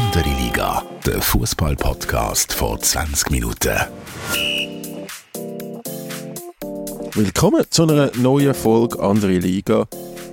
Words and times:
Andere 0.00 0.30
Liga, 0.30 0.82
der 1.04 1.20
Fußball-Podcast 1.20 2.54
vor 2.54 2.80
20 2.80 3.30
Minuten. 3.32 3.78
Willkommen 7.12 7.64
zu 7.68 7.82
einer 7.82 8.10
neuen 8.16 8.54
Folge 8.54 8.98
Andere 8.98 9.36
Liga. 9.36 9.86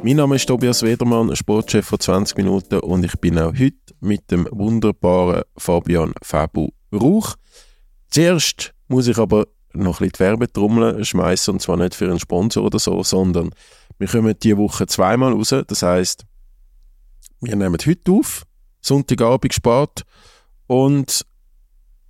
Mein 0.04 0.16
Name 0.16 0.38
ist 0.38 0.46
Tobias 0.46 0.84
Wedermann, 0.84 1.36
Sportchef 1.36 1.86
von 1.86 2.00
20 2.00 2.38
Minuten 2.38 2.80
und 2.80 3.04
ich 3.04 3.20
bin 3.20 3.38
auch 3.38 3.54
heute 3.60 3.76
mit 4.00 4.32
dem 4.32 4.48
wunderbaren 4.52 5.44
Fabian 5.58 6.14
Fabu 6.22 6.70
Rauch. 6.94 7.36
Zuerst 8.10 8.74
muss 8.88 9.08
ich 9.08 9.18
aber 9.18 9.48
noch 9.74 10.00
ein 10.00 10.08
bisschen 10.08 10.12
die 10.14 10.20
Werbetrommel 10.20 11.04
schmeißen 11.04 11.56
und 11.56 11.60
zwar 11.60 11.76
nicht 11.76 11.94
für 11.94 12.06
einen 12.06 12.20
Sponsor 12.20 12.64
oder 12.64 12.80
so, 12.80 13.04
sondern 13.04 13.50
wir 14.00 14.08
kommen 14.08 14.34
diese 14.42 14.58
Woche 14.58 14.88
zweimal 14.88 15.34
raus. 15.34 15.54
Das 15.68 15.84
heißt, 15.84 16.26
wir 17.42 17.56
nehmen 17.58 17.78
heute 17.86 18.12
auf, 18.14 18.46
Sonntagabend 18.88 19.54
spät 19.54 20.04
und 20.68 21.26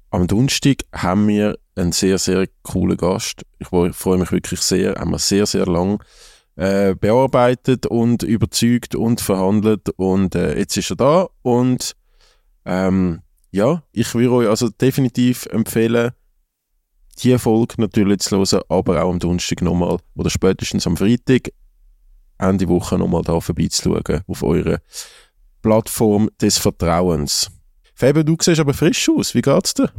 am 0.10 0.28
Donnerstag 0.28 0.78
haben 0.94 1.28
wir 1.28 1.58
einen 1.76 1.92
sehr, 1.92 2.18
sehr 2.18 2.48
coolen 2.64 2.98
Gast. 2.98 3.46
Ich 3.60 3.68
freue 3.68 4.18
mich 4.18 4.32
wirklich 4.32 4.62
sehr. 4.62 4.96
Haben 4.96 5.12
wir 5.12 5.20
sehr, 5.20 5.46
sehr 5.46 5.66
lang 5.66 6.02
äh, 6.56 6.96
bearbeitet 6.96 7.86
und 7.86 8.24
überzeugt 8.24 8.96
und 8.96 9.22
verhandelt 9.22 9.90
und 9.98 10.34
äh, 10.36 10.58
jetzt 10.58 10.76
ist 10.76 10.90
er 10.90 10.96
da 10.96 11.28
und 11.44 11.96
ähm, 12.66 13.22
ja, 13.52 13.84
ich 13.92 14.14
würde 14.16 14.32
euch 14.32 14.50
also 14.50 14.70
definitiv 14.70 15.46
empfehlen, 15.48 16.12
die 17.20 17.38
Folge 17.38 17.76
natürlich 17.78 18.20
zu 18.20 18.38
hören, 18.38 18.62
aber 18.70 19.04
auch 19.04 19.12
am 19.12 19.20
Donnerstag 19.20 19.62
nochmal 19.62 19.98
oder 20.16 20.30
spätestens 20.30 20.88
am 20.88 20.98
Freitag 20.98 21.52
Ende 22.40 22.68
Woche 22.68 22.98
nochmal 22.98 23.24
da 23.24 23.40
vorbeizuschauen 23.40 24.22
auf 24.28 24.44
eure 24.44 24.82
Plattform 25.68 26.30
des 26.42 26.58
Vertrauens. 26.58 27.52
Fabian, 27.94 28.26
du 28.26 28.38
siehst 28.40 28.62
aber 28.62 28.74
frisch 28.74 29.10
aus. 29.10 29.36
Wie 29.36 29.42
geht's 29.42 29.74
dir? 29.74 29.92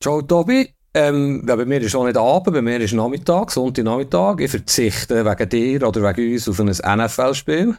Ciao, 0.00 0.20
Tobi. 0.22 0.74
Ähm, 0.92 1.44
ja, 1.46 1.54
bei 1.54 1.64
mir 1.64 1.80
ist 1.80 1.94
auch 1.94 2.04
nicht 2.04 2.16
Abend, 2.16 2.52
bei 2.52 2.62
mir 2.62 2.80
ist 2.80 2.92
Nachmittag, 2.92 3.52
Sonntagnachmittag. 3.52 4.40
Ich 4.40 4.50
verzichte 4.50 5.24
wegen 5.24 5.48
dir 5.48 5.86
oder 5.86 6.02
wegen 6.02 6.32
uns 6.32 6.48
auf 6.48 6.58
ein 6.58 6.98
NFL-Spiel. 6.98 7.76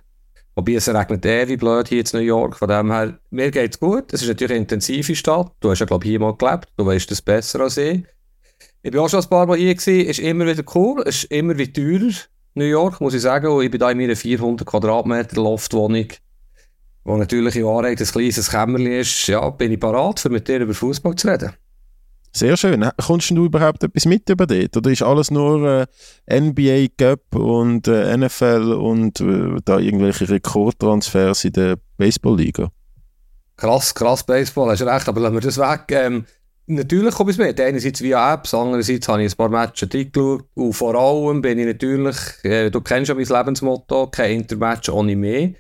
Wobei 0.56 0.76
es 0.76 0.88
regnet 0.88 1.26
eh 1.26 1.46
wie 1.50 1.58
blöd 1.58 1.90
hier 1.90 2.06
in 2.06 2.10
New 2.14 2.20
York. 2.20 2.56
Von 2.56 2.70
dem 2.70 2.90
her, 2.90 3.20
mir 3.32 3.52
geht's 3.52 3.82
gut. 3.82 4.14
Es 4.14 4.22
ist 4.22 4.30
natürlich 4.30 4.52
eine 4.52 4.62
intensive 4.62 5.14
Stadt. 5.14 5.52
Du 5.60 5.72
hast 5.72 5.80
ja, 5.80 5.86
glaube 5.86 6.06
ich, 6.06 6.10
hier 6.12 6.22
mal 6.22 6.38
gelebt. 6.38 6.70
Du 6.78 6.86
weißt 6.86 7.12
das 7.12 7.22
besser 7.22 7.60
als 7.60 7.76
ich. 7.76 8.02
Ich 8.82 8.92
bin 8.92 9.02
auch 9.02 9.10
schon 9.10 9.22
ein 9.22 9.30
paar 9.30 9.46
Mal 9.46 9.58
hier 9.58 9.76
gewesen. 9.76 10.08
Ist 10.08 10.20
immer 10.20 10.46
wieder 10.46 10.64
cool. 10.74 11.02
Ist 11.02 11.26
immer 11.26 11.58
wieder 11.58 11.74
teurer. 11.74 12.14
New 12.54 12.64
York, 12.64 13.02
muss 13.02 13.14
ich 13.14 13.24
sagen. 13.24 13.48
Und 13.48 13.62
ich 13.62 13.72
bin 13.72 13.82
da 13.82 13.92
in 13.92 13.98
meiner 13.98 14.16
400 14.16 14.66
Quadratmeter 14.66 15.42
Loftwohnung, 15.42 16.08
wo 17.04 17.18
natürlich 17.18 17.56
in 17.56 17.66
Wahrheit 17.66 18.00
ein 18.00 18.08
kleines 18.08 18.50
Kämmerchen 18.50 18.92
ist. 18.92 19.28
Ja, 19.28 19.50
bin 19.50 19.72
ich 19.72 19.80
parat, 19.80 20.20
für 20.20 20.30
mit 20.30 20.48
dir 20.48 20.60
über 20.60 20.74
Fußball 20.74 21.16
zu 21.16 21.28
reden. 21.28 21.54
Sehr 22.36 22.58
schön. 22.58 22.90
Kommst 22.98 23.30
du 23.30 23.46
überhaupt 23.46 23.84
etwas 23.84 24.06
mit 24.06 24.28
über 24.28 24.48
dort? 24.48 24.76
Oder 24.76 24.90
ist 24.90 25.04
alles 25.04 25.30
nur 25.30 25.88
äh, 26.28 26.40
NBA 26.40 26.88
Cup 26.98 27.36
und 27.36 27.88
äh, 27.88 28.18
NFL 28.18 28.74
und 28.74 29.22
äh, 29.22 29.60
da 29.64 29.78
irgendwelche 29.78 30.28
Rekordtransfers 30.28 31.46
in 31.46 31.54
der 31.54 31.78
Baseballliga? 31.98 32.72
Krass, 33.56 33.94
krass 33.94 34.24
Baseball, 34.24 34.72
hast 34.72 34.82
recht, 34.82 35.08
aber 35.08 35.22
lassen 35.22 35.36
wir 35.36 35.42
das 35.42 35.60
weg. 35.60 35.84
Ähm, 35.90 36.26
natürlich 36.66 37.14
komme 37.14 37.30
ich 37.30 37.38
mit. 37.38 37.62
Einerseits 37.62 38.02
via 38.02 38.34
Apps, 38.34 38.56
andererseits 38.56 39.08
habe 39.08 39.24
ich 39.24 39.32
ein 39.32 39.38
paar 39.38 39.50
Matches 39.50 39.90
geschaut. 39.90 40.46
Und 40.56 40.74
vor 40.74 40.96
allem 40.96 41.40
bin 41.40 41.60
ich 41.60 41.68
natürlich, 41.68 42.18
äh, 42.42 42.72
du 42.72 42.82
kennst 42.82 43.10
ja 43.10 43.16
mein 43.16 43.26
Lebensmotto, 43.26 44.08
kein 44.08 44.40
Intermatch 44.40 44.90
ohne 44.90 45.16
mehr. 45.16 45.52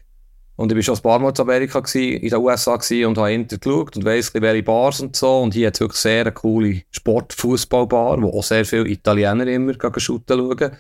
Und 0.64 0.72
ich 0.72 0.78
war 0.78 0.81
schon 0.83 0.95
ein 0.95 1.02
paar 1.02 1.19
Mal 1.19 1.33
in 1.36 1.42
Amerika, 1.42 1.81
gewesen, 1.81 2.22
in 2.22 2.30
den 2.30 2.39
USA 2.39 2.80
und 3.06 3.17
habe 3.17 3.33
Inter 3.33 3.58
geschaut 3.58 3.97
und 3.97 4.06
weiss, 4.06 4.33
welche 4.33 4.64
Bars 4.64 5.02
und 5.02 5.14
so. 5.14 5.42
Und 5.42 5.53
hier 5.53 5.67
hat 5.67 5.73
es 5.73 5.81
wirklich 5.81 6.00
sehr 6.00 6.22
eine 6.22 6.31
coole 6.31 6.83
Sport-Fußballbar, 6.89 8.22
wo 8.22 8.30
auch 8.30 8.44
sehr 8.44 8.64
viele 8.64 8.88
Italiener 8.88 9.45
immer 9.45 9.73
shooten 9.98 10.37
schauen. 10.37 10.71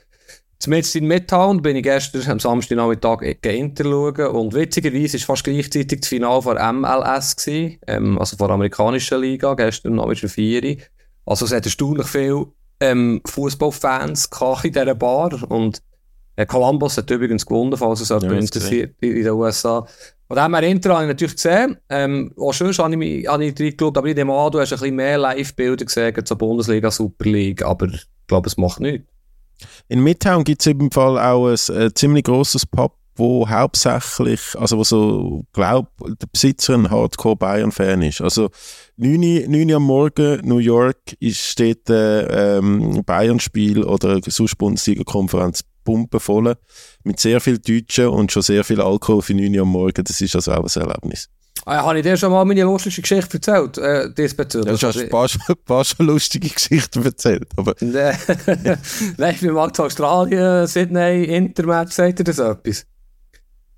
Zumindest 0.57 0.95
in 0.95 1.07
Midtown 1.07 1.61
bin 1.61 1.75
ich 1.75 1.83
gestern 1.83 2.31
am 2.31 2.39
Samstagnachmittag 2.39 3.23
Inter 3.43 3.83
schauen 3.83 4.27
und 4.27 4.53
witzigerweise 4.53 5.19
war 5.19 5.35
fast 5.35 5.43
gleichzeitig 5.43 5.99
das 5.99 6.07
Finale 6.07 6.41
von 6.41 6.55
MLS, 6.55 7.35
gewesen, 7.35 7.79
ähm, 7.85 8.17
also 8.17 8.37
von 8.37 8.47
der 8.47 8.53
amerikanischen 8.53 9.19
Liga, 9.19 9.53
gestern 9.55 9.95
Nachmittag 9.95 10.29
4 10.29 10.77
Also 11.25 11.43
es 11.43 11.51
hat 11.51 11.65
erstaunlich 11.65 12.07
viele 12.07 12.45
ähm, 12.79 13.19
Fußballfans 13.25 14.29
in 14.63 14.71
dieser 14.71 14.95
Bar 14.95 15.37
und 15.51 15.81
Columbus 16.47 16.97
hat 16.97 17.09
übrigens 17.11 17.45
gewonnen, 17.45 17.77
falls 17.77 18.01
es 18.01 18.09
jemand 18.09 18.31
ja, 18.31 18.39
interessiert 18.39 18.95
in, 19.01 19.17
in 19.17 19.23
den 19.23 19.33
USA. 19.33 19.85
Von 20.27 20.37
dem 20.37 20.55
her 20.55 20.63
Inter 20.63 20.93
habe 20.93 21.03
ich 21.03 21.07
natürlich 21.09 21.35
gesehen. 21.35 21.77
Ähm, 21.89 22.33
auch 22.39 22.53
sonst 22.53 22.79
habe 22.79 22.91
ich, 22.91 22.97
mich, 22.97 23.27
habe 23.27 23.45
ich 23.45 23.59
reingeschaut, 23.59 23.97
aber 23.97 24.07
ich 24.07 24.15
nehme 24.15 24.33
an, 24.33 24.51
du 24.51 24.59
hast 24.59 24.73
ein 24.73 24.79
bisschen 24.79 24.95
mehr 24.95 25.17
Live-Bilder 25.17 25.85
gesehen 25.85 26.25
zur 26.25 26.37
Bundesliga, 26.37 26.89
Super 26.89 27.25
League, 27.25 27.63
aber 27.63 27.87
ich 27.87 28.01
glaube, 28.27 28.47
es 28.47 28.57
macht 28.57 28.79
nichts. 28.79 29.07
In 29.87 30.01
Midtown 30.01 30.43
gibt 30.43 30.61
es 30.61 30.67
im 30.67 30.91
Fall 30.91 31.19
auch 31.19 31.47
ein, 31.47 31.57
ein 31.69 31.81
äh, 31.81 31.93
ziemlich 31.93 32.23
grosses 32.23 32.65
Pub, 32.65 32.97
wo 33.15 33.47
hauptsächlich, 33.47 34.41
also 34.57 34.79
wo 34.79 34.83
so, 34.83 35.45
glaub, 35.53 35.89
der 35.99 36.27
Besitzer 36.31 36.73
ein 36.73 36.89
Hardcore 36.89 37.35
Bayern-Fan 37.35 38.01
ist. 38.01 38.21
Also 38.21 38.49
9, 38.97 39.45
9 39.47 39.71
am 39.73 39.83
Morgen, 39.83 40.41
New 40.43 40.57
York, 40.57 41.15
ist, 41.19 41.41
steht 41.41 41.89
äh, 41.89 42.57
ähm, 42.57 43.03
Bayern-Spiel 43.05 43.83
oder 43.83 44.19
sonst 44.25 44.57
Bundesliga-Konferenz 45.83 46.03
pumpenvoll 46.09 46.55
mit 47.03 47.19
sehr 47.19 47.39
viel 47.41 47.59
Deutschen 47.59 48.07
und 48.07 48.31
schon 48.31 48.41
sehr 48.41 48.63
viel 48.63 48.81
Alkohol 48.81 49.21
für 49.21 49.33
9 49.33 49.59
am 49.59 49.69
Morgen. 49.69 50.03
Das 50.03 50.19
ist 50.19 50.35
also 50.35 50.51
auch 50.53 50.63
ein 50.63 50.81
Erlebnis. 50.81 51.29
Ah, 51.65 51.83
habe 51.83 51.99
ich 51.99 52.03
dir 52.03 52.17
schon 52.17 52.31
mal 52.31 52.43
meine 52.43 52.63
lustige 52.63 53.01
Geschichte 53.01 53.37
erzählt, 53.37 53.77
äh, 53.77 54.13
diesbezüglich? 54.13 54.81
Ja, 54.81 54.91
du 54.91 54.97
hast 54.97 55.03
ein 55.03 55.09
paar, 55.09 55.29
ein 55.47 55.55
paar 55.63 55.85
schon 55.85 56.07
lustige 56.07 56.49
Geschichten 56.49 57.05
erzählt, 57.05 57.47
aber... 57.55 57.73
Nein, 57.79 58.17
ich 59.33 59.39
bin 59.39 59.53
mal 59.53 59.71
zu 59.71 59.83
Australien, 59.83 60.67
Sydney, 60.67 61.23
Intermatch, 61.23 61.93
sagt 61.93 62.19
ihr 62.19 62.25
das 62.25 62.39
etwas? 62.39 62.85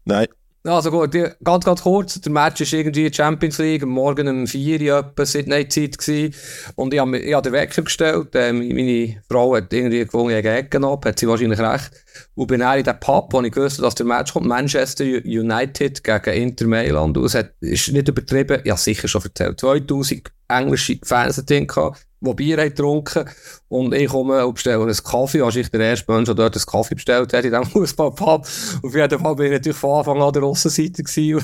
Nein. 0.06 0.28
Also 0.68 0.90
gut, 0.90 1.16
ganz, 1.44 1.64
ganz 1.64 1.84
kurz. 1.84 2.20
Der 2.20 2.32
Match 2.32 2.60
ist 2.60 2.74
irgendwie 2.74 3.14
Champions 3.14 3.60
League, 3.60 3.86
Morgen 3.86 4.28
um 4.28 4.48
4 4.48 4.82
Uhr 4.82 5.00
etwa 5.00 5.24
Sydney-Zeit. 5.24 6.34
Und 6.76 6.92
ich 6.92 7.00
habe, 7.00 7.20
ich 7.20 7.34
habe 7.36 7.44
den 7.44 7.54
Wecker 7.54 7.84
gestellt. 7.84 8.34
Äh, 8.34 8.52
meine 8.52 9.22
Frau 9.30 9.56
hat 9.56 9.72
irgendwie 9.72 10.04
gewonnen, 10.04 10.32
ich 10.32 10.46
habe 10.46 10.64
genommen, 10.64 11.02
hat 11.06 11.20
sie 11.20 11.28
wahrscheinlich 11.28 11.60
recht. 11.60 11.92
Und 12.34 12.48
bin 12.48 12.62
dann 12.62 12.80
in 12.80 12.84
den 12.84 13.00
Pub, 13.00 13.32
wo 13.32 13.42
ich 13.42 13.52
gewusst 13.52 13.80
dass 13.80 13.94
der 13.94 14.08
Match 14.08 14.34
kommt, 14.34 14.48
Manchester 14.48 15.04
United 15.04 16.04
gegen 16.04 16.34
Inter 16.34 16.66
Mailand. 16.66 17.16
Und 17.16 17.26
es 17.26 17.36
hat, 17.36 17.52
ist 17.60 17.92
nicht 17.92 18.08
übertrieben, 18.08 18.62
ja 18.64 18.76
sicher 18.76 19.08
schon 19.08 19.22
erzählt, 19.22 19.60
2000 19.60 20.32
englische 20.48 20.98
drin 20.98 21.68
gehabt 21.68 22.06
die 22.26 22.34
Bier 22.34 22.58
haben 22.58 22.70
getrunken 22.70 23.30
und 23.68 23.94
ich 23.94 24.10
komme 24.10 24.46
und 24.46 24.56
bestelle 24.56 24.82
einen 24.82 24.96
Kaffee. 24.96 25.42
Als 25.42 25.56
ich 25.56 25.70
der 25.70 25.82
erste 25.82 26.12
Mensch, 26.12 26.26
der 26.26 26.36
dort 26.36 26.56
einen 26.56 26.66
Kaffee 26.66 26.96
bestellt 26.96 27.34
hat 27.34 27.46
in 27.46 27.52
diesem 27.52 27.66
Fußballpub. 27.72 28.48
Auf 28.84 28.96
jeden 28.96 29.20
Fall 29.20 29.36
bin 29.36 29.46
ich 29.48 29.52
natürlich 29.52 29.78
von 29.78 30.00
Anfang 30.00 30.22
an 30.22 30.34
der 30.34 30.44
Aussenseite 30.44 31.04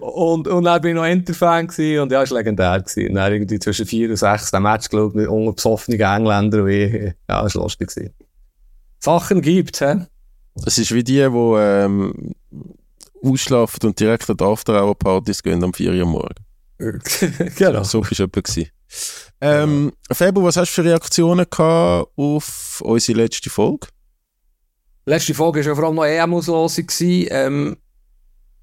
und, 0.00 0.48
und 0.48 0.64
dann 0.64 0.80
bin 0.80 0.90
ich 0.90 0.96
noch 0.96 1.06
Interfan 1.06 1.66
und 1.66 2.12
ja, 2.12 2.22
es 2.22 2.30
war 2.30 2.38
legendär 2.38 2.80
gewesen. 2.80 3.08
Und 3.08 3.14
dann 3.16 3.32
irgendwie 3.32 3.58
zwischen 3.58 3.86
vier 3.86 4.10
und 4.10 4.16
sechs 4.16 4.50
den 4.50 4.62
Match 4.62 4.88
geschaut 4.88 5.14
mit 5.14 5.28
unbesoffenen 5.28 6.00
Engländern 6.00 6.62
und 6.62 6.68
ich, 6.68 7.14
ja, 7.28 7.44
es 7.44 7.54
war 7.54 7.62
lustig 7.62 7.94
gewesen. 7.94 8.14
Sachen 8.98 9.40
gibt, 9.40 9.80
hä? 9.80 10.06
Es 10.66 10.78
ist 10.78 10.92
wie 10.92 11.04
die, 11.04 11.14
die 11.14 11.24
ähm, 11.24 12.34
ausschlafen 13.22 13.88
und 13.88 14.00
direkt 14.00 14.28
an 14.28 14.36
die 14.36 14.44
After-Hour-Partys 14.44 15.42
gehen 15.42 15.62
am 15.64 15.72
4 15.72 15.92
Uhr 15.92 16.06
morgen. 16.06 16.34
genau. 17.56 17.84
So 17.84 18.02
war 18.02 18.10
es 18.10 18.20
etwa. 18.20 18.42
Ähm, 19.40 19.92
Febo, 20.10 20.42
was 20.42 20.56
hast 20.56 20.70
du 20.70 20.82
für 20.82 20.88
Reaktionen 20.88 21.46
gehabt 21.48 22.10
auf 22.16 22.82
unsere 22.84 23.18
letzte 23.18 23.50
Folge? 23.50 23.86
Letzte 25.06 25.34
Folge 25.34 25.60
war 25.60 25.66
ja 25.66 25.74
vor 25.74 25.84
allem 25.84 25.94
noch 25.94 26.04
EM-Auslosung. 26.04 26.86
Ähm, 27.00 27.76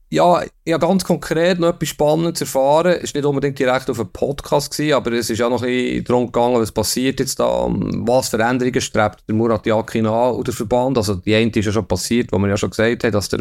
ja, 0.10 0.42
ich 0.64 0.74
habe 0.74 0.88
ganz 0.88 1.04
konkret 1.04 1.60
noch 1.60 1.70
etwas 1.70 1.90
Spannendes 1.90 2.42
erfahren. 2.42 3.00
Es 3.02 3.14
war 3.14 3.20
nicht 3.20 3.28
unbedingt 3.28 3.60
direkt 3.60 3.90
auf 3.90 4.00
einem 4.00 4.12
Podcast, 4.12 4.72
gewesen, 4.72 4.94
aber 4.94 5.12
es 5.12 5.30
ist 5.30 5.40
ja 5.40 5.50
noch 5.50 5.62
ein 5.62 5.68
bisschen 5.68 6.04
darum 6.06 6.26
gegangen, 6.28 6.62
was 6.62 6.72
passiert 6.72 7.20
jetzt 7.20 7.40
da, 7.40 7.68
was 7.68 8.30
Veränderungen 8.30 8.80
strebt 8.80 9.24
der 9.28 9.36
Murat 9.36 9.66
Yakin 9.66 10.06
an 10.06 10.32
oder 10.36 10.46
der 10.46 10.54
Verband. 10.54 10.98
Also 10.98 11.16
die 11.16 11.36
eine 11.36 11.52
ist 11.52 11.66
ja 11.66 11.72
schon 11.72 11.88
passiert, 11.88 12.32
wo 12.32 12.38
man 12.38 12.50
ja 12.50 12.56
schon 12.56 12.70
gesagt 12.70 13.04
hat, 13.04 13.14
dass 13.14 13.30
der 13.30 13.40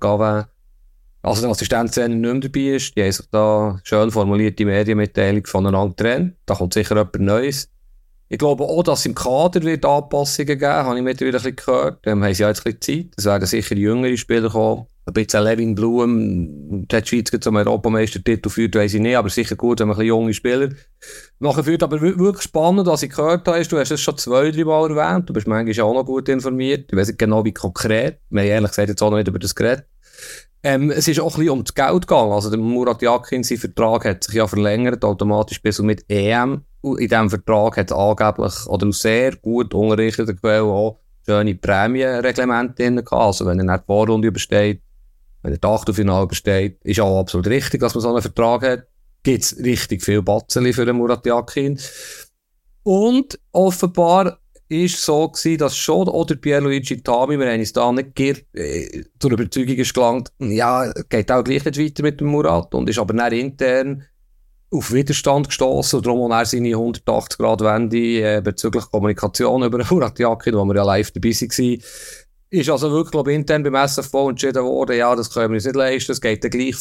Gavin 0.00 0.44
also 1.22 1.42
der 1.42 1.50
Assistenztrainer 1.50 2.14
nicht 2.14 2.32
mehr 2.32 2.40
dabei 2.40 2.76
ist, 2.76 2.96
die 2.96 3.02
haben 3.02 3.12
sich 3.12 3.26
da 3.30 3.80
schön 3.84 4.10
formulierte 4.10 4.64
Medienmitteilung 4.64 5.46
voneinander 5.46 5.94
getrennt. 5.94 6.34
Da 6.46 6.54
kommt 6.54 6.74
sicher 6.74 6.96
etwas 6.96 7.20
Neues. 7.22 7.68
Ich 8.28 8.38
glaube 8.38 8.64
auch, 8.64 8.82
dass 8.82 9.06
im 9.06 9.14
Kader 9.14 9.62
wird 9.62 9.84
Anpassungen 9.84 10.58
geben, 10.58 10.72
habe 10.72 10.96
ich 10.96 11.04
mittlerweile 11.04 11.36
ein 11.36 11.42
bisschen 11.42 11.56
gehört. 11.56 11.98
Dann 12.06 12.24
haben 12.24 12.34
sie 12.34 12.42
ja 12.42 12.48
jetzt 12.48 12.66
ein 12.66 12.74
bisschen 12.74 13.02
Zeit. 13.04 13.14
Es 13.16 13.24
werden 13.26 13.46
sicher 13.46 13.76
jüngere 13.76 14.16
Spieler 14.16 14.48
kommen. 14.48 14.86
Ein 15.04 15.12
bisschen 15.14 15.44
Levin 15.44 15.74
Blum, 15.74 16.86
der 16.88 17.02
die 17.02 17.08
Schweiz 17.08 17.30
zum 17.40 17.56
Europameistertitel 17.56 18.48
führt, 18.48 18.74
weiß 18.74 18.94
ich 18.94 19.00
nicht, 19.00 19.16
aber 19.16 19.28
sicher 19.28 19.56
gut, 19.56 19.80
wenn 19.80 19.88
man 19.88 19.98
ein 19.98 20.06
junge 20.06 20.32
Spieler 20.32 20.70
nachher 21.40 21.64
führt. 21.64 21.82
Aber 21.82 22.00
wirklich 22.00 22.40
spannend, 22.42 22.86
was 22.86 23.02
ich 23.02 23.10
gehört 23.10 23.46
habe, 23.46 23.62
du 23.62 23.78
hast 23.78 23.90
es 23.90 24.00
schon 24.00 24.16
zwei, 24.16 24.50
drei 24.50 24.64
Mal 24.64 24.96
erwähnt, 24.96 25.28
du 25.28 25.32
bist 25.32 25.46
manchmal 25.46 25.84
auch 25.84 25.94
noch 25.94 26.06
gut 26.06 26.28
informiert. 26.28 26.90
Ich 26.90 26.96
weiß 26.96 27.08
nicht 27.08 27.18
genau, 27.18 27.44
wie 27.44 27.52
konkret. 27.52 28.18
Wir 28.30 28.42
haben 28.42 28.48
ehrlich 28.48 28.70
gesagt 28.70 28.88
jetzt 28.88 29.02
auch 29.02 29.10
noch 29.10 29.18
nicht 29.18 29.28
über 29.28 29.40
das 29.40 29.54
geredet. 29.54 29.86
Ähm, 30.64 30.90
es 30.90 31.08
ist 31.08 31.18
auch 31.18 31.34
ein 31.34 31.40
bisschen 31.40 31.50
um 31.50 31.64
das 31.64 31.74
Geld 31.74 32.06
gegangen. 32.06 32.32
Also 32.32 32.48
der 32.48 32.58
Murat 32.58 33.02
Yakin, 33.02 33.42
sein 33.42 33.58
Vertrag 33.58 34.04
hat 34.04 34.24
sich 34.24 34.34
ja 34.34 34.46
verlängert, 34.46 35.04
automatisch 35.04 35.60
bis 35.60 35.80
und 35.80 35.86
mit 35.86 36.04
EM. 36.08 36.62
Und 36.82 37.00
in 37.00 37.08
diesem 37.08 37.30
Vertrag 37.30 37.76
hat 37.76 37.90
es 37.90 37.96
angeblich, 37.96 38.66
oder 38.66 38.92
sehr 38.92 39.36
gut 39.36 39.74
unterrichteten 39.74 40.36
Quellen 40.40 40.66
auch, 40.66 41.00
schöne 41.24 41.54
Prämienreglemente 41.54 42.74
drin 42.74 42.96
gehabt. 42.96 43.12
Also 43.12 43.46
wenn 43.46 43.58
er 43.58 43.64
nicht 43.64 43.82
die 43.82 43.86
Vorrunde 43.86 44.28
übersteht, 44.28 44.82
wenn 45.42 45.52
er 45.52 45.58
das 45.58 45.70
Achtelfinale 45.70 46.24
übersteht, 46.24 46.78
ist 46.84 47.00
auch 47.00 47.20
absolut 47.20 47.48
richtig, 47.48 47.80
dass 47.80 47.94
man 47.94 48.02
so 48.02 48.10
einen 48.10 48.22
Vertrag 48.22 48.62
hat. 48.62 48.86
Gibt 49.24 49.42
es 49.42 49.56
richtig 49.58 50.02
viel 50.04 50.22
Batzeli 50.22 50.72
für 50.72 50.84
den 50.84 50.96
Murat 50.96 51.24
Yakin. 51.26 51.78
Und 52.84 53.38
offenbar 53.52 54.38
ist 54.72 55.04
so 55.04 55.28
gewesen, 55.28 55.58
dass 55.58 55.76
schon 55.76 56.08
oder 56.08 56.34
Pierluigi 56.34 57.02
Tami, 57.02 57.38
wir 57.38 57.50
haben 57.50 57.60
uns 57.60 57.72
da 57.72 57.92
nicht 57.92 58.18
äh, 58.18 59.04
zur 59.18 59.32
Überzeugung 59.32 59.76
ist 59.76 59.94
gelangt, 59.94 60.32
ja, 60.38 60.90
geht 61.08 61.30
auch 61.30 61.44
gleich 61.44 61.64
nicht 61.64 61.78
weiter 61.78 62.02
mit 62.02 62.20
dem 62.20 62.28
Murat 62.28 62.74
und 62.74 62.88
ist 62.88 62.98
aber 62.98 63.14
dann 63.14 63.32
intern 63.32 64.04
auf 64.70 64.92
Widerstand 64.92 65.48
gestoßen. 65.48 65.98
Und 65.98 66.06
darum 66.06 66.32
auch 66.32 66.44
seine 66.44 66.70
180 66.70 67.38
Grad 67.38 67.60
Wende 67.60 67.96
äh, 67.98 68.40
bezüglich 68.42 68.90
Kommunikation 68.90 69.62
über 69.64 69.84
Murat 69.90 70.18
Yakin, 70.18 70.54
wo 70.54 70.64
wir 70.64 70.76
ja 70.76 70.84
live 70.84 71.10
dabei 71.10 71.30
waren, 71.30 71.82
ist 72.50 72.68
also 72.68 72.90
wirklich, 72.90 73.12
glaube 73.12 73.32
ich, 73.32 73.38
intern 73.38 73.62
beim 73.62 73.74
SFV 73.74 74.30
entschieden 74.30 74.64
worden, 74.64 74.96
ja, 74.96 75.14
das 75.16 75.32
können 75.32 75.50
wir 75.50 75.56
uns 75.56 75.64
nicht 75.64 75.76
leisten, 75.76 76.12
es 76.12 76.20
geht 76.20 76.44
dann 76.44 76.50
gleich 76.50 76.76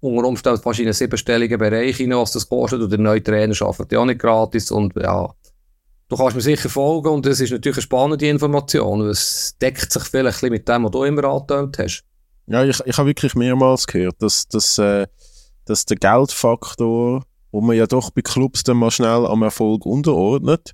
unter 0.00 0.28
Umständen 0.28 0.60
fast 0.60 0.78
in 0.78 0.86
einen 0.86 0.92
siebenstelligen 0.94 1.58
Bereich 1.58 1.96
hinein, 1.96 2.18
was 2.18 2.32
das 2.32 2.48
kostet 2.48 2.80
und 2.80 2.90
der 2.90 2.98
neue 2.98 3.22
Trainer 3.22 3.54
arbeitet 3.60 3.92
ja 3.92 3.98
auch 3.98 4.04
nicht 4.04 4.20
gratis 4.20 4.70
und 4.70 4.94
ja, 4.96 5.34
Du 6.10 6.16
kannst 6.16 6.34
mir 6.34 6.42
sicher 6.42 6.68
folgen 6.68 7.08
und 7.08 7.24
es 7.26 7.38
ist 7.38 7.52
natürlich 7.52 7.76
eine 7.76 7.82
spannende 7.82 8.26
Information. 8.26 9.08
Es 9.08 9.56
deckt 9.62 9.92
sich 9.92 10.02
vielleicht 10.02 10.42
mit 10.42 10.68
dem, 10.68 10.84
was 10.84 10.90
du 10.90 11.04
immer 11.04 11.22
angetönt 11.22 11.78
hast. 11.78 12.02
Ja, 12.48 12.64
ich, 12.64 12.80
ich 12.84 12.98
habe 12.98 13.08
wirklich 13.08 13.36
mehrmals 13.36 13.86
gehört, 13.86 14.16
dass, 14.20 14.48
dass, 14.48 14.76
äh, 14.78 15.06
dass 15.66 15.86
der 15.86 15.98
Geldfaktor, 15.98 17.22
wo 17.52 17.60
man 17.60 17.76
ja 17.76 17.86
doch 17.86 18.10
bei 18.10 18.22
Clubs 18.22 18.64
dann 18.64 18.78
mal 18.78 18.90
schnell 18.90 19.24
am 19.24 19.42
Erfolg 19.42 19.86
unterordnet, 19.86 20.72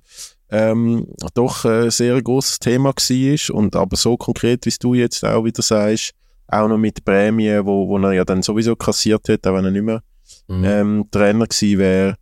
ähm, 0.49 1.05
doch 1.35 1.65
ein 1.65 1.91
sehr 1.91 2.19
großes 2.19 2.57
Thema 2.57 2.93
war 2.95 3.55
und 3.55 3.75
aber 3.75 3.95
so 3.95 4.17
konkret, 4.17 4.65
wie 4.65 4.73
du 4.79 4.95
jetzt 4.95 5.23
auch 5.23 5.45
wieder 5.45 5.61
sagst, 5.61 6.13
auch 6.47 6.67
noch 6.67 6.79
mit 6.79 7.05
Prämien, 7.05 7.63
wo, 7.63 7.87
wo 7.87 7.99
er 7.99 8.13
ja 8.13 8.25
dann 8.25 8.41
sowieso 8.41 8.75
kassiert 8.75 9.27
hätte, 9.27 9.51
auch 9.51 9.55
wenn 9.55 9.65
er 9.65 9.71
nicht 9.71 9.83
mehr 9.83 10.01
mhm. 10.47 10.63
ähm, 10.63 11.05
Trainer 11.11 11.45
gewesen 11.45 11.77
wäre, 11.77 12.15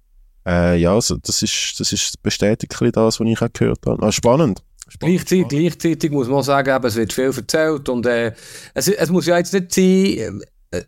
äh, 0.45 0.77
ja, 0.77 0.94
also 0.94 1.18
das 1.18 1.42
ist, 1.42 1.80
das 1.80 1.92
ist 1.92 2.21
bestätigt 2.21 2.74
das, 2.80 3.19
was 3.19 3.27
ich 3.27 3.42
auch 3.42 3.53
gehört 3.53 3.80
habe. 3.86 4.06
Ah, 4.06 4.12
spannend. 4.12 4.62
spannend. 4.88 5.00
Gleichzeitig, 5.00 5.47
gleichzeitig 5.47 6.12
muss 6.12 6.27
man 6.27 6.44
sagen, 6.44 6.75
eben, 6.75 6.86
es 6.86 6.95
wird 6.95 7.13
viel 7.13 7.31
erzählt 7.36 7.89
und 7.89 8.06
äh, 8.06 8.33
es, 8.74 8.88
es 8.88 9.09
muss 9.09 9.25
ja 9.25 9.38
jetzt 9.38 9.53
nicht 9.53 9.74
sein, 9.74 10.42
äh, 10.71 10.83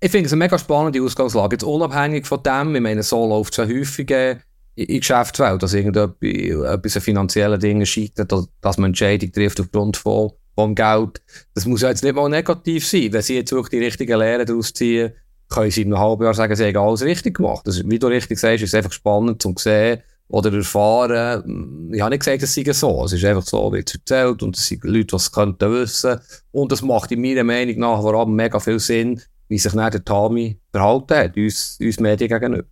ich 0.00 0.10
finde 0.10 0.26
es 0.26 0.32
eine 0.32 0.40
mega 0.40 0.58
spannende 0.58 1.02
Ausgangslage, 1.02 1.54
jetzt 1.54 1.64
unabhängig 1.64 2.26
von 2.26 2.42
dem, 2.42 2.74
ich 2.74 2.82
meine, 2.82 3.02
so 3.02 3.26
läuft 3.26 3.52
es 3.52 3.56
ja 3.56 3.66
häufig 3.66 4.10
äh, 4.10 4.38
in 4.74 4.86
der 4.86 4.98
Geschäftswelt, 4.98 5.62
dass 5.62 5.74
irgendetwas 5.74 6.96
an 6.96 7.02
finanziellen 7.02 7.58
Dingen 7.58 7.86
scheitert, 7.86 8.32
dass 8.60 8.78
man 8.78 8.90
Entscheidungen 8.90 9.32
trifft 9.32 9.60
aufgrund 9.60 9.96
von, 9.96 10.32
vom 10.54 10.74
Geld. 10.74 11.20
Das 11.54 11.66
muss 11.66 11.80
ja 11.82 11.88
jetzt 11.88 12.04
nicht 12.04 12.14
mal 12.14 12.28
negativ 12.28 12.86
sein, 12.86 13.12
wenn 13.12 13.22
sie 13.22 13.36
jetzt 13.36 13.50
wirklich 13.50 13.80
die 13.80 13.84
richtigen 13.84 14.18
Lehren 14.18 14.46
daraus 14.46 14.72
ziehen, 14.72 15.12
können 15.48 15.70
sie 15.70 15.82
in 15.82 15.92
einem 15.92 16.02
halben 16.02 16.24
Jahr 16.24 16.34
sagen, 16.34 16.54
sie 16.54 16.66
haben 16.66 16.76
alles 16.76 17.02
richtig 17.02 17.36
gemacht. 17.36 17.66
Also, 17.66 17.82
wie 17.84 17.98
du 17.98 18.06
richtig 18.06 18.38
sagst, 18.38 18.62
ist 18.62 18.70
es 18.70 18.74
einfach 18.74 18.92
spannend 18.92 19.42
zu 19.42 19.54
sehen 19.58 20.02
oder 20.28 20.52
erfahren. 20.52 21.90
Ich 21.92 22.00
habe 22.00 22.10
nicht 22.10 22.20
gesagt, 22.20 22.42
es 22.42 22.54
sei 22.54 22.70
so. 22.72 23.04
Es 23.04 23.12
ist 23.12 23.24
einfach 23.24 23.46
so, 23.46 23.72
wie 23.72 23.82
es 23.84 23.94
erzählt 23.94 24.42
und 24.42 24.56
es 24.56 24.66
sind 24.66 24.84
Leute, 24.84 25.06
die 25.06 25.16
es 25.16 25.32
könnten 25.32 25.72
wissen. 25.72 26.20
Und 26.52 26.70
es 26.72 26.82
macht 26.82 27.12
in 27.12 27.22
meiner 27.22 27.44
Meinung 27.44 27.78
nach 27.78 28.00
vor 28.00 28.14
allem 28.14 28.34
mega 28.34 28.60
viel 28.60 28.78
Sinn, 28.78 29.20
wie 29.48 29.58
sich 29.58 29.72
dann 29.72 29.90
der 29.90 30.04
Tami 30.04 30.58
verhalten 30.70 31.16
hat, 31.16 31.36
uns, 31.36 31.78
uns 31.80 31.98
Medien 31.98 32.28
gegenüber. 32.28 32.68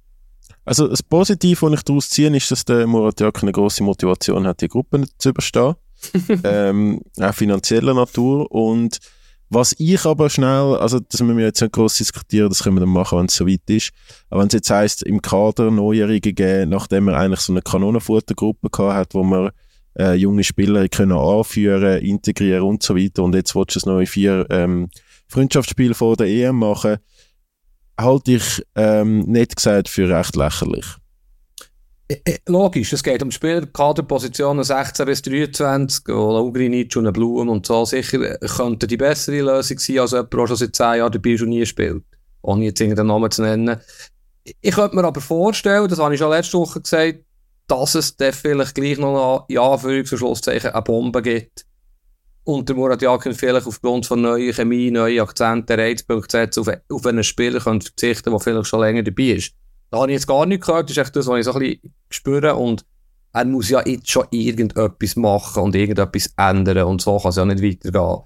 Also 0.67 0.89
das 0.89 1.03
Positive, 1.03 1.63
was 1.63 1.79
ich 1.79 1.85
daraus 1.85 2.11
ziehe, 2.11 2.37
ist, 2.37 2.51
dass 2.51 2.65
der 2.65 2.87
Murat 2.87 3.21
Jaka 3.21 3.43
eine 3.43 3.53
grosse 3.53 3.83
Motivation 3.85 4.47
hat, 4.47 4.61
die 4.61 4.69
Gruppe 4.69 5.05
zu 5.17 5.31
überstehen. 5.31 5.77
ähm, 6.45 7.01
auch 7.19 7.35
finanzieller 7.35 7.95
Natur 7.95 8.51
und 8.53 8.99
was 9.49 9.75
ich 9.79 10.05
aber 10.05 10.29
schnell, 10.29 10.77
also 10.77 10.99
das 10.99 11.21
müssen 11.21 11.39
wir 11.39 11.47
jetzt 11.47 11.61
nicht 11.61 11.73
groß 11.73 11.99
diskutieren, 11.99 12.49
das 12.49 12.63
können 12.63 12.77
wir 12.77 12.81
dann 12.81 12.89
machen, 12.89 13.19
wenn 13.19 13.27
es 13.27 13.37
soweit 13.37 13.69
ist. 13.69 13.93
Aber 14.29 14.41
wenn 14.41 14.49
es 14.49 14.55
jetzt 14.55 14.71
heisst, 14.71 15.03
im 15.05 15.23
Kader 15.23 15.71
Neujährige 15.71 16.33
geben, 16.33 16.71
nachdem 16.71 17.07
wir 17.07 17.17
eigentlich 17.17 17.41
so 17.41 17.53
eine 17.53 17.63
Kanonenfuttergruppe 17.63 18.71
gehabt 18.71 18.95
hat, 18.95 19.15
wo 19.15 19.23
wir 19.23 19.53
äh, 19.99 20.15
junge 20.15 20.45
Spieler 20.45 20.89
können 20.89 21.13
anführen, 21.13 22.03
integrieren 22.03 22.63
und 22.63 22.83
so 22.83 22.97
weiter 22.97 23.23
und 23.23 23.35
jetzt 23.35 23.55
willst 23.55 23.77
du 23.77 23.79
das 23.79 23.87
neue 23.87 24.07
vier 24.07 24.47
ähm, 24.51 24.89
Freundschaftsspiel 25.29 25.95
vor 25.95 26.17
der 26.17 26.27
EM 26.27 26.57
machen, 26.57 26.97
halte 27.99 28.33
ich 28.33 28.63
ähm, 28.75 29.21
nicht 29.21 29.57
gesagt 29.57 29.89
für 29.89 30.09
recht 30.09 30.37
lächerlich. 30.37 30.87
Äh, 32.09 32.19
äh, 32.25 32.39
logisch, 32.47 32.93
es 32.93 33.03
geht 33.03 33.23
um 33.23 33.33
Spielerkaderpositionen 33.33 34.63
16 34.63 35.07
bis 35.07 35.23
23, 35.23 36.09
Ugrinic 36.09 36.95
und 36.97 37.13
Blum 37.13 37.49
und 37.49 37.67
so. 37.67 37.85
Sicher 37.85 38.39
könnte 38.39 38.87
die 38.87 38.97
bessere 38.97 39.41
Lösung 39.41 39.79
sein, 39.79 39.99
als 39.99 40.13
jemand, 40.13 40.33
der 40.33 40.47
schon 40.47 40.57
seit 40.57 40.77
10 40.77 40.99
Jahren 40.99 41.13
dabei 41.13 41.37
schon 41.37 41.49
nie 41.49 41.67
spielt. 41.67 42.05
Ohne 42.43 42.67
jetzt 42.67 42.81
irgendeinen 42.81 43.09
Namen 43.09 43.31
zu 43.31 43.43
nennen. 43.43 43.81
Ich 44.61 44.75
könnte 44.75 44.95
mir 44.95 45.05
aber 45.05 45.21
vorstellen, 45.21 45.89
das 45.89 45.99
habe 45.99 46.15
ich 46.15 46.21
schon 46.21 46.31
letzte 46.31 46.59
Woche 46.59 46.81
gesagt, 46.81 47.25
dass 47.67 47.97
es 47.97 48.17
dann 48.17 48.33
vielleicht 48.33 48.77
gleich 48.77 48.99
noch 48.99 49.47
in 49.49 49.59
Anführungs- 49.59 50.13
und 50.13 50.19
Schlusszeichen 50.19 50.71
eine 50.71 50.83
Bombe 50.83 51.23
gibt. 51.23 51.67
Und 52.45 52.69
der 52.69 52.77
Murat 52.77 53.03
Yakin 53.03 53.35
vielleicht 53.35 53.67
aufgrund 53.67 54.07
von 54.07 54.21
neuer 54.21 54.53
Chemie, 54.53 54.93
neuen 54.93 55.19
Akzenten, 55.19 55.81
Reizpunkte 55.81 56.31
setzen, 56.31 56.61
auf, 56.61 56.69
auf 56.89 57.07
einen 57.07 57.25
Spieler 57.25 57.59
könnte 57.59 57.87
verzichten, 57.87 58.31
der 58.31 58.39
vielleicht 58.39 58.69
schon 58.69 58.83
länger 58.83 59.03
dabei 59.03 59.31
ist. 59.31 59.53
Da 59.91 59.99
habe 59.99 60.11
ich 60.11 60.17
jetzt 60.17 60.27
gar 60.27 60.47
nicht 60.47 60.65
gehört. 60.65 60.85
Das 60.85 60.97
ist 60.97 61.03
echt 61.03 61.17
das, 61.17 61.27
was 61.27 61.39
ich 61.39 61.45
so 61.45 61.53
ein 61.53 61.59
bisschen 61.61 61.95
spüre. 62.11 62.55
Und 62.55 62.85
er 63.33 63.45
muss 63.45 63.69
ja 63.69 63.83
jetzt 63.87 64.11
schon 64.11 64.27
irgendetwas 64.31 65.17
machen 65.17 65.63
und 65.63 65.77
irgendetwas 65.77 66.33
ändern. 66.37 66.87
Und 66.87 67.03
so 67.03 67.19
kann 67.19 67.31
es 67.31 67.37
ja 67.37 67.45
nicht 67.45 67.63
weitergehen. 67.63 68.23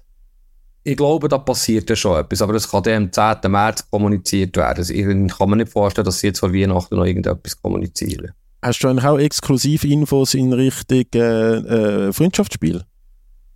Ich 0.83 0.97
glaube, 0.97 1.27
da 1.27 1.37
passiert 1.37 1.89
ja 1.89 1.95
schon 1.95 2.19
etwas. 2.19 2.41
Aber 2.41 2.53
das 2.53 2.69
kann 2.69 2.83
dann 2.83 3.11
am 3.15 3.41
10. 3.41 3.51
März 3.51 3.89
kommuniziert 3.89 4.57
werden. 4.57 4.79
Also 4.79 4.93
ich 4.93 5.37
kann 5.37 5.49
mir 5.49 5.57
nicht 5.57 5.71
vorstellen, 5.71 6.05
dass 6.05 6.19
sie 6.19 6.27
jetzt 6.27 6.39
vor 6.39 6.53
Weihnachten 6.53 6.95
noch 6.95 7.05
irgendetwas 7.05 7.61
kommunizieren. 7.61 8.31
Hast 8.63 8.83
du 8.83 8.87
eigentlich 8.87 9.05
auch 9.05 9.17
exklusiv 9.17 9.83
Infos 9.83 10.33
in 10.33 10.53
Richtung 10.53 11.05
äh, 11.15 12.07
äh, 12.07 12.13
Freundschaftsspiel? 12.13 12.83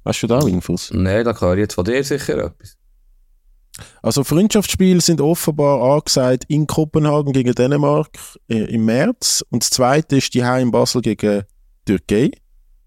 Hast 0.03 0.21
du 0.21 0.27
da 0.27 0.39
auch 0.39 0.47
Infos? 0.47 0.91
Nein, 0.93 1.25
da 1.25 1.39
höre 1.39 1.53
ich 1.53 1.59
jetzt 1.59 1.73
von 1.75 1.85
dir 1.85 2.03
sicher 2.03 2.37
etwas. 2.37 2.77
Also 4.01 4.23
Freundschaftsspiele 4.23 5.01
sind 5.01 5.21
offenbar 5.21 5.81
angesagt 5.81 6.45
in 6.47 6.67
Kopenhagen 6.67 7.33
gegen 7.33 7.53
Dänemark 7.53 8.09
äh, 8.47 8.73
im 8.73 8.85
März 8.85 9.43
und 9.49 9.63
das 9.63 9.69
zweite 9.69 10.17
ist 10.17 10.33
die 10.33 10.39
in 10.39 10.71
Basel 10.71 11.01
gegen 11.01 11.43
Türkei. 11.85 12.31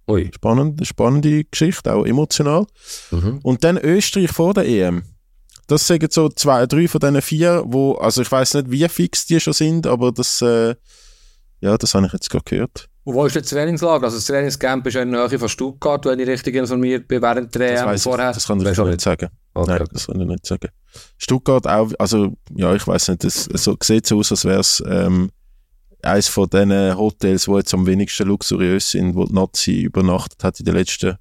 Ui. 0.08 0.30
Spannend, 0.34 0.86
spannende 0.86 1.44
Geschichte, 1.44 1.92
auch 1.92 2.06
emotional. 2.06 2.66
Mhm. 3.10 3.40
Und 3.42 3.62
dann 3.62 3.76
Österreich 3.76 4.30
vor 4.30 4.54
der 4.54 4.66
EM. 4.66 5.02
Das 5.66 5.86
sagen 5.86 6.08
so 6.10 6.30
zwei, 6.30 6.66
drei 6.66 6.88
von 6.88 7.00
diesen 7.00 7.20
vier, 7.20 7.62
wo, 7.66 7.92
also 7.92 8.22
ich 8.22 8.32
weiß 8.32 8.54
nicht, 8.54 8.70
wie 8.70 8.88
fix 8.88 9.26
die 9.26 9.38
schon 9.38 9.52
sind, 9.52 9.86
aber 9.86 10.12
das, 10.12 10.40
äh, 10.40 10.74
ja, 11.60 11.76
das 11.76 11.94
habe 11.94 12.06
ich 12.06 12.12
jetzt 12.14 12.30
gerade 12.30 12.44
gehört. 12.44 12.88
Und 13.08 13.14
wo 13.14 13.24
ist 13.24 13.34
das 13.34 13.46
Trainingslager? 13.46 14.04
Also 14.04 14.18
das 14.18 14.26
Trainingscamp 14.26 14.86
ist 14.86 14.96
in 14.96 15.10
der 15.10 15.26
Nähe 15.28 15.38
von 15.38 15.48
Stuttgart, 15.48 16.04
wenn 16.04 16.18
ich 16.18 16.28
richtig 16.28 16.54
informiert 16.56 17.08
bin, 17.08 17.22
während 17.22 17.54
der 17.54 17.88
EM 17.88 17.96
vorher. 17.96 18.28
Ich, 18.28 18.34
das 18.34 18.46
kann 18.46 18.60
ich 18.60 18.66
nicht, 18.66 18.78
nicht 18.78 19.00
sagen. 19.00 19.30
Okay, 19.54 19.78
Nein, 19.78 19.88
das 19.90 20.06
kann 20.08 20.20
ich 20.20 20.26
nicht 20.26 20.44
sagen. 20.44 20.68
Stuttgart 21.16 21.66
auch, 21.66 21.90
also 21.98 22.34
ja, 22.54 22.74
ich 22.74 22.86
weiß 22.86 23.08
nicht, 23.08 23.24
es 23.24 23.44
so, 23.44 23.78
sieht 23.82 24.06
so 24.06 24.18
aus, 24.18 24.30
als 24.30 24.44
wäre 24.44 24.60
es 24.60 24.82
ähm, 24.86 25.30
eines 26.02 26.28
von 26.28 26.50
diesen 26.50 26.98
Hotels, 26.98 27.46
die 27.46 27.52
jetzt 27.52 27.72
am 27.72 27.86
wenigsten 27.86 28.28
luxuriös 28.28 28.90
sind, 28.90 29.14
wo 29.14 29.24
die 29.24 29.32
Nazi 29.32 29.80
übernachtet 29.84 30.44
hat 30.44 30.60
in 30.60 30.66
den 30.66 30.74
letzten 30.74 31.16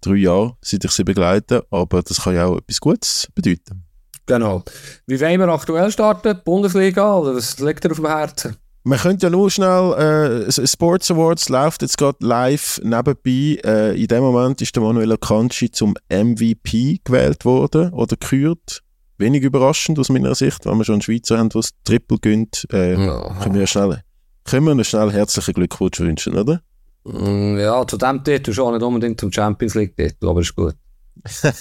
drei 0.00 0.16
Jahren, 0.16 0.54
seit 0.62 0.84
ich 0.84 0.90
sie 0.90 1.04
begleite. 1.04 1.64
Aber 1.70 2.02
das 2.02 2.24
kann 2.24 2.34
ja 2.34 2.46
auch 2.46 2.58
etwas 2.58 2.80
Gutes 2.80 3.28
bedeuten. 3.36 3.84
Genau. 4.26 4.64
Wie 5.06 5.20
wollen 5.20 5.38
wir 5.38 5.48
aktuell 5.50 5.92
starten? 5.92 6.40
Bundesliga 6.44 7.18
oder 7.18 7.36
was 7.36 7.56
liegt 7.60 7.84
dir 7.84 7.92
auf 7.92 7.98
dem 7.98 8.08
Herzen? 8.08 8.56
Man 8.90 8.98
könnte 8.98 9.26
ja 9.26 9.30
nur 9.30 9.48
schnell, 9.52 10.48
äh, 10.48 10.66
Sports 10.66 11.12
Awards 11.12 11.48
läuft 11.48 11.82
jetzt 11.82 11.96
gerade 11.96 12.26
live 12.26 12.80
nebenbei. 12.82 13.60
Äh, 13.64 13.96
in 13.96 14.08
dem 14.08 14.20
Moment 14.20 14.60
ist 14.62 14.74
der 14.74 14.82
Manuel 14.82 15.12
Akanji 15.12 15.70
zum 15.70 15.94
MVP 16.08 16.98
gewählt 17.04 17.44
worden 17.44 17.92
oder 17.92 18.16
gekürt. 18.16 18.82
Wenig 19.16 19.44
überraschend 19.44 19.96
aus 20.00 20.08
meiner 20.08 20.34
Sicht, 20.34 20.66
wenn 20.66 20.76
wir 20.76 20.84
schon 20.84 20.94
einen 20.94 21.02
Schweizer 21.02 21.38
haben, 21.38 21.50
der 21.50 21.60
das 21.60 21.70
Triple 21.84 22.18
gönnt, 22.20 22.66
äh, 22.72 22.94
ja. 22.94 23.32
können 23.40 23.54
wir 23.54 23.60
ja 23.60 23.66
schnell, 23.68 24.02
können 24.42 24.76
wir 24.76 24.82
schnell 24.82 25.12
herzlichen 25.12 25.54
Glückwunsch 25.54 26.00
wünschen, 26.00 26.36
oder? 26.36 26.60
Mm, 27.04 27.58
ja, 27.58 27.86
zu 27.86 27.96
dem 27.96 28.24
Titel 28.24 28.52
schon 28.52 28.74
nicht 28.74 28.82
unbedingt 28.82 29.20
zum 29.20 29.30
Champions 29.30 29.76
League 29.76 29.96
Titel, 29.96 30.28
aber 30.28 30.40
ist 30.40 30.56
gut. 30.56 30.74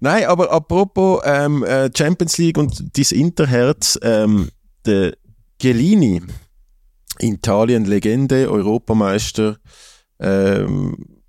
Nein, 0.00 0.26
aber 0.26 0.52
apropos 0.52 1.22
ähm, 1.24 1.64
äh, 1.64 1.90
Champions 1.92 2.38
League 2.38 2.56
und 2.56 2.96
dein 2.96 3.18
Interherz, 3.18 3.98
ähm, 4.00 4.50
der 4.86 5.14
Chiellini, 5.64 6.20
Italien 7.20 7.86
Legende, 7.86 8.50
Europameister, 8.50 9.56
ähm, 10.20 11.22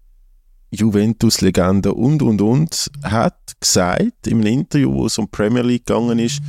Juventus-Legende 0.71 1.93
und, 1.93 2.21
und, 2.21 2.41
und, 2.41 2.91
hat 3.03 3.53
gesagt 3.61 4.27
im 4.27 4.45
Interview, 4.45 4.91
wo 4.91 5.05
es 5.05 5.17
um 5.17 5.29
Premier 5.31 5.61
League 5.61 5.85
gegangen 5.85 6.19
ist, 6.19 6.41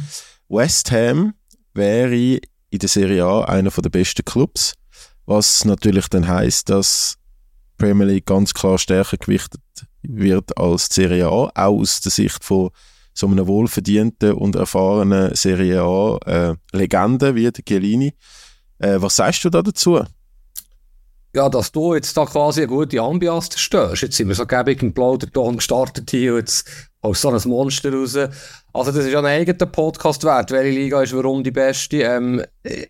West 0.49 0.91
Ham 0.91 1.35
wäre 1.75 2.41
in 2.71 2.79
der 2.81 2.89
Serie 2.89 3.25
A 3.25 3.45
einer 3.45 3.71
der 3.71 3.91
besten 3.91 4.25
Clubs, 4.25 4.75
was 5.25 5.65
natürlich 5.65 6.09
dann 6.09 6.27
heißt, 6.27 6.69
dass 6.69 7.19
Premier 7.79 8.07
League 8.07 8.27
ganz 8.27 8.53
klar 8.53 8.79
stärker 8.79 9.17
gewichtet 9.17 9.63
wird 10.03 10.59
als 10.59 10.89
die 10.89 11.03
Serie 11.03 11.27
A, 11.27 11.29
auch 11.29 11.51
aus 11.55 12.01
der 12.01 12.11
Sicht 12.11 12.43
von 12.43 12.71
so 13.17 13.27
einem 13.27 13.47
wohlverdienten 13.47 14.33
und 14.33 14.57
erfahrenen 14.57 15.35
Serie 15.35 15.83
A 15.83 16.19
äh, 16.27 16.55
wie 16.73 17.51
der 17.51 17.65
Chiellini. 17.65 18.13
Äh, 18.79 18.97
was 18.99 19.17
sagst 19.17 19.45
du 19.45 19.51
da 19.51 19.63
dazu? 19.63 20.01
Ja, 21.35 21.49
dass 21.49 21.73
du 21.73 21.95
jetzt 21.95 22.17
da 22.17 22.25
quasi 22.25 22.63
eine 22.63 22.69
gute 22.69 23.01
Ambiance 23.01 23.51
zerstörst. 23.51 24.03
Jetzt 24.03 24.17
sind 24.17 24.29
wir 24.29 24.35
so 24.35 24.47
gäbig 24.47 24.83
im 24.83 24.95
Plauderton 24.95 25.57
gestartet 25.57 26.11
hier 26.11 26.37
jetzt 26.37 26.67
aus 27.03 27.21
so 27.21 27.31
ein 27.31 27.41
Monster 27.45 27.93
raus. 27.93 28.17
Also 28.73 28.93
das 28.93 29.05
ist 29.05 29.13
ja 29.13 29.19
ein 29.19 29.27
eigener 29.27 29.67
Podcast 29.67 30.25
wert, 30.25 30.51
welche 30.51 30.79
Liga 30.79 31.03
ist 31.03 31.15
warum 31.15 31.45
die 31.45 31.51
beste. 31.51 32.03
Ähm, 32.03 32.43
es 32.63 32.85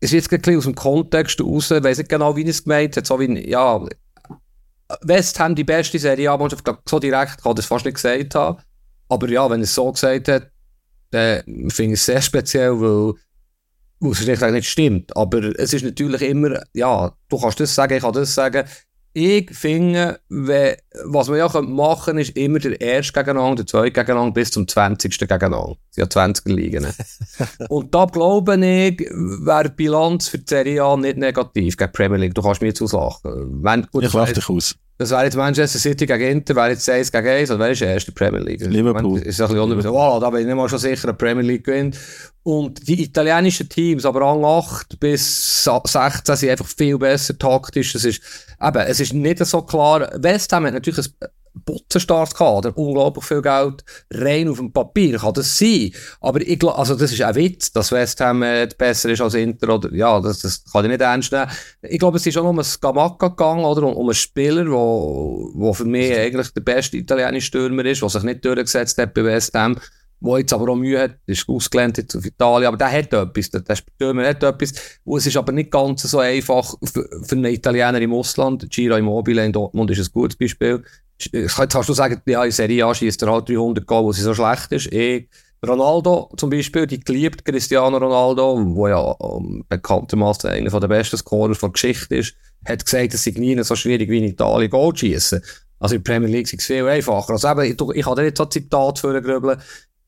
ist 0.00 0.12
jetzt 0.12 0.32
ein 0.32 0.40
bisschen 0.40 0.58
aus 0.58 0.64
dem 0.64 0.74
Kontext 0.74 1.40
raus, 1.40 1.70
ich 1.70 1.82
weiss 1.82 1.98
nicht 1.98 2.10
genau, 2.10 2.36
wie 2.36 2.42
ich 2.42 2.48
es 2.48 2.64
gemeint 2.64 2.96
habe, 2.96 3.06
so 3.06 3.20
wie, 3.20 3.48
ja, 3.48 3.84
West 5.02 5.38
Ham 5.40 5.54
die 5.54 5.64
beste 5.64 5.98
Serie 5.98 6.30
A-Mannschaft, 6.30 6.64
so 6.88 6.98
direkt 6.98 7.42
kann 7.42 7.54
das 7.54 7.66
fast 7.66 7.84
nicht 7.84 7.94
gesagt 7.94 8.34
haben. 8.34 8.58
Aber 9.08 9.28
ja, 9.28 9.48
wenn 9.50 9.60
er 9.60 9.64
es 9.64 9.74
so 9.74 9.90
gesagt 9.92 10.28
hat, 10.28 10.50
dann 11.10 11.42
finde 11.70 11.94
ich 11.94 12.00
es 12.00 12.06
sehr 12.06 12.22
speziell, 12.22 12.80
weil, 12.80 13.14
weil 14.00 14.12
es 14.12 14.28
eigentlich 14.28 14.52
nicht 14.52 14.68
stimmt. 14.68 15.16
Aber 15.16 15.42
es 15.58 15.72
ist 15.72 15.84
natürlich 15.84 16.22
immer, 16.22 16.60
ja, 16.72 17.12
du 17.28 17.38
kannst 17.38 17.60
das 17.60 17.74
sagen, 17.74 17.94
ich 17.94 18.02
kann 18.02 18.12
das 18.12 18.34
sagen. 18.34 18.64
Ich 19.16 19.48
finde, 19.54 20.18
wenn, 20.28 20.74
was 21.04 21.28
man 21.28 21.38
ja 21.38 21.48
machen 21.62 22.04
kann, 22.04 22.18
ist 22.18 22.36
immer 22.36 22.58
der 22.58 22.80
erste 22.80 23.12
gegeneinander, 23.12 23.62
der 23.62 23.66
zweite 23.68 23.92
gegeneinander 23.92 24.34
bis 24.34 24.50
zum 24.50 24.66
20. 24.66 25.16
gegeneinander. 25.20 25.76
Das 25.94 26.10
sind 26.10 26.14
ja 26.14 26.22
20er 26.24 26.52
Ligen. 26.52 26.86
Und 27.68 27.94
da 27.94 28.06
glaube 28.06 28.54
ich, 28.56 28.98
wäre 28.98 29.68
die 29.68 29.76
Bilanz 29.76 30.26
für 30.26 30.38
die 30.38 30.46
Serie 30.48 30.82
A 30.82 30.96
nicht 30.96 31.16
negativ 31.16 31.76
gegen 31.76 31.92
die 31.92 31.96
Premier 31.96 32.18
League. 32.18 32.34
Du 32.34 32.42
kannst 32.42 32.60
mir 32.60 32.66
jetzt 32.66 32.82
auslachen. 32.82 33.62
Wenn, 33.62 33.86
gut, 33.92 34.02
ich 34.02 34.12
lache 34.12 34.32
dich 34.32 34.48
aus. 34.48 34.74
Das 34.96 35.10
wäre 35.10 35.24
jetzt 35.24 35.36
Manchester 35.36 35.78
City 35.78 36.06
gegen 36.06 36.22
Inter, 36.22 36.54
wäre 36.54 36.70
jetzt 36.70 36.88
1 36.88 37.10
gegen 37.10 37.26
1, 37.26 37.50
oder 37.50 37.58
wäre 37.58 37.74
der 37.74 37.94
erste 37.94 38.12
Premier 38.12 38.40
League? 38.40 38.60
Liverpool. 38.60 39.18
Ist 39.20 39.40
ein 39.40 39.48
bisschen 39.48 39.72
unter, 39.72 39.92
wow, 39.92 40.20
da 40.20 40.30
bin 40.30 40.40
ich 40.40 40.46
nicht 40.46 40.54
mal 40.54 40.68
schon 40.68 40.78
sicher, 40.78 41.08
eine 41.08 41.14
Premier 41.14 41.42
League 41.42 41.64
gewinnt. 41.64 41.98
Und 42.44 42.86
die 42.86 43.02
italienischen 43.02 43.68
Teams, 43.68 44.04
aber 44.04 44.20
Rang 44.20 44.44
8 44.44 45.00
bis 45.00 45.64
16 45.64 46.36
sind 46.36 46.50
einfach 46.50 46.66
viel 46.66 46.96
besser 46.96 47.36
taktisch. 47.36 47.92
Das 47.92 48.04
ist, 48.04 48.22
eben, 48.62 48.82
es 48.86 49.00
ist 49.00 49.14
nicht 49.14 49.44
so 49.44 49.62
klar. 49.62 50.10
West 50.16 50.52
Ham 50.52 50.66
hat 50.66 50.74
natürlich 50.74 51.06
ein 51.06 51.28
botzenstarkes 51.54 52.34
Kader, 52.34 52.76
unglaublich 52.76 53.24
viel 53.24 53.42
Geld, 53.42 53.84
rein 54.10 54.48
auf 54.48 54.58
dem 54.58 54.72
Papier 54.72 55.18
kann 55.18 55.34
das 55.34 55.56
sein. 55.56 55.92
Aber 56.20 56.40
ich 56.40 56.58
glaube, 56.58 56.78
also 56.78 56.94
das 56.94 57.12
ist 57.12 57.22
ein 57.22 57.34
Witz, 57.34 57.72
dass 57.72 57.92
West 57.92 58.20
Ham 58.20 58.42
äh, 58.42 58.68
besser 58.76 59.10
ist 59.10 59.20
als 59.20 59.34
Inter, 59.34 59.74
oder, 59.74 59.92
ja, 59.94 60.20
das, 60.20 60.40
das 60.40 60.64
kann 60.70 60.84
ich 60.84 60.90
nicht 60.90 61.00
ernst 61.00 61.32
nehmen. 61.32 61.50
Ich 61.82 61.98
glaube, 61.98 62.16
es 62.16 62.26
ist 62.26 62.36
auch 62.36 62.44
um 62.44 62.58
ein 62.58 62.64
Scamacca 62.64 63.28
gegangen, 63.28 63.64
oder, 63.64 63.84
um, 63.84 63.94
um 63.94 64.06
einen 64.06 64.14
Spieler, 64.14 64.70
wo, 64.70 65.50
wo 65.54 65.72
für 65.72 65.84
mich 65.84 66.12
eigentlich 66.16 66.52
der 66.52 66.62
beste 66.62 66.96
italienische 66.96 67.46
Stürmer 67.46 67.84
ist, 67.84 68.02
der 68.02 68.08
sich 68.08 68.22
nicht 68.22 68.44
durchgesetzt 68.44 68.98
hat 68.98 69.14
bei 69.14 69.24
West 69.24 69.54
Ham 69.54 69.76
der 70.24 70.38
jetzt 70.38 70.52
aber 70.52 70.72
auch 70.72 70.76
Mühe 70.76 70.98
hat, 70.98 71.18
ist 71.26 71.48
ausgelernt 71.48 72.14
auf 72.16 72.24
Italien, 72.24 72.68
aber 72.68 72.76
der 72.76 72.90
hat 72.90 73.12
etwas, 73.12 73.50
der, 73.50 73.60
der 73.60 73.76
Stürmer 73.76 74.26
hat 74.26 74.42
etwas, 74.42 74.72
und 75.04 75.18
es 75.18 75.26
ist 75.26 75.36
aber 75.36 75.52
nicht 75.52 75.70
ganz 75.70 76.02
so 76.02 76.18
einfach 76.18 76.74
für, 76.82 77.08
für 77.22 77.36
einen 77.36 77.52
Italiener 77.52 78.00
im 78.00 78.12
Ausland. 78.12 78.68
Giro 78.70 78.96
Immobile 78.96 79.44
in 79.44 79.52
Dortmund 79.52 79.90
ist 79.90 79.98
ein 79.98 80.12
gutes 80.12 80.36
Beispiel. 80.36 80.82
Jetzt 81.18 81.56
kannst 81.56 81.88
du 81.88 81.92
sagen, 81.92 82.20
ja, 82.26 82.44
in 82.44 82.50
Serie 82.50 82.86
A 82.86 82.94
schießt 82.94 83.22
er 83.22 83.32
halt 83.32 83.48
300 83.48 83.86
Goal, 83.86 84.04
wo 84.04 84.12
sie 84.12 84.22
so 84.22 84.34
schlecht 84.34 84.72
ist. 84.72 84.92
Ich, 84.92 85.28
Ronaldo 85.66 86.30
zum 86.36 86.50
Beispiel, 86.50 86.86
die 86.86 87.00
geliebt 87.00 87.44
Cristiano 87.44 87.96
Ronaldo, 87.96 88.74
der 88.76 88.88
ja 88.90 88.98
um, 88.98 89.46
ähm, 89.46 89.64
bekanntermaßen 89.68 90.50
einer 90.50 90.80
der 90.80 90.88
besten 90.88 91.16
Scorer 91.16 91.54
der 91.54 91.68
Geschichte 91.70 92.16
ist, 92.16 92.34
hat 92.66 92.84
gesagt, 92.84 93.14
es 93.14 93.24
sei 93.24 93.32
nie 93.36 93.60
so 93.62 93.76
schwierig 93.76 94.10
wie 94.10 94.18
in 94.18 94.24
Italien 94.24 94.70
Goal 94.70 94.94
schießen. 94.96 95.40
Also 95.78 95.96
in 95.96 96.02
der 96.02 96.12
Premier 96.12 96.28
League 96.28 96.52
ist 96.52 96.60
es 96.60 96.66
viel 96.66 96.86
einfacher. 96.86 97.32
Also 97.32 97.48
eben, 97.48 97.62
ich, 97.62 97.96
ich 97.96 98.06
habe 98.06 98.16
da 98.16 98.22
jetzt 98.22 98.38
so 98.38 98.44
ein 98.44 98.50
Zitat 98.50 98.98
für 98.98 99.20
grübeln. 99.20 99.60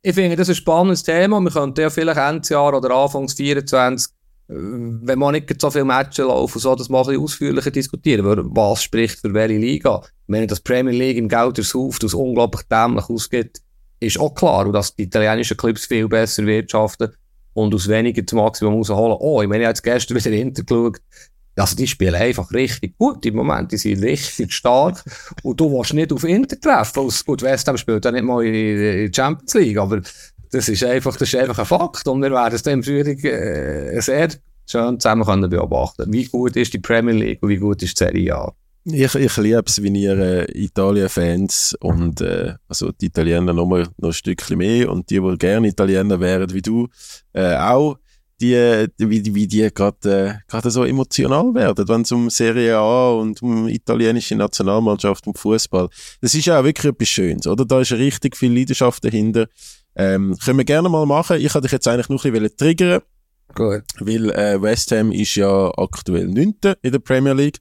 Ich 0.02 0.14
finde, 0.14 0.36
das 0.36 0.48
ist 0.48 0.58
ein 0.58 0.60
spannendes 0.60 1.02
Thema. 1.02 1.40
Wir 1.40 1.50
könnten 1.50 1.80
ja 1.80 1.90
vielleicht 1.90 2.18
Ende 2.18 2.48
Jahr 2.48 2.74
oder 2.74 2.94
Anfangs 2.94 3.34
24 3.34 4.12
äh, 4.48 4.54
wenn 4.54 5.18
man 5.18 5.32
nicht 5.32 5.60
so 5.60 5.70
viele 5.70 5.84
Matches 5.84 6.24
laufen, 6.24 6.58
so, 6.58 6.74
das 6.74 6.88
mal 6.88 7.00
ein 7.00 7.06
bisschen 7.06 7.22
ausführlicher 7.22 7.70
diskutieren. 7.70 8.24
Was 8.54 8.82
spricht 8.82 9.20
für 9.20 9.34
welche 9.34 9.58
Liga? 9.58 10.02
Wenn 10.28 10.48
das 10.48 10.60
Premier 10.60 10.92
League 10.92 11.16
im 11.16 11.28
Geld 11.28 11.58
ersauft, 11.58 12.02
das 12.02 12.14
unglaublich 12.14 12.62
dämlich 12.70 13.08
ausgeht, 13.08 13.60
ist 14.00 14.18
auch 14.18 14.34
klar. 14.34 14.66
Und 14.66 14.72
dass 14.72 14.94
die 14.94 15.04
italienischen 15.04 15.56
Clubs 15.56 15.86
viel 15.86 16.08
besser 16.08 16.44
wirtschaften 16.46 17.12
und 17.54 17.74
aus 17.74 17.88
weniger 17.88 18.26
zum 18.26 18.38
Maximum 18.38 18.74
rausholen. 18.74 19.16
Oh, 19.20 19.42
ich 19.42 19.48
meine, 19.48 19.62
ich 19.62 19.66
habe 19.66 19.72
jetzt 19.72 19.82
gestern 19.82 20.16
wieder 20.16 20.36
hintergeschaut. 20.36 21.00
Also, 21.58 21.74
die 21.74 21.86
spielen 21.86 22.14
einfach 22.14 22.52
richtig 22.52 22.98
gut 22.98 23.24
im 23.24 23.36
Moment. 23.36 23.72
Die 23.72 23.78
sind 23.78 24.02
richtig 24.02 24.52
stark. 24.52 25.02
und 25.42 25.58
du 25.58 25.72
willst 25.72 25.94
nicht 25.94 26.12
auf 26.12 26.24
Inter 26.24 26.60
treffen. 26.60 27.10
Gut, 27.24 27.42
West 27.42 27.66
Ham 27.66 27.78
spielt 27.78 28.04
ja 28.04 28.12
nicht 28.12 28.24
mal 28.24 28.44
in 28.44 28.78
der 28.78 29.10
Champions 29.14 29.54
League, 29.54 29.78
aber 29.78 30.02
das 30.50 30.68
ist 30.68 30.84
einfach, 30.84 31.16
das 31.16 31.32
ist 31.32 31.40
einfach 31.40 31.58
ein 31.58 31.64
Fakt. 31.64 32.06
Und 32.06 32.20
wir 32.20 32.30
werden 32.30 32.54
es 32.54 32.62
dann 32.62 32.82
Frühling 32.82 33.18
äh, 33.24 34.00
sehr 34.02 34.28
schön 34.68 35.00
zusammen 35.00 35.24
können 35.24 35.48
beobachten 35.48 36.12
Wie 36.12 36.24
gut 36.24 36.56
ist 36.56 36.74
die 36.74 36.78
Premier 36.78 37.14
League 37.14 37.42
und 37.42 37.48
wie 37.48 37.56
gut 37.56 37.82
ist 37.82 37.98
die 37.98 38.04
Serie 38.04 38.36
A? 38.36 38.54
Ich, 38.88 39.14
ich 39.16 39.36
liebe 39.38 39.64
es, 39.66 39.82
wenn 39.82 39.96
ihr 39.96 40.16
äh, 40.16 40.64
Italien-Fans 40.64 41.76
und 41.80 42.20
äh, 42.20 42.54
also 42.68 42.92
die 42.92 43.06
Italiener 43.06 43.52
noch, 43.52 43.66
mal, 43.66 43.88
noch 43.96 44.10
ein 44.10 44.12
Stückchen 44.12 44.58
mehr 44.58 44.88
und 44.92 45.10
die, 45.10 45.20
die 45.20 45.38
gerne 45.38 45.66
Italiener 45.66 46.20
wären 46.20 46.52
wie 46.52 46.62
du, 46.62 46.86
äh, 47.32 47.56
auch, 47.56 47.98
die, 48.40 48.86
wie, 48.98 49.34
wie 49.34 49.48
die 49.48 49.68
gerade 49.74 50.38
äh, 50.48 50.70
so 50.70 50.84
emotional 50.84 51.52
werden, 51.54 51.88
wenn 51.88 52.02
es 52.02 52.12
um 52.12 52.30
Serie 52.30 52.76
A 52.76 53.10
und 53.10 53.42
um 53.42 53.66
italienische 53.66 54.36
Nationalmannschaft 54.36 55.26
und 55.26 55.36
Fußball. 55.36 55.88
Das 56.20 56.34
ist 56.34 56.46
ja 56.46 56.60
auch 56.60 56.64
wirklich 56.64 56.92
etwas 56.92 57.08
Schönes, 57.08 57.48
oder? 57.48 57.64
Da 57.64 57.80
ist 57.80 57.92
richtig 57.92 58.36
viel 58.36 58.56
Leidenschaft 58.56 59.04
dahinter. 59.04 59.48
Ähm, 59.96 60.36
können 60.44 60.58
wir 60.58 60.64
gerne 60.64 60.88
mal 60.88 61.06
machen. 61.06 61.40
Ich 61.40 61.54
hatte 61.54 61.62
dich 61.62 61.72
jetzt 61.72 61.88
eigentlich 61.88 62.08
noch 62.08 62.24
ein 62.24 62.32
bisschen 62.32 62.56
triggern. 62.56 63.00
Gut. 63.54 63.82
Weil 63.98 64.30
äh, 64.30 64.60
West 64.60 64.92
Ham 64.92 65.10
ist 65.10 65.34
ja 65.34 65.72
aktuell 65.76 66.28
9. 66.28 66.54
in 66.82 66.92
der 66.92 66.98
Premier 67.00 67.32
League. 67.32 67.58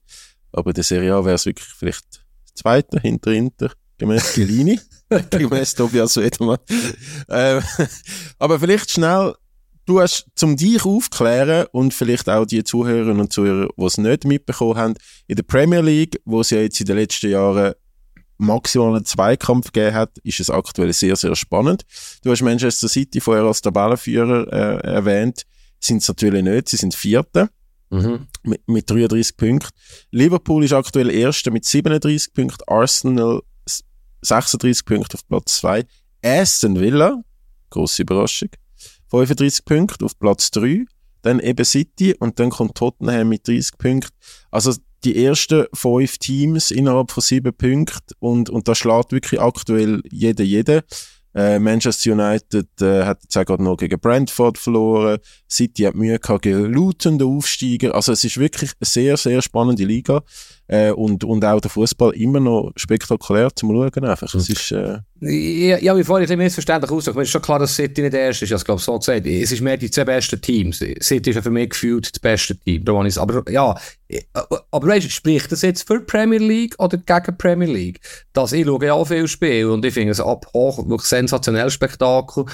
Aber 0.56 0.70
in 0.70 0.74
der 0.74 0.84
Serie 0.84 1.14
A 1.14 1.24
wäre 1.24 1.34
es 1.34 1.46
wirklich 1.46 1.68
vielleicht 1.68 2.24
Zweiter 2.54 2.98
hinter 2.98 3.30
Inter, 3.32 3.70
gemäß 3.98 4.34
Gelini, 4.34 4.80
gemäß 5.30 5.74
Tobias 5.74 6.16
Wedermann. 6.16 6.58
ähm, 7.28 7.62
aber 8.38 8.58
vielleicht 8.58 8.90
schnell, 8.90 9.34
du 9.84 10.00
hast 10.00 10.26
zum 10.34 10.56
dich 10.56 10.84
aufklären 10.84 11.66
und 11.72 11.92
vielleicht 11.92 12.28
auch 12.28 12.46
die 12.46 12.64
Zuhörerinnen 12.64 13.20
und 13.20 13.32
Zuhörer, 13.32 13.68
die 13.76 13.84
es 13.84 13.98
nicht 13.98 14.24
mitbekommen 14.24 14.76
haben, 14.76 14.94
in 15.26 15.36
der 15.36 15.42
Premier 15.42 15.80
League, 15.80 16.20
wo 16.24 16.40
es 16.40 16.50
ja 16.50 16.58
jetzt 16.58 16.80
in 16.80 16.86
den 16.86 16.96
letzten 16.96 17.30
Jahren 17.30 17.74
maximal 18.38 18.94
einen 18.94 19.04
Zweikampf 19.04 19.72
gegeben 19.72 19.94
hat, 19.94 20.18
ist 20.18 20.40
es 20.40 20.50
aktuell 20.50 20.92
sehr, 20.92 21.16
sehr 21.16 21.36
spannend. 21.36 21.84
Du 22.22 22.30
hast 22.30 22.42
Manchester 22.42 22.88
City 22.88 23.20
vorher 23.20 23.44
als 23.44 23.60
Tabellenführer 23.60 24.52
äh, 24.52 24.86
erwähnt, 24.88 25.42
sind 25.80 26.02
es 26.02 26.08
natürlich 26.08 26.42
nicht, 26.42 26.68
sie 26.68 26.76
sind 26.76 26.94
Vierte. 26.94 27.50
Mhm. 27.90 28.26
Mit, 28.46 28.66
mit 28.68 28.88
33 28.88 29.36
Punkten. 29.36 29.70
Liverpool 30.10 30.64
ist 30.64 30.72
aktuell 30.72 31.10
Erster 31.10 31.50
mit 31.50 31.64
37 31.64 32.32
Punkten, 32.32 32.62
Arsenal 32.66 33.42
36 34.22 34.84
Punkte 34.84 35.14
auf 35.16 35.26
Platz 35.28 35.58
2, 35.58 35.84
Aston 36.22 36.80
Villa, 36.80 37.22
grosse 37.70 38.02
Überraschung, 38.02 38.50
35 39.10 39.64
Punkte 39.64 40.04
auf 40.04 40.18
Platz 40.18 40.50
3, 40.52 40.84
dann 41.22 41.40
eben 41.40 41.64
City 41.64 42.14
und 42.18 42.38
dann 42.38 42.50
kommt 42.50 42.76
Tottenham 42.76 43.28
mit 43.28 43.46
30 43.46 43.78
Punkten. 43.78 44.14
Also 44.50 44.74
die 45.04 45.24
ersten 45.24 45.66
fünf 45.72 46.18
Teams 46.18 46.70
innerhalb 46.70 47.10
von 47.10 47.22
sieben 47.22 47.54
Punkten 47.54 48.14
und, 48.18 48.50
und 48.50 48.66
da 48.68 48.74
schlägt 48.74 49.12
wirklich 49.12 49.40
aktuell 49.40 50.02
jeder 50.10 50.44
jeder. 50.44 50.82
Äh, 51.34 51.58
Manchester 51.58 52.12
United 52.12 52.80
äh, 52.80 53.04
hat 53.04 53.22
jetzt 53.22 53.36
auch 53.36 53.44
gerade 53.44 53.62
noch 53.62 53.76
gegen 53.76 54.00
Brentford 54.00 54.56
verloren. 54.56 55.18
City 55.48 55.84
hat 55.84 55.94
Mühe 55.94 56.18
gehabt 56.18 56.44
der 56.44 57.26
Aufsteiger. 57.26 57.94
Also 57.94 58.12
es 58.12 58.24
ist 58.24 58.38
wirklich 58.38 58.70
eine 58.80 58.86
sehr, 58.86 59.16
sehr 59.16 59.42
spannende 59.42 59.84
Liga. 59.84 60.22
Äh, 60.68 60.90
und, 60.90 61.22
und 61.22 61.44
auch 61.44 61.60
der 61.60 61.70
Fußball 61.70 62.12
immer 62.16 62.40
noch 62.40 62.72
spektakulär 62.74 63.54
zum 63.54 63.70
Schauen. 63.70 64.04
Einfach. 64.04 64.34
Es 64.34 64.48
ist, 64.48 64.72
äh 64.72 64.98
ja, 65.20 65.78
ja, 65.78 65.96
wie 65.96 66.02
vorhin 66.02 66.28
ein 66.28 66.38
missverständlich 66.38 66.90
ausgedrückt. 66.90 67.22
Es 67.22 67.28
ist 67.28 67.32
schon 67.32 67.42
klar, 67.42 67.60
dass 67.60 67.76
City 67.76 68.02
nicht 68.02 68.14
der 68.14 68.22
erste 68.22 68.44
ist. 68.44 68.50
Ich 68.50 68.64
glaube, 68.64 68.82
so 68.82 68.98
gesagt. 68.98 69.26
Es 69.26 69.52
ist 69.52 69.60
mehr 69.60 69.76
die 69.76 69.90
zwei 69.90 70.04
besten 70.04 70.40
Teams. 70.40 70.78
City 70.78 71.30
ist 71.30 71.42
für 71.42 71.50
mich 71.50 71.70
gefühlt 71.70 72.10
das 72.12 72.18
beste 72.18 72.56
Team. 72.56 72.84
Aber 72.86 73.50
ja, 73.50 73.74
aber 74.70 74.86
weißt 74.86 75.10
spricht 75.10 75.50
das 75.52 75.62
jetzt 75.62 75.86
für 75.86 76.00
Premier 76.00 76.40
League 76.40 76.74
oder 76.78 76.96
gegen 76.96 77.38
Premier 77.38 77.68
League? 77.68 78.00
Dass 78.32 78.52
ich 78.52 78.66
schaue 78.66 78.84
ja 78.84 78.94
auch 78.94 79.06
viel 79.06 79.28
Spiel 79.28 79.66
und 79.66 79.84
ich 79.84 79.94
finde 79.94 80.12
es 80.12 80.20
ab 80.20 80.46
hoch, 80.52 80.78
wirklich 80.88 81.08
sensationelles 81.08 81.72
Spektakel. 81.72 82.44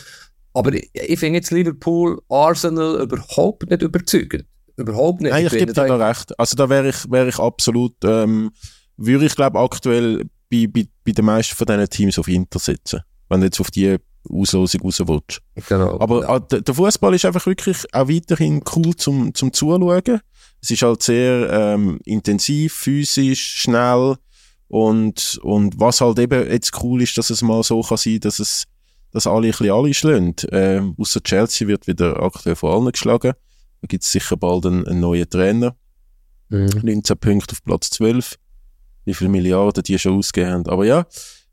Aber 0.55 0.73
ich, 0.75 0.91
ich 0.93 1.19
finde 1.19 1.39
jetzt 1.39 1.51
Liverpool, 1.51 2.21
Arsenal 2.29 3.03
überhaupt 3.03 3.69
nicht 3.71 3.83
überzeugend. 3.83 4.45
Überhaupt 4.77 5.21
nicht. 5.21 5.33
Nein, 5.33 5.47
ich, 5.47 5.53
ich 5.53 5.59
gebe 5.59 5.73
dir 5.73 5.87
da 5.87 6.09
recht. 6.09 6.39
Also 6.39 6.57
da 6.57 6.69
wäre 6.69 6.89
ich, 6.89 7.11
wär 7.11 7.29
ich 7.29 7.39
absolut 7.39 7.95
ähm, 8.05 8.51
würde 8.97 9.27
ich 9.27 9.35
glaube 9.35 9.59
aktuell 9.59 10.25
bei, 10.51 10.67
bei, 10.67 10.87
bei 11.05 11.13
den 11.13 11.25
meisten 11.25 11.55
von 11.57 11.67
diesen 11.67 11.89
Teams 11.89 12.19
auf 12.19 12.29
Inter 12.29 12.59
setzen, 12.59 13.01
wenn 13.29 13.41
du 13.41 13.47
jetzt 13.47 13.61
auf 13.61 13.71
die 13.71 13.97
Auslosung 14.31 14.83
raus 14.83 15.03
willst. 15.05 15.41
Genau. 15.69 15.99
Aber 16.01 16.23
ja. 16.23 16.37
äh, 16.37 16.63
der 16.63 16.75
Fußball 16.75 17.15
ist 17.15 17.25
einfach 17.25 17.45
wirklich 17.47 17.79
auch 17.93 18.09
weiterhin 18.09 18.63
cool 18.77 18.95
zum, 18.97 19.35
zum 19.35 19.53
Zuschauen. 19.53 20.21
Es 20.61 20.71
ist 20.71 20.83
halt 20.83 21.03
sehr 21.03 21.51
ähm, 21.51 21.99
intensiv, 22.05 22.75
physisch, 22.75 23.63
schnell 23.63 24.17
und, 24.69 25.41
und 25.43 25.81
was 25.81 26.01
halt 26.01 26.19
eben 26.21 26.49
jetzt 26.49 26.73
cool 26.83 27.03
ist, 27.03 27.19
dass 27.19 27.31
es 27.31 27.43
mal 27.43 27.63
so 27.63 27.83
kann 27.83 27.99
sein, 27.99 28.21
dass 28.21 28.39
es 28.39 28.65
dass 29.13 29.27
alle 29.27 29.49
ein 29.49 29.51
bisschen 29.51 29.71
alle 29.71 29.95
schlagen. 29.95 30.35
Ähm, 30.51 30.95
Außer 30.99 31.23
Chelsea 31.23 31.69
wird 31.69 31.87
wieder 31.87 32.21
aktuell 32.23 32.57
von 32.57 32.73
allen 32.73 32.93
geschlagen. 32.93 33.33
Da 33.81 33.87
gibt 33.87 34.05
es 34.05 34.13
sicher 34.13 34.37
bald 34.37 34.67
einen, 34.67 34.87
einen 34.87 35.01
neuen 35.01 35.29
Trainer. 35.29 35.75
Mhm. 36.49 36.69
19 36.83 37.17
Punkte 37.19 37.53
auf 37.53 37.63
Platz 37.65 37.91
12. 37.91 38.37
Wie 39.05 39.15
viele 39.15 39.31
Milliarden 39.31 39.83
die 39.83 39.99
schon 39.99 40.17
ausgegeben 40.19 40.53
haben. 40.53 40.67
Aber 40.69 40.85
ja, 40.85 41.05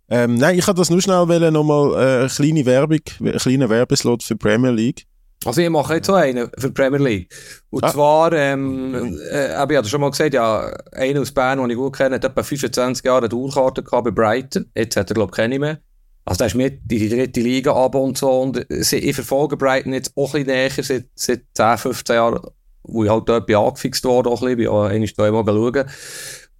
ähm, 0.09 0.35
nein, 0.35 0.57
ich 0.57 0.67
wollte 0.67 0.79
das 0.81 0.89
nur 0.89 1.01
schnell 1.01 1.27
wollen, 1.27 1.53
nochmal 1.53 1.93
äh, 1.93 2.19
eine 2.21 2.29
kleine 2.29 2.65
Werbung, 2.65 2.99
einen 3.19 3.37
kleinen 3.37 3.69
Werbeslot 3.69 4.23
für 4.23 4.35
Premier 4.35 4.71
League. 4.71 5.05
Also 5.45 5.61
ich 5.61 5.69
mache 5.69 5.95
jetzt 5.95 6.07
so 6.07 6.13
einen 6.15 6.49
für 6.57 6.67
die 6.67 6.73
Premier 6.73 6.99
League. 6.99 7.33
Und 7.69 7.83
Ah. 7.85 7.91
zwar, 7.91 8.33
ähm, 8.33 9.17
äh, 9.31 9.53
ich 9.71 9.77
hatte 9.77 9.87
schon 9.87 10.01
mal 10.01 10.11
gesagt, 10.11 10.33
ja, 10.33 10.69
einer 10.91 11.21
aus 11.21 11.31
Bern, 11.31 11.59
den 11.59 11.69
ich 11.69 11.75
gut 11.77 11.95
kenne, 11.95 12.15
hat 12.15 12.25
etwa 12.25 12.43
25 12.43 13.05
Jahre 13.05 13.19
eine 13.19 13.29
Dauerkarte 13.29 13.81
gehabt 13.81 14.03
bei 14.03 14.11
Brighton. 14.11 14.65
Jetzt 14.75 14.97
hat 14.97 15.09
er, 15.09 15.13
glaube 15.13 15.31
ich, 15.31 15.37
keine 15.37 15.57
mehr. 15.59 15.79
Also 16.25 16.37
der 16.39 16.47
ist 16.47 16.55
in 16.55 16.79
die 16.83 17.09
dritte 17.09 17.41
Liga 17.41 17.73
ab 17.73 17.95
und 17.95 18.17
so. 18.17 18.29
Und 18.41 18.69
äh, 18.69 18.97
ich 18.97 19.15
verfolge 19.15 19.57
Brighton 19.57 19.93
jetzt 19.93 20.13
auch 20.15 20.33
ein 20.33 20.45
bisschen 20.45 20.55
näher, 20.55 20.69
seit, 20.69 21.05
seit 21.15 21.41
10, 21.53 21.77
15 21.77 22.15
Jahren, 22.15 22.39
wo 22.83 23.03
ich 23.03 23.09
halt 23.09 23.27
dort 23.27 23.45
bin 23.47 23.55
angefixt 23.55 24.03
worden, 24.05 24.27
auch 24.27 24.41
ein 24.41 24.55
bisschen, 24.55 24.57
bin 24.57 24.67
auch 24.67 24.85
einmal 24.85 25.43
da 25.43 25.51
mal 25.51 25.73
schauen. 25.73 25.85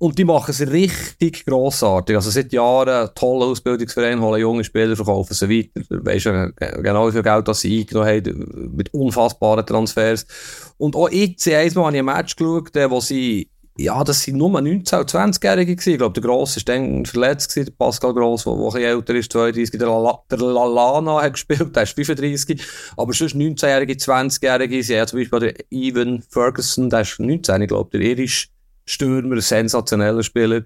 Und 0.01 0.18
die 0.18 0.24
machen 0.24 0.51
es 0.51 0.62
richtig 0.62 1.46
grossartig. 1.46 2.16
Also 2.16 2.30
seit 2.30 2.54
Jahren 2.54 3.10
tolle 3.16 3.46
Ausbildungsverein, 3.46 4.22
holen 4.22 4.39
junge 4.39 4.63
Spieler, 4.63 4.96
verkaufen 4.96 5.34
sie 5.34 5.50
weiter. 5.50 5.86
Weisst 5.89 6.25
du 6.25 6.54
genau 6.82 7.10
wie 7.10 7.12
viel 7.12 7.22
Geld 7.22 7.48
das 7.50 7.60
sie 7.60 7.82
eingenommen 7.82 8.08
haben, 8.08 8.72
mit 8.78 8.94
unfassbaren 8.94 9.66
Transfers. 9.66 10.25
Und 10.78 10.96
auch 10.96 11.10
jetzt, 11.10 11.46
einmal 11.50 11.88
habe 11.88 11.96
ich 11.98 12.00
ein 12.00 12.06
Match 12.06 12.38
geschaut, 12.38 12.75
äh, 12.78 12.89
wo 12.89 13.01
sie, 13.01 13.50
ja, 13.79 14.03
das 14.03 14.21
sind 14.21 14.38
nur 14.38 14.50
19- 14.50 15.00
und 15.00 15.09
20-Jährige 15.09 15.75
gewesen. 15.75 15.91
Ich 15.91 15.98
glaube, 15.98 16.19
der 16.19 16.29
Grosse 16.29 16.57
war 16.57 16.75
dann 16.75 17.05
verletzt 17.05 17.55
der 17.55 17.67
Pascal 17.77 18.13
Gross, 18.13 18.43
der, 18.43 18.53
bisschen 18.53 18.81
älter 18.81 19.15
ist, 19.15 19.31
32. 19.31 19.79
Der, 19.79 19.88
Lala, 19.88 20.19
der 20.29 20.38
Lalana 20.38 21.21
hat 21.21 21.33
gespielt, 21.33 21.74
der 21.74 21.83
ist 21.83 21.93
35. 21.93 22.62
Aber 22.98 23.13
sonst 23.13 23.36
19-Jährige, 23.36 23.93
20-Jährige, 23.93 24.83
sie 24.83 25.00
haben 25.00 25.07
zum 25.07 25.19
Beispiel 25.19 25.39
den 25.39 25.53
Ivan 25.69 26.21
Ferguson, 26.29 26.89
der 26.89 27.01
ist 27.01 27.19
19, 27.19 27.62
ich 27.62 27.67
glaube, 27.69 27.98
der 27.98 28.01
irisch 28.01 28.50
Stürmer, 28.86 29.39
sensationeller 29.39 30.24
Spieler, 30.24 30.63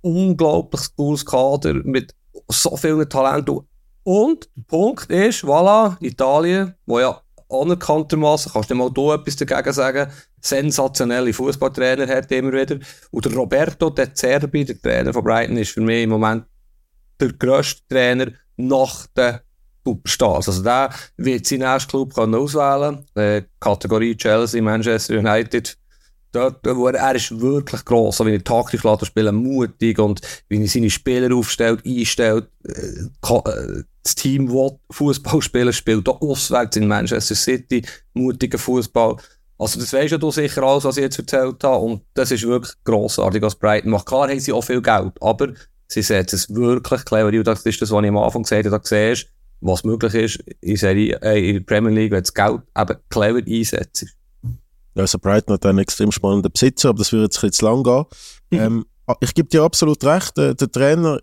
unglaublich 0.00 0.82
cooles 0.96 1.24
Kader 1.24 1.74
mit 1.84 2.12
so 2.48 2.76
vielen 2.76 3.08
Talenten. 3.08 3.60
Und 4.02 4.48
der 4.56 4.62
Punkt 4.66 5.10
ist, 5.10 5.44
voilà, 5.44 5.96
Italien, 6.00 6.74
wo 6.86 6.98
ja 6.98 7.21
anerkanntermaßen, 7.52 8.52
kannst 8.52 8.70
du 8.70 8.74
mal 8.74 8.90
du 8.90 9.12
etwas 9.12 9.36
dagegen 9.36 9.72
sagen, 9.72 10.10
sensationelle 10.40 11.32
Fußballtrainer 11.32 12.08
hat 12.08 12.32
immer 12.32 12.52
wieder. 12.52 12.78
Und 13.10 13.24
der 13.24 13.34
Roberto 13.34 13.90
De 13.90 14.12
Zerbi, 14.12 14.64
der 14.64 14.80
Trainer 14.80 15.12
von 15.12 15.24
Brighton, 15.24 15.56
ist 15.56 15.72
für 15.72 15.80
mich 15.80 16.04
im 16.04 16.10
Moment 16.10 16.44
der 17.20 17.32
grösste 17.32 17.82
Trainer 17.88 18.32
nach 18.56 19.06
den 19.08 19.38
Superstars. 19.84 20.48
Also 20.48 20.62
der 20.62 20.90
wird 21.16 21.46
seinen 21.46 21.70
nächsten 21.70 21.90
Club 21.90 22.14
können 22.14 22.34
auswählen 22.34 23.04
äh, 23.14 23.42
Kategorie 23.60 24.16
Chelsea, 24.16 24.62
Manchester 24.62 25.18
United. 25.18 25.76
Dort, 26.32 26.64
wo 26.64 26.88
er, 26.88 26.94
er 26.94 27.14
ist 27.14 27.38
wirklich 27.40 27.84
gross, 27.84 28.24
wie 28.24 28.34
er 28.34 28.42
taktisch 28.44 28.84
lässt, 28.84 29.06
spielen, 29.06 29.34
mutig 29.34 29.98
und 29.98 30.20
wie 30.48 30.62
er 30.62 30.68
seine 30.68 30.88
Spieler 30.88 31.34
aufstellt, 31.34 31.84
einstellt. 31.84 32.48
Äh, 32.64 33.28
äh, 33.28 33.82
das 34.02 34.14
Team, 34.14 34.48
das 34.48 34.72
Fußball 34.90 35.42
spielen, 35.42 35.72
spielt 35.72 36.08
auch 36.08 36.20
auswärts 36.20 36.76
in 36.76 36.88
Manchester 36.88 37.34
City, 37.34 37.84
mutiger 38.14 38.58
Fußball. 38.58 39.16
Also 39.58 39.78
das 39.78 39.92
weisst 39.92 40.12
ja 40.12 40.18
du 40.18 40.30
sicher 40.30 40.62
alles, 40.62 40.84
was 40.84 40.96
ich 40.96 41.04
jetzt 41.04 41.18
erzählt 41.18 41.62
habe 41.62 41.84
und 41.84 42.02
das 42.14 42.32
ist 42.32 42.42
wirklich 42.42 42.74
grossartig, 42.84 43.42
was 43.42 43.54
Brighton 43.54 43.90
macht. 43.90 44.06
Klar 44.06 44.28
haben 44.28 44.40
sie 44.40 44.52
auch 44.52 44.62
viel 44.62 44.82
Geld, 44.82 45.12
aber 45.20 45.52
sie 45.86 46.02
setzen 46.02 46.36
es 46.36 46.52
wirklich 46.52 47.04
clever. 47.04 47.28
Und 47.28 47.46
das 47.46 47.64
ist 47.64 47.80
das, 47.80 47.90
was 47.90 48.02
ich 48.02 48.08
am 48.08 48.16
Anfang 48.16 48.42
gesagt 48.42 48.66
habe, 48.66 48.76
da 48.76 48.84
siehst 48.84 49.28
was 49.62 49.84
möglich 49.84 50.14
ist 50.14 50.44
in, 50.60 50.76
Serie, 50.76 51.20
äh, 51.22 51.48
in 51.48 51.56
der 51.56 51.60
Premier 51.62 51.92
League, 51.92 52.10
wenn 52.10 52.22
das 52.22 52.34
Geld 52.34 52.62
eben 52.76 52.96
clever 53.08 53.38
einsetzt. 53.46 54.06
Also 54.94 55.18
Brighton 55.18 55.54
hat 55.54 55.64
einen 55.64 55.78
extrem 55.78 56.10
spannenden 56.10 56.50
Besitzer, 56.52 56.90
aber 56.90 56.98
das 56.98 57.12
würde 57.12 57.24
jetzt 57.24 57.38
ein 57.38 57.48
bisschen 57.48 57.52
zu 57.52 57.64
lang 57.64 57.82
gehen. 57.82 58.04
Ähm, 58.52 58.84
ich 59.20 59.32
gebe 59.32 59.48
dir 59.48 59.62
absolut 59.62 60.04
recht, 60.04 60.36
der, 60.36 60.52
der 60.52 60.70
Trainer 60.70 61.20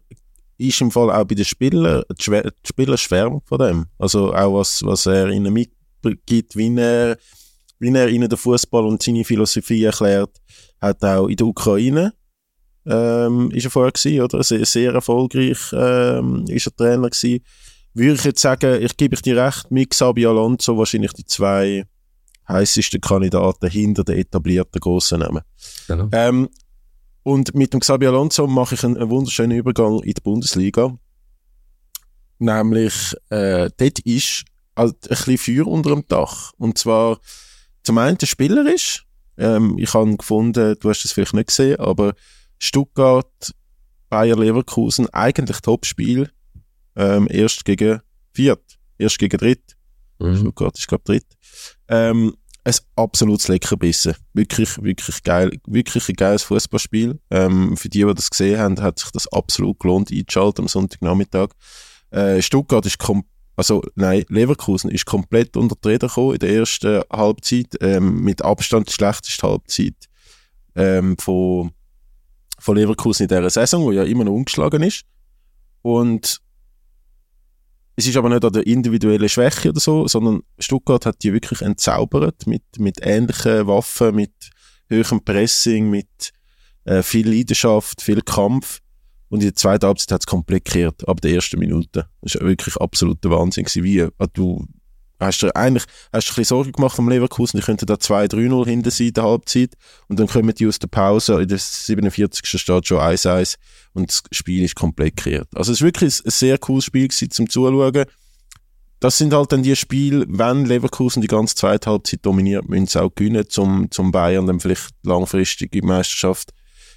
ist 0.60 0.82
im 0.82 0.92
Fall 0.92 1.10
auch 1.10 1.24
bei 1.24 1.36
den 1.36 1.46
Spielern, 1.46 2.04
die, 2.12 2.42
Spieler 2.68 2.98
schwärmen 2.98 3.42
von 3.46 3.60
dem. 3.60 3.86
Also 3.98 4.34
auch 4.34 4.60
was, 4.60 4.84
was 4.84 5.06
er 5.06 5.30
ihnen 5.30 5.54
mitgibt, 5.54 6.56
wie 6.56 6.76
er, 6.78 7.18
wie 7.80 7.94
er 7.94 8.10
ihnen 8.10 8.30
den 8.30 8.38
Fußball 8.38 8.86
und 8.86 9.02
seine 9.02 9.24
Philosophie 9.24 9.84
erklärt, 9.84 10.36
hat 10.82 11.04
auch 11.04 11.28
in 11.28 11.38
der 11.38 11.48
Ukraine 11.48 12.14
ähm, 12.86 13.52
ist 13.52 13.66
er 13.66 13.72
vorher 13.72 13.92
gewesen, 13.92 14.22
oder? 14.22 14.44
Sehr, 14.44 14.66
sehr 14.66 14.94
erfolgreich 14.94 15.60
ähm, 15.74 16.46
ist 16.48 16.68
er 16.68 16.76
Trainer 16.76 17.10
gewesen. 17.10 17.44
Würde 17.94 18.14
ich 18.14 18.24
jetzt 18.24 18.42
sagen, 18.42 18.82
ich 18.82 18.96
gebe 18.98 19.16
ich 19.16 19.22
dir 19.22 19.38
recht, 19.38 19.70
mit 19.72 19.92
Xabi 19.92 20.26
Alonso 20.26 20.78
wahrscheinlich 20.78 21.14
die 21.14 21.26
zwei 21.26 21.86
heißesten 22.48 23.02
Kandidaten 23.02 23.70
hinter 23.70 24.04
den 24.04 24.18
etablierten 24.18 24.80
grossen 24.80 25.20
Namen. 25.20 25.44
Genau. 25.88 26.10
Ähm, 26.12 26.50
und 27.30 27.54
mit 27.54 27.74
dem 27.74 27.80
Xabi 27.80 28.08
Alonso 28.08 28.48
mache 28.48 28.74
ich 28.74 28.84
einen, 28.84 28.98
einen 28.98 29.12
wunderschönen 29.12 29.56
Übergang 29.56 30.02
in 30.02 30.14
die 30.16 30.22
Bundesliga. 30.22 30.98
Nämlich, 32.40 33.16
äh, 33.30 33.70
dort 33.78 34.00
ist 34.00 34.46
halt 34.76 34.96
ein 35.04 35.10
bisschen 35.10 35.38
Feuer 35.38 35.68
unter 35.68 35.92
dem 35.92 36.08
Dach. 36.08 36.54
Und 36.58 36.80
zwar, 36.80 37.20
zum 37.84 38.00
einen 38.00 38.18
der 38.18 38.26
Spieler 38.26 38.66
ist, 38.74 39.06
ähm, 39.38 39.78
ich 39.78 39.94
habe 39.94 40.18
gefunden, 40.18 40.76
du 40.80 40.90
hast 40.90 41.06
es 41.06 41.12
vielleicht 41.12 41.36
nicht 41.36 41.50
gesehen, 41.50 41.80
aber 41.80 42.16
Stuttgart, 42.58 43.54
Bayer 44.10 44.36
Leverkusen, 44.36 45.08
eigentlich 45.10 45.60
Topspiel, 45.60 46.32
ähm, 46.96 47.28
erst 47.30 47.64
gegen 47.64 48.02
Viert, 48.34 48.80
erst 48.98 49.20
gegen 49.20 49.38
Dritt. 49.38 49.78
Mhm. 50.18 50.36
Stuttgart 50.36 50.76
ist, 50.80 50.88
glaube 50.88 51.04
ich, 51.04 51.22
dritt. 51.22 51.38
Ähm, 51.90 52.34
ein 52.70 52.86
absolutes 52.96 53.48
Leckerbissen. 53.48 54.16
Wirklich, 54.34 54.82
wirklich 54.82 55.24
geil, 55.24 55.52
wirklich 55.66 56.10
ein 56.10 56.16
geiles 56.16 56.44
Fußballspiel. 56.44 57.20
Ähm, 57.32 57.76
für 57.78 57.90
die, 57.90 58.04
die 58.04 58.14
das 58.14 58.30
gesehen 58.30 58.60
haben, 58.60 58.82
hat 58.82 59.00
sich 59.00 59.12
das 59.12 59.32
absolut 59.32 59.80
gelohnt, 59.80 60.12
einzuschalten 60.12 60.64
am 60.64 60.68
Sonntagnachmittag. 60.68 61.50
Äh, 62.12 62.42
Stuttgart 62.42 62.86
ist 62.86 63.00
kom 63.00 63.24
also 63.56 63.84
nein, 63.96 64.24
Leverkusen 64.30 64.90
ist 64.90 65.06
komplett 65.06 65.58
unter 65.58 65.76
die 65.76 65.90
Räder 65.90 66.08
gekommen 66.08 66.36
in 66.36 66.40
der 66.40 66.50
ersten 66.50 67.02
Halbzeit, 67.12 67.76
ähm, 67.82 68.22
mit 68.22 68.42
Abstand 68.42 68.88
die 68.88 68.94
schlechteste 68.94 69.46
Halbzeit 69.46 69.96
ähm, 70.76 71.18
von, 71.18 71.72
von 72.58 72.78
Leverkusen 72.78 73.24
in 73.24 73.28
dieser 73.28 73.50
Saison, 73.50 73.84
wo 73.84 73.92
ja 73.92 74.04
immer 74.04 74.24
noch 74.24 74.32
ungeschlagen 74.32 74.82
ist. 74.82 75.04
Und 75.82 76.40
es 78.00 78.08
ist 78.08 78.16
aber 78.16 78.30
nicht 78.30 78.46
an 78.46 78.54
der 78.54 78.66
individuellen 78.66 79.28
Schwäche 79.28 79.70
oder 79.70 79.80
so, 79.80 80.08
sondern 80.08 80.42
Stuttgart 80.58 81.06
hat 81.06 81.22
die 81.22 81.34
wirklich 81.34 81.62
entzaubert 81.62 82.48
mit, 82.48 82.64
mit 82.78 83.00
ähnlichen 83.02 83.68
Waffen, 83.68 84.16
mit 84.16 84.32
höherem 84.88 85.24
Pressing, 85.24 85.90
mit 85.90 86.32
äh, 86.86 87.04
viel 87.04 87.30
Leidenschaft, 87.30 88.02
viel 88.02 88.22
Kampf. 88.22 88.80
Und 89.28 89.42
in 89.42 89.48
der 89.48 89.56
zweiten 89.56 89.86
Halbzeit 89.86 90.14
hat 90.14 90.22
es 90.22 90.28
komplett 90.28 90.66
gekehrt, 90.66 91.08
ab 91.08 91.20
der 91.20 91.34
ersten 91.34 91.60
Minute. 91.60 92.08
Das 92.22 92.36
war 92.36 92.48
wirklich 92.48 92.78
absoluter 92.78 93.30
Wahnsinn. 93.32 93.66
Gewesen. 93.66 93.84
Wie, 93.84 94.00
äh, 94.00 94.12
du 94.34 94.66
hast 95.28 95.42
dir 95.42 95.56
eigentlich 95.56 95.84
hast 96.14 96.28
dir 96.28 96.32
ein 96.32 96.36
bisschen 96.36 96.44
Sorgen 96.46 96.72
gemacht 96.72 96.96
vom 96.96 97.10
Leverkusen, 97.10 97.60
die 97.60 97.66
könnten 97.66 97.86
da 97.86 97.96
2-3-0 97.96 98.66
hinten 98.66 98.92
sein 98.92 99.08
in 99.08 99.14
der 99.14 99.24
Halbzeit 99.24 99.74
und 100.08 100.20
dann 100.20 100.28
kommen 100.28 100.54
die 100.54 100.68
aus 100.68 100.80
der 100.80 100.88
Pause, 100.88 101.42
in 101.42 101.48
der 101.48 101.58
47. 101.58 102.46
steht 102.46 102.88
schon 102.88 103.00
1-1 103.00 103.56
und 103.94 104.10
das 104.10 104.24
Spiel 104.32 104.64
ist 104.64 104.76
komplett 104.76 105.18
gekehrt. 105.18 105.48
Also 105.56 105.72
es 105.72 105.82
war 105.82 105.88
wirklich 105.88 106.24
ein 106.26 106.32
sehr 106.32 106.58
cooles 106.58 106.86
Spiel 106.86 107.08
gewesen, 107.08 107.32
zum 107.32 107.50
Zuschauen. 107.50 108.06
Das 109.02 109.18
sind 109.18 109.34
halt 109.34 109.52
dann 109.54 109.64
die 109.64 109.76
Spiele, 109.78 110.26
wenn 110.28 110.66
Leverkusen 110.66 111.22
die 111.22 111.28
ganze 111.28 111.56
zweite 111.56 111.90
Halbzeit 111.90 112.26
dominiert, 112.26 112.68
müssen 112.68 112.88
sie 112.88 113.02
auch 113.02 113.14
gewinnen, 113.16 113.48
zum, 113.48 113.90
zum 113.92 114.12
Bayern 114.12 114.46
dann 114.46 114.60
vielleicht 114.60 114.94
langfristig 115.04 115.74
in 115.74 115.86
Meisterschaft 115.86 116.52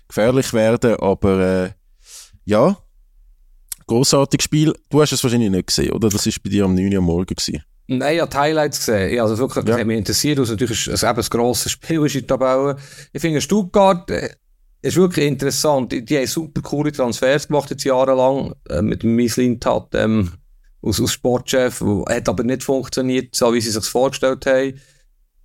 gefährlich 0.08 0.52
werden, 0.52 0.96
aber 0.96 1.38
äh, 1.40 1.70
ja, 2.44 2.76
großartiges 3.86 4.44
Spiel. 4.44 4.74
Du 4.90 5.00
hast 5.00 5.12
es 5.12 5.22
wahrscheinlich 5.22 5.50
nicht 5.50 5.68
gesehen, 5.68 5.92
oder? 5.92 6.08
Das 6.08 6.26
war 6.26 6.32
bei 6.42 6.50
dir 6.50 6.64
am 6.64 6.74
9 6.74 6.92
Uhr 6.92 6.98
am 6.98 7.04
Morgen. 7.04 7.26
Gewesen. 7.26 7.62
Nein, 7.98 8.14
ich 8.16 8.20
habe 8.20 8.30
die 8.30 8.36
Highlights 8.36 8.78
gesehen. 8.78 9.12
Ich 9.12 9.20
also 9.20 9.38
wirklich, 9.38 9.64
Ja. 9.64 9.70
das 9.70 9.80
hat 9.80 9.86
mich 9.86 9.98
interessiert, 9.98 10.38
weil 10.38 10.44
es 10.44 10.50
natürlich 10.50 10.88
ein, 10.88 11.08
ein, 11.08 11.16
ein 11.16 11.24
grosses 11.30 11.72
Spiel 11.72 12.04
ist 12.06 12.14
in 12.14 12.26
der 12.26 12.38
Tabelle. 12.38 12.76
Ich 13.12 13.20
finde, 13.20 13.40
Stuttgart 13.40 14.10
äh, 14.10 14.30
ist 14.82 14.96
wirklich 14.96 15.26
interessant. 15.26 15.92
Die, 15.92 16.04
die 16.04 16.18
haben 16.18 16.26
super 16.26 16.60
coole 16.62 16.92
Transfers 16.92 17.48
gemacht 17.48 17.70
jetzt 17.70 17.84
jahrelang, 17.84 18.54
äh, 18.68 18.82
mit 18.82 19.02
dem 19.02 19.14
Mieslin 19.14 19.60
Tat, 19.60 19.88
ähm, 19.94 20.32
aus, 20.82 21.00
aus 21.00 21.12
Sportchef, 21.12 21.82
hat 22.08 22.28
aber 22.28 22.42
nicht 22.42 22.64
funktioniert, 22.64 23.34
so 23.34 23.54
wie 23.54 23.60
sie 23.60 23.70
sich 23.70 23.84
vorgestellt 23.84 24.44
haben. 24.46 24.74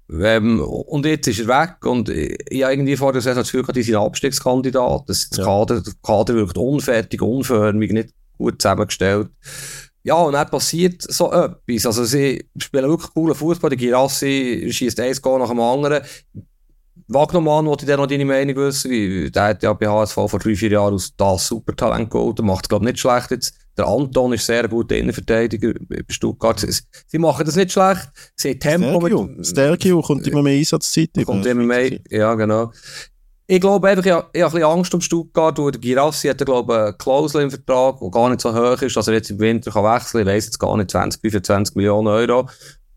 Ähm, 0.10 0.62
und 0.62 1.05
jetzt 1.05 1.27
ist 1.27 1.39
er 1.41 1.47
weg 1.47 1.86
und 1.86 2.07
ich 2.10 2.63
habe 2.63 2.73
irgendwie 2.73 2.95
vor 2.95 3.12
der 3.12 3.21
Saison 3.21 3.41
das 3.43 3.51
Gefühl, 3.51 3.73
die 3.73 3.83
sind 3.83 3.95
Abstiegskandidat. 3.95 5.03
Das, 5.07 5.29
das 5.29 5.39
ja. 5.39 5.43
Kader, 5.45 5.81
das 5.81 6.01
Kader 6.01 6.36
wirkt 6.36 6.57
unfertig, 6.57 7.21
unförmig, 7.21 7.91
nicht 7.91 8.10
gut 8.38 8.62
zusammengestellt. 8.62 9.29
Ja, 10.07 10.15
und 10.15 10.31
dann 10.31 10.49
passiert 10.49 11.01
so 11.01 11.33
etwas. 11.33 11.85
Also, 11.85 12.05
sie 12.05 12.45
spielen 12.57 12.87
wirklich 12.87 13.13
coolen 13.13 13.35
Fußball. 13.35 13.71
Der 13.71 13.77
Girassi 13.77 14.69
schießt 14.71 14.97
eins 15.01 15.21
Goal 15.21 15.39
nach 15.39 15.49
dem 15.49 15.59
anderen. 15.59 16.01
Wagnermann, 17.09 17.65
wollte 17.65 17.83
ich 17.83 17.91
dir 17.91 17.97
noch 17.97 18.07
deine 18.07 18.23
Meinung 18.23 18.55
wissen. 18.55 19.29
Der 19.33 19.43
hat 19.43 19.63
ja 19.63 19.73
bei 19.73 19.85
HSV 19.87 20.13
vor 20.13 20.39
drei, 20.39 20.55
vier 20.55 20.71
Jahren 20.71 20.93
aus 20.93 21.13
das 21.15 21.47
Supertalent 21.47 22.09
geholt. 22.09 22.37
Der 22.37 22.45
macht 22.45 22.63
es, 22.65 22.69
glaube 22.69 22.85
ich, 22.85 22.93
nicht 22.93 23.01
schlecht 23.01 23.31
jetzt. 23.31 23.53
Der 23.77 23.85
Anton 23.85 24.31
ist 24.31 24.45
sehr 24.45 24.65
guter 24.69 24.95
Innenverteidiger 24.95 25.73
bei 25.89 26.01
Stuttgart. 26.07 26.57
Sie, 26.57 26.73
sie, 27.05 27.17
machen 27.17 27.45
das 27.45 27.57
nicht 27.57 27.73
schlecht. 27.73 28.09
Sie 28.35 28.51
haben 28.51 28.59
Tempo 28.59 28.99
Stergio. 28.99 29.23
mit... 29.23 29.45
Stergio 29.45 30.01
kommt 30.01 30.25
immer 30.25 30.41
mehr 30.41 30.57
Einsatzzeit. 30.57 31.09
Kommt 31.25 31.45
immer 31.45 31.63
mehr, 31.63 31.99
ja 32.09 32.33
genau. 32.35 32.71
Ich 33.49 33.62
glaube 33.62 33.88
einfach, 33.88 34.05
ich 34.33 34.41
habe, 34.43 34.57
ein 34.57 34.63
Angst 34.63 34.93
um 34.93 34.99
Stuttgart, 34.99 35.57
weil 35.57 35.71
der 35.71 35.79
Girassi 35.79 36.27
hat, 36.27 36.45
glaube 36.45 36.73
ich, 36.73 36.79
eine 36.79 36.93
Klausel 36.93 37.43
im 37.43 37.49
Vertrag, 37.49 37.97
die 38.01 38.12
gar 38.12 38.29
nicht 38.29 38.41
so 38.41 38.53
hoch 38.53 38.81
ist, 38.81 38.97
dass 38.97 39.07
er 39.07 39.13
jetzt 39.13 39.31
im 39.31 39.39
Winter 39.39 39.71
kann 39.71 39.86
wechseln 39.86 40.25
kann. 40.25 40.27
Ich 40.27 40.36
weiss 40.36 40.45
jetzt 40.45 40.60
gar 40.60 40.75
nicht, 40.75 40.91
20, 40.91 41.21
25 41.21 41.75
Millionen 41.75 42.10
Euro. 42.10 42.49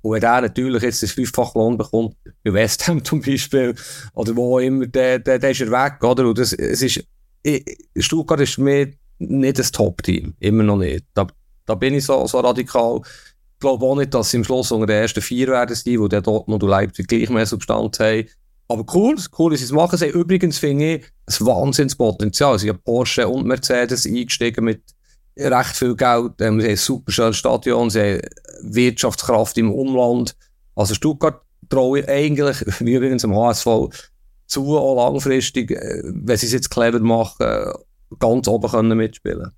Und 0.02 0.12
wenn 0.12 0.20
der 0.20 0.40
natürlich 0.40 0.82
jetzt 0.82 1.04
das 1.04 1.12
fünffach 1.12 1.54
Lohn 1.54 1.78
bekommt, 1.78 2.16
bei 2.42 2.52
West 2.52 2.88
Ham 2.88 3.04
zum 3.04 3.20
Beispiel, 3.20 3.76
oder 4.14 4.34
wo 4.34 4.58
immer, 4.58 4.86
der, 4.86 5.20
der, 5.20 5.38
der 5.38 5.50
ist 5.50 5.60
er 5.60 5.70
weg, 5.70 6.02
oder? 6.02 6.26
Und 6.26 6.38
das, 6.38 6.52
es 6.52 6.82
ist, 6.82 7.04
ich, 7.44 7.64
Stuttgart 7.96 8.40
ist 8.40 8.58
mich 8.58 8.96
nicht 9.18 9.58
das 9.58 9.70
Top-Team. 9.70 10.34
Immer 10.40 10.64
noch 10.64 10.78
nicht. 10.78 11.04
Da, 11.14 11.28
da 11.64 11.76
bin 11.76 11.94
ich 11.94 12.04
so, 12.04 12.26
so 12.26 12.40
radikal. 12.40 13.00
Ich 13.04 13.60
glaube 13.60 13.84
auch 13.84 13.94
nicht, 13.94 14.14
dass 14.14 14.30
sie 14.30 14.38
im 14.38 14.44
Schluss 14.44 14.72
unter 14.72 14.86
den 14.86 15.02
ersten 15.02 15.20
vier 15.20 15.48
werden 15.48 15.76
sein, 15.76 16.00
wo 16.00 16.08
der 16.08 16.22
Dortmund 16.22 16.62
und 16.62 16.70
Leipzig 16.70 17.06
gleich 17.06 17.30
mehr 17.30 17.46
Substanz 17.46 18.00
haben. 18.00 18.26
Aber 18.70 18.84
cool, 18.94 19.16
cool, 19.36 19.50
dass 19.50 19.58
sie 19.58 19.64
es 19.64 19.72
machen. 19.72 19.98
Sie 19.98 20.06
übrigens, 20.06 20.58
finde 20.58 20.94
ich, 20.94 21.04
ein 21.26 21.46
Wahnsinnspotenzial. 21.46 22.56
Sie 22.56 22.68
haben 22.68 22.78
Porsche 22.84 23.26
und 23.26 23.44
Mercedes 23.44 24.06
eingestiegen 24.06 24.64
mit 24.64 24.82
recht 25.36 25.74
viel 25.74 25.96
Geld. 25.96 26.40
Ähm, 26.40 26.60
sie 26.60 26.66
haben 26.66 26.70
ein 26.70 26.76
super 26.76 27.10
schönes 27.10 27.36
Stadion, 27.36 27.90
sie 27.90 28.00
haben 28.00 28.20
Wirtschaftskraft 28.62 29.58
im 29.58 29.72
Umland. 29.72 30.36
Also 30.76 30.94
Stuttgart 30.94 31.42
traue 31.68 32.00
ich 32.00 32.08
eigentlich, 32.08 32.58
wie 32.78 32.94
übrigens 32.94 33.24
am 33.24 33.34
HSV, 33.34 33.66
zu, 34.46 34.78
auch 34.78 35.10
langfristig, 35.10 35.72
äh, 35.72 36.02
wenn 36.04 36.36
sie 36.36 36.46
es 36.46 36.52
jetzt 36.52 36.70
clever 36.70 37.00
machen, 37.00 37.72
ganz 38.20 38.46
oben 38.46 38.70
können 38.70 38.96
mitspielen 38.96 39.50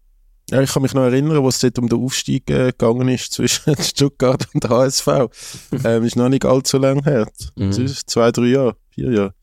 ja, 0.52 0.60
ich 0.60 0.70
kann 0.70 0.82
mich 0.82 0.92
noch 0.92 1.04
erinnern, 1.04 1.42
wo 1.42 1.48
es 1.48 1.60
dort 1.60 1.78
um 1.78 1.88
den 1.88 1.98
Aufstieg 1.98 2.50
äh, 2.50 2.72
gegangen 2.72 3.08
ist 3.08 3.32
zwischen 3.32 3.74
Stuttgart 3.82 4.46
und 4.52 4.68
HSV. 4.68 5.08
ähm, 5.84 6.04
ist 6.04 6.16
noch 6.16 6.28
nicht 6.28 6.44
allzu 6.44 6.76
lang 6.76 7.02
her. 7.04 7.26
Mhm. 7.56 7.72
Zwei, 8.06 8.30
drei 8.30 8.48
Jahre, 8.48 8.76
vier 8.90 9.10
Jahre. 9.10 9.34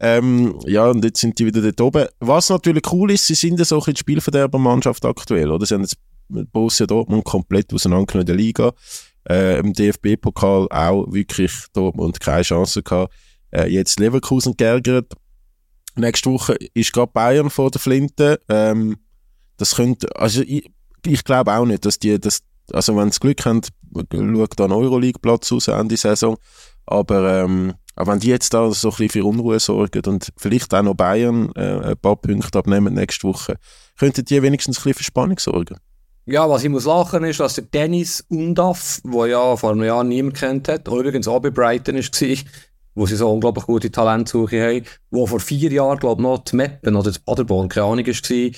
Ähm, 0.00 0.58
ja, 0.66 0.90
und 0.90 1.04
jetzt 1.04 1.20
sind 1.20 1.38
die 1.38 1.46
wieder 1.46 1.62
dort 1.62 1.80
oben. 1.80 2.06
Was 2.18 2.50
natürlich 2.50 2.82
cool 2.92 3.12
ist, 3.12 3.26
sie 3.26 3.34
sind 3.34 3.64
so 3.64 3.80
ein 3.80 3.96
Spielverderber-Mannschaft 3.96 5.04
aktuell, 5.04 5.52
oder? 5.52 5.64
Sie 5.64 5.74
haben 5.74 5.82
jetzt 5.82 5.96
Borussia 6.28 6.86
Dortmund 6.86 7.24
komplett 7.24 7.72
auseinandergenommen 7.72 8.22
in 8.22 8.26
der 8.26 8.36
Liga. 8.36 8.72
Äh, 9.28 9.60
Im 9.60 9.72
DFB-Pokal 9.72 10.66
auch 10.70 11.12
wirklich 11.12 11.52
Dortmund 11.72 12.18
keine 12.18 12.42
Chance 12.42 12.82
gehabt. 12.82 13.14
Äh, 13.52 13.68
jetzt 13.68 14.00
Leverkusen 14.00 14.56
geärgert. 14.56 15.12
Nächste 15.94 16.30
Woche 16.30 16.56
ist 16.74 16.92
gerade 16.92 17.12
Bayern 17.12 17.48
vor 17.48 17.70
der 17.70 17.80
Flinte. 17.80 18.40
Ähm, 18.48 18.96
das 19.58 19.74
könnte, 19.76 20.08
also 20.16 20.42
ich, 20.42 20.70
ich 21.04 21.24
glaube 21.24 21.52
auch 21.52 21.66
nicht, 21.66 21.84
dass 21.84 21.98
die, 21.98 22.18
das, 22.18 22.40
also 22.72 22.96
wenn 22.96 23.12
sie 23.12 23.20
Glück 23.20 23.44
haben, 23.44 23.60
schaut 23.94 24.58
dann 24.58 24.72
Euroleague-Platz 24.72 25.52
aus 25.52 25.68
Ende 25.68 25.96
Saison. 25.96 26.36
Aber 26.86 27.42
ähm, 27.42 27.74
aber 27.98 28.12
wenn 28.12 28.20
die 28.20 28.28
jetzt 28.28 28.54
da 28.54 28.70
so 28.70 28.90
ein 28.90 28.90
bisschen 28.92 29.08
für 29.08 29.24
Unruhe 29.24 29.58
sorgen 29.58 30.02
und 30.06 30.32
vielleicht 30.36 30.72
auch 30.72 30.82
noch 30.82 30.94
Bayern 30.94 31.50
äh, 31.56 31.80
ein 31.80 31.96
paar 31.96 32.14
Punkte 32.14 32.56
abnehmen 32.56 32.94
nächste 32.94 33.26
Woche, 33.26 33.56
könnten 33.98 34.24
die 34.24 34.40
wenigstens 34.40 34.78
ein 34.78 34.82
bisschen 34.84 34.98
für 34.98 35.02
Spannung 35.02 35.38
sorgen. 35.40 35.78
Ja, 36.24 36.48
was 36.48 36.62
ich 36.62 36.68
muss 36.68 36.84
lachen 36.84 37.24
ist, 37.24 37.40
dass 37.40 37.54
der 37.54 37.64
Dennis 37.64 38.24
Undaf, 38.28 39.00
der 39.02 39.26
ja 39.26 39.56
vor 39.56 39.72
einem 39.72 39.82
Jahr 39.82 40.04
niemand 40.04 40.36
kennt 40.36 40.68
hat, 40.68 40.86
übrigens 40.86 41.26
auch 41.26 41.40
bei 41.40 41.50
Brighton 41.50 41.96
war, 41.96 42.36
wo 42.98 43.06
sie 43.06 43.14
so 43.14 43.30
unglaublich 43.30 43.64
gute 43.64 43.92
Talentsuche 43.92 44.60
haben, 44.60 44.84
wo 45.10 45.24
vor 45.24 45.38
vier 45.38 45.70
Jahren, 45.70 45.98
glaube 45.98 46.20
ich, 46.20 46.26
noch 46.26 46.38
die 46.38 46.56
Meppen 46.56 46.96
oder 46.96 47.10
das 47.10 47.20
Paderborn, 47.20 47.68
keine 47.68 47.86
Ahnung, 47.86 48.06
war, 48.06 48.50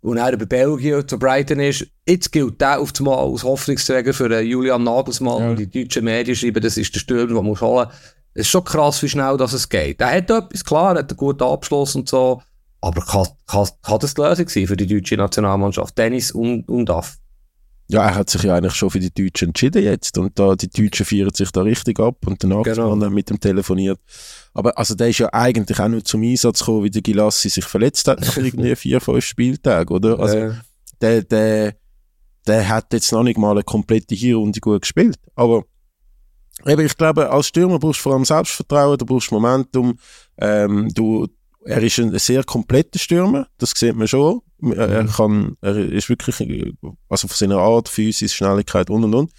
und 0.00 0.16
er 0.16 0.36
bei 0.36 0.44
Belgien 0.44 1.08
zu 1.08 1.18
Brighton 1.18 1.58
ist. 1.58 1.84
Jetzt 2.06 2.30
gilt 2.30 2.60
der 2.60 2.78
auf 2.80 2.92
einmal 2.96 3.18
als 3.18 3.42
Hoffnungsträger 3.42 4.14
für 4.14 4.40
Julian 4.40 4.84
Nagelsmann. 4.84 5.42
Ja. 5.42 5.54
Die 5.54 5.68
deutschen 5.68 6.04
Medien 6.04 6.36
schreiben, 6.36 6.62
das 6.62 6.76
ist 6.76 6.94
der 6.94 7.00
Stürmer, 7.00 7.26
den 7.26 7.44
man 7.44 7.60
holen 7.60 7.86
muss. 7.86 7.94
Es 8.34 8.42
ist 8.42 8.48
schon 8.50 8.62
krass, 8.62 9.02
wie 9.02 9.08
schnell 9.08 9.36
das 9.36 9.52
es 9.52 9.68
geht. 9.68 10.00
Er 10.00 10.12
hat 10.12 10.30
etwas, 10.30 10.64
klar, 10.64 10.96
hat 10.96 11.10
einen 11.10 11.16
guten 11.16 11.42
Abschluss 11.42 11.96
und 11.96 12.08
so. 12.08 12.40
Aber 12.80 13.00
kann, 13.00 13.26
kann, 13.48 13.68
kann 13.82 13.98
das 13.98 14.14
die 14.14 14.20
Lösung 14.20 14.48
sein 14.48 14.66
für 14.68 14.76
die 14.76 14.86
deutsche 14.86 15.16
Nationalmannschaft? 15.16 15.98
Dennis 15.98 16.30
und, 16.30 16.68
und 16.68 16.88
Duff. 16.88 17.18
Ja, 17.90 18.06
er 18.06 18.14
hat 18.16 18.28
sich 18.28 18.42
ja 18.42 18.54
eigentlich 18.54 18.74
schon 18.74 18.90
für 18.90 19.00
die 19.00 19.12
Deutschen 19.12 19.48
entschieden 19.48 19.82
jetzt. 19.82 20.18
Und 20.18 20.38
da, 20.38 20.54
die 20.54 20.68
Deutschen 20.68 21.06
feiern 21.06 21.32
sich 21.32 21.50
da 21.50 21.62
richtig 21.62 21.98
ab 21.98 22.16
und 22.26 22.42
danach 22.44 22.62
genau. 22.62 23.00
hat 23.00 23.10
mit 23.10 23.30
dem 23.30 23.40
telefoniert. 23.40 23.98
Aber 24.52 24.76
also 24.76 24.94
der 24.94 25.08
ist 25.08 25.18
ja 25.18 25.32
eigentlich 25.32 25.80
auch 25.80 25.88
nur 25.88 26.04
zum 26.04 26.22
Einsatz 26.22 26.58
gekommen, 26.60 26.84
wie 26.84 26.90
der 26.90 27.00
Gilassi 27.00 27.48
sich 27.48 27.64
verletzt 27.64 28.06
hat 28.06 28.20
nach 28.20 28.36
irgendwie 28.36 28.76
vier, 28.76 29.00
fünf 29.00 29.24
Spieltagen, 29.24 29.94
oder? 29.94 30.20
Also 30.20 30.36
äh. 30.36 30.52
der, 31.00 31.22
der, 31.22 31.74
der 32.46 32.68
hat 32.68 32.92
jetzt 32.92 33.10
noch 33.10 33.22
nicht 33.22 33.38
mal 33.38 33.52
eine 33.52 33.62
komplette 33.62 34.14
Hinrunde 34.14 34.60
gut 34.60 34.82
gespielt. 34.82 35.16
Aber 35.34 35.64
eben, 36.66 36.84
ich 36.84 36.96
glaube, 36.96 37.30
als 37.30 37.46
Stürmer 37.46 37.78
brauchst 37.78 38.00
du 38.00 38.02
vor 38.02 38.12
allem 38.12 38.26
Selbstvertrauen, 38.26 38.98
du 38.98 39.06
brauchst 39.06 39.32
Momentum, 39.32 39.98
ähm, 40.36 40.90
du, 40.92 41.26
er 41.68 41.82
ist 41.82 41.98
ein 41.98 42.18
sehr 42.18 42.44
kompletter 42.44 42.98
Stürmer, 42.98 43.46
das 43.58 43.72
sieht 43.76 43.94
man 43.94 44.08
schon. 44.08 44.40
Er, 44.74 45.04
mhm. 45.04 45.08
kann, 45.08 45.56
er 45.60 45.76
ist 45.76 46.08
wirklich, 46.08 46.40
also 47.08 47.28
von 47.28 47.36
seiner 47.36 47.58
Art, 47.58 47.88
Physis, 47.88 48.34
Schnelligkeit 48.34 48.90
und 48.90 49.04
und 49.04 49.14
und. 49.14 49.32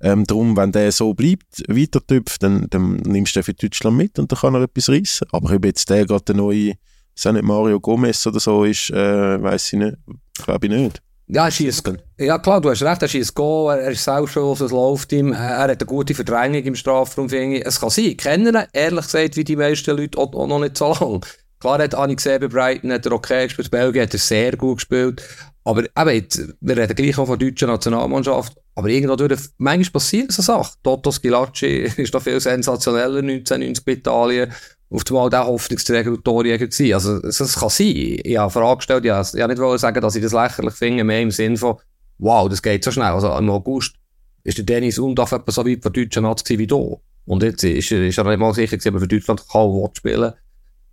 Ähm, 0.00 0.24
darum, 0.26 0.56
wenn 0.56 0.72
der 0.72 0.90
so 0.92 1.14
bleibt, 1.14 1.62
weiter 1.68 2.04
tüpft, 2.04 2.42
dann, 2.42 2.66
dann 2.70 2.96
nimmst 2.96 3.36
du 3.36 3.40
den 3.40 3.44
für 3.44 3.54
Deutschland 3.54 3.96
mit 3.96 4.18
und 4.18 4.32
dann 4.32 4.38
kann 4.38 4.54
er 4.54 4.62
etwas 4.62 4.88
reissen. 4.88 5.26
Aber 5.32 5.54
ob 5.54 5.64
jetzt 5.64 5.88
der 5.88 6.06
gerade 6.06 6.24
der 6.24 6.34
neue, 6.34 6.72
ist 7.14 7.24
nicht 7.24 7.42
Mario 7.42 7.78
Gomez 7.78 8.26
oder 8.26 8.40
so 8.40 8.64
ist, 8.64 8.90
äh, 8.90 9.42
weiß 9.42 9.72
ich 9.72 9.78
nicht, 9.78 9.96
glaube 10.44 10.66
ich 10.66 10.72
nicht. 10.72 11.02
Ja, 11.28 11.46
er 11.46 11.50
schießt. 11.50 11.92
Ja, 12.18 12.38
klar, 12.38 12.60
du 12.60 12.70
hast 12.70 12.82
recht, 12.82 13.02
er 13.02 13.08
schießt 13.08 13.34
Goal, 13.34 13.78
er 13.78 13.90
ist 13.90 14.04
selbstständig, 14.04 14.60
es 14.60 14.70
läuft 14.70 15.12
ihm, 15.12 15.32
er 15.32 15.58
hat 15.58 15.70
eine 15.70 15.86
gute 15.86 16.14
Verdrängung 16.14 16.62
im 16.62 16.74
Strafraum, 16.74 17.28
finde 17.28 17.58
ich. 17.58 17.66
Es 17.66 17.80
kann 17.80 17.90
sein, 17.90 18.04
ich 18.04 18.18
kenne 18.18 18.48
ihn, 18.50 18.58
ehrlich 18.72 19.04
gesagt, 19.04 19.36
wie 19.36 19.44
die 19.44 19.56
meisten 19.56 19.96
Leute 19.96 20.18
auch, 20.18 20.32
auch 20.34 20.46
noch 20.46 20.60
nicht 20.60 20.76
so 20.76 20.92
lange. 20.92 21.20
Klar 21.58 21.78
hat 21.78 21.94
Anni 21.94 22.16
gesehen 22.16 22.40
bei 22.40 22.48
Brighton, 22.48 22.92
hat 22.92 23.06
er 23.06 23.12
okay 23.12 23.44
gespielt, 23.44 23.70
Belgien 23.70 24.02
hat 24.02 24.12
er 24.12 24.18
sehr 24.18 24.56
gut 24.56 24.78
gespielt. 24.78 25.22
Aber 25.64 25.82
eben, 25.82 26.14
jetzt, 26.14 26.54
wir 26.60 26.76
reden 26.76 26.94
gleich 26.94 27.16
noch 27.16 27.26
von 27.26 27.38
der 27.38 27.48
deutschen 27.48 27.68
Nationalmannschaft, 27.68 28.56
aber 28.76 28.88
irgendwo 28.88 29.16
durch, 29.16 29.40
manchmal 29.58 29.92
passiert 29.92 30.30
so 30.30 30.42
Sachen. 30.42 30.76
Toto 30.82 31.10
Skilacci 31.10 31.66
ist 31.96 32.14
noch 32.14 32.22
viel 32.22 32.38
sensationeller 32.38 33.18
1990 33.18 33.84
bei 33.84 33.92
Italien 33.92 34.52
auf 34.90 35.02
einmal 35.08 35.30
der 35.30 35.46
Hoffnungsträger 35.46 36.10
und 36.10 36.24
Torjäger 36.24 36.66
gewesen. 36.66 36.94
Also, 36.94 37.20
das 37.20 37.58
kann 37.58 37.68
sein. 37.68 38.20
Ich 38.22 38.36
habe 38.36 38.52
Frage 38.52 38.76
gestellt, 38.76 39.04
ich 39.04 39.10
wollte 39.10 39.72
nicht 39.72 39.80
sagen, 39.80 40.00
dass 40.00 40.14
ich 40.14 40.22
das 40.22 40.32
lächerlich 40.32 40.74
finde, 40.74 41.02
mehr 41.02 41.22
im 41.22 41.32
Sinn 41.32 41.56
von, 41.56 41.76
wow, 42.18 42.48
das 42.48 42.62
geht 42.62 42.84
so 42.84 42.92
schnell. 42.92 43.06
Also, 43.06 43.36
im 43.36 43.50
August 43.50 43.96
ist 44.44 44.58
der 44.58 44.64
Dennis 44.64 44.98
Undorf 44.98 45.32
etwa 45.32 45.50
so 45.50 45.66
weit 45.66 45.82
von 45.82 45.92
deutschen 45.92 46.22
Nazi 46.22 46.58
wie 46.58 46.66
hier. 46.66 47.00
Und 47.24 47.42
jetzt 47.42 47.64
ist, 47.64 47.90
ist 47.90 48.18
er 48.18 48.24
nicht 48.24 48.38
mal 48.38 48.54
sicher 48.54 48.76
ob 48.76 48.94
er 48.94 49.00
für 49.00 49.08
Deutschland 49.08 49.48
kann 49.48 49.90
spielen 49.94 50.32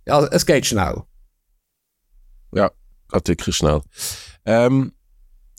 Ja, 0.06 0.24
es 0.26 0.46
geht 0.46 0.66
schnell. 0.66 1.02
Ja, 2.54 2.70
geht 3.10 3.28
wirklich 3.28 3.56
schnell. 3.56 3.80
Ähm, 4.44 4.92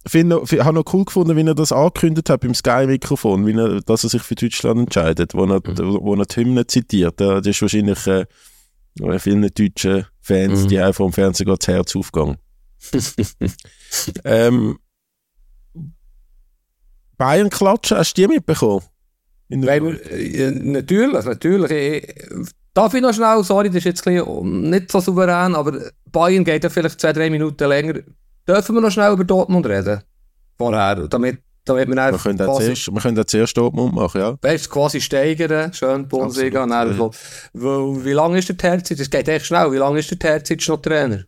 finde, 0.06 0.42
ich 0.50 0.60
habe 0.60 0.76
noch 0.76 0.94
cool 0.94 1.06
gefunden, 1.06 1.36
wie 1.36 1.48
er 1.48 1.56
das 1.56 1.72
angekündigt 1.72 2.30
hat 2.30 2.42
beim 2.42 2.54
Sky-Mikrofon, 2.54 3.46
wie 3.48 3.54
er, 3.54 3.82
dass 3.82 4.04
er 4.04 4.10
sich 4.10 4.22
für 4.22 4.36
Deutschland 4.36 4.80
entscheidet, 4.80 5.34
wo 5.34 5.46
er, 5.46 5.62
mhm. 5.66 5.98
wo 6.02 6.16
er 6.16 6.26
die 6.26 6.36
Hymne 6.36 6.68
zitiert. 6.68 7.20
Das 7.20 7.46
ist 7.46 7.62
wahrscheinlich 7.62 8.06
äh, 8.08 8.26
vielen 9.20 9.42
deutschen 9.54 10.06
Fans, 10.22 10.64
mhm. 10.64 10.68
die 10.68 10.80
einfach 10.80 11.06
im 11.06 11.14
Fernsehen 11.14 11.48
das 11.48 11.68
Herz 11.68 11.96
aufgegangen. 11.96 12.38
ähm, 14.26 14.78
Bayern 17.18 17.50
klatschen, 17.50 17.98
hast 17.98 18.18
du 18.18 18.22
die 18.22 18.28
mitbekommen? 18.28 18.84
Weil, 19.50 20.00
äh, 20.10 20.52
natürlich, 20.52 21.26
natürlich. 21.26 22.04
Ich, 22.76 22.82
darf 22.82 22.94
ich 22.94 23.02
noch 23.02 23.14
schnell, 23.14 23.42
sorry, 23.44 23.70
das 23.70 23.78
ist 23.78 23.86
jetzt 23.86 24.06
nicht 24.06 24.92
so 24.92 25.00
souverän, 25.00 25.56
aber 25.56 25.80
Bayern 26.12 26.44
geht 26.44 26.64
ja 26.64 26.70
vielleicht 26.70 27.00
zwei, 27.00 27.14
drei 27.14 27.30
Minuten 27.30 27.68
länger 27.70 28.02
Dürfen 28.48 28.76
wir 28.76 28.82
noch 28.82 28.92
schnell 28.92 29.14
über 29.14 29.24
Dortmund 29.24 29.66
reden? 29.66 30.02
Vorher, 30.58 31.08
damit, 31.08 31.40
damit 31.64 31.88
wir, 31.88 31.96
wir 31.96 32.18
können 32.18 32.38
quasi... 32.38 32.66
Zuerst, 32.66 32.94
wir 32.94 33.02
können 33.02 33.28
zuerst 33.28 33.58
Dortmund 33.58 33.96
machen, 33.96 34.22
ja. 34.22 34.36
Weißt 34.42 34.70
quasi 34.70 35.02
steigern, 35.02 35.74
schön 35.74 36.08
Bundesliga. 36.08 36.64
Absolut, 36.66 37.16
ja. 37.54 38.06
Wie 38.06 38.12
lange 38.12 38.38
ist 38.38 38.50
der 38.50 38.58
Terzeit? 38.58 39.00
Es 39.00 39.10
geht 39.10 39.28
echt 39.28 39.48
schnell. 39.48 39.72
Wie 39.72 39.78
lange 39.78 40.00
ist 40.00 40.12
der 40.12 40.20
Terzeit 40.20 40.64
noch 40.68 40.82
Trainer? 40.82 41.24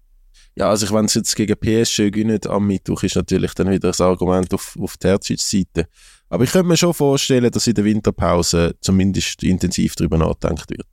Ja, 0.55 0.69
also 0.69 0.93
wenn 0.93 1.05
es 1.05 1.13
jetzt 1.13 1.35
gegen 1.35 1.55
PSG 1.55 2.11
gewinnt 2.11 2.45
am 2.47 2.67
Mittwoch, 2.67 3.03
ist 3.03 3.15
natürlich 3.15 3.53
dann 3.53 3.69
wieder 3.69 3.89
das 3.89 4.01
Argument 4.01 4.53
auf, 4.53 4.77
auf 4.79 4.97
Terzits 4.97 5.49
Seite. 5.49 5.87
Aber 6.29 6.43
ich 6.43 6.51
könnte 6.51 6.67
mir 6.67 6.77
schon 6.77 6.93
vorstellen, 6.93 7.51
dass 7.51 7.67
in 7.67 7.75
der 7.75 7.85
Winterpause 7.85 8.75
zumindest 8.81 9.43
intensiv 9.43 9.95
darüber 9.95 10.17
nachdenkt 10.17 10.69
wird. 10.69 10.87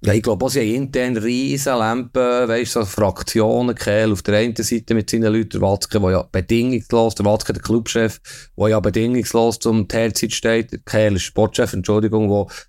Ja, 0.00 0.12
ich 0.12 0.22
glaube, 0.22 0.48
sie 0.48 0.60
haben 0.60 0.84
intern 0.84 1.16
riesen 1.16 1.76
Lampen, 1.76 2.48
weißt 2.48 2.70
so 2.70 2.84
Fraktionen, 2.84 3.74
Kehl 3.74 4.12
auf 4.12 4.22
der 4.22 4.38
einen 4.38 4.54
Seite 4.54 4.94
mit 4.94 5.10
seinen 5.10 5.32
Leuten, 5.32 5.48
der 5.48 5.60
Watzke, 5.60 5.98
der 5.98 6.10
ja 6.12 6.22
bedingungslos, 6.22 7.16
der 7.16 7.26
Watzke, 7.26 7.52
der 7.52 7.62
Clubchef, 7.62 8.20
der 8.56 8.68
ja 8.68 8.78
bedingungslos 8.78 9.58
zum 9.58 9.88
Teilzeit 9.88 10.32
steht, 10.32 10.70
der 10.70 10.78
Kehl 10.86 11.16
ist 11.16 11.22
Sportchef, 11.22 11.72
Entschuldigung, 11.72 12.28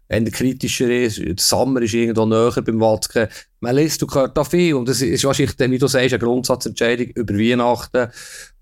der 0.10 0.18
eher 0.18 0.32
kritischer 0.32 0.90
ist, 0.90 1.20
der 1.20 1.36
Sommer 1.38 1.84
ist 1.84 1.94
irgendwo 1.94 2.26
näher 2.26 2.64
beim 2.64 2.82
Watzke. 2.82 3.30
Man 3.60 3.76
liest, 3.76 4.02
du 4.02 4.08
hört 4.12 4.36
da 4.36 4.44
viel 4.44 4.74
und 4.74 4.90
das 4.90 5.04
ist 5.04 5.24
wahrscheinlich, 5.24 5.60
wie 5.60 5.78
du 5.78 5.86
sagst, 5.86 6.14
eine 6.14 6.24
Grundsatzentscheidung 6.24 7.08
über 7.14 7.36
Weihnachten. 7.36 8.08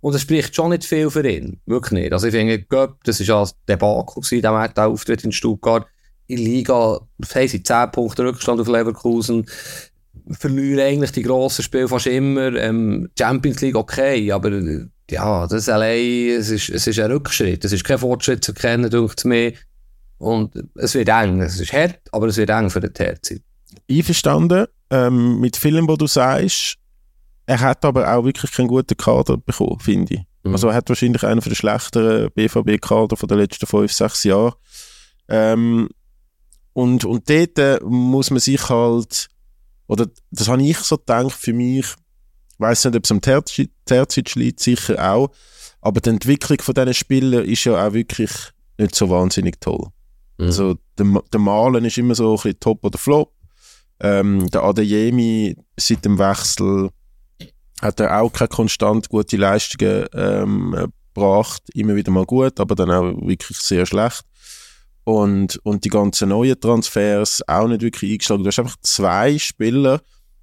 Und 0.02 0.14
es 0.14 0.24
spricht 0.24 0.54
schon 0.54 0.72
nicht 0.72 0.84
viel 0.84 1.10
für 1.10 1.26
ihn, 1.26 1.62
wirklich 1.68 2.02
nicht. 2.02 2.12
Also 2.12 2.28
ich 2.28 2.34
finde, 2.34 2.60
Göpp, 2.64 3.02
das 3.06 3.22
ist 3.22 3.28
ja 3.28 3.44
ein 3.44 3.50
Debakel 3.70 4.22
gewesen, 4.22 4.42
der 4.42 4.88
Auftritt 4.88 5.24
in 5.24 5.32
Stuttgart, 5.32 5.88
in 6.28 6.38
Liga, 6.40 7.00
haben 7.34 7.48
sie 7.48 7.64
10 7.64 7.92
Punkte 7.92 8.24
Rückstand 8.26 8.60
auf 8.60 8.68
Leverkusen, 8.68 9.46
verlieren 10.32 10.80
eigentlich 10.80 11.12
die 11.12 11.24
grossen 11.24 11.64
Spiele 11.64 11.88
fast 11.88 12.08
immer, 12.08 12.54
ähm, 12.56 13.10
Champions 13.18 13.62
League 13.62 13.76
okay, 13.76 14.32
aber 14.32 14.52
ja, 15.10 15.48
das 15.48 15.70
allein, 15.70 16.32
es 16.38 16.50
ist, 16.50 16.70
es 16.70 16.86
ist 16.86 17.00
ein 17.00 17.12
Rückschritt, 17.12 17.64
es 17.64 17.72
ist 17.72 17.84
kein 17.84 17.98
Fortschritt 17.98 18.44
zu 18.44 18.52
erkennen, 18.52 18.90
denkt 18.90 19.24
mir. 19.26 19.54
Und 20.18 20.52
es 20.76 20.96
wird 20.96 21.10
eng, 21.10 21.42
es 21.42 21.60
ist 21.60 21.72
hart, 21.72 22.00
aber 22.12 22.28
es 22.28 22.38
wird 22.38 22.50
eng 22.50 22.70
für 22.70 22.80
die 22.80 22.90
Terzeit. 22.90 23.42
Einverstanden 23.90 24.66
ähm, 24.90 25.40
mit 25.40 25.56
vielem, 25.56 25.88
was 25.88 25.98
du 25.98 26.08
sagst. 26.08 26.78
Er 27.46 27.60
hat 27.62 27.86
aber 27.86 28.14
auch 28.14 28.26
wirklich 28.26 28.52
keinen 28.52 28.68
guten 28.68 28.98
Kader 28.98 29.38
bekommen, 29.38 29.80
finde 29.80 30.16
ich. 30.16 30.22
Mhm. 30.44 30.54
Also 30.54 30.68
er 30.70 30.76
hat 30.76 30.90
wahrscheinlich 30.90 31.24
einen 31.24 31.40
der 31.40 31.56
schlechteren 31.56 32.32
BVB-Kader 32.32 33.16
der 33.16 33.38
letzten 33.38 33.68
fünf, 33.68 33.92
sechs 33.92 34.24
Jahre. 34.24 34.56
Ähm, 35.30 35.90
und, 36.78 37.06
und 37.06 37.28
dort 37.28 37.58
äh, 37.58 37.80
muss 37.84 38.30
man 38.30 38.40
sich 38.40 38.70
halt, 38.70 39.30
oder 39.88 40.06
das 40.30 40.48
habe 40.48 40.62
ich 40.62 40.78
so 40.78 41.00
gedacht 41.00 41.34
für 41.34 41.52
mich, 41.52 41.80
ich 41.88 41.96
weiss 42.60 42.86
nicht, 42.86 42.96
ob 42.96 43.04
es 43.04 43.10
am 43.10 43.20
Terzit 43.20 44.36
liegt, 44.36 44.60
sicher 44.60 45.12
auch, 45.12 45.32
aber 45.82 46.02
die 46.02 46.12
Entwicklung 46.12 46.62
von 46.62 46.76
diesen 46.76 46.94
Spielern 46.94 47.46
ist 47.46 47.64
ja 47.64 47.84
auch 47.84 47.94
wirklich 47.94 48.30
nicht 48.78 48.94
so 48.94 49.10
wahnsinnig 49.10 49.60
toll. 49.60 49.88
Mhm. 50.38 50.46
Also 50.46 50.76
der, 51.00 51.24
der 51.34 51.40
Malen 51.40 51.84
ist 51.84 51.98
immer 51.98 52.14
so 52.14 52.30
ein 52.30 52.36
bisschen 52.36 52.60
top 52.60 52.86
oder 52.86 53.00
flop. 53.00 53.34
Ähm, 54.00 54.48
der 54.52 54.64
Adeyemi 54.64 55.58
seit 55.78 56.06
dem 56.06 56.20
Wechsel 56.20 56.92
hat 57.82 58.00
er 58.00 58.22
auch 58.22 58.32
keine 58.32 58.50
konstant 58.50 59.10
gute 59.10 59.38
Leistungen 59.38 60.06
ähm, 60.14 60.92
gebracht. 61.12 61.64
Immer 61.74 61.96
wieder 61.96 62.12
mal 62.12 62.26
gut, 62.26 62.60
aber 62.60 62.76
dann 62.76 62.92
auch 62.92 63.28
wirklich 63.28 63.58
sehr 63.58 63.88
schlecht 63.88 64.28
und, 65.08 65.58
und 65.64 65.86
die 65.86 65.90
ganzen 65.90 66.28
neuen 66.28 66.60
Transfers 66.60 67.42
auch 67.48 67.70
nicht 67.70 67.82
wirklich 67.82 68.12
eingeschlagen. 68.12 68.44
Du 68.44 68.48
hast 68.50 68.60
einfach 68.60 68.76
zwei 68.82 69.38
Spieler, 69.38 70.02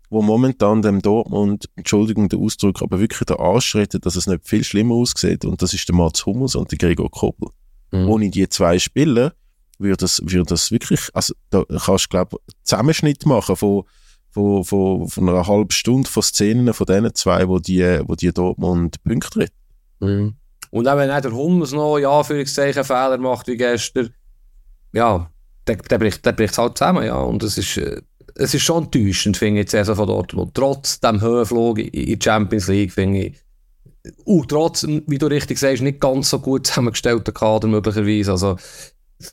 wo 0.09 0.23
momentan 0.23 0.81
dem 0.81 1.03
Dortmund, 1.03 1.69
Entschuldigung 1.77 2.31
der 2.31 2.39
Ausdruck, 2.39 2.81
aber 2.81 2.99
wirklich 2.99 3.27
der 3.27 3.41
Arsch 3.41 3.77
dass 4.01 4.17
es 4.17 4.27
nicht 4.27 4.49
viel 4.49 4.65
schlimmer 4.65 4.95
aussieht. 4.95 5.45
Und 5.45 5.61
das 5.61 5.75
ist 5.75 5.87
der 5.87 5.95
Mats 5.95 6.25
Hummels 6.25 6.55
und 6.55 6.71
der 6.71 6.79
Gregor 6.79 7.11
Koppel. 7.11 7.51
Mhm. 7.93 8.09
Ohne 8.09 8.31
die 8.31 8.49
zwei 8.49 8.79
Spieler 8.79 9.35
würde 9.79 9.99
das, 9.99 10.23
würde 10.25 10.49
das 10.49 10.71
wirklich, 10.71 11.11
also 11.13 11.35
da 11.51 11.65
kannst 11.85 12.07
du, 12.07 12.09
glaube 12.09 12.39
ich, 12.47 12.55
Zusammenschnitt 12.63 13.27
machen 13.27 13.57
von, 13.57 13.83
von, 14.31 14.65
von, 14.65 15.09
von 15.09 15.29
einer 15.29 15.47
halben 15.47 15.73
Stunde 15.73 16.09
von 16.09 16.23
Szenen 16.23 16.73
von 16.73 16.87
diesen 16.87 17.15
zwei, 17.15 17.47
wo 17.49 17.59
die, 17.59 18.01
wo 18.07 18.15
die 18.15 18.33
Dortmund 18.33 19.05
Punkte 19.05 19.41
retten. 19.41 19.55
Mhm. 20.01 20.35
Und 20.71 20.89
auch 20.89 20.97
wenn 20.97 21.09
der 21.09 21.33
Hummels 21.33 21.73
noch, 21.73 21.99
ja, 21.99 22.19
Anführungszeichen, 22.19 22.83
Fehler 22.83 23.19
macht 23.19 23.47
wie 23.47 23.59
gestern, 23.59 24.09
ja, 24.95 25.31
der, 25.67 25.77
der 25.77 25.99
bricht, 25.99 26.25
der 26.25 26.33
bricht 26.33 26.57
halt 26.57 26.79
zusammen, 26.79 27.05
ja. 27.05 27.17
Und 27.17 27.43
es 27.43 27.59
ist, 27.59 27.77
äh, 27.77 28.01
es 28.37 28.55
ist 28.55 28.63
schon 28.63 28.85
enttäuschend, 28.85 29.37
finde 29.37 29.61
ich, 29.61 29.73
jetzt 29.73 29.91
von 29.91 30.07
Dortmund. 30.07 30.55
Trotz 30.55 31.01
dem 31.01 31.21
Höhenflug 31.21 31.79
in 31.79 31.91
die 31.91 32.19
Champions 32.23 32.69
League, 32.69 32.93
finde 32.93 33.27
ich. 33.27 33.41
Und 34.25 34.49
trotz, 34.49 34.87
wie 34.87 35.19
du 35.19 35.27
richtig 35.27 35.59
sagst, 35.59 35.83
nicht 35.83 36.01
ganz 36.01 36.31
so 36.31 36.39
gut 36.39 36.67
zusammengestellter 36.67 37.33
Kader 37.33 37.69
möglicherweise. 37.69 38.33
Also, 38.33 38.57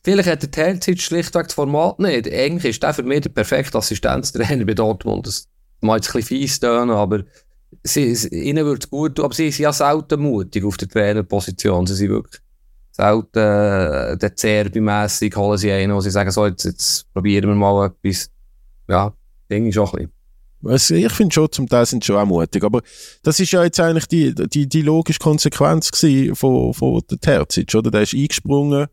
vielleicht 0.04 0.30
hat 0.30 0.44
der 0.44 0.52
Teilzeit 0.52 1.02
schlichtweg 1.02 1.46
das 1.46 1.54
Format 1.54 2.00
nicht. 2.00 2.32
Eigentlich 2.32 2.72
ist 2.72 2.84
der 2.84 2.94
für 2.94 3.04
mich 3.04 3.22
der 3.22 3.30
perfekte 3.30 3.78
Assistenztrainer 3.78 4.66
bei 4.66 4.74
Dortmund. 4.74 5.28
Das 5.28 5.48
mag 5.82 5.98
jetzt 5.98 6.10
ein 6.10 6.22
bisschen 6.22 6.40
fies 6.40 6.60
tönen, 6.60 6.92
aber 6.92 7.24
sie, 7.84 8.14
ihnen 8.32 8.66
würde 8.66 8.80
es 8.82 8.90
gut 8.90 9.16
tun. 9.16 9.26
Aber 9.26 9.34
sie 9.34 9.52
sind 9.52 9.64
ja 9.64 9.74
selten 9.74 10.22
mutig 10.22 10.64
auf 10.64 10.78
der 10.78 10.88
Trainerposition. 10.88 11.86
Sie 11.86 11.96
sind 11.96 12.10
wirklich 12.10 12.42
selten 12.92 13.40
äh, 13.40 14.18
der 14.18 14.36
Zerbi-mässig 14.36 15.36
holen 15.36 15.58
sie 15.58 15.72
einen, 15.72 15.96
wo 15.96 16.02
sie 16.02 16.12
sagen, 16.12 16.32
so, 16.32 16.46
jetzt, 16.46 16.66
jetzt 16.66 17.12
probieren 17.14 17.50
wir 17.50 17.56
mal 17.56 17.88
etwas. 17.88 18.30
Ja, 18.88 19.14
denke 19.50 19.70
ich 19.70 19.76
schon 19.76 19.88
ein 19.88 19.92
bisschen. 19.92 20.12
Also 20.64 20.96
ich 20.96 21.12
finde 21.12 21.34
schon, 21.34 21.52
zum 21.52 21.68
Teil 21.68 21.86
sind 21.86 22.06
schon 22.06 22.18
auch 22.18 22.26
mutig, 22.26 22.64
aber 22.64 22.82
das 23.24 23.40
ist 23.40 23.52
ja 23.52 23.64
jetzt 23.64 23.80
eigentlich 23.80 24.08
die, 24.08 24.36
die, 24.36 24.68
die 24.68 24.82
logische 24.84 25.20
Konsequenz 25.20 25.90
von, 26.34 26.74
von 26.74 27.02
der 27.10 27.20
Terzic, 27.20 27.74
oder? 27.74 27.90
Der 27.90 28.04
ist 28.04 28.14
eingesprungen, 28.14 28.88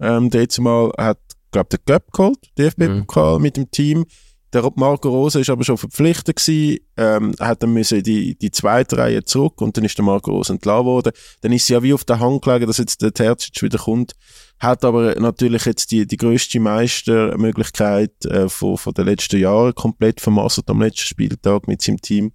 ähm, 0.00 0.30
der 0.30 0.42
jetzt 0.42 0.60
mal 0.60 0.92
hat, 0.96 1.18
glaube 1.50 1.70
der 1.70 1.80
Göpp 1.84 2.12
geholt, 2.12 2.38
DFB-Pokal 2.56 3.36
mhm. 3.36 3.42
mit 3.42 3.56
dem 3.56 3.70
Team, 3.70 4.04
der 4.52 4.70
Marco 4.76 5.10
Rose 5.10 5.40
ist 5.40 5.50
aber 5.50 5.64
schon 5.64 5.76
verpflichtet 5.76 6.36
gewesen, 6.36 6.78
ähm, 6.96 7.34
hat 7.38 7.62
dann 7.62 7.72
müssen 7.72 8.02
die, 8.02 8.36
die 8.36 8.50
zweite 8.50 8.96
Reihe 8.96 9.22
zurück 9.22 9.60
und 9.60 9.76
dann 9.76 9.84
ist 9.84 9.98
der 9.98 10.04
Marco 10.04 10.30
Rose 10.30 10.52
entlassen 10.52 10.86
worden. 10.86 11.12
Dann 11.42 11.52
ist 11.52 11.66
sie 11.66 11.74
ja 11.74 11.82
wie 11.82 11.92
auf 11.92 12.04
der 12.04 12.20
Hand 12.20 12.42
gelegen, 12.42 12.66
dass 12.66 12.78
jetzt 12.78 13.02
der 13.02 13.12
Terzic 13.12 13.62
wieder 13.62 13.78
kommt. 13.78 14.12
Hat 14.58 14.84
aber 14.84 15.14
natürlich 15.20 15.66
jetzt 15.66 15.90
die, 15.90 16.06
die 16.06 16.16
grösste 16.16 16.60
Meistermöglichkeit 16.60 18.24
äh, 18.24 18.48
von, 18.48 18.78
von 18.78 18.94
den 18.94 19.04
letzten 19.04 19.38
Jahren 19.38 19.74
komplett 19.74 20.20
vermasselt 20.20 20.70
am 20.70 20.80
letzten 20.80 21.06
Spieltag 21.06 21.68
mit 21.68 21.82
seinem 21.82 22.00
Team. 22.00 22.32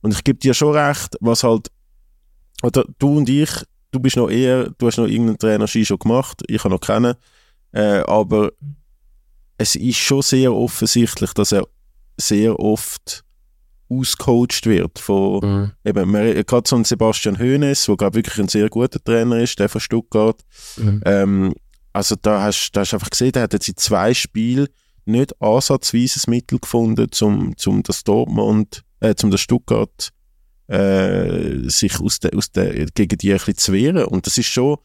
Und 0.00 0.14
ich 0.14 0.24
gebe 0.24 0.38
dir 0.38 0.54
schon 0.54 0.74
recht, 0.74 1.16
was 1.20 1.44
halt, 1.44 1.68
oder 2.62 2.84
du 2.98 3.18
und 3.18 3.28
ich, 3.28 3.50
du 3.92 4.00
bist 4.00 4.16
noch 4.16 4.30
eher, 4.30 4.70
du 4.78 4.86
hast 4.86 4.96
noch 4.96 5.06
irgendeinen 5.06 5.38
Trainer 5.38 5.68
schon 5.68 5.98
gemacht, 5.98 6.42
ich 6.48 6.64
habe 6.64 6.74
noch 6.74 6.80
keinen, 6.80 7.14
äh, 7.72 8.00
aber 8.06 8.52
es 9.62 9.76
ist 9.76 9.98
schon 9.98 10.22
sehr 10.22 10.52
offensichtlich, 10.52 11.32
dass 11.34 11.52
er 11.52 11.66
sehr 12.16 12.58
oft 12.58 13.24
ausgecoacht 13.88 14.66
wird 14.66 14.98
von 14.98 15.40
mhm. 15.42 15.72
eben 15.84 16.12
gerade 16.46 16.68
so 16.68 16.76
ein 16.76 16.84
Sebastian 16.84 17.38
Hoeneß, 17.38 17.86
der 17.86 17.96
glaube 17.96 18.16
wirklich 18.16 18.38
ein 18.38 18.48
sehr 18.48 18.68
guter 18.68 19.02
Trainer 19.02 19.38
ist, 19.38 19.58
der 19.58 19.68
von 19.68 19.80
Stuttgart. 19.80 20.40
Mhm. 20.76 21.00
Ähm, 21.04 21.54
also 21.92 22.16
da 22.20 22.42
hast 22.42 22.72
du 22.72 22.80
einfach 22.80 23.10
gesehen, 23.10 23.32
er 23.34 23.42
hat 23.42 23.52
jetzt 23.52 23.68
in 23.68 23.76
zwei 23.76 24.14
Spielen 24.14 24.66
nicht 25.04 25.40
ansatzweise 25.40 26.20
ein 26.26 26.30
Mittel 26.30 26.58
gefunden, 26.58 27.08
um 27.20 27.56
zum 27.56 27.82
das 27.82 28.02
Dortmund, 28.02 28.82
äh, 29.00 29.14
zum 29.14 29.30
das 29.30 29.42
Stuttgart 29.42 30.10
äh, 30.68 31.68
sich 31.68 32.00
aus 32.00 32.18
der, 32.18 32.34
aus 32.36 32.50
der, 32.50 32.86
gegen 32.86 33.18
die 33.18 33.32
ein 33.32 33.38
bisschen 33.38 33.58
zu 33.58 33.72
wehren. 33.72 34.04
Und 34.06 34.26
das 34.26 34.38
ist 34.38 34.46
schon 34.46 34.78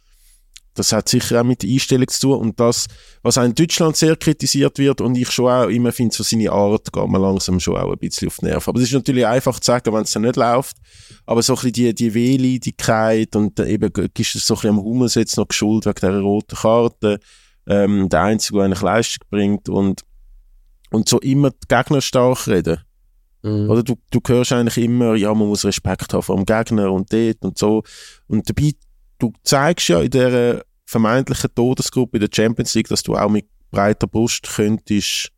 das 0.78 0.92
hat 0.92 1.10
sicher 1.10 1.42
auch 1.42 1.44
mit 1.44 1.64
der 1.64 1.70
Einstellung 1.70 2.08
zu 2.08 2.20
tun. 2.20 2.40
Und 2.40 2.60
das, 2.60 2.86
was 3.24 3.38
auch 3.38 3.44
in 3.44 3.56
Deutschland 3.56 3.98
sehr 3.98 4.16
kritisiert 4.16 4.78
wird 4.78 5.02
und 5.02 5.18
ich 5.18 5.30
schon 5.32 5.50
auch 5.50 5.68
immer 5.68 5.92
finde, 5.92 6.16
so 6.16 6.24
seine 6.24 6.52
Art 6.52 6.94
geht 6.94 7.08
man 7.08 7.22
langsam 7.22 7.60
schon 7.60 7.78
auch 7.78 7.92
ein 7.92 7.98
bisschen 7.98 8.28
auf 8.28 8.38
die 8.38 8.46
Nerven. 8.46 8.70
Aber 8.70 8.80
es 8.80 8.88
ist 8.88 8.94
natürlich 8.94 9.26
einfach 9.26 9.60
zu 9.60 9.66
sagen, 9.66 9.94
wenn 9.94 10.04
es 10.04 10.12
dann 10.12 10.22
nicht 10.22 10.36
läuft. 10.36 10.78
Aber 11.26 11.42
so 11.42 11.54
ein 11.54 11.56
bisschen 11.56 11.74
die, 11.74 11.96
die 11.96 12.14
Wehleidigkeit 12.14 13.36
und 13.36 13.60
eben 13.60 13.92
ist 14.18 14.36
es 14.36 14.46
so 14.46 14.54
ein 14.54 14.58
bisschen 14.58 14.70
am 14.70 14.84
Hummels 14.84 15.16
jetzt 15.16 15.38
noch 15.38 15.48
geschuld 15.48 15.86
wegen 15.86 15.96
dieser 15.96 16.20
roten 16.20 16.56
Karte. 16.56 17.20
Ähm, 17.66 18.08
der 18.10 18.22
Einzige, 18.22 18.60
der 18.60 18.66
eigentlich 18.66 18.82
Leistung 18.82 19.28
bringt 19.30 19.70
und, 19.70 20.04
und 20.92 21.10
so 21.10 21.20
immer 21.20 21.50
die 21.50 21.68
Gegner 21.68 22.02
stark 22.02 22.48
reden. 22.48 22.78
Mhm. 23.42 23.70
Oder 23.70 23.84
du, 23.84 23.96
du 24.12 24.20
hörst 24.28 24.52
eigentlich 24.52 24.84
immer, 24.84 25.16
ja, 25.16 25.34
man 25.34 25.48
muss 25.48 25.66
Respekt 25.66 26.14
haben 26.14 26.22
vor 26.22 26.36
dem 26.36 26.46
Gegner 26.46 26.92
und 26.92 27.12
dort 27.12 27.44
und 27.44 27.58
so. 27.58 27.84
Und 28.28 28.50
dabei 28.50 28.74
du 29.20 29.34
zeigst 29.44 29.88
ja 29.88 30.02
in 30.02 30.10
dieser 30.10 30.64
vermeintlichen 30.86 31.54
Todesgruppe 31.54 32.18
in 32.18 32.22
der 32.22 32.30
Champions 32.34 32.74
League, 32.74 32.88
dass 32.88 33.04
du 33.04 33.16
auch 33.16 33.30
mit 33.30 33.46
breiter 33.72 34.08
Brust 34.08 34.48
könntest 34.56 35.32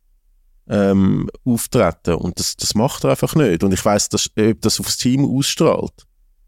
ähm, 0.67 1.29
auftreten 1.43 2.15
und 2.15 2.39
das, 2.39 2.55
das 2.55 2.75
macht 2.75 3.03
er 3.03 3.11
einfach 3.11 3.35
nicht 3.35 3.63
und 3.63 3.73
ich 3.73 3.83
weiß, 3.83 4.09
ob 4.13 4.61
das 4.61 4.79
aufs 4.79 4.97
Team 4.97 5.25
ausstrahlt. 5.25 6.05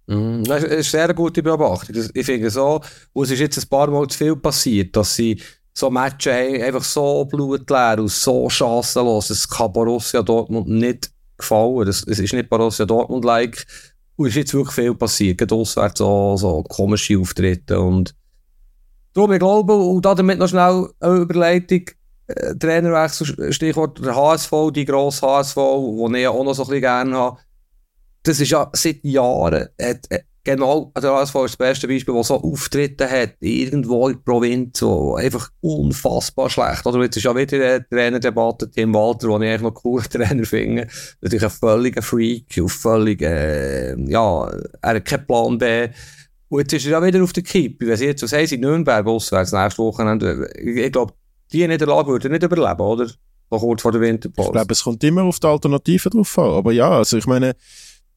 Mm, 0.07 0.43
das 0.43 0.63
ist 0.63 0.71
eine 0.71 0.83
sehr 0.83 1.13
gute 1.13 1.41
Beobachtung. 1.41 1.95
Ich 2.13 2.25
finde 2.25 2.49
so, 2.49 2.81
es 3.15 3.31
ist 3.31 3.39
jetzt 3.39 3.57
ein 3.57 3.69
paar 3.69 3.89
Mal 3.89 4.07
zu 4.07 4.17
viel 4.17 4.35
passiert, 4.35 4.95
dass 4.95 5.15
sie 5.15 5.41
so 5.73 5.89
Matches 5.89 6.33
haben, 6.33 6.61
einfach 6.61 6.83
so 6.83 7.25
blutleer 7.25 7.97
und 7.99 8.09
so 8.09 8.49
chancenlos. 8.49 9.29
Es 9.29 9.47
kann 9.47 9.71
Borussia 9.71 10.21
Dortmund 10.21 10.67
nicht 10.67 11.11
gefallen. 11.37 11.87
Es 11.87 12.03
ist 12.03 12.33
nicht 12.33 12.49
Borussia 12.49 12.85
Dortmund-like. 12.85 13.65
Und 14.21 14.27
es 14.27 14.33
ist 14.33 14.37
jetzt 14.37 14.53
wirklich 14.53 14.75
viel 14.75 14.93
passiert. 14.93 15.39
Gerade 15.39 15.55
auswärts 15.55 15.97
so, 15.97 16.37
so 16.37 16.61
komische 16.61 17.17
Auftritte. 17.17 17.79
Und 17.79 18.15
darum, 19.13 19.31
ich 19.31 19.39
glaube, 19.39 19.73
und 19.73 20.05
damit 20.05 20.37
noch 20.37 20.47
schnell 20.47 20.89
eine 20.99 21.15
Überleitung, 21.15 21.85
äh, 22.27 22.55
Trainerwechsel, 22.55 23.51
Stichwort 23.51 23.97
der 24.05 24.15
HSV, 24.15 24.51
die 24.75 24.85
grosse 24.85 25.25
HSV, 25.25 25.55
die 25.55 26.19
ich 26.19 26.27
auch 26.27 26.43
noch 26.43 26.53
so 26.53 26.61
ein 26.61 26.67
bisschen 26.67 26.81
gerne 26.81 27.15
habe. 27.15 27.37
Das 28.21 28.39
ist 28.39 28.51
ja 28.51 28.69
seit 28.73 29.03
Jahren, 29.03 29.69
hat, 29.81 30.07
genau, 30.43 30.91
der 31.01 31.13
HSV 31.13 31.35
ist 31.35 31.43
das 31.43 31.57
beste 31.57 31.87
Beispiel, 31.87 32.13
der 32.13 32.23
so 32.23 32.41
Auftritte 32.41 33.09
hat, 33.09 33.35
irgendwo 33.39 34.07
in 34.07 34.15
der 34.15 34.21
Provinz, 34.21 34.79
so 34.79 35.15
einfach 35.15 35.49
unfassbar 35.61 36.49
schlecht. 36.49 36.85
Oder 36.85 37.03
jetzt 37.03 37.17
ist 37.17 37.23
ja 37.23 37.35
wieder 37.35 37.57
eine 37.57 37.87
Trainerdebatte, 37.87 38.69
Tim 38.69 38.93
Walter, 38.93 39.27
den 39.27 39.41
ich 39.43 39.49
eigentlich 39.49 39.61
noch 39.61 39.73
cooler 39.73 40.03
Trainer 40.09 40.45
finde. 40.45 40.87
Natürlich 41.21 41.43
ein 41.43 41.49
völliger 41.49 42.01
Freak, 42.01 42.59
auf 42.61 42.71
völlig, 42.71 43.21
äh, 43.21 43.95
ja, 44.09 44.47
er 44.81 44.95
hat 44.95 45.05
keinen 45.05 45.27
Plan 45.27 45.57
B. 45.57 45.89
Und 46.49 46.59
jetzt 46.59 46.73
ist 46.73 46.85
er 46.85 46.91
ja 46.91 47.03
wieder 47.03 47.23
auf 47.23 47.33
der 47.33 47.43
Kippe. 47.43 47.87
Wenn 47.87 47.97
sie 47.97 48.07
jetzt, 48.07 48.23
was 48.23 48.31
sie 48.31 48.55
in 48.55 48.61
Nürnberg 48.61 49.07
auswärts 49.07 49.53
nächste 49.53 49.81
Woche, 49.81 50.49
ich, 50.59 50.75
ich 50.77 50.91
glaube, 50.91 51.13
die 51.51 51.63
in 51.63 51.77
der 51.77 51.87
Lage 51.87 52.09
würden 52.09 52.31
nicht 52.31 52.43
überleben, 52.43 52.81
oder? 52.81 53.07
So 53.49 53.57
kurz 53.57 53.81
vor 53.81 53.91
der 53.91 54.01
Winterpause. 54.01 54.49
Ich 54.49 54.53
glaube, 54.53 54.73
es 54.73 54.83
kommt 54.83 55.03
immer 55.03 55.23
auf 55.23 55.39
die 55.39 55.47
Alternative 55.47 56.09
drauf 56.09 56.39
an. 56.39 56.51
Aber 56.51 56.71
ja, 56.71 56.89
also 56.89 57.17
ich 57.17 57.25
meine, 57.25 57.55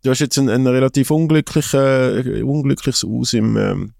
du 0.04 0.10
hast 0.10 0.20
jetzt 0.20 0.38
ein, 0.38 0.48
ein 0.48 0.66
relativ 0.66 1.10
unglückliche, 1.10 2.44
unglückliches 2.44 3.04
Aus 3.04 3.32
im, 3.32 3.56
ähm, 3.56 3.94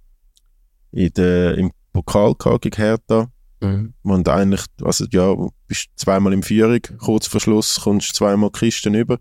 in 0.92 1.12
der, 1.14 1.56
im 1.58 1.72
Pokal 1.92 2.34
gegen 2.60 2.76
Hertha. 2.76 3.28
Mhm. 3.60 3.94
Und 4.02 4.28
eigentlich, 4.28 4.64
also 4.82 5.06
ja, 5.10 5.34
bist 5.66 5.88
zweimal 5.96 6.32
im 6.32 6.42
Führung, 6.42 6.80
kurz 6.98 7.26
vor 7.26 7.40
Schluss 7.40 7.80
kommst 7.80 8.14
zweimal 8.14 8.50
Kisten 8.50 8.94
über 8.94 9.18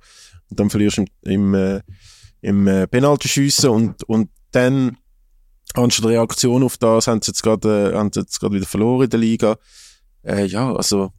und 0.50 0.60
dann 0.60 0.69
verlierst 0.69 0.98
du 0.98 1.06
im, 1.24 1.32
im, 1.32 1.54
äh, 1.54 1.82
im 2.41 2.67
äh, 2.67 2.88
Penaltyschiessen 2.88 3.69
und, 3.69 4.04
und 4.04 4.30
dann 4.52 4.98
anstatt 5.74 6.06
Reaktion 6.06 6.63
auf 6.63 6.78
das 6.78 7.08
haben 7.08 7.22
sie 7.22 7.32
jetzt 7.32 7.41
gerade, 7.41 7.93
äh, 7.93 7.96
haben 7.96 8.12
sie 8.13 8.19
jetzt 8.19 8.39
gerade 8.39 8.56
wieder 8.56 8.65
verloren 8.65 9.06
in 9.06 9.10
der 9.10 9.19
Liga. 9.19 9.58
Äh, 10.24 10.46
ja, 10.46 10.74
also 10.76 11.12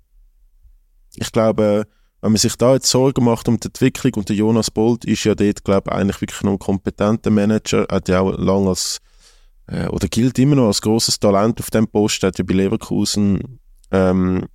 ich 1.17 1.33
glaube, 1.33 1.87
wenn 2.25 2.33
man 2.33 2.39
sich 2.39 2.57
da 2.57 2.73
jetzt 2.73 2.89
Sorgen 2.89 3.23
macht 3.23 3.49
um 3.49 3.61
die 3.61 3.67
Entwicklung 3.67 4.15
und 4.15 4.31
der 4.31 4.37
Jonas 4.37 4.71
Bolt 4.71 5.05
ist 5.05 5.25
ja 5.25 5.35
dort, 5.35 5.63
glaube 5.63 5.91
ich, 5.91 5.95
eigentlich 5.95 6.23
wirklich 6.23 6.43
noch 6.43 6.53
ein 6.53 6.59
kompetenter 6.59 7.31
Manager, 7.31 7.87
hat 7.91 8.09
ja 8.09 8.21
auch 8.21 8.39
lange 8.39 8.71
als, 8.71 9.03
äh, 9.67 9.89
oder 9.89 10.09
gilt 10.09 10.39
immer 10.39 10.57
noch 10.57 10.69
als 10.69 10.81
großes 10.81 11.21
Talent 11.21 11.61
auf 11.61 11.69
dem 11.69 11.87
Post, 11.87 12.23
hat 12.23 12.39
ja 12.39 12.45
bei 12.49 12.55
Leverkusen 12.55 13.61
ähm, 13.91 14.47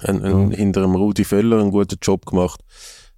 ein, 0.00 0.24
ein, 0.24 0.46
mhm. 0.46 0.50
hinter 0.50 0.80
dem 0.80 0.94
Rudi 0.94 1.24
Völler 1.24 1.60
einen 1.60 1.72
guten 1.72 1.98
Job 2.00 2.24
gemacht. 2.24 2.62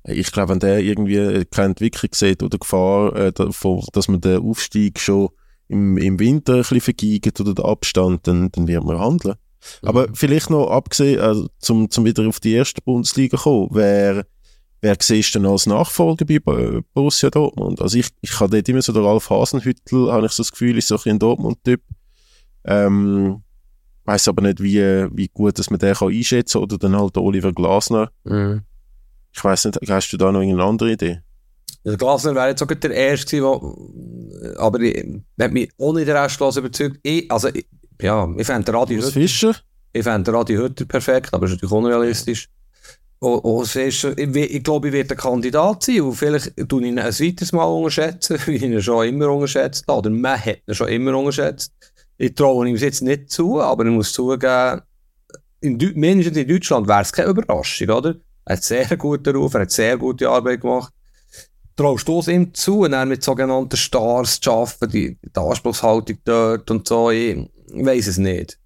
Ich 0.02 0.32
glaube, 0.32 0.48
wenn 0.48 0.58
der 0.58 0.80
irgendwie 0.80 1.44
keine 1.44 1.68
Entwicklung 1.68 2.10
sieht 2.12 2.42
oder 2.42 2.58
Gefahr, 2.58 3.14
äh, 3.14 3.32
dass 3.32 4.08
man 4.08 4.20
den 4.20 4.42
Aufstieg 4.42 4.98
schon 4.98 5.28
im, 5.68 5.96
im 5.96 6.18
Winter 6.18 6.54
ein 6.54 6.58
bisschen 6.62 6.80
vergeigt 6.80 7.40
oder 7.40 7.54
den 7.54 7.64
Abstand, 7.64 8.26
dann, 8.26 8.50
dann 8.50 8.66
wird 8.66 8.82
man 8.82 8.98
handeln. 8.98 9.36
Aber 9.82 10.08
mhm. 10.08 10.14
vielleicht 10.14 10.50
noch 10.50 10.70
abgesehen, 10.70 11.20
also 11.20 11.48
zum, 11.58 11.90
zum 11.90 12.04
wieder 12.04 12.26
auf 12.28 12.40
die 12.40 12.52
erste 12.52 12.80
Bundesliga 12.82 13.36
kommen, 13.36 13.68
wer, 13.72 14.26
wer 14.80 14.96
siehst 15.00 15.34
du 15.34 15.38
denn 15.38 15.50
als 15.50 15.66
Nachfolger 15.66 16.24
bei 16.24 16.80
Borussia 16.94 17.30
Dortmund? 17.30 17.80
Also 17.80 17.98
ich, 17.98 18.08
ich 18.20 18.38
habe 18.40 18.50
dort 18.50 18.68
immer 18.68 18.82
so 18.82 18.92
der 18.92 19.04
Ralf 19.04 19.30
Hasenhüttel, 19.30 20.12
habe 20.12 20.26
ich 20.26 20.32
so 20.32 20.42
das 20.42 20.52
Gefühl, 20.52 20.78
ist 20.78 20.88
so 20.88 20.96
ein, 20.96 21.12
ein 21.12 21.18
Dortmund-Typ. 21.18 21.80
Ähm, 22.64 23.42
weiß 24.04 24.28
aber 24.28 24.42
nicht, 24.42 24.62
wie, 24.62 24.80
wie 25.12 25.28
gut 25.28 25.58
dass 25.58 25.70
man 25.70 25.78
den 25.78 25.94
kann 25.94 26.08
einschätzen 26.08 26.54
kann, 26.54 26.62
oder 26.62 26.78
dann 26.78 26.98
halt 26.98 27.16
Oliver 27.16 27.52
Glasner. 27.52 28.10
Mhm. 28.24 28.62
Ich 29.32 29.44
weiß 29.44 29.66
nicht, 29.66 29.78
hast 29.88 30.10
du 30.10 30.16
da 30.16 30.32
noch 30.32 30.40
eine 30.40 30.62
andere 30.62 30.92
Idee? 30.92 31.20
Der 31.84 31.96
Glasner 31.96 32.34
wäre 32.34 32.48
jetzt 32.48 32.62
auch 32.62 32.66
der 32.66 32.90
Erste 32.90 33.38
gewesen, 33.38 34.56
aber 34.56 34.80
ich, 34.80 35.06
hat 35.40 35.52
mich 35.52 35.70
auch 35.78 35.94
nicht 35.94 36.08
der 36.08 36.22
Rest 36.22 36.40
überzeugt. 36.40 36.98
Ich, 37.02 37.30
also, 37.30 37.48
ich, 37.48 37.66
ja, 38.02 38.28
ich 38.36 38.46
fände 38.46 38.72
Radio 38.72 38.98
Hütter. 38.98 39.12
Fischer? 39.12 39.56
Ich 39.92 40.04
fände 40.04 40.32
Radio 40.32 40.62
Hütter 40.62 40.84
perfekt, 40.84 41.32
aber 41.32 41.46
das 41.46 41.52
ist 41.54 41.62
natürlich 41.62 41.72
unrealistisch. 41.72 42.48
Und, 43.20 43.38
und 43.40 43.76
ist, 43.76 44.04
ich, 44.04 44.36
ich 44.36 44.62
glaube, 44.62 44.88
ich 44.88 44.94
werde 44.94 45.14
ein 45.14 45.18
Kandidat 45.18 45.82
sein 45.82 46.00
und 46.00 46.14
vielleicht 46.14 46.52
ich 46.56 46.72
ihn 46.72 46.98
ein 46.98 47.04
weiteres 47.04 47.52
Mal 47.52 47.64
unterschätzen, 47.64 48.38
wie 48.46 48.56
ich 48.56 48.62
ihn 48.62 48.82
schon 48.82 49.06
immer 49.06 49.28
unterschätzt 49.28 49.84
habe. 49.88 49.98
Oder 49.98 50.10
man 50.10 50.38
hat 50.38 50.62
ihn 50.66 50.74
schon 50.74 50.88
immer 50.88 51.16
unterschätzt. 51.16 51.72
Ich 52.16 52.34
traue 52.34 52.68
ihm 52.68 52.76
jetzt 52.76 53.02
nicht 53.02 53.30
zu, 53.30 53.60
aber 53.60 53.84
ich 53.84 53.92
muss 53.92 54.12
zugeben, 54.12 54.82
in 55.60 55.76
mindestens 55.94 56.38
in 56.38 56.48
Deutschland 56.48 56.88
wäre 56.88 57.02
es 57.02 57.12
keine 57.12 57.30
Überraschung, 57.30 57.90
oder? 57.90 58.14
Er 58.44 58.56
hat 58.56 58.64
sehr 58.64 58.96
guten 58.96 59.36
Ruf, 59.36 59.54
er 59.54 59.60
hat 59.60 59.70
sehr 59.70 59.98
gute 59.98 60.28
Arbeit 60.28 60.62
gemacht. 60.62 60.92
Traust 61.76 62.08
du 62.08 62.20
es 62.20 62.28
ihm 62.28 62.52
zu, 62.52 62.80
und 62.80 63.08
mit 63.08 63.22
sogenannten 63.22 63.76
Stars 63.76 64.40
zu 64.40 64.50
arbeiten, 64.50 64.90
die, 64.90 65.18
die 65.22 65.40
Anspruchshaltung 65.40 66.18
dort 66.24 66.70
und 66.70 66.88
so? 66.88 67.10
Ich 67.10 67.36
weiß 67.72 68.06
es 68.06 68.18
nicht. 68.18 68.58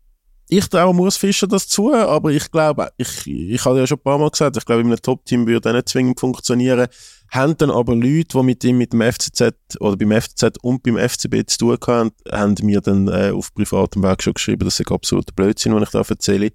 Ich 0.49 0.69
traue 0.69 0.95
Urs 0.95 1.17
Fischer 1.17 1.47
das 1.47 1.67
zu, 1.69 1.93
aber 1.95 2.31
ich 2.31 2.51
glaube, 2.51 2.91
ich, 2.99 3.27
ich 3.27 3.65
habe 3.65 3.79
ja 3.79 3.87
schon 3.87 3.99
ein 3.99 4.03
paar 4.03 4.19
Mal 4.19 4.29
gesagt, 4.29 4.57
ich 4.57 4.65
glaube, 4.65 4.83
in 4.83 4.89
einem 4.89 5.01
Top-Team 5.01 5.47
würde 5.47 5.71
er 5.71 5.73
nicht 5.73 5.89
zwingend 5.89 6.21
funktionieren. 6.21 6.87
Haben 7.31 7.57
dann 7.57 7.71
aber 7.71 7.95
Leute, 7.95 8.39
die 8.39 8.43
mit 8.43 8.63
ihm 8.63 8.77
mit 8.77 8.93
dem 8.93 9.01
FCZ 9.01 9.55
oder 9.81 9.97
beim 9.97 10.13
FCZ 10.13 10.59
und 10.61 10.83
beim 10.83 10.99
FCB 10.99 11.47
zu 11.47 11.59
tun 11.59 11.79
haben, 11.87 12.11
haben 12.31 12.55
mir 12.63 12.83
dann 12.83 13.09
äh, 13.09 13.31
auf 13.35 13.55
privatem 13.55 14.03
Weg 14.03 14.23
schon 14.23 14.35
geschrieben, 14.35 14.65
das 14.67 14.79
ist 14.79 14.93
absoluter 14.93 15.33
Blödsinn, 15.33 15.75
was 15.75 15.85
ich 15.85 15.91
da 15.91 16.03
erzähle. 16.03 16.53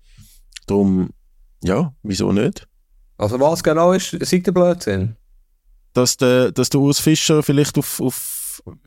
Darum, 0.67 1.09
ja, 1.63 1.91
wieso 2.03 2.31
nicht? 2.31 2.67
Also 3.17 3.39
was 3.39 3.63
genau 3.63 3.91
ist, 3.91 4.13
ist 4.13 4.31
der 4.31 4.51
Blödsinn? 4.51 5.15
Dass 5.93 6.15
der, 6.15 6.51
dass 6.51 6.69
der 6.69 6.79
Urs 6.79 6.99
Fischer 6.99 7.41
vielleicht 7.41 7.77
auf, 7.77 7.99
auf 7.99 8.38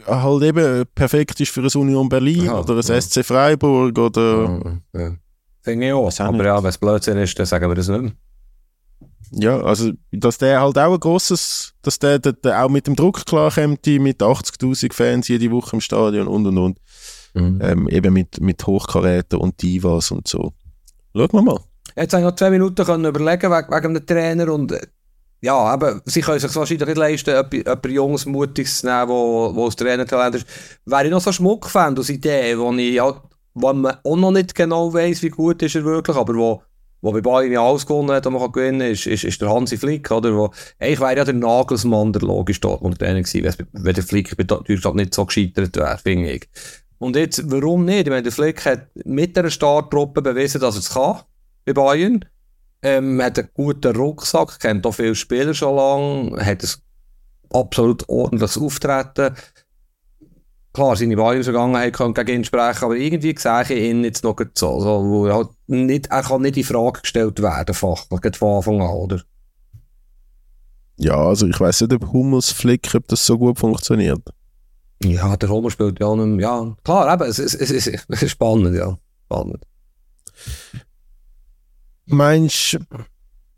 halt 0.07 0.43
eben 0.43 0.85
perfekt 0.95 1.41
ist 1.41 1.51
für 1.51 1.61
eine 1.61 1.71
Union 1.75 2.09
Berlin 2.09 2.45
ja, 2.45 2.61
oder 2.61 2.75
ein 2.75 2.83
ja. 2.83 3.01
SC 3.01 3.25
Freiburg 3.25 3.99
oder... 3.99 4.81
Ja, 4.95 5.01
ja. 5.01 5.17
Finde 5.63 5.87
ich 5.87 5.93
auch. 5.93 6.21
Aber 6.21 6.45
ja, 6.45 6.63
wenn 6.63 6.71
es 6.71 6.79
Blödsinn 6.79 7.19
ist, 7.19 7.39
dann 7.39 7.47
sagen 7.47 7.69
wir 7.69 7.75
das 7.75 7.89
nicht 7.89 8.03
mehr. 8.03 8.13
Ja, 9.35 9.63
also, 9.63 9.93
dass 10.11 10.37
der 10.39 10.61
halt 10.61 10.77
auch 10.77 10.93
ein 10.93 11.01
grosses, 11.01 11.73
dass 11.81 11.99
der, 11.99 12.19
der, 12.19 12.33
der 12.33 12.65
auch 12.65 12.69
mit 12.69 12.87
dem 12.87 12.97
Druck 12.97 13.25
klarkommt, 13.25 13.87
mit 13.87 14.21
80.000 14.21 14.93
Fans 14.93 15.29
jede 15.29 15.51
Woche 15.51 15.77
im 15.77 15.81
Stadion 15.81 16.29
und 16.29 16.47
und 16.47 16.59
und. 16.59 16.79
Mhm. 17.35 17.61
Ähm, 17.63 17.89
eben 17.89 18.13
mit, 18.13 18.41
mit 18.43 18.67
Hochkaräten 18.67 19.39
und 19.39 19.63
Divas 19.63 20.11
und 20.11 20.29
so. 20.29 20.53
Schauen 21.17 21.33
wir 21.33 21.43
mal. 21.43 21.61
Jetzt 21.97 22.13
habe 22.13 22.23
ich 22.23 22.29
noch 22.29 22.37
zwei 22.37 22.51
Minuten 22.51 22.85
können 22.85 23.07
überlegen 23.07 23.51
wegen, 23.51 23.71
wegen 23.71 23.95
dem 23.95 24.07
Trainer 24.07 24.53
und 24.53 24.73
äh, 24.73 24.87
ja, 25.43 25.57
aber 25.57 26.01
sie 26.05 26.21
können 26.21 26.39
sich 26.39 26.55
wahrscheinlich 26.55 26.87
nicht 26.87 26.99
leisten, 26.99 27.31
jemand 27.53 27.87
Jungs, 27.87 28.27
Mutiges 28.27 28.79
zu 28.79 28.87
nehmen, 28.87 29.09
wo, 29.09 29.55
wo 29.55 29.67
aus 29.67 29.75
Trainertalent 29.75 30.37
ist. 30.37 30.47
Wäre 30.87 31.07
ich 31.07 31.11
noch 31.11 31.21
so 31.21 31.33
Schmuckfan 31.33 31.99
aus 31.99 32.09
Ideen, 32.11 32.59
wo 32.61 32.73
ich, 32.73 32.95
ja, 32.95 33.21
wo 33.55 33.73
man 33.73 33.97
auch 34.05 34.17
noch 34.17 34.31
nicht 34.31 34.55
genau 34.55 34.95
weiss, 34.95 35.21
wie 35.23 35.31
gut 35.31 35.61
ist 35.63 35.75
er 35.75 35.85
wirklich, 35.85 36.17
aber 36.17 36.35
wo, 36.35 36.63
wo 37.01 37.11
bei 37.11 37.21
Bayern 37.21 37.51
ja 37.51 37.61
alles 37.61 37.85
gewonnen 37.85 38.13
hat, 38.13 38.25
und 38.25 38.35
man 38.35 38.53
gewinnen 38.53 38.79
kann, 38.79 38.91
ist, 38.93 39.07
ist, 39.07 39.25
ist 39.25 39.43
der 39.43 39.51
Hansi 39.51 39.77
Flick, 39.77 40.13
oder? 40.13 40.33
Wo, 40.37 40.53
ich 40.79 41.01
wäre 41.01 41.17
ja 41.17 41.25
der 41.25 41.35
Nagelsmann, 41.35 42.13
der 42.13 42.23
logisch 42.23 42.61
dort 42.61 42.81
unter 42.81 42.99
Trainer 42.99 43.23
gewesen, 43.23 43.67
wenn 43.73 43.95
der 43.95 44.05
Flick 44.05 44.37
bei 44.37 44.45
nicht 44.95 45.15
so 45.15 45.27
gescheitert 45.27 45.77
wäre, 45.77 45.99
finde 45.99 46.31
ich. 46.31 46.49
Und 46.99 47.17
jetzt, 47.17 47.51
warum 47.51 47.85
nicht? 47.85 48.07
Ich 48.07 48.11
meine, 48.11 48.23
der 48.23 48.31
Flick 48.31 48.65
hat 48.65 48.87
mit 49.05 49.37
der 49.37 49.51
Starttruppe 49.51 50.23
bewiesen, 50.23 50.61
dass 50.61 50.77
er 50.77 50.81
es 50.81 50.91
kann, 50.91 51.19
bei 51.65 51.73
Bayern. 51.73 52.25
Ähm, 52.83 53.23
hat 53.23 53.39
einen 53.39 53.49
guten 53.55 53.95
Rucksack, 53.95 54.59
kennt 54.59 54.85
auch 54.87 54.93
viele 54.93 55.15
Spieler 55.15 55.55
schon 55.55 55.77
lange, 55.77 56.45
hat 56.45 56.65
ein 56.65 56.71
absolut 57.53 58.09
ordentliches 58.09 58.59
Auftreten. 58.59 59.37
Klar, 60.73 60.97
seine 60.97 61.17
Bayern-Vergangenheit 61.17 61.93
kann 61.93 62.15
gegen 62.15 62.33
ihn 62.33 62.45
sprechen, 62.45 62.85
aber 62.85 62.97
irgendwie 62.97 63.35
sehe 63.39 63.63
ich 63.63 63.71
ihn 63.71 64.05
jetzt 64.05 64.25
noch 64.25 64.37
so, 64.55 64.81
so 64.81 65.05
wo 65.05 65.27
er, 65.27 65.35
halt 65.35 65.49
nicht, 65.67 66.07
er 66.07 66.23
kann 66.23 66.43
nicht 66.43 66.57
in 66.57 66.65
Frage 66.65 67.03
gestellt 67.03 67.43
werden, 67.43 67.75
fachlich, 67.75 68.37
von 68.37 68.57
Anfang 68.57 68.81
an, 68.81 68.89
oder? 68.89 69.23
Ja, 70.97 71.17
also 71.17 71.47
ich 71.47 71.61
weiß 71.61 71.83
nicht, 71.83 71.93
ob 71.93 72.13
Hummels 72.13 72.51
Flick, 72.51 72.95
ob 72.95 73.07
das 73.09 73.27
so 73.27 73.39
gut 73.39 73.59
funktioniert. 73.59 74.23
Ja, 75.05 75.37
der 75.37 75.51
Hummel 75.51 75.71
spielt 75.71 76.01
ja 76.01 76.15
nicht 76.17 76.27
mehr, 76.27 76.49
ja, 76.49 76.77
klar, 76.85 77.13
eben, 77.13 77.29
es, 77.29 77.39
es, 77.39 77.55
es, 77.55 77.87
es 77.87 78.23
ist 78.23 78.31
spannend, 78.31 78.75
ja, 78.75 78.97
spannend. 79.27 79.67
Meinst 82.07 82.79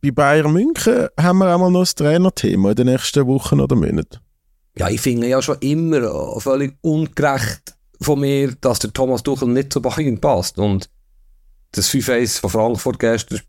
bei 0.03 0.11
Bayern 0.11 0.53
München 0.53 1.09
haben 1.19 1.39
wir 1.39 1.55
auch 1.55 1.59
mal 1.59 1.71
noch 1.71 1.81
ein 1.81 1.97
Trainerthema 1.97 2.71
in 2.71 2.77
den 2.77 2.87
nächsten 2.87 3.27
Wochen 3.27 3.61
oder 3.61 3.75
Monaten? 3.75 4.19
Ja, 4.77 4.89
ich 4.91 5.01
finde 5.01 5.29
ja 5.29 5.41
schon 5.41 5.59
immer 5.61 6.41
völlig 6.41 6.77
ungerecht 6.83 7.75
von 8.01 8.21
mir, 8.21 8.55
dass 8.61 8.81
der 8.81 8.93
Thomas 8.93 9.23
Tuchel 9.23 9.49
nicht 9.49 9.73
zu 9.73 9.81
Bayern 9.81 10.21
passt. 10.21 10.59
Und 10.59 10.91
das 11.73 11.91
5-1 11.91 12.41
von 12.41 12.51
Frankfurt 12.51 12.99
gestern, 12.99 13.41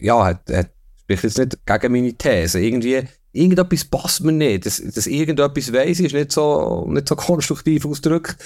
ja, 0.00 0.24
hat, 0.24 0.50
hat, 0.50 0.70
spricht 1.00 1.24
jetzt 1.24 1.38
nicht 1.38 1.66
gegen 1.66 1.92
meine 1.92 2.14
These. 2.14 2.60
Irgendwie, 2.60 3.02
irgendetwas 3.32 3.84
passt 3.84 4.22
mir 4.22 4.32
nicht. 4.32 4.66
Dass, 4.66 4.82
dass 4.82 5.06
irgendetwas 5.06 5.72
weiss, 5.72 6.00
ist 6.00 6.14
nicht 6.14 6.32
so, 6.32 6.86
nicht 6.88 7.08
so 7.08 7.16
konstruktiv 7.16 7.86
ausgedrückt. 7.86 8.36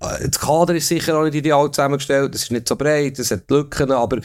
Äh, 0.00 0.28
das 0.28 0.40
Kader 0.40 0.74
ist 0.74 0.88
sicher 0.88 1.18
auch 1.18 1.24
nicht 1.24 1.34
ideal 1.34 1.70
zusammengestellt, 1.70 2.34
es 2.34 2.44
ist 2.44 2.52
nicht 2.52 2.68
so 2.68 2.76
breit, 2.76 3.18
es 3.18 3.30
hat 3.30 3.50
Lücken, 3.50 3.90
aber 3.90 4.20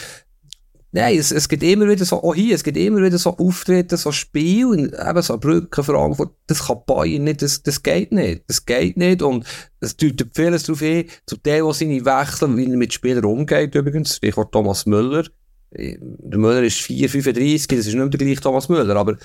Nein, 0.97 1.19
es, 1.19 1.31
es 1.31 1.47
gibt 1.47 1.61
immer 1.61 1.87
wieder 1.87 2.05
so, 2.05 2.23
auch 2.23 2.33
hier, 2.33 2.55
es 2.55 2.63
gibt 2.63 2.75
immer 2.75 3.03
wieder 3.03 3.19
so 3.19 3.37
Auftritte, 3.37 3.97
so 3.97 4.11
Spiele, 4.11 4.91
eben 5.07 5.21
so 5.21 5.37
Brücken, 5.37 5.83
Frankfurt, 5.83 6.31
das 6.47 6.65
kann 6.65 6.79
Bayern 6.87 7.25
nicht, 7.25 7.43
das, 7.43 7.61
das 7.61 7.83
geht 7.83 8.11
nicht, 8.11 8.45
das 8.47 8.65
geht 8.65 8.97
nicht 8.97 9.21
und 9.21 9.45
es 9.79 9.95
deutet 9.95 10.31
vieles 10.33 10.63
darauf 10.63 10.79
hin, 10.79 11.05
zu 11.27 11.37
dem, 11.37 11.65
was 11.67 11.77
seine 11.77 12.03
Wechsel, 12.03 12.57
wie 12.57 12.65
er 12.65 12.77
mit 12.77 12.93
Spielern 12.93 13.25
umgeht 13.25 13.75
übrigens, 13.75 14.15
Stichwort 14.15 14.51
Thomas 14.51 14.87
Müller, 14.87 15.25
der 15.69 16.39
Müller 16.39 16.63
ist 16.63 16.81
4, 16.81 17.09
35, 17.09 17.67
das 17.67 17.79
ist 17.81 17.85
nicht 17.85 17.97
mehr 17.97 18.07
der 18.07 18.17
gleiche 18.17 18.41
Thomas 18.41 18.67
Müller, 18.67 18.95
aber 18.95 19.17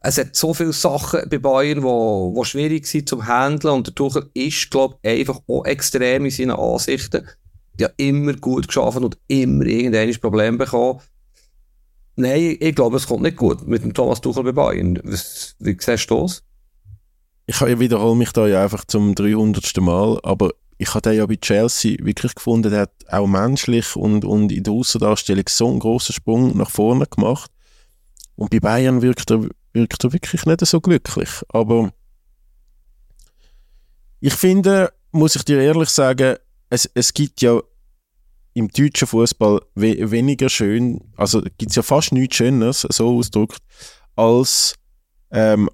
es 0.00 0.18
hat 0.18 0.34
so 0.34 0.52
viele 0.52 0.72
Sachen 0.72 1.28
bei 1.28 1.38
Bayern, 1.38 1.78
die 1.78 1.84
wo, 1.84 2.32
wo 2.34 2.42
schwierig 2.42 2.88
sind 2.88 3.08
zum 3.08 3.24
Handeln 3.24 3.74
und 3.74 3.86
der 3.86 3.94
Tuchel 3.94 4.30
ist, 4.34 4.68
glaube 4.68 4.96
ich, 5.02 5.20
einfach 5.20 5.40
auch 5.46 5.64
extrem 5.64 6.24
in 6.24 6.32
seinen 6.32 6.50
Ansichten. 6.50 7.24
Die 7.78 7.86
immer 7.96 8.34
gut 8.34 8.68
geschafft 8.68 8.98
und 8.98 9.18
immer 9.28 9.64
irgendein 9.66 10.14
Problem 10.20 10.58
bekommen. 10.58 11.00
Nein, 12.16 12.56
ich 12.60 12.74
glaube, 12.74 12.96
es 12.96 13.06
kommt 13.06 13.22
nicht 13.22 13.36
gut 13.36 13.66
mit 13.66 13.82
dem 13.82 13.92
Thomas 13.92 14.20
Tuchel 14.20 14.44
bei 14.44 14.52
Bayern. 14.52 15.00
Was, 15.02 15.56
wie 15.58 15.76
siehst 15.78 16.10
du 16.10 16.22
das? 16.22 16.42
Ich 17.46 17.60
wiederhole 17.60 18.16
mich 18.16 18.32
da 18.32 18.46
ja 18.46 18.62
einfach 18.62 18.84
zum 18.84 19.14
300. 19.14 19.76
Mal, 19.78 20.18
aber 20.22 20.52
ich 20.78 20.88
habe 20.94 21.02
den 21.02 21.18
ja 21.18 21.26
bei 21.26 21.36
Chelsea 21.36 21.96
wirklich 22.00 22.34
gefunden, 22.34 22.70
der 22.70 22.82
hat 22.82 22.92
auch 23.08 23.26
menschlich 23.26 23.96
und, 23.96 24.24
und 24.24 24.50
in 24.52 24.62
der 24.62 24.72
Außendarstellung 24.72 25.44
so 25.48 25.68
einen 25.68 25.80
grossen 25.80 26.12
Sprung 26.12 26.56
nach 26.56 26.70
vorne 26.70 27.06
gemacht. 27.06 27.50
Und 28.36 28.50
bei 28.50 28.60
Bayern 28.60 29.02
wirkt 29.02 29.30
er, 29.30 29.48
wirkt 29.72 30.04
er 30.04 30.12
wirklich 30.12 30.46
nicht 30.46 30.66
so 30.66 30.80
glücklich. 30.80 31.30
Aber 31.48 31.92
ich 34.20 34.34
finde, 34.34 34.92
muss 35.10 35.36
ich 35.36 35.44
dir 35.44 35.60
ehrlich 35.60 35.90
sagen, 35.90 36.36
es, 36.74 36.90
es 36.94 37.14
gibt 37.14 37.40
ja 37.40 37.60
im 38.52 38.68
deutschen 38.68 39.08
Fußball 39.08 39.60
we 39.74 40.10
weniger 40.10 40.48
schön, 40.48 41.00
also 41.16 41.40
gibt 41.40 41.70
es 41.70 41.76
ja 41.76 41.82
fast 41.82 42.12
nichts 42.12 42.36
Schöneres, 42.36 42.86
so 42.90 43.18
ausgedrückt, 43.18 43.58
als 44.16 44.74
ähm, 45.30 45.68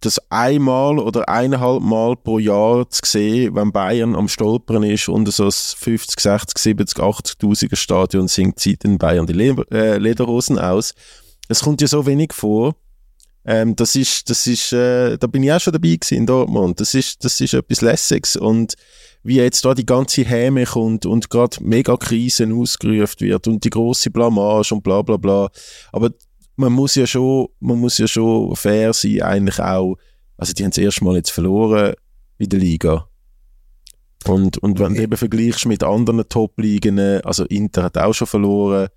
das 0.00 0.20
einmal 0.30 0.98
oder 1.00 1.28
eineinhalb 1.28 1.82
Mal 1.82 2.14
pro 2.16 2.38
Jahr 2.38 2.88
zu 2.88 3.00
sehen, 3.04 3.54
wenn 3.56 3.72
Bayern 3.72 4.14
am 4.14 4.28
Stolpern 4.28 4.84
ist 4.84 5.08
und 5.08 5.30
so 5.32 5.46
das 5.46 5.72
50, 5.74 6.20
60, 6.20 6.58
70, 6.58 6.98
80.000er 6.98 7.76
Stadion 7.76 8.28
singt, 8.28 8.60
zieht 8.60 8.84
in 8.84 8.98
Bayern 8.98 9.26
die 9.26 9.32
Le 9.32 9.56
äh, 9.72 9.98
Lederhosen 9.98 10.58
aus. 10.58 10.94
Es 11.48 11.60
kommt 11.62 11.80
ja 11.80 11.88
so 11.88 12.06
wenig 12.06 12.32
vor. 12.32 12.76
Ähm, 13.44 13.74
das 13.74 13.96
ist, 13.96 14.30
das 14.30 14.46
ist, 14.46 14.72
äh, 14.72 15.16
da 15.16 15.26
bin 15.26 15.42
ich 15.42 15.52
auch 15.52 15.60
schon 15.60 15.72
dabei 15.72 15.96
gewesen 15.96 16.18
in 16.18 16.26
Dortmund. 16.26 16.78
Das 16.78 16.94
ist, 16.94 17.24
das 17.24 17.40
ist 17.40 17.54
etwas 17.54 17.80
Lässiges 17.80 18.36
und 18.36 18.74
wie 19.28 19.36
jetzt 19.36 19.64
da 19.64 19.74
die 19.74 19.86
ganze 19.86 20.24
Häme 20.24 20.64
kommt 20.64 21.04
und 21.04 21.28
gerade 21.28 21.62
mega 21.62 21.96
Krisen 21.96 22.58
ausgerufen 22.58 23.20
wird 23.20 23.46
und 23.46 23.62
die 23.62 23.70
große 23.70 24.10
Blamage 24.10 24.74
und 24.74 24.82
bla 24.82 25.02
bla 25.02 25.18
bla. 25.18 25.50
Aber 25.92 26.10
man 26.56 26.72
muss 26.72 26.94
ja 26.94 27.06
schon, 27.06 27.48
man 27.60 27.78
muss 27.78 27.98
ja 27.98 28.08
schon 28.08 28.56
fair 28.56 28.92
sein, 28.92 29.22
eigentlich 29.22 29.60
auch. 29.60 29.96
Also 30.38 30.54
die 30.54 30.64
haben 30.64 30.70
das 30.70 30.78
erste 30.78 31.04
Mal 31.04 31.16
jetzt 31.16 31.30
verloren 31.30 31.94
in 32.38 32.48
der 32.48 32.58
Liga. 32.58 33.06
Und, 34.26 34.58
und 34.58 34.78
wenn 34.78 34.94
du 34.94 35.02
eben 35.02 35.16
vergleichst 35.16 35.66
mit 35.66 35.82
anderen 35.82 36.28
Top-Ligen, 36.28 36.98
also 37.22 37.44
Inter 37.44 37.84
hat 37.84 37.98
auch 37.98 38.14
schon 38.14 38.26
verloren, 38.26 38.88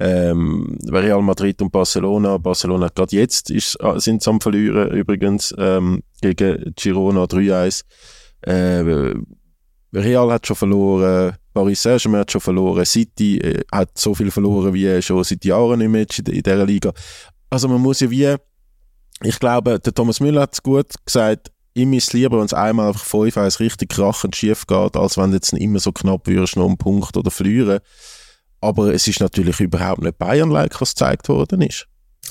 ähm, 0.00 0.78
Real 0.86 1.22
Madrid 1.22 1.60
und 1.60 1.72
Barcelona, 1.72 2.38
Barcelona 2.38 2.88
gerade 2.88 3.16
jetzt 3.16 3.50
ist, 3.50 3.76
äh, 3.82 3.98
sind 3.98 4.26
am 4.28 4.40
Verlieren 4.40 4.90
übrigens 4.92 5.54
ähm, 5.58 6.02
gegen 6.20 6.72
Girona 6.76 7.24
3-1. 7.24 7.84
Äh, 8.42 9.14
Real 9.92 10.30
hat 10.32 10.46
schon 10.46 10.56
verloren, 10.56 11.34
Paris 11.54 11.82
Saint-Germain 11.82 12.20
hat 12.20 12.32
schon 12.32 12.40
verloren, 12.40 12.84
City 12.84 13.38
äh, 13.38 13.64
hat 13.72 13.96
so 13.96 14.14
viel 14.14 14.30
verloren 14.30 14.74
wie 14.74 15.00
schon 15.02 15.24
seit 15.24 15.44
Jahren 15.44 15.78
nicht 15.78 15.88
mehr 15.88 16.06
in, 16.28 16.42
dieser 16.42 16.66
Liga. 16.66 16.92
Also 17.50 17.68
man 17.68 17.80
muss 17.80 18.00
ja 18.00 18.10
wie, 18.10 18.36
ich 19.22 19.38
glaube, 19.38 19.80
der 19.80 19.94
Thomas 19.94 20.20
Müller 20.20 20.42
hat 20.42 20.54
es 20.54 20.62
gut 20.62 20.92
gesagt, 21.04 21.50
ich 21.74 21.86
miss 21.86 22.12
lieber, 22.12 22.38
wenn 22.38 22.46
es 22.46 22.52
einmal 22.54 22.88
einfach 22.88 23.04
5 23.04 23.36
1 23.36 23.60
richtig 23.60 23.90
krachend 23.90 24.36
schief 24.36 24.66
geht, 24.66 24.96
als 24.96 25.16
wenn 25.16 25.30
du 25.30 25.36
jetzt 25.36 25.52
immer 25.52 25.78
so 25.78 25.92
knapp 25.92 26.26
würdest, 26.26 26.56
noch 26.56 26.66
einen 26.66 26.76
Punkt 26.76 27.16
oder 27.16 27.30
verlieren. 27.30 27.80
Aber 28.60 28.92
es 28.92 29.06
ist 29.06 29.20
natürlich 29.20 29.60
überhaupt 29.60 30.02
nicht 30.02 30.18
Bayern-like, 30.18 30.80
was 30.80 30.90
gezeigt 30.90 31.28
worden 31.28 31.62
ist. 31.62 31.86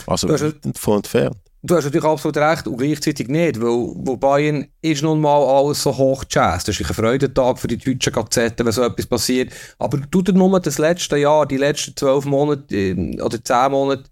Also 0.06 0.28
von 0.76 0.98
entfernt. 0.98 1.38
Du 1.64 1.76
hast 1.76 1.86
natürlich 1.86 2.06
absolut 2.06 2.38
recht 2.38 2.68
und 2.68 2.78
gleichzeitig 2.78 3.28
nicht, 3.30 3.60
weil, 3.60 3.92
weil 3.96 4.18
Bayern 4.18 4.68
ist 4.82 5.02
nun 5.02 5.20
mal 5.20 5.44
alles 5.44 5.82
so 5.82 5.98
hoch 5.98 6.24
Jazz. 6.30 6.64
Das 6.64 6.80
ist 6.80 6.88
ein 6.88 6.94
Freudentag 6.94 7.58
für 7.58 7.68
die 7.68 7.78
deutschen 7.78 8.14
Gazetten, 8.14 8.66
wenn 8.66 8.72
so 8.72 8.84
etwas 8.84 9.08
passiert. 9.08 9.52
Aber 9.80 9.98
du 9.98 10.22
dir 10.22 10.34
nur 10.34 10.60
das 10.60 10.78
letzte 10.78 11.18
Jahr, 11.18 11.48
die 11.48 11.58
letzten 11.58 11.96
zwölf 11.96 12.26
Monate 12.26 12.76
äh, 12.76 13.22
oder 13.22 13.44
zehn 13.44 13.72
Monate 13.72 14.04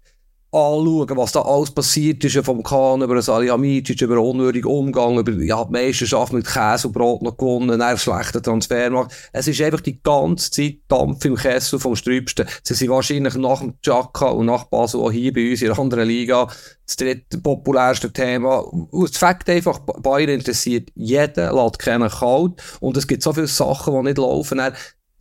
anschauen, 0.56 1.16
was 1.16 1.32
da 1.32 1.42
alles 1.42 1.70
passiert 1.70 2.24
ist, 2.24 2.36
vom 2.44 2.62
Kahn 2.62 3.02
über 3.02 3.20
Salihamidzic, 3.20 4.00
über 4.00 4.18
unwürdigen 4.20 4.70
Umgang, 4.70 5.18
über 5.18 5.32
ja, 5.32 5.64
die 5.64 5.72
Meisterschaft 5.72 6.32
mit 6.32 6.46
Käse 6.46 6.88
und 6.88 6.94
Brot 6.94 7.22
noch 7.22 7.36
gewonnen, 7.36 7.80
einen 7.80 7.98
schlechten 7.98 8.42
Transfer 8.42 8.88
gemacht. 8.88 9.12
Es 9.32 9.46
ist 9.46 9.60
einfach 9.60 9.80
die 9.80 10.02
ganze 10.02 10.50
Zeit 10.50 10.78
Dampf 10.88 11.24
im 11.24 11.36
Kessel 11.36 11.78
vom 11.78 11.94
Strübsten. 11.94 12.46
Sie 12.62 12.74
sind 12.74 12.90
wahrscheinlich 12.90 13.34
nach 13.34 13.60
dem 13.60 13.74
Chaka 13.82 14.28
und 14.28 14.46
nach 14.46 14.64
Basel 14.64 15.00
auch 15.00 15.12
hier 15.12 15.32
bei 15.32 15.50
uns 15.50 15.62
in 15.62 15.68
der 15.68 15.78
anderen 15.78 16.08
Liga 16.08 16.48
das 16.86 16.96
dritte 16.96 17.38
populärste 17.38 18.12
Thema. 18.12 18.58
Und 18.58 19.10
das 19.10 19.18
Fakt 19.18 19.50
einfach, 19.50 19.80
Bayern 19.80 20.30
interessiert 20.30 20.90
jeden, 20.94 21.54
lässt 21.54 21.78
keinen 21.78 22.08
kalt 22.08 22.62
und 22.80 22.96
es 22.96 23.06
gibt 23.06 23.22
so 23.22 23.32
viele 23.32 23.48
Sachen, 23.48 23.94
die 23.94 24.02
nicht 24.02 24.18
laufen 24.18 24.60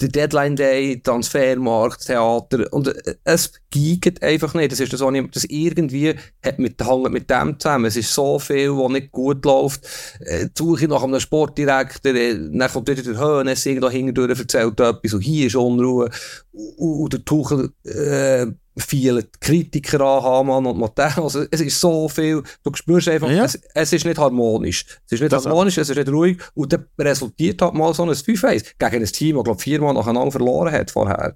der 0.01 0.09
Deadline 0.09 0.55
Day, 0.55 1.01
Transfermarkt, 1.01 2.05
Theater, 2.05 2.71
und 2.71 2.87
äh, 2.87 3.15
es 3.23 3.53
giegt 3.69 4.21
einfach 4.21 4.53
nicht. 4.53 4.71
Das 4.71 4.79
ist 4.79 4.91
das, 4.91 5.01
was 5.01 5.13
das 5.31 5.45
irgendwie 5.45 6.15
hat 6.43 6.59
mit, 6.59 6.81
hängt 6.85 7.11
mit 7.11 7.29
dem 7.29 7.59
zusammen. 7.59 7.85
Es 7.85 7.95
ist 7.95 8.13
so 8.13 8.37
viel, 8.39 8.71
was 8.71 8.91
nicht 8.91 9.11
gut 9.11 9.45
läuft. 9.45 9.85
Äh, 10.19 10.47
die 10.47 10.51
Suche 10.57 10.87
nach 10.87 11.03
einem 11.03 11.19
Sportdirektor, 11.19 12.13
äh, 12.13 12.35
dann 12.51 12.71
kommt 12.71 12.89
wieder 12.89 13.03
der 13.03 13.17
Höhnes 13.17 13.65
irgendwo 13.65 13.89
hindurch, 13.89 14.39
erzählt 14.39 14.79
etwas, 14.79 15.13
und 15.13 15.21
hier 15.21 15.47
ist 15.47 15.55
Unruhe. 15.55 16.09
Und, 16.51 16.77
und 16.77 17.13
der 17.13 17.23
Tuchel, 17.23 17.71
äh, 17.83 18.47
viele 18.77 19.23
Kritiker 19.39 20.01
an, 20.01 20.23
Hamann 20.23 20.65
und 20.65 20.77
Matthäus. 20.77 21.17
Also, 21.17 21.45
es 21.49 21.61
ist 21.61 21.79
so 21.79 22.09
viel, 22.09 22.43
du 22.63 22.71
spürst 22.73 23.07
einfach, 23.07 23.29
ja. 23.29 23.45
es, 23.45 23.59
es, 23.73 23.93
ist 23.93 24.05
nicht 24.05 24.17
harmonisch. 24.17 24.85
Es 25.05 25.13
ist 25.13 25.21
nicht 25.21 25.31
das 25.31 25.45
harmonisch, 25.45 25.77
es 25.77 25.89
ist 25.89 25.97
nicht 25.97 26.09
ruhig 26.09 26.37
und 26.53 26.73
dann 26.73 26.85
resultiert 26.99 27.61
halt 27.61 27.73
mal 27.73 27.93
so 27.93 28.03
ein 28.03 28.09
5-1 28.09 28.73
gegen 28.77 29.03
ein 29.03 29.05
Team, 29.05 29.35
das, 29.35 29.43
glaube 29.45 29.61
viermal 29.61 29.93
nacheinander 29.93 30.31
verloren 30.31 30.73
hat 30.73 30.91
vorher. 30.91 31.35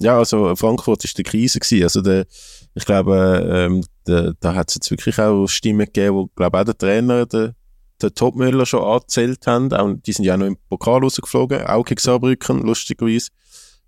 Ja, 0.00 0.18
also 0.18 0.54
Frankfurt 0.54 1.02
war 1.02 1.10
die 1.16 1.22
Krise 1.24 1.58
gewesen. 1.58 1.82
Also 1.82 2.00
der, 2.00 2.26
ich 2.74 2.84
glaube, 2.84 3.48
ähm, 3.52 3.84
der, 4.06 4.34
da 4.38 4.54
hat 4.54 4.68
es 4.68 4.76
jetzt 4.76 4.90
wirklich 4.90 5.18
auch 5.18 5.48
Stimmen 5.48 5.86
gegeben, 5.86 6.14
wo, 6.14 6.26
glaube 6.36 6.60
auch 6.60 6.64
der 6.64 6.78
Trainer, 6.78 7.26
der, 7.26 7.54
der 8.00 8.14
Topmüller 8.14 8.64
schon 8.64 8.84
angezählt 8.84 9.46
haben. 9.48 9.72
Auch, 9.72 9.92
die 9.94 10.12
sind 10.12 10.24
ja 10.24 10.34
auch 10.34 10.38
noch 10.38 10.46
im 10.46 10.56
Pokal 10.68 11.02
rausgeflogen, 11.02 11.66
auch 11.66 11.84
gegen 11.84 12.00
Saarbrücken, 12.00 12.62
lustigerweise. 12.62 13.30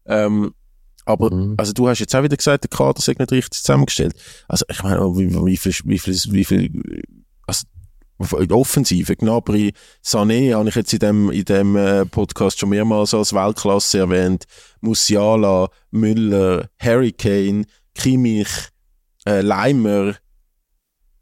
Ähm, 0.06 0.52
aber, 1.04 1.34
mhm. 1.34 1.54
also 1.56 1.72
du 1.72 1.88
hast 1.88 1.98
jetzt 1.98 2.14
auch 2.14 2.22
wieder 2.22 2.36
gesagt, 2.36 2.64
der 2.64 2.76
Kader 2.76 3.00
sei 3.00 3.14
nicht 3.18 3.32
richtig 3.32 3.62
zusammengestellt. 3.62 4.14
Also, 4.48 4.64
ich 4.68 4.82
meine, 4.82 5.00
wie, 5.16 5.34
wie 5.34 5.56
viel, 5.56 5.74
wie 5.84 5.98
viel, 5.98 6.14
wie 6.32 6.44
viel, 6.44 7.02
also, 7.46 7.66
in 8.38 8.48
der 8.48 8.56
Offensive, 8.56 9.16
Gnabry, 9.16 9.72
Sané 10.04 10.54
habe 10.54 10.68
ich 10.68 10.74
jetzt 10.74 10.92
in 10.92 10.98
dem, 10.98 11.30
in 11.30 11.44
dem 11.44 11.76
äh, 11.76 12.04
Podcast 12.04 12.58
schon 12.58 12.68
mehrmals 12.68 13.14
als 13.14 13.32
Weltklasse 13.32 13.98
erwähnt, 13.98 14.44
Musiala, 14.80 15.68
Müller, 15.90 16.68
Harry 16.78 17.12
Kane, 17.12 17.64
Kimmich, 17.94 18.68
äh, 19.26 19.40
Leimer, 19.40 20.16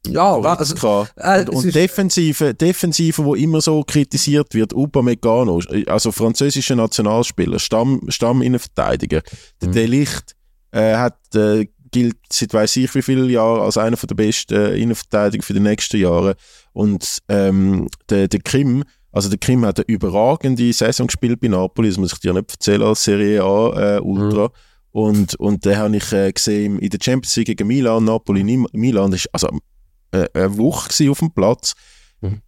ja, 0.07 0.37
also, 0.41 1.07
äh, 1.17 1.41
und, 1.41 1.51
und 1.51 1.75
Defensive, 1.75 2.55
Defensive, 2.55 3.25
wo 3.25 3.35
immer 3.35 3.61
so 3.61 3.83
kritisiert 3.83 4.55
wird, 4.55 4.73
Upamecano, 4.73 5.61
also 5.87 6.13
französischer 6.13 6.77
Nationalspieler, 6.77 7.59
Stamm, 7.59 8.03
Stamminnenverteidiger, 8.09 9.23
der 9.61 9.69
mhm. 9.69 9.73
Delicht 9.73 10.35
äh, 10.71 10.95
hat, 10.95 11.19
äh, 11.35 11.67
gilt 11.91 12.17
seit 12.31 12.53
weiß 12.53 12.77
ich 12.77 12.95
wie 12.95 13.03
vielen 13.03 13.31
Jahren 13.31 13.61
als 13.61 13.79
einer 13.79 13.97
der 13.97 14.15
besten 14.15 14.55
äh, 14.55 14.77
Innenverteidiger 14.77 15.43
für 15.43 15.55
die 15.55 15.61
nächsten 15.61 15.99
Jahre 15.99 16.37
und 16.73 17.19
ähm, 17.29 17.89
der, 18.09 18.29
der 18.29 18.41
Krim, 18.41 18.85
also 19.11 19.29
der 19.29 19.39
Krim 19.39 19.65
hat 19.65 19.79
eine 19.79 19.87
überragende 19.89 20.73
Saison 20.73 21.07
gespielt 21.07 21.41
bei 21.41 21.49
Napoli, 21.49 21.89
das 21.89 21.99
muss 21.99 22.13
ich 22.13 22.21
dir 22.21 22.35
nicht 22.35 22.51
erzählen 22.51 22.83
als 22.83 23.05
Serie 23.05 23.43
A 23.43 23.97
äh, 23.97 24.01
Ultra. 24.01 24.45
Mhm. 24.45 24.53
Und, 24.91 25.35
und 25.37 25.65
den 25.65 25.77
habe 25.77 25.97
ich 25.97 26.13
äh, 26.13 26.33
gesehen 26.33 26.79
in 26.79 26.89
der 26.89 26.99
Champions 27.01 27.37
League 27.37 27.49
gegen 27.49 27.69
Milan, 27.69 28.05
Napoli, 28.05 28.43
Milan. 28.73 29.11
Das 29.11 29.21
ist, 29.21 29.35
also 29.35 29.49
äh, 30.13 30.27
eine 30.35 30.57
Woche 30.57 31.11
auf 31.11 31.19
dem 31.19 31.33
Platz. 31.33 31.75
Mhm. 32.21 32.43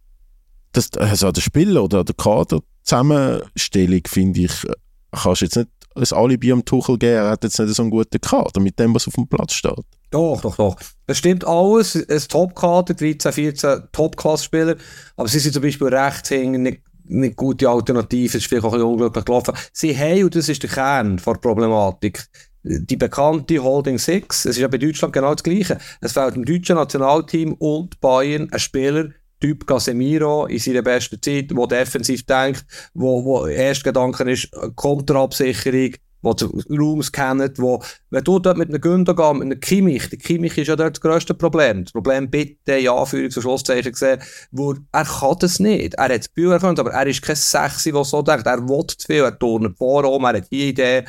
Das, 0.71 0.91
also 0.93 1.31
der 1.31 1.41
Spieler 1.41 1.83
oder 1.83 2.03
der 2.03 2.15
Kaderzusammenstellung, 2.15 4.01
finde 4.07 4.41
ich, 4.41 4.67
kannst 5.11 5.41
du 5.41 5.45
jetzt 5.45 5.55
nicht 5.57 5.69
ein 5.95 6.17
Alibi 6.17 6.51
am 6.51 6.63
Tuchel 6.63 6.97
geben, 6.97 7.15
er 7.15 7.31
hat 7.31 7.43
jetzt 7.43 7.59
nicht 7.59 7.75
so 7.75 7.81
einen 7.81 7.91
guten 7.91 8.21
Kader 8.21 8.61
mit 8.61 8.79
dem, 8.79 8.95
was 8.95 9.07
auf 9.07 9.15
dem 9.15 9.27
Platz 9.27 9.53
steht. 9.53 9.73
Doch, 10.09 10.41
doch, 10.41 10.55
doch. 10.55 10.75
Das 11.07 11.17
stimmt 11.17 11.45
alles. 11.45 11.95
Ein 11.95 12.19
Top-Kader, 12.27 12.93
13, 12.93 13.31
14 13.31 13.83
Top-Class-Spieler. 13.91 14.75
Aber 15.15 15.27
sie 15.27 15.39
sind 15.39 15.53
zum 15.53 15.63
Beispiel 15.63 15.87
rechts 15.87 16.29
hinten 16.29 16.63
nicht, 16.63 16.81
nicht 17.05 17.35
gute 17.35 17.69
Alternativen. 17.69 18.27
Es 18.27 18.35
ist 18.35 18.47
vielleicht 18.47 18.65
auch 18.65 18.73
ein 18.73 18.79
bisschen 18.79 18.91
unglücklich 18.91 19.25
gelaufen. 19.25 19.53
Sie 19.73 19.97
haben, 19.97 20.25
und 20.25 20.35
das 20.35 20.49
ist 20.49 20.63
der 20.63 20.69
Kern 20.69 21.17
der 21.17 21.33
Problematik, 21.35 22.25
die 22.63 22.97
bekannte 22.97 23.63
Holding 23.63 23.97
Six, 23.97 24.45
es 24.45 24.57
ist 24.57 24.61
ja 24.61 24.67
bei 24.67 24.77
Deutschland 24.77 25.13
genau 25.13 25.33
das 25.33 25.43
Gleiche. 25.43 25.77
Es 25.99 26.13
fehlt 26.13 26.35
im 26.35 26.45
deutschen 26.45 26.75
Nationalteam 26.75 27.53
und 27.53 27.99
Bayern 28.01 28.49
ein 28.51 28.59
Spieler, 28.59 29.09
Typ 29.39 29.65
Casemiro 29.65 30.45
in 30.45 30.59
seiner 30.59 30.83
besten 30.83 31.19
Zeit, 31.19 31.49
der 31.49 31.67
defensiv 31.67 32.23
denkt, 32.25 32.63
wo, 32.93 33.25
wo 33.25 33.47
erst 33.47 33.83
Gedanken 33.83 34.27
ist, 34.27 34.51
Konterabsicherung, 34.75 35.95
die 36.23 36.35
den 36.35 36.79
Raum 36.79 37.01
scannen, 37.01 37.51
wo, 37.57 37.81
wenn 38.09 38.23
du 38.23 38.39
dort 38.39 38.57
mit 38.57 38.69
einem 38.69 38.81
Gündogan, 38.81 39.39
mit 39.39 39.45
einem 39.45 39.59
Kimmich, 39.59 40.09
der 40.09 40.19
Kimmich 40.19 40.57
ist 40.57 40.67
ja 40.67 40.75
dort 40.75 40.97
das 40.97 41.01
grösste 41.01 41.33
Problem. 41.33 41.83
Das 41.83 41.93
Problem 41.93 42.29
bitte, 42.29 42.77
ja, 42.77 42.91
Anführungs- 42.91 43.35
und 43.35 43.41
Schlusszeichen 43.41 43.91
gesehen, 43.91 44.21
wo 44.51 44.75
er 44.91 45.05
kann 45.05 45.35
das 45.39 45.59
nicht. 45.59 45.95
Er 45.95 46.13
hat 46.13 46.33
Bühne 46.33 46.53
erkannt, 46.53 46.79
aber 46.79 46.91
er 46.91 47.07
ist 47.07 47.21
kein 47.21 47.35
Sexy, 47.35 47.91
der 47.91 48.03
so 48.03 48.21
denkt. 48.21 48.45
Er 48.45 48.67
will 48.67 48.85
zu 48.87 49.05
viel, 49.05 49.23
er 49.23 49.37
turnt 49.37 49.77
vor, 49.77 50.03
er 50.03 50.37
hat 50.37 50.51
die 50.51 50.69
Idee, 50.69 51.05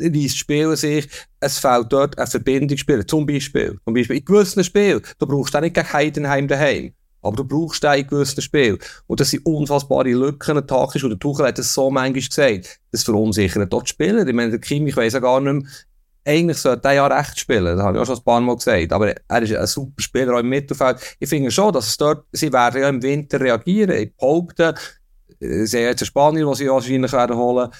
reisst 0.00 0.38
Spielen 0.38 0.76
sich. 0.76 1.08
Es 1.40 1.58
fehlt 1.58 1.92
dort 1.92 2.18
ein 2.18 2.26
Verbindungsspiel, 2.26 3.06
zum 3.06 3.24
Beispiel. 3.24 3.78
Zum 3.84 3.94
Beispiel 3.94 4.16
in 4.16 4.24
gewissen 4.24 4.64
Spielen, 4.64 5.02
du 5.18 5.26
brauchst 5.26 5.54
auch 5.54 5.60
nicht 5.60 5.74
gegen 5.74 5.92
Heidenheim 5.92 6.48
daheim. 6.48 6.92
Aber 7.22 7.36
du 7.36 7.44
brauchst 7.44 7.84
einen 7.84 8.06
gewissen 8.06 8.42
Spiel. 8.42 8.78
Und 9.06 9.20
das 9.20 9.30
sind 9.30 9.44
unfassbare 9.44 10.10
Lücken 10.10 10.66
taktisch. 10.66 11.04
Und 11.04 11.10
der 11.10 11.18
Tuchel 11.18 11.46
hat 11.46 11.58
das 11.58 11.74
so 11.74 11.90
manchmal 11.90 12.22
gesagt. 12.22 12.80
Das 12.92 13.02
verunsichert 13.02 13.72
dort 13.72 13.88
Spieler. 13.88 14.26
Ich 14.26 14.34
meine, 14.34 14.50
der 14.50 14.60
Kim, 14.60 14.86
ich 14.86 14.96
weiss 14.96 15.12
ja 15.12 15.20
gar 15.20 15.40
nicht 15.40 15.52
mehr, 15.52 15.70
eigentlich 16.28 16.58
sollte 16.58 16.88
er 16.88 16.94
ja 16.94 17.06
recht 17.06 17.40
spielen. 17.40 17.64
Das 17.64 17.84
habe 17.84 17.96
ich 17.96 18.02
auch 18.02 18.06
schon 18.06 18.16
ein 18.16 18.24
paar 18.24 18.40
Mal 18.40 18.56
gesagt. 18.56 18.92
Aber 18.92 19.08
er 19.08 19.42
ist 19.42 19.54
ein 19.54 19.66
super 19.66 20.02
Spieler 20.02 20.34
auch 20.34 20.40
im 20.40 20.48
Mittelfeld. 20.48 20.98
Ich 21.18 21.28
finde 21.28 21.50
schon, 21.50 21.72
dass 21.72 21.88
es 21.88 21.96
dort, 21.96 22.24
sie 22.32 22.52
werden 22.52 22.82
ja 22.82 22.88
im 22.88 23.02
Winter 23.02 23.40
reagieren. 23.40 23.96
Ich 23.96 24.14
behaupte, 24.14 24.74
sie 25.40 25.78
haben 25.78 25.84
jetzt 25.84 26.02
einen 26.02 26.06
Spanier, 26.06 26.46
den 26.46 26.54
sie 26.54 26.68
wahrscheinlich 26.68 27.12
werden 27.12 27.36
holen. 27.36 27.70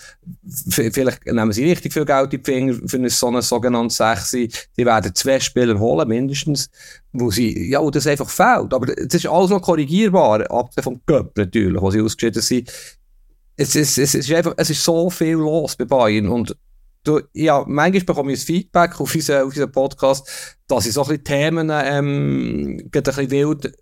Vielleicht 0.70 1.26
nehmen 1.26 1.52
sie 1.52 1.64
richtig 1.64 1.92
viel 1.92 2.04
Geld 2.04 2.32
in 2.32 2.42
die 2.42 2.50
Finger 2.50 2.74
für 2.86 3.10
so 3.10 3.26
eine 3.26 3.42
sogenannte 3.42 3.94
Sechse. 3.94 4.48
Sie 4.76 4.86
werden 4.86 5.14
zwei 5.14 5.40
Spieler 5.40 5.78
holen, 5.78 6.08
mindestens, 6.08 6.70
wo 7.12 7.30
sie, 7.30 7.70
ja, 7.70 7.82
wo 7.82 7.90
das 7.90 8.06
einfach 8.06 8.30
fehlt. 8.30 8.72
Aber 8.72 8.96
es 8.96 9.12
ist 9.12 9.26
alles 9.26 9.50
noch 9.50 9.62
korrigierbar, 9.62 10.48
abgesehen 10.50 10.84
vom 10.84 11.00
Cup 11.06 11.36
natürlich, 11.36 11.80
wo 11.80 11.90
sie 11.90 12.00
ausgeschieden 12.00 12.42
sind. 12.42 12.72
Es 13.56 13.74
ist, 13.74 13.98
es 13.98 14.14
ist 14.14 14.32
einfach, 14.32 14.54
es 14.56 14.70
ist 14.70 14.84
so 14.84 15.10
viel 15.10 15.34
los 15.34 15.74
bei 15.74 15.84
Bayern 15.84 16.28
und 16.28 16.56
du, 17.02 17.20
ja, 17.32 17.64
manchmal 17.66 18.04
bekomme 18.04 18.32
ich 18.32 18.40
ein 18.40 18.46
Feedback 18.46 19.00
auf 19.00 19.12
unseren, 19.12 19.42
auf 19.42 19.48
unseren 19.48 19.72
Podcast, 19.72 20.56
dass 20.68 20.86
ich 20.86 20.92
so 20.92 21.02
ein 21.02 21.08
bisschen 21.08 21.24
Themen, 21.24 21.70
ähm, 21.72 22.78
ein 22.84 22.90
bisschen 22.90 23.30
wild 23.32 23.72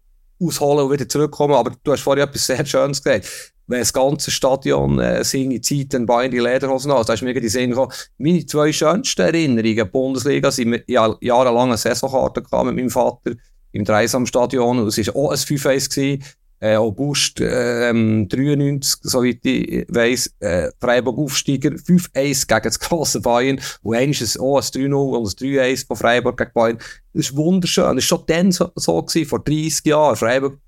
ausholen 0.40 0.86
und 0.86 0.92
wieder 0.92 1.06
zurückkommen. 1.06 1.54
Aber 1.54 1.72
du 1.82 1.92
hast 1.92 2.00
vorhin 2.00 2.24
etwas 2.24 2.46
sehr 2.46 2.64
Schönes 2.64 3.02
gesagt 3.02 3.52
wenn 3.66 3.80
das 3.80 3.92
ganze 3.92 4.30
Stadion 4.30 4.98
äh, 4.98 5.24
seine 5.24 5.60
Zeit 5.60 5.92
dann 5.92 6.06
in 6.24 6.30
die 6.30 6.38
Lederhosen 6.38 6.90
an. 6.90 7.04
Da 7.06 7.12
ist 7.14 7.22
mir 7.22 7.38
die 7.38 7.48
Sinn 7.48 7.70
gekommen. 7.70 7.92
Meine 8.18 8.46
zwei 8.46 8.72
schönsten 8.72 9.22
Erinnerungen 9.22 9.78
in 9.78 9.90
Bundesliga 9.90 10.50
sind 10.50 10.68
mit 10.68 10.84
ja, 10.88 11.14
jahrelange 11.20 11.76
Saisonkarte 11.76 12.42
mit 12.42 12.76
meinem 12.76 12.90
Vater 12.90 13.32
im 13.72 13.84
Dreisamstadion. 13.84 14.78
Und 14.78 14.88
es 14.88 15.06
war 15.08 15.16
auch 15.16 15.30
ein 15.30 15.36
5-1 15.36 16.20
äh, 16.60 16.76
August 16.76 17.40
ähm, 17.40 18.28
93, 18.28 19.00
soweit 19.02 19.44
ich 19.44 19.86
weiss, 19.88 20.32
äh, 20.40 20.70
Freiburg 20.80 21.18
Aufsteiger 21.18 21.70
5-1 21.70 22.46
gegen 22.46 22.62
das 22.62 22.80
grosse 22.80 23.20
Bayern 23.20 23.60
und 23.82 23.94
eines 23.94 24.22
ist 24.22 24.40
auch 24.40 24.56
ein 24.56 24.62
3-0 24.62 24.94
und 24.94 25.42
ein 25.42 25.48
3-1 25.48 25.86
von 25.86 25.96
Freiburg 25.96 26.38
gegen 26.38 26.52
Bayern. 26.54 26.78
Das 27.12 27.26
ist 27.26 27.36
wunderschön. 27.36 27.84
Das 27.84 27.94
war 27.96 28.00
schon 28.00 28.22
dann 28.26 28.52
so, 28.52 28.70
so 28.74 29.02
gewesen, 29.02 29.28
vor 29.28 29.40
30 29.40 29.84
Jahren. 29.84 30.16
Freiburg 30.16 30.58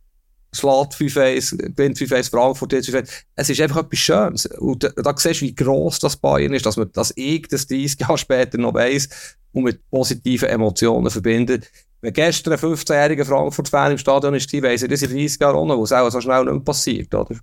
schlägt 0.52 0.94
5-1, 0.94 1.56
gewinnt 1.74 1.98
5-1 1.98 2.30
Frankfurt, 2.30 2.72
jetzt 2.72 2.90
5 2.90 3.24
Es 3.34 3.50
ist 3.50 3.60
einfach 3.60 3.84
etwas 3.84 3.98
Schönes. 3.98 4.46
Und 4.46 4.84
da, 4.84 4.88
da 4.88 5.14
siehst 5.16 5.40
du, 5.40 5.46
wie 5.46 5.54
gross 5.54 5.98
das 5.98 6.16
Bayern 6.16 6.54
ist, 6.54 6.66
dass 6.66 6.76
man 6.76 6.90
das 6.92 7.12
ich 7.16 7.46
das 7.48 7.66
30 7.66 8.00
Jahre 8.00 8.18
später 8.18 8.58
noch 8.58 8.74
weiss 8.74 9.08
und 9.52 9.64
mit 9.64 9.88
positiven 9.90 10.48
Emotionen 10.48 11.10
verbindet. 11.10 11.70
Wenn 12.00 12.12
gestern 12.12 12.52
ein 12.52 12.58
15-jähriger 12.58 13.24
Frankfurt-Fan 13.24 13.92
im 13.92 13.98
Stadion 13.98 14.34
ist, 14.34 14.52
weiss 14.62 14.82
er, 14.82 14.88
das 14.88 15.02
in 15.02 15.10
30 15.10 15.40
Jahren 15.40 15.56
auch 15.56 15.66
noch, 15.66 15.80
was 15.80 15.92
auch 15.92 16.10
so 16.10 16.20
schnell 16.20 16.44
nicht 16.44 16.52
mehr 16.52 16.60
passiert, 16.62 17.14
oder? 17.14 17.36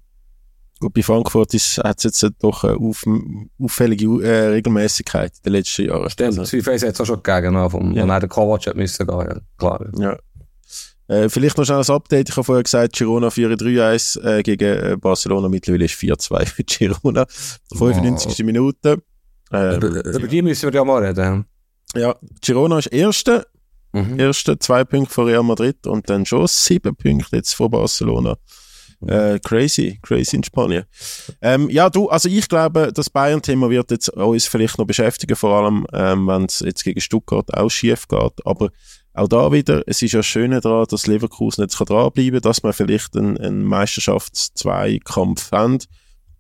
Gut, 0.80 0.93
bei 0.93 1.03
Frankfurt 1.03 1.53
hat 1.53 1.97
es 1.97 2.03
jetzt 2.03 2.32
doch 2.39 2.64
eine 2.66 2.76
auf, 2.78 3.03
auffällige 3.62 4.22
äh, 4.24 4.47
Regelmäßigkeit 4.49 5.32
in 5.38 5.43
den 5.43 5.53
letzten 5.53 5.86
Jahren. 5.86 6.10
Stimmt, 6.10 6.39
also, 6.39 6.45
5 6.45 6.68
hat 6.68 6.93
es 6.93 7.01
auch 7.01 7.06
schon 7.06 7.24
gegeben, 7.24 7.70
vom, 7.70 7.93
ja. 7.93 8.06
wo 8.06 8.12
er 8.12 8.20
der 8.20 8.30
Kovac 8.30 8.68
hat 8.68 8.76
müssen 8.76 9.08
gehen, 9.08 9.20
ja, 9.20 9.39
klar. 9.58 9.86
Ja. 9.97 10.18
Äh, 11.08 11.30
vielleicht 11.30 11.58
noch 11.58 11.66
schnell 11.66 11.80
ein 11.80 11.89
Update. 11.89 12.30
Ich 12.30 12.36
habe 12.36 12.43
vorher 12.43 12.64
gesagt, 12.64 12.93
Girona 12.93 13.28
4-3-1 13.28 14.22
äh, 14.24 14.43
gegen 14.43 14.66
äh, 14.66 14.97
Barcelona. 14.99 15.47
Mittlerweile 15.49 15.86
ist 15.86 15.95
4-2 15.95 16.45
für 16.45 16.64
Girona. 16.64 17.26
95. 17.74 18.39
Oh. 18.39 18.43
Minute. 18.45 19.03
Ähm, 19.51 19.76
über, 19.76 20.06
über 20.06 20.28
die 20.28 20.41
müssen 20.41 20.72
wir 20.72 20.74
ja 20.74 20.84
mal 20.84 21.03
reden. 21.06 21.45
Ja, 21.95 22.16
Girona 22.41 22.80
ist 22.80 22.88
Erste. 22.88 23.45
Mhm. 23.93 24.20
Erste, 24.20 24.60
zwei 24.60 24.84
Punkte 24.84 25.14
vor 25.14 25.28
Real 25.28 25.43
Madrid 25.43 25.88
und 25.88 26.10
dann 26.10 26.26
schon 26.26 26.47
sieben 26.47 26.95
Punkte 26.95 27.38
jetzt 27.38 27.53
vor 27.53 27.70
Barcelona. 27.70 28.36
Mhm. 28.99 29.10
Äh, 29.10 29.39
crazy, 29.39 29.99
crazy 30.01 30.36
in 30.36 30.43
Spanien. 30.43 30.84
Ähm, 31.41 31.70
ja, 31.70 31.89
du, 31.89 32.10
also 32.10 32.28
ich 32.28 32.49
glaube, 32.49 32.91
das 32.93 33.10
Bayern-Thema 33.10 33.70
wird 33.70 33.91
jetzt 33.91 34.10
uns 34.10 34.47
vielleicht 34.47 34.78
noch 34.78 34.86
beschäftigen, 34.86 35.36
vor 35.36 35.64
allem, 35.64 35.86
ähm, 35.93 36.28
wenn 36.28 36.45
es 36.45 36.60
jetzt 36.60 36.84
gegen 36.84 36.99
Stuttgart 36.99 37.53
auch 37.53 37.70
schief 37.70 38.08
geht. 38.08 38.45
Aber 38.45 38.70
auch 39.16 39.28
da 39.28 39.51
wieder, 39.51 39.84
es 39.88 40.01
ist 40.01 40.11
ja 40.11 40.22
schön 40.22 40.51
daran, 40.51 40.86
dass 40.89 41.07
Leverkusen 41.07 41.61
jetzt 41.61 41.76
dranbleiben 41.78 42.34
kann, 42.34 42.41
dass 42.41 42.63
man 42.63 42.74
vielleicht 42.74 43.16
einen, 43.16 43.38
einen 43.38 43.63
Meisterschafts-Zweikampf 43.63 45.51
haben. 45.51 45.80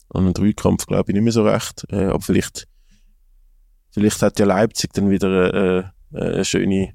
Und 0.09 0.25
einen 0.25 0.33
Dreikampf 0.33 0.85
glaube 0.85 1.11
ich 1.11 1.15
nicht 1.15 1.23
mehr 1.23 1.33
so 1.33 1.43
recht. 1.43 1.85
Äh, 1.89 2.05
aber 2.05 2.21
vielleicht, 2.21 2.67
vielleicht 3.91 4.21
hat 4.21 4.39
ja 4.39 4.45
Leipzig 4.45 4.93
dann 4.93 5.09
wieder 5.09 5.53
äh, 5.53 5.79
äh 5.79 6.33
eine 6.33 6.45
schöne, 6.45 6.93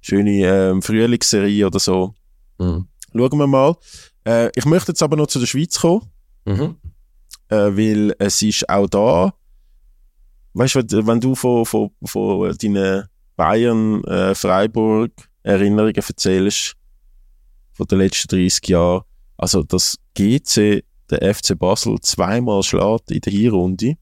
schöne 0.00 0.44
äh, 0.44 0.82
Frühlingsserie 0.82 1.66
oder 1.66 1.78
so. 1.78 2.14
Mhm. 2.58 2.88
Schauen 3.12 3.38
wir 3.38 3.46
mal. 3.46 3.76
Äh, 4.24 4.50
ich 4.54 4.66
möchte 4.66 4.92
jetzt 4.92 5.02
aber 5.02 5.16
noch 5.16 5.28
zu 5.28 5.38
der 5.38 5.46
Schweiz 5.46 5.80
kommen. 5.80 6.10
Mhm. 6.44 6.76
Äh, 7.48 7.76
weil 7.76 8.14
es 8.18 8.42
ist 8.42 8.68
auch 8.68 8.88
da, 8.88 9.32
weißt 10.54 10.74
du, 10.90 11.06
wenn 11.06 11.20
du 11.20 11.34
von, 11.34 11.64
von, 11.64 11.90
von 12.04 12.56
deinen 12.56 13.08
Bayern, 13.36 14.02
äh, 14.04 14.34
Freiburg 14.34 15.12
Erinnerungen 15.42 15.94
erzählst 15.94 16.74
von 17.72 17.86
den 17.86 17.98
letzten 17.98 18.28
30 18.28 18.68
Jahren. 18.68 19.02
Also, 19.36 19.62
dass 19.62 19.98
GC 20.14 20.82
der 21.10 21.34
FC 21.34 21.56
Basel 21.56 22.00
zweimal 22.00 22.62
schlägt 22.62 23.10
in 23.10 23.20
der 23.20 23.32
Hinrunde. 23.32 23.96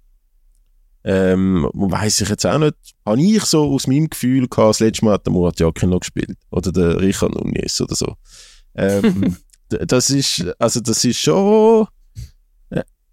Ähm, 1.06 1.68
weiß 1.74 2.22
ich 2.22 2.28
jetzt 2.30 2.46
auch 2.46 2.58
nicht. 2.58 2.76
Habe 3.04 3.20
ich 3.20 3.44
so 3.44 3.74
aus 3.74 3.86
meinem 3.86 4.08
Gefühl 4.08 4.48
gehabt, 4.48 4.70
das 4.70 4.80
letzte 4.80 5.04
Mal 5.04 5.14
hat 5.14 5.26
der 5.26 5.32
Murat 5.32 5.60
Jakin 5.60 5.90
noch 5.90 6.00
gespielt. 6.00 6.38
Oder 6.50 6.72
der 6.72 7.00
Richard 7.00 7.34
Nunes 7.34 7.80
oder 7.80 7.94
so. 7.94 8.14
Ähm, 8.74 9.36
das 9.68 10.08
ist, 10.08 10.46
also 10.58 10.80
das 10.80 11.04
ist 11.04 11.18
schon, 11.18 11.86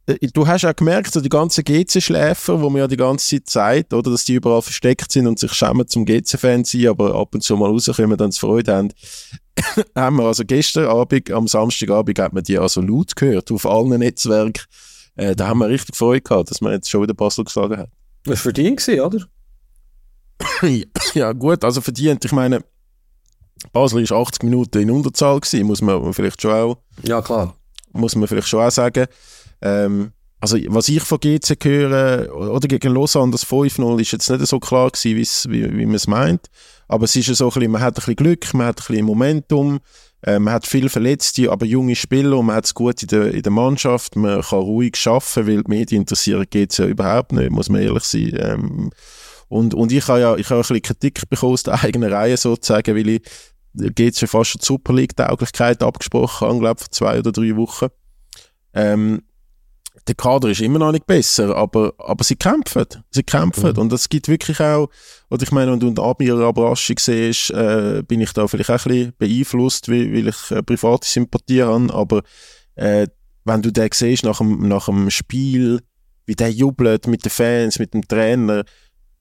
du 0.05 0.47
hast 0.47 0.65
auch 0.65 0.75
gemerkt, 0.75 1.13
so 1.13 1.21
die 1.21 1.29
ganzen 1.29 1.63
GC-Schläfer, 1.63 2.61
wo 2.61 2.69
man 2.69 2.79
ja 2.79 2.87
die 2.87 2.97
ganze 2.97 3.27
Zeit 3.27 3.49
sagt, 3.49 3.93
oder, 3.93 4.11
dass 4.11 4.25
die 4.25 4.35
überall 4.35 4.61
versteckt 4.61 5.11
sind 5.11 5.27
und 5.27 5.39
sich 5.39 5.53
schämen 5.53 5.87
zum 5.87 6.05
GC-Fan 6.05 6.63
sein, 6.63 6.87
aber 6.87 7.15
ab 7.15 7.33
und 7.33 7.41
zu 7.41 7.55
mal 7.55 7.69
rauskommen, 7.69 8.17
dann 8.17 8.31
Freude 8.31 8.73
haben. 8.73 8.93
haben 9.95 10.17
wir 10.17 10.25
also 10.25 10.43
gestern 10.45 10.87
Abend, 10.87 11.31
am 11.31 11.47
Samstagabend, 11.47 12.19
hat 12.19 12.33
man 12.33 12.43
die 12.43 12.57
also 12.57 12.81
laut 12.81 13.15
gehört, 13.15 13.51
auf 13.51 13.65
allen 13.65 13.99
Netzwerken. 13.99 14.63
Äh, 15.15 15.35
da 15.35 15.47
haben 15.47 15.59
wir 15.59 15.69
richtig 15.69 15.95
Freude 15.95 16.21
gehabt, 16.21 16.49
dass 16.49 16.61
man 16.61 16.73
jetzt 16.73 16.89
schon 16.89 17.03
wieder 17.03 17.13
Basel 17.13 17.43
geschlagen 17.43 17.77
hat. 17.77 17.89
Das 18.23 18.31
war 18.31 18.37
verdient 18.37 18.77
gewesen, 18.77 19.01
oder? 19.01 19.25
ja, 21.13 21.31
gut, 21.33 21.63
also 21.63 21.81
verdient. 21.81 22.23
Ich 22.25 22.31
meine, 22.31 22.63
Basel 23.73 24.01
ist 24.01 24.11
80 24.11 24.43
Minuten 24.43 24.79
in 24.79 24.91
Unterzahl 24.91 25.39
gewesen, 25.39 25.67
muss 25.67 25.81
man 25.81 26.13
vielleicht 26.13 26.41
schon 26.41 26.51
auch. 26.51 26.77
Ja, 27.03 27.21
klar. 27.21 27.55
Muss 27.93 28.15
man 28.15 28.27
vielleicht 28.27 28.47
schon 28.47 28.61
auch 28.61 28.71
sagen. 28.71 29.07
Ähm, 29.61 30.11
also 30.39 30.57
was 30.69 30.89
ich 30.89 31.01
von 31.03 31.19
GC 31.19 31.63
höre, 31.63 32.35
oder 32.35 32.67
gegen 32.67 32.93
Lausanne, 32.93 33.31
das 33.31 33.45
5-0 33.45 34.01
ist 34.01 34.11
jetzt 34.11 34.29
nicht 34.29 34.47
so 34.47 34.59
klar 34.59 34.89
gewesen, 34.89 35.51
wie, 35.51 35.77
wie 35.77 35.85
man 35.85 35.95
es 35.95 36.07
meint. 36.07 36.47
Aber 36.87 37.05
es 37.05 37.15
ist 37.15 37.27
so 37.27 37.45
ein 37.45 37.53
bisschen, 37.53 37.71
man 37.71 37.81
hat 37.81 37.93
ein 37.93 37.95
bisschen 37.95 38.15
Glück, 38.15 38.53
man 38.53 38.67
hat 38.67 38.79
ein 38.79 38.85
bisschen 38.87 39.05
Momentum, 39.05 39.79
äh, 40.23 40.39
man 40.39 40.55
hat 40.55 40.65
viel 40.65 40.89
Verletzte, 40.89 41.51
aber 41.51 41.65
junge 41.65 41.95
Spieler 41.95 42.37
und 42.37 42.47
man 42.47 42.55
hat 42.55 42.65
es 42.65 42.73
gut 42.73 43.01
in 43.03 43.07
der, 43.07 43.33
in 43.33 43.43
der 43.43 43.51
Mannschaft, 43.51 44.15
man 44.15 44.41
kann 44.41 44.59
ruhig 44.59 44.95
arbeiten, 45.05 45.47
weil 45.47 45.63
die 45.63 45.69
Medien 45.69 46.01
interessieren 46.01 46.45
geht 46.49 46.77
ja 46.77 46.85
überhaupt 46.85 47.33
nicht, 47.33 47.51
muss 47.51 47.69
man 47.69 47.81
ehrlich 47.81 48.03
sein. 48.03 48.35
Ähm, 48.37 48.91
und, 49.47 49.73
und 49.73 49.91
ich 49.91 50.07
habe 50.07 50.21
ja 50.21 50.35
ich 50.37 50.49
habe 50.49 50.59
ein 50.59 50.61
bisschen 50.61 50.81
Kritik 50.81 51.29
bekommen 51.29 51.53
aus 51.53 51.63
der 51.63 51.73
eigenen 51.83 52.11
Reihe 52.11 52.37
sozusagen, 52.37 52.95
weil 52.95 53.09
ich 53.09 53.21
ja 53.73 54.27
fast 54.27 54.49
schon 54.49 54.59
die 54.59 54.65
Super 54.65 54.93
League-Tauglichkeit 54.93 55.83
abgesprochen 55.83 56.47
habe, 56.47 56.59
glaube 56.59 56.79
vor 56.79 56.91
zwei 56.91 57.19
oder 57.19 57.31
drei 57.31 57.55
Wochen. 57.55 57.87
Ähm, 58.73 59.21
der 60.07 60.15
Kader 60.15 60.49
ist 60.49 60.61
immer 60.61 60.79
noch 60.79 60.91
nicht 60.91 61.05
besser, 61.05 61.55
aber, 61.55 61.93
aber 61.97 62.23
sie 62.23 62.35
kämpfen. 62.35 62.85
Sie 63.11 63.23
kämpfen. 63.23 63.71
Mhm. 63.71 63.77
Und 63.77 63.93
es 63.93 64.09
gibt 64.09 64.27
wirklich 64.27 64.59
auch, 64.59 64.89
oder 65.29 65.43
ich 65.43 65.51
meine, 65.51 65.71
wenn 65.71 65.79
du 65.79 65.87
eine 65.87 66.01
Abmir-Abraschung 66.01 66.97
siehst, 66.99 67.51
äh, 67.51 68.03
bin 68.07 68.21
ich 68.21 68.33
da 68.33 68.47
vielleicht 68.47 68.69
auch 68.69 68.85
ein 68.85 68.91
bisschen 68.91 69.13
beeinflusst, 69.17 69.89
weil, 69.89 70.11
weil 70.13 70.27
ich 70.27 70.51
äh, 70.51 70.63
private 70.63 71.07
Sympathie 71.07 71.63
habe, 71.63 71.93
aber 71.93 72.21
äh, 72.75 73.07
wenn 73.45 73.61
du 73.61 73.71
den 73.71 73.89
siehst 73.93 74.23
nach 74.23 74.37
dem, 74.39 74.67
nach 74.67 74.85
dem 74.85 75.09
Spiel, 75.09 75.81
wie 76.25 76.35
der 76.35 76.51
jubelt 76.51 77.07
mit 77.07 77.25
den 77.25 77.31
Fans, 77.31 77.79
mit 77.79 77.93
dem 77.93 78.07
Trainer, 78.07 78.63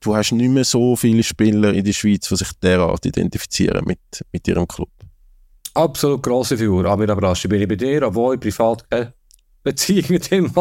du 0.01 0.17
hast 0.17 0.33
nicht 0.33 0.51
mehr 0.51 0.65
so 0.65 0.97
viele 0.97 1.23
Spieler 1.23 1.73
in 1.73 1.85
der 1.85 1.93
Schweiz, 1.93 2.29
die 2.29 2.37
sich 2.37 2.53
derart 2.63 3.05
identifizieren 3.07 3.85
mit, 3.85 4.01
mit 4.33 4.47
ihrem 4.49 4.67
Club. 4.67 4.91
Absolut 5.75 6.23
grosse 6.23 6.57
Figur, 6.59 6.85
Amir 6.87 7.11
Abraschig. 7.11 7.49
Bin 7.49 7.63
ich 7.63 7.69
bei 7.69 7.77
dir, 7.77 8.07
obwohl 8.07 8.35
ich 8.35 8.41
privat 8.41 8.89
keine 8.91 9.15
Beziehung 9.63 10.07
mit 10.09 10.31
ihm. 10.33 10.53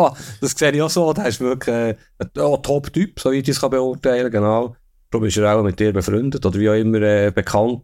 Das 0.41 0.51
sehe 0.51 0.71
ich 0.71 0.81
auch 0.81 0.89
so. 0.89 1.13
Der 1.13 1.27
ist 1.27 1.39
wirklich 1.39 1.75
äh, 1.75 1.95
ein 2.19 2.29
Top-Typ, 2.33 3.19
so 3.19 3.31
wie 3.31 3.37
ich 3.37 3.45
das 3.45 3.59
beurteilen 3.59 4.31
kann, 4.31 4.31
genau. 4.31 4.75
Darum 5.11 5.25
ist 5.25 5.37
er 5.37 5.55
auch 5.55 5.63
mit 5.63 5.79
dir 5.79 5.91
befreundet 5.91 6.45
oder 6.45 6.59
wie 6.59 6.69
auch 6.69 6.73
immer 6.73 7.01
äh, 7.01 7.31
bekannt. 7.31 7.81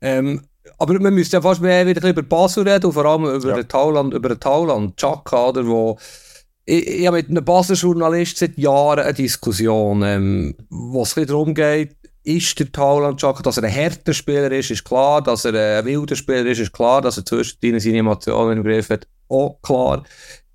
Ähm, 0.00 0.42
aber 0.78 0.98
man 1.00 1.14
müsste 1.14 1.36
ja 1.36 1.42
fast 1.42 1.60
mehr 1.60 1.86
wieder 1.86 2.06
über 2.08 2.22
Basel 2.22 2.68
reden 2.68 2.86
und 2.86 2.92
vor 2.92 3.04
allem 3.04 3.24
über 3.24 3.50
ja. 3.50 3.56
den 3.56 3.68
Tauland, 3.68 4.14
über 4.14 4.30
den 4.30 4.40
Tauland, 4.40 4.96
Chaka, 4.96 5.48
oder, 5.48 5.66
wo 5.66 5.98
ich, 6.64 6.86
ich 6.86 7.06
habe 7.06 7.18
mit 7.18 7.28
einem 7.28 7.44
Basler 7.44 7.76
Journalist 7.76 8.38
seit 8.38 8.56
Jahren 8.58 9.00
eine 9.00 9.14
Diskussion, 9.14 10.02
ähm, 10.02 10.54
wo 10.68 11.02
es 11.02 11.14
darum 11.14 11.54
geht, 11.54 11.96
ist 12.22 12.58
der 12.58 12.70
Tauland 12.70 13.18
Chaka, 13.20 13.42
dass 13.42 13.56
er 13.56 13.64
ein 13.64 13.70
härter 13.70 14.12
Spieler 14.12 14.52
ist, 14.52 14.70
ist 14.70 14.84
klar, 14.84 15.22
dass 15.22 15.44
er 15.44 15.78
ein 15.78 15.84
wilder 15.86 16.16
Spieler 16.16 16.46
ist, 16.46 16.60
ist 16.60 16.72
klar, 16.72 17.00
dass 17.00 17.16
er 17.16 17.24
zwischendurch 17.24 17.82
seine 17.82 17.98
Emotionen 17.98 18.58
im 18.58 18.64
Griff 18.64 18.90
hat, 18.90 19.06
auch 19.30 19.58
klar. 19.62 20.04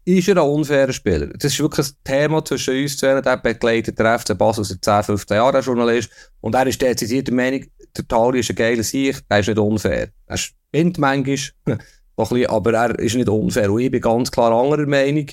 Ist 0.08 0.28
er 0.28 0.38
ein 0.38 0.50
unfairer 0.50 0.94
Spieler? 0.94 1.28
Das 1.28 1.52
ist 1.52 1.60
wirklich 1.60 1.88
ein 1.88 1.96
Thema 2.04 2.46
zwischen 2.46 2.80
uns 2.80 2.98
zwei, 2.98 3.20
der 3.20 3.38
begleitet 3.38 3.98
der 3.98 4.20
FC 4.20 4.38
Basel 4.38 4.64
seit 4.64 4.86
10, 4.86 5.04
15 5.04 5.38
Jahren, 5.38 5.54
der 5.54 5.62
Journalist, 5.62 6.10
und 6.42 6.54
er 6.54 6.68
ist 6.68 6.80
dezidiert 6.80 7.28
der 7.28 7.34
Meinung, 7.34 7.66
der 7.98 8.08
Tauri 8.08 8.42
ist 8.42 8.52
ein 8.52 8.56
geiler 8.56 8.84
Sieg, 8.84 9.24
er 9.28 9.40
ist 9.40 9.48
nicht 9.48 9.58
unfair. 9.58 10.10
Er 10.28 10.38
spinnt 10.38 11.00
manchmal, 11.00 11.80
aber 12.48 12.74
er 12.74 13.00
ist 13.00 13.16
nicht 13.16 13.30
unfair. 13.30 13.72
Und 13.72 13.82
ich 13.82 13.90
bin 13.90 14.02
ganz 14.02 14.30
klar 14.30 14.52
anderer 14.52 14.86
Meinung. 14.86 15.28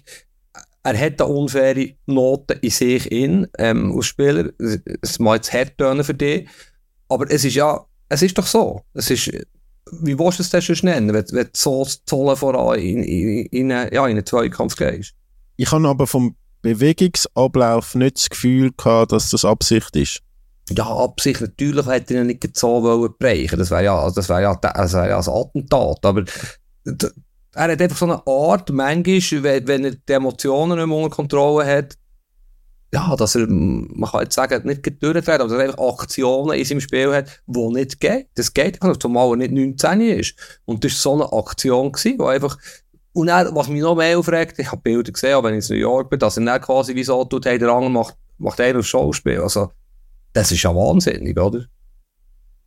Er 0.85 0.99
hat 0.99 1.21
eine 1.21 1.31
unfaire 1.31 1.95
Note 2.07 2.55
in 2.55 2.71
sich 2.71 3.13
in, 3.13 3.47
ähm, 3.59 3.95
als 3.95 4.07
Spieler. 4.07 4.51
Es 5.03 5.19
mag 5.19 5.37
jetzt 5.37 5.53
hart 5.53 5.75
für 6.07 6.15
dich. 6.15 6.49
Aber 7.09 7.31
es 7.31 7.45
ist 7.45 7.55
ja, 7.55 7.85
es 8.09 8.23
ist 8.23 8.39
doch 8.39 8.47
so. 8.47 8.81
Es 8.95 9.11
ist, 9.11 9.31
wie 10.01 10.19
willst 10.19 10.39
du 10.39 10.43
es 10.43 10.51
denn 10.51 10.63
schon 10.63 10.77
nennen, 10.83 11.13
wenn, 11.13 11.25
wenn 11.33 11.49
so 11.53 11.87
Zolle 12.07 12.37
voran 12.37 12.79
in, 12.79 13.03
in, 13.03 13.47
in, 13.47 13.71
ja, 13.71 13.87
in 13.87 14.17
einen 14.17 14.27
Zweikampf 14.27 14.77
gehst? 14.77 15.15
Ich 15.57 15.71
habe 15.71 15.89
aber 15.89 16.07
vom 16.07 16.35
Bewegungsablauf 16.63 17.95
nicht 17.95 18.17
das 18.17 18.31
Gefühl 18.31 18.73
gehabt, 18.77 19.13
dass 19.13 19.31
das 19.31 19.45
Absicht 19.45 19.95
ist 19.97 20.23
ja, 20.71 20.87
Absicht, 20.87 21.41
natürlich 21.41 21.87
hätte 21.87 22.15
er 22.15 22.25
nicht 22.25 22.57
so 22.57 22.83
wollen 22.83 23.13
brechen. 23.19 23.59
Das 23.59 23.71
wäre 23.71 23.85
ja, 23.85 24.11
das 24.11 24.29
wäre 24.29 24.43
ja, 24.43 24.55
das 24.55 24.93
wäre 24.93 25.09
ja 25.09 25.19
ein 25.19 25.29
Attentat. 25.29 26.05
Aber 26.05 26.25
er 27.55 27.73
hat 27.73 27.83
einfach 27.83 27.97
so 27.97 28.07
eine 28.07 28.27
Art, 28.27 28.71
manchmal, 28.71 29.43
wenn, 29.43 29.67
wenn 29.67 29.85
er 29.85 29.91
die 29.93 30.13
Emotionen 30.13 30.79
nicht 30.79 30.87
mehr 30.87 30.97
unter 30.97 31.15
Kontrolle 31.15 31.67
hat, 31.67 31.97
ja, 32.95 33.17
dass 33.17 33.35
er, 33.35 33.47
man 33.49 34.11
kann 34.11 34.23
jetzt 34.23 34.35
sagen, 34.35 34.67
nicht 34.67 35.03
durchdreht, 35.03 35.29
aber 35.41 35.49
dass 35.49 35.53
er 35.53 35.61
einfach 35.61 35.79
Aktionen 35.79 36.59
in 36.59 36.65
seinem 36.65 36.81
Spiel 36.81 37.13
hat, 37.15 37.43
die 37.47 37.69
nicht 37.69 38.01
geht. 38.01 38.29
Das 38.35 38.53
geht 38.53 38.83
einfach, 38.83 38.99
zumal 38.99 39.31
er 39.31 39.37
nicht 39.37 39.53
19 39.53 40.01
ist. 40.03 40.35
Und 40.67 40.85
das 40.85 40.93
war 40.93 40.99
so 40.99 41.15
eine 41.15 41.33
Aktion, 41.33 41.93
wo 42.19 42.27
einfach, 42.27 42.59
und 43.15 43.29
dann, 43.29 43.55
was 43.55 43.69
mich 43.69 43.81
noch 43.81 43.95
mehr 43.95 44.19
aufregt, 44.19 44.59
ich 44.59 44.71
habe 44.71 44.83
Bilder 44.83 45.11
gesehen, 45.11 45.35
auch 45.35 45.43
wenn 45.43 45.55
ich 45.59 45.69
in 45.71 45.77
New 45.77 45.81
York 45.81 46.11
bin, 46.11 46.19
dass 46.19 46.37
er 46.37 46.45
dann 46.45 46.61
quasi 46.61 46.95
wie 46.95 47.05
so 47.05 47.25
tut, 47.25 47.47
hey, 47.47 47.59
der 47.59 47.71
andere 47.71 47.91
macht, 47.91 48.17
macht 48.37 48.61
einer 48.61 48.81
auf 48.81 48.87
Schauspiel. 48.87 49.41
Also, 49.41 49.71
das 50.35 50.53
ist 50.53 50.63
ja 50.63 50.75
wahnsinnig, 50.75 51.39
oder? 51.39 51.65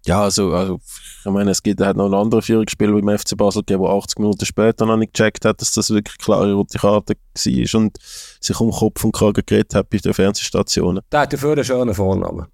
Ja, 0.05 0.21
also, 0.21 0.53
also 0.53 0.79
ich 1.25 1.31
meine, 1.31 1.51
es 1.51 1.63
gibt 1.63 1.81
halt 1.81 1.97
noch 1.97 2.05
einen 2.05 2.13
anderen 2.13 2.43
Führungsspieler 2.43 2.93
beim 2.93 3.17
FC 3.17 3.35
Basel 3.35 3.61
gegeben, 3.61 3.83
der 3.83 3.91
80 3.91 4.19
Minuten 4.19 4.45
später 4.45 4.85
noch 4.85 4.97
nicht 4.97 5.13
gecheckt 5.13 5.45
hat, 5.45 5.59
dass 5.59 5.73
das 5.73 5.89
wirklich 5.89 6.17
klare 6.19 6.53
rote 6.53 6.77
Karte 6.77 7.15
war 7.15 7.79
und 7.81 7.97
sich 8.39 8.59
um 8.59 8.71
Kopf 8.71 9.03
und 9.03 9.11
Kragen 9.13 9.43
geredet 9.45 9.73
hat 9.73 9.89
bei 9.89 9.97
den 9.97 10.13
Fernsehstationen. 10.13 11.01
Der 11.11 11.21
hat 11.21 11.33
dafür 11.33 11.53
einen 11.53 11.63
schönen 11.63 11.95
Vornamen. 11.95 12.45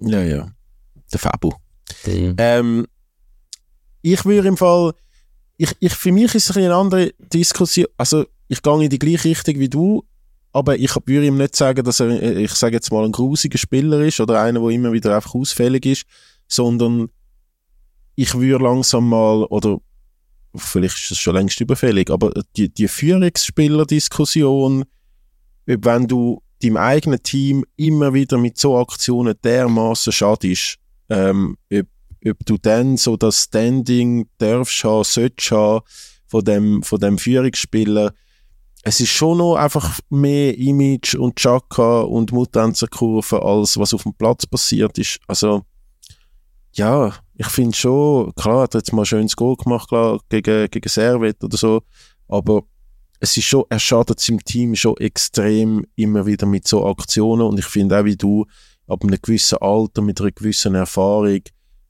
Ja, 0.00 0.22
ja. 0.22 0.48
Der 1.12 1.18
Fabu. 1.18 1.52
Mhm. 2.06 2.34
Ähm, 2.38 2.86
ich 4.00 4.24
würde 4.24 4.48
im 4.48 4.56
Fall, 4.56 4.94
ich, 5.58 5.76
ich, 5.80 5.94
für 5.94 6.12
mich 6.12 6.34
ist 6.34 6.50
es 6.50 6.56
eine 6.56 6.74
andere 6.74 7.12
Diskussion, 7.18 7.86
also 7.98 8.24
ich 8.48 8.62
gehe 8.62 8.84
in 8.84 8.90
die 8.90 8.98
gleiche 8.98 9.28
Richtung 9.28 9.58
wie 9.58 9.68
du, 9.68 10.04
aber 10.52 10.76
ich 10.78 10.94
würde 10.94 11.26
ihm 11.26 11.36
nicht 11.36 11.56
sagen, 11.56 11.84
dass 11.84 12.00
er, 12.00 12.08
äh, 12.08 12.44
ich 12.44 12.52
sage 12.52 12.76
jetzt 12.76 12.90
mal, 12.90 13.04
ein 13.04 13.12
grusiger 13.12 13.58
Spieler 13.58 14.00
ist 14.00 14.20
oder 14.20 14.40
einer, 14.40 14.60
der 14.60 14.70
immer 14.70 14.92
wieder 14.92 15.14
einfach 15.14 15.34
ausfällig 15.34 15.84
ist, 15.84 16.04
sondern 16.54 17.08
ich 18.16 18.34
würde 18.34 18.64
langsam 18.64 19.08
mal, 19.08 19.44
oder 19.44 19.78
vielleicht 20.54 20.96
ist 20.96 21.10
es 21.12 21.18
schon 21.18 21.34
längst 21.34 21.60
überfällig, 21.60 22.10
aber 22.10 22.32
die, 22.56 22.72
die 22.72 22.88
Führungsspieler-Diskussion, 22.88 24.84
wenn 25.66 26.06
du 26.06 26.42
deinem 26.62 26.76
eigenen 26.76 27.22
Team 27.22 27.64
immer 27.76 28.14
wieder 28.14 28.38
mit 28.38 28.58
so 28.58 28.78
Aktionen 28.78 29.34
dermaßen 29.42 30.12
schadest, 30.12 30.76
ähm, 31.08 31.56
ob, 31.72 31.86
ob 32.26 32.46
du 32.46 32.56
dann 32.58 32.96
so 32.96 33.16
das 33.16 33.42
Standing 33.44 34.28
darfst 34.38 34.84
haben, 34.84 35.04
sollst 35.04 35.50
haben 35.50 35.84
von 36.26 36.44
dem, 36.44 36.82
von 36.82 37.00
dem 37.00 37.18
Führungsspieler, 37.18 38.14
es 38.86 39.00
ist 39.00 39.10
schon 39.10 39.38
noch 39.38 39.56
einfach 39.56 39.98
mehr 40.10 40.56
Image 40.58 41.14
und 41.14 41.36
Chaka 41.36 42.02
und 42.02 42.32
Mutanzerkurve, 42.32 43.42
als 43.42 43.78
was 43.78 43.94
auf 43.94 44.02
dem 44.02 44.12
Platz 44.12 44.46
passiert 44.46 44.98
ist. 44.98 45.18
Also, 45.26 45.62
ja, 46.74 47.12
ich 47.36 47.46
finde 47.46 47.76
schon, 47.76 48.34
klar, 48.34 48.62
hat 48.62 48.74
er 48.74 48.78
jetzt 48.78 48.92
mal 48.92 49.02
ein 49.02 49.06
schönes 49.06 49.36
Goal 49.36 49.56
gemacht, 49.56 49.88
klar, 49.88 50.20
gegen, 50.28 50.68
gegen 50.70 50.88
Servet 50.88 51.42
oder 51.42 51.56
so, 51.56 51.82
aber 52.28 52.62
es 53.20 53.36
ist 53.36 53.44
schon, 53.44 53.64
er 53.68 53.78
schadet 53.78 54.20
seinem 54.20 54.44
Team 54.44 54.74
schon 54.74 54.96
extrem 54.98 55.86
immer 55.96 56.26
wieder 56.26 56.46
mit 56.46 56.68
so 56.68 56.86
Aktionen 56.86 57.42
und 57.42 57.58
ich 57.58 57.66
finde 57.66 57.98
auch 57.98 58.04
wie 58.04 58.16
du, 58.16 58.44
ab 58.86 59.02
einem 59.02 59.18
gewissen 59.20 59.58
Alter, 59.58 60.02
mit 60.02 60.20
einer 60.20 60.30
gewissen 60.30 60.74
Erfahrung, 60.74 61.40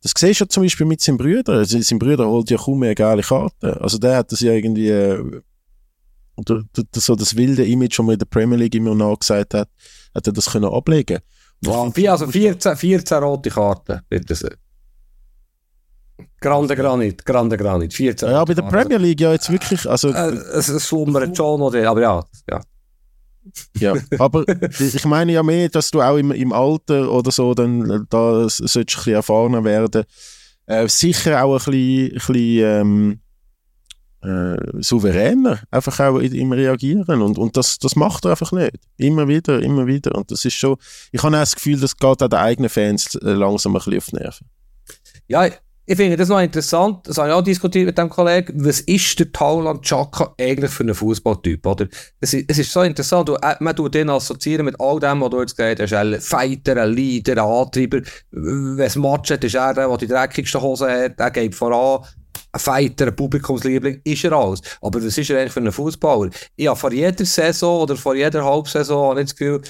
das 0.03 0.13
siehst 0.17 0.41
du 0.41 0.45
ja 0.45 0.49
zum 0.49 0.63
Beispiel 0.63 0.87
mit 0.87 1.01
seinem 1.01 1.17
Bruder. 1.17 1.55
Also, 1.55 1.81
sein 1.81 1.99
Bruder 1.99 2.29
holt 2.29 2.51
ja 2.51 2.59
kaum 2.59 2.81
mehr 2.81 2.95
geile 2.95 3.23
Karten. 3.23 3.71
Also 3.79 3.97
der 3.97 4.19
hat 4.19 4.31
das 4.31 4.41
ja 4.41 4.53
irgendwie 4.53 4.91
äh, 4.91 5.41
oder 6.37 6.63
so 6.95 7.17
das 7.17 7.37
wilde 7.37 7.65
Image, 7.65 7.99
das 7.99 8.05
man 8.05 8.13
in 8.13 8.19
der 8.19 8.27
Premier 8.27 8.59
League 8.59 8.75
immer 8.75 8.95
nachgesagt 8.95 9.55
hat, 9.55 9.71
hat 10.15 10.27
er 10.27 10.33
das 10.33 10.51
können 10.51 10.67
ablegen 10.67 11.21
wow. 11.63 11.93
Also 12.09 12.27
14, 12.27 12.77
14 12.77 13.19
rote 13.19 13.51
Karten, 13.51 14.01
bitte 14.09 14.35
sehr. 14.35 14.57
Grande 16.41 16.77
Granit, 16.77 17.25
Grande 17.25 17.57
Granit, 17.57 17.95
14 17.95 18.31
Ja, 18.31 18.45
bei 18.45 18.55
der 18.55 18.63
Premier 18.63 18.99
League 18.99 19.21
ja 19.21 19.33
jetzt 19.33 19.51
wirklich, 19.51 19.89
also... 19.89 20.11
Äh, 20.11 20.35
es, 20.55 20.69
es 20.69 20.87
schlummert 20.87 21.37
schon 21.37 21.61
noch, 21.61 21.75
aber 21.75 22.01
ja, 22.01 22.25
ja. 22.51 22.61
Ja, 23.79 23.95
aber 24.19 24.45
ich 24.79 25.05
meine 25.05 25.33
ja 25.33 25.43
mehr, 25.43 25.69
dass 25.69 25.91
du 25.91 26.01
auch 26.01 26.17
im, 26.17 26.31
im 26.31 26.53
Alter 26.53 27.11
oder 27.11 27.31
so 27.31 27.55
dann 27.55 28.07
da 28.09 28.49
solltest 28.49 28.77
ein 28.77 28.85
bisschen 28.87 29.15
erfahrener 29.15 29.65
werden. 29.65 30.05
Äh, 30.67 30.89
sicher 30.89 31.45
auch 31.45 31.53
ein 31.53 31.57
bisschen, 31.57 32.07
ein 32.07 32.15
bisschen 32.15 32.65
ähm, 32.65 33.21
äh, 34.23 34.83
souveräner 34.83 35.61
einfach 35.71 36.01
auch 36.01 36.19
im 36.19 36.53
Reagieren 36.53 37.21
und, 37.21 37.37
und 37.39 37.57
das, 37.57 37.79
das 37.79 37.97
macht 37.97 38.25
er 38.25 38.31
einfach 38.31 38.53
nicht. 38.53 38.79
Immer 38.97 39.29
wieder, 39.29 39.63
immer 39.63 39.87
wieder 39.87 40.15
und 40.15 40.31
das 40.31 40.45
ist 40.45 40.55
schon, 40.55 40.77
ich 41.13 41.23
habe 41.23 41.37
auch 41.37 41.41
das 41.41 41.55
Gefühl, 41.55 41.79
das 41.79 41.97
geht 41.97 42.23
auch 42.23 42.29
den 42.29 42.39
eigenen 42.39 42.71
Fans 42.71 43.15
äh, 43.17 43.33
langsam 43.33 43.77
ein 43.77 43.79
bisschen 43.79 43.99
auf 43.99 44.07
die 44.07 44.17
Nerven. 44.17 44.47
Ja, 45.29 45.49
ich 45.87 45.97
finde 45.97 46.17
das 46.17 46.29
noch 46.29 46.41
interessant, 46.41 47.07
das 47.07 47.19
habe 47.19 47.29
ich 47.29 47.35
auch 47.35 47.43
diskutiert 47.43 47.87
mit 47.87 47.99
dem 47.99 48.09
Kollegen, 48.09 48.65
was 48.65 48.81
ist 48.81 49.19
der 49.19 49.31
Tauland 49.33 49.83
Chaka 49.83 50.35
eigentlich 50.41 50.71
für 50.71 50.83
einen 50.83 50.95
Fußballtyp, 50.95 51.67
oder? 51.67 51.89
Es 52.21 52.33
ist, 52.33 52.47
es 52.49 52.59
ist 52.59 52.73
so 52.73 52.81
interessant, 52.83 53.29
du, 53.29 53.35
äh, 53.35 53.57
man 53.61 53.77
tut 53.77 53.95
den 53.95 54.09
assoziieren 54.09 54.65
mit 54.65 54.81
all 54.81 54.99
dem, 54.99 55.21
was 55.21 55.31
du 55.31 55.41
jetzt 55.41 55.57
gesagt 55.57 55.81
hast, 55.81 55.93
ein 55.93 56.21
Fighter, 56.21 56.83
ein 56.83 56.93
Leader, 56.93 57.33
ein 57.33 57.39
Antreiber, 57.51 58.01
wenn 58.31 58.79
es 58.79 58.97
Match 58.97 59.31
hat, 59.31 59.45
ist 59.45 59.55
er 59.55 59.75
der, 59.75 59.89
der 59.89 59.97
die 59.99 60.07
dreckigsten 60.07 60.63
Hosen 60.63 60.89
hat, 60.89 61.19
der 61.19 61.31
geht 61.31 61.55
voran, 61.55 62.03
ein 62.53 62.61
Fighter, 62.61 63.09
ein 63.09 63.17
Publikumsliebling, 63.17 64.01
ist 64.05 64.25
er 64.25 64.33
alles. 64.33 64.63
Aber 64.81 65.05
was 65.05 65.19
ist 65.19 65.29
er 65.29 65.41
eigentlich 65.41 65.53
für 65.53 65.61
einen 65.61 65.73
Fußballer? 65.73 66.31
Ich 66.57 66.69
vor 66.71 66.93
jeder 66.93 67.25
Saison 67.25 67.83
oder 67.83 67.97
vor 67.97 68.15
jeder 68.15 68.45
Halbsaison 68.45 69.17
das 69.17 69.35
Gefühl, 69.37 69.61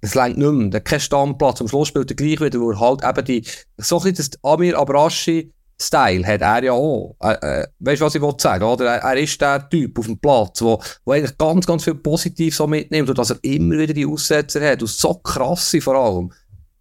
es 0.00 0.14
längt 0.14 0.38
nicht 0.38 0.50
mehr. 0.50 0.70
Der 0.70 0.80
kein 0.80 1.00
Stammplatz. 1.00 1.60
Am 1.60 1.68
Schluss 1.68 1.88
spielt 1.88 2.10
er 2.10 2.16
gleich 2.16 2.40
wieder, 2.40 2.60
wo 2.60 2.70
er 2.70 2.80
halt 2.80 3.04
eben 3.04 3.24
die, 3.24 3.44
so 3.76 3.98
ein 3.98 4.10
bisschen 4.12 4.30
das 4.32 4.44
Amir 4.50 4.78
Abrashi 4.78 5.52
Style 5.80 6.26
hat 6.26 6.42
er 6.42 6.64
ja 6.64 6.72
auch. 6.72 7.16
Äh, 7.20 7.62
äh, 7.62 7.66
weißt 7.78 8.00
du, 8.00 8.04
was 8.04 8.14
ich 8.14 8.20
wollte 8.20 8.42
sagen? 8.42 8.64
Oder? 8.64 8.86
Er, 8.86 9.02
er, 9.02 9.16
ist 9.16 9.40
der 9.40 9.68
Typ 9.68 9.98
auf 9.98 10.06
dem 10.06 10.18
Platz, 10.18 10.60
wo, 10.60 10.80
wo 11.04 11.12
eigentlich 11.12 11.38
ganz, 11.38 11.66
ganz 11.66 11.84
viel 11.84 11.94
positiv 11.94 12.54
so 12.54 12.66
mitnimmt 12.66 13.08
und 13.08 13.18
dass 13.18 13.30
er 13.30 13.38
immer 13.42 13.78
wieder 13.78 13.94
die 13.94 14.06
Aussetzer 14.06 14.60
hat 14.60 14.82
und 14.82 14.88
so 14.88 15.14
krasse 15.14 15.80
vor 15.80 15.94
allem. 15.94 16.32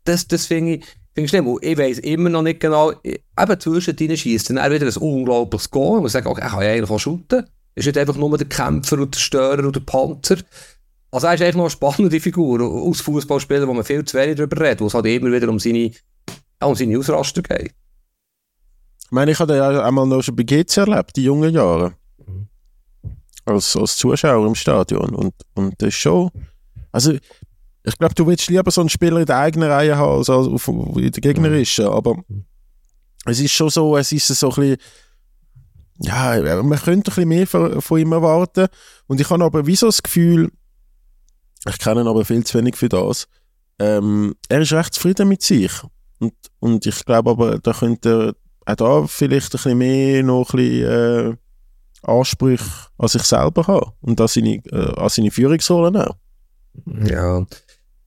Das, 0.03 0.27
das 0.27 0.47
finde 0.47 0.75
ich, 0.75 0.85
Finde 1.19 1.25
ich 1.25 1.29
schlimm. 1.31 1.47
Und 1.47 1.63
ich 1.63 1.77
weiss 1.77 1.99
immer 1.99 2.29
noch 2.29 2.43
nicht 2.43 2.59
genau, 2.59 2.93
eben 3.03 3.59
zwischendrin 3.59 4.15
schießt 4.15 4.51
dann 4.51 4.71
wieder 4.71 4.85
ein 4.85 4.97
unglaubliches 4.97 5.69
Goal. 5.69 5.99
Und 5.99 6.09
sagt, 6.09 6.27
okay, 6.27 6.41
er 6.41 6.49
kann 6.49 6.61
ja 6.61 6.69
eigentlich 6.69 6.89
auch 6.89 6.99
shooten. 6.99 7.45
Er 7.75 7.79
ist 7.79 7.85
nicht 7.85 7.97
einfach 7.97 8.15
nur 8.15 8.37
der 8.37 8.47
Kämpfer 8.47 8.99
und 8.99 9.15
der 9.15 9.19
Störer 9.19 9.65
und 9.65 9.75
der 9.75 9.81
Panzer. 9.81 10.37
Also 11.11 11.27
er 11.27 11.33
ist 11.33 11.41
eigentlich 11.41 11.55
noch 11.55 11.63
eine 11.63 11.71
spannende 11.71 12.19
Figur 12.19 12.61
aus 12.61 13.01
Fußballspielern, 13.01 13.67
wo 13.67 13.73
man 13.73 13.83
viel 13.83 14.05
zu 14.05 14.17
wenig 14.17 14.35
darüber 14.35 14.61
redet, 14.61 14.81
wo 14.81 14.87
es 14.87 14.93
halt 14.93 15.07
immer 15.07 15.31
wieder 15.31 15.49
um 15.49 15.59
seine, 15.59 15.91
um 16.63 16.75
seine 16.75 16.97
Ausraster 16.97 17.41
geht. 17.41 17.73
Ich 19.09 19.11
meine, 19.11 19.31
ich 19.31 19.39
habe 19.39 19.55
ja 19.55 19.83
einmal 19.83 20.05
noch 20.05 20.21
schon 20.21 20.35
bei 20.35 20.43
GC 20.43 20.77
erlebt, 20.77 21.15
die 21.15 21.23
jungen 21.23 21.51
Jahre. 21.51 21.95
Mhm. 22.27 22.47
Als, 23.43 23.75
als 23.75 23.97
Zuschauer 23.97 24.45
im 24.45 24.53
Stadion. 24.53 25.15
Und, 25.15 25.33
und 25.55 25.73
das 25.81 25.87
ist 25.87 25.95
schon. 25.95 26.29
Also, 26.91 27.13
ich 27.13 27.97
glaube, 27.97 28.13
du 28.13 28.27
willst 28.27 28.47
lieber 28.49 28.69
so 28.69 28.81
einen 28.81 28.89
Spieler 28.89 29.19
in 29.19 29.25
der 29.25 29.39
eigenen 29.39 29.67
Reihe 29.67 29.97
haben, 29.97 30.19
als 30.19 30.29
auf, 30.29 30.67
in 30.67 30.93
der 31.11 31.21
gegnerischen. 31.21 31.87
Aber 31.87 32.23
es 33.25 33.39
ist 33.39 33.51
schon 33.51 33.71
so, 33.71 33.97
es 33.97 34.11
ist 34.11 34.27
so 34.27 34.51
ein 34.51 34.55
bisschen, 34.55 34.77
ja, 36.01 36.61
man 36.61 36.77
könnte 36.77 37.09
ein 37.09 37.15
bisschen 37.15 37.29
mehr 37.29 37.47
von, 37.47 37.81
von 37.81 37.99
ihm 37.99 38.11
erwarten. 38.11 38.67
Und 39.07 39.19
ich 39.19 39.27
habe 39.27 39.43
aber 39.43 39.65
wieso 39.65 39.87
das 39.87 40.03
Gefühl, 40.03 40.51
ich 41.67 41.79
kenne 41.79 42.01
ihn 42.01 42.07
aber 42.07 42.25
viel 42.25 42.43
zu 42.43 42.59
wenig 42.59 42.75
für 42.75 42.89
das, 42.89 43.27
ähm, 43.79 44.35
er 44.49 44.61
ist 44.61 44.71
recht 44.71 44.93
zufrieden 44.93 45.29
mit 45.29 45.41
sich. 45.41 45.71
Und, 46.19 46.35
und 46.59 46.85
ich 46.85 47.03
glaube 47.05 47.31
aber, 47.31 47.57
da 47.57 47.73
könnte 47.73 48.09
er 48.09 48.48
auch 48.69 48.75
da 48.75 49.07
vielleicht 49.07 49.47
ein 49.47 49.51
bisschen 49.51 49.77
mehr 49.77 50.23
noch 50.23 50.53
ein 50.53 50.57
bisschen, 50.57 51.31
äh, 51.31 51.35
Ansprüche 52.01 52.65
an 52.97 53.07
sich 53.07 53.23
selber 53.23 53.67
haben 53.67 53.91
und 54.01 54.19
an 54.21 54.27
seine, 54.27 54.55
äh, 54.71 54.93
an 54.95 55.09
seine 55.09 55.31
Führungsrollen 55.31 55.97
auch. 55.97 56.15
Ja. 57.05 57.45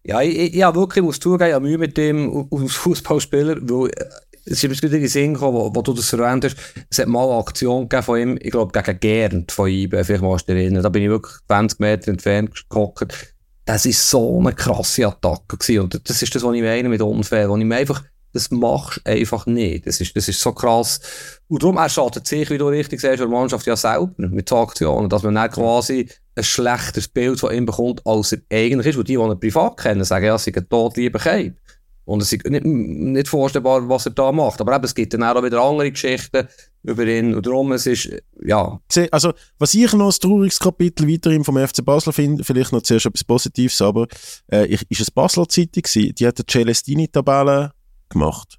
Ja, 0.05 0.21
ich, 0.21 0.55
ich, 0.55 0.63
habe 0.63 0.81
wirklich, 0.81 1.05
muss 1.05 1.21
zugeben, 1.21 1.49
ich 1.49 1.55
habe 1.55 1.65
Mühe 1.65 1.79
mit 1.79 1.97
dem 1.97 2.49
als 2.53 2.75
Fußballspieler, 2.75 3.57
weil 3.63 3.91
äh, 3.91 4.05
es 4.45 4.65
ist 4.65 4.69
mir 4.69 4.75
gerade 4.75 4.97
in 4.97 5.03
den 5.03 5.09
Sinn 5.09 5.35
gekommen, 5.35 5.57
wo, 5.57 5.75
wo, 5.75 5.83
du 5.83 5.93
das 5.93 6.13
erwähnt 6.13 6.45
hast, 6.45 6.57
es 6.91 6.99
hat 6.99 7.07
mal 7.07 7.25
eine 7.25 7.39
Aktion 7.39 7.89
von 7.89 8.19
ihm, 8.19 8.39
ich 8.41 8.51
glaube, 8.51 8.73
gegen 8.73 8.99
Gernd 8.99 9.53
von 9.53 9.69
ihm, 9.69 9.91
vielleicht 9.91 10.23
mal 10.23 10.37
erinnern. 10.47 10.83
Da 10.83 10.89
bin 10.89 11.05
ich 11.05 11.09
wirklich 11.09 11.37
20 11.47 11.79
Meter 11.79 12.09
entfernt 12.09 12.53
geguckt. 12.69 13.35
Das 13.65 13.87
war 13.87 13.93
so 13.93 14.41
eine 14.41 14.53
krasse 14.53 15.07
Attacke 15.07 15.57
gewesen. 15.57 15.83
Und 15.83 16.09
das 16.09 16.21
ist 16.21 16.35
das, 16.35 16.43
was 16.43 16.55
ich 16.55 16.63
meine 16.63 16.89
mit 16.89 17.01
unfair, 17.01 17.49
wo 17.49 17.57
ich 17.57 17.65
mir 17.65 17.77
einfach 17.77 18.03
das 18.33 18.51
machst 18.51 19.01
du 19.05 19.11
einfach 19.11 19.47
nicht. 19.47 19.87
Das 19.87 20.01
ist, 20.01 20.17
das 20.17 20.29
ist 20.29 20.41
so 20.41 20.53
krass. 20.53 21.01
Und 21.49 21.63
darum, 21.63 21.77
er 21.77 21.89
schadet 21.89 22.27
sich, 22.27 22.49
wie 22.51 22.59
du 22.59 22.69
richtig 22.69 23.01
sagst, 23.01 23.21
der 23.21 23.29
Mannschaft 23.29 23.67
ja 23.67 23.77
selber 23.77 24.13
mit 24.17 24.49
so 24.49 24.59
Aktionen, 24.59 25.09
dass 25.09 25.23
man 25.23 25.35
dann 25.35 25.51
quasi 25.51 26.09
ein 26.35 26.45
schlechteres 26.45 27.09
Bild 27.09 27.41
von 27.41 27.55
ihm 27.55 27.67
bekommt, 27.67 28.07
als 28.07 28.33
er 28.33 28.41
eigentlich 28.51 28.89
ist. 28.89 28.97
Und 28.97 29.09
die, 29.09 29.17
die 29.17 29.23
ihn 29.23 29.41
privat 29.41 29.77
kennen, 29.77 30.05
sagen, 30.05 30.27
ja, 30.27 30.39
sie 30.39 30.53
sind 30.53 30.71
tot 30.71 30.97
lieber 30.97 31.19
Keib. 31.19 31.57
Und 32.05 32.21
es 32.21 32.33
ist 32.33 32.45
nicht, 32.47 32.65
nicht 32.65 33.29
vorstellbar, 33.29 33.89
was 33.89 34.07
er 34.07 34.13
da 34.13 34.33
macht. 34.33 34.61
Aber 34.61 34.75
eben, 34.75 34.85
es 34.85 34.95
gibt 34.95 35.15
dann 35.15 35.23
auch 35.23 35.43
wieder 35.43 35.63
andere 35.63 35.91
Geschichten 35.93 36.49
über 36.83 37.07
ihn. 37.07 37.35
Und 37.35 37.47
darum, 37.47 37.73
es 37.73 37.87
ist, 37.87 38.11
ja. 38.45 38.81
Also, 39.13 39.33
was 39.59 39.75
ich 39.75 39.93
noch 39.93 40.07
als 40.07 40.19
trauriges 40.19 40.59
Kapitel 40.59 41.09
weiterhin 41.09 41.45
vom 41.45 41.57
FC 41.57 41.85
Basel 41.85 42.13
finde, 42.13 42.43
vielleicht 42.43 42.73
noch 42.73 42.83
zuerst 42.83 43.07
etwas 43.07 43.23
Positives, 43.23 43.81
aber 43.81 44.09
äh, 44.51 44.67
ist 44.67 45.01
es 45.01 45.11
Basler 45.11 45.49
Zeitung 45.49 45.83
gewesen, 45.83 46.15
die 46.15 46.27
hat 46.27 46.39
die 46.39 46.47
Celestini-Tabelle 46.47 47.73
gemacht. 48.13 48.59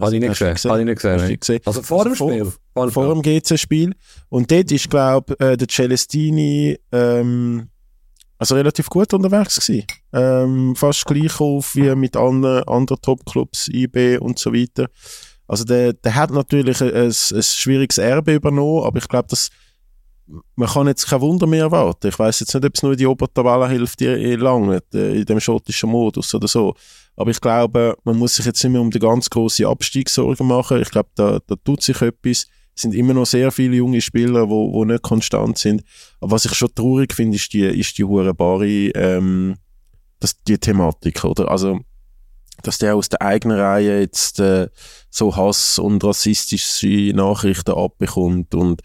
Habe 0.00 0.14
ich 0.14 0.20
nicht 0.20 0.38
gesehen. 0.38 0.70
Habe 0.70 0.80
ich 0.80 0.86
nicht 0.86 1.00
gesehen, 1.00 1.40
gesehen. 1.40 1.60
Also 1.64 1.82
vor 1.82 2.04
dem 2.04 2.14
Spiel? 2.14 2.52
Vor, 2.72 2.90
vor 2.90 3.14
dem 3.14 3.22
GC-Spiel. 3.22 3.94
Und 4.28 4.50
dort 4.50 4.72
ist, 4.72 4.90
glaube 4.90 5.36
ich, 5.38 5.46
äh, 5.46 5.56
der 5.56 5.68
Celestini 5.68 6.78
ähm, 6.90 7.68
also 8.38 8.56
relativ 8.56 8.88
gut 8.90 9.14
unterwegs 9.14 9.60
gewesen. 9.60 9.86
Ähm, 10.12 10.74
fast 10.76 11.04
gleich 11.06 11.40
auf 11.40 11.74
wie 11.76 11.94
mit 11.94 12.16
anderen, 12.16 12.64
anderen 12.64 13.00
Top-Clubs, 13.00 13.68
IB 13.68 14.18
und 14.18 14.38
so 14.38 14.52
weiter. 14.52 14.88
Also 15.46 15.64
der, 15.64 15.92
der 15.92 16.14
hat 16.14 16.30
natürlich 16.30 16.80
ein, 16.80 16.92
ein, 16.92 17.06
ein 17.06 17.42
schwieriges 17.42 17.98
Erbe 17.98 18.34
übernommen, 18.34 18.84
aber 18.84 18.98
ich 18.98 19.08
glaube, 19.08 19.28
dass 19.28 19.50
man 20.26 20.68
kann 20.68 20.86
jetzt 20.86 21.06
kein 21.06 21.20
Wunder 21.20 21.46
mehr 21.46 21.64
erwarten. 21.64 22.08
Ich 22.08 22.18
weiß 22.18 22.40
jetzt 22.40 22.54
nicht, 22.54 22.64
ob 22.64 22.74
es 22.74 22.82
nur 22.82 22.96
die 22.96 23.06
Obertabelle 23.06 23.68
hilft, 23.68 24.00
die 24.00 24.06
lange 24.36 24.82
äh, 24.94 25.20
in 25.20 25.24
dem 25.24 25.40
schottischen 25.40 25.90
Modus 25.90 26.34
oder 26.34 26.48
so. 26.48 26.74
Aber 27.16 27.30
ich 27.30 27.40
glaube, 27.40 27.96
man 28.04 28.16
muss 28.16 28.36
sich 28.36 28.46
jetzt 28.46 28.62
nicht 28.64 28.72
mehr 28.72 28.80
um 28.80 28.90
die 28.90 28.98
ganz 28.98 29.28
große 29.28 29.66
Abstieg 29.66 30.08
Sorgen 30.08 30.46
machen. 30.46 30.80
Ich 30.80 30.90
glaube, 30.90 31.10
da, 31.14 31.38
da 31.46 31.54
tut 31.62 31.82
sich 31.82 32.00
etwas. 32.00 32.46
Es 32.76 32.82
sind 32.82 32.94
immer 32.94 33.14
noch 33.14 33.26
sehr 33.26 33.52
viele 33.52 33.76
junge 33.76 34.00
Spieler, 34.00 34.48
wo, 34.48 34.72
wo 34.72 34.84
nicht 34.84 35.02
konstant 35.02 35.58
sind. 35.58 35.84
Aber 36.20 36.32
was 36.32 36.44
ich 36.44 36.54
schon 36.54 36.74
traurig 36.74 37.12
finde, 37.12 37.36
ist 37.36 37.52
die, 37.52 37.62
ist 37.62 37.96
die 37.98 38.04
hure 38.04 38.34
Bari, 38.34 38.90
ähm, 38.96 39.56
das, 40.18 40.42
die 40.42 40.58
Thematik, 40.58 41.22
oder? 41.22 41.50
Also, 41.50 41.80
dass 42.62 42.78
der 42.78 42.96
aus 42.96 43.08
der 43.08 43.22
eigenen 43.22 43.58
Reihe 43.58 44.00
jetzt 44.00 44.40
äh, 44.40 44.68
so 45.10 45.36
Hass 45.36 45.78
und 45.78 46.02
rassistische 46.02 47.12
Nachrichten 47.14 47.72
abbekommt 47.72 48.54
und 48.54 48.82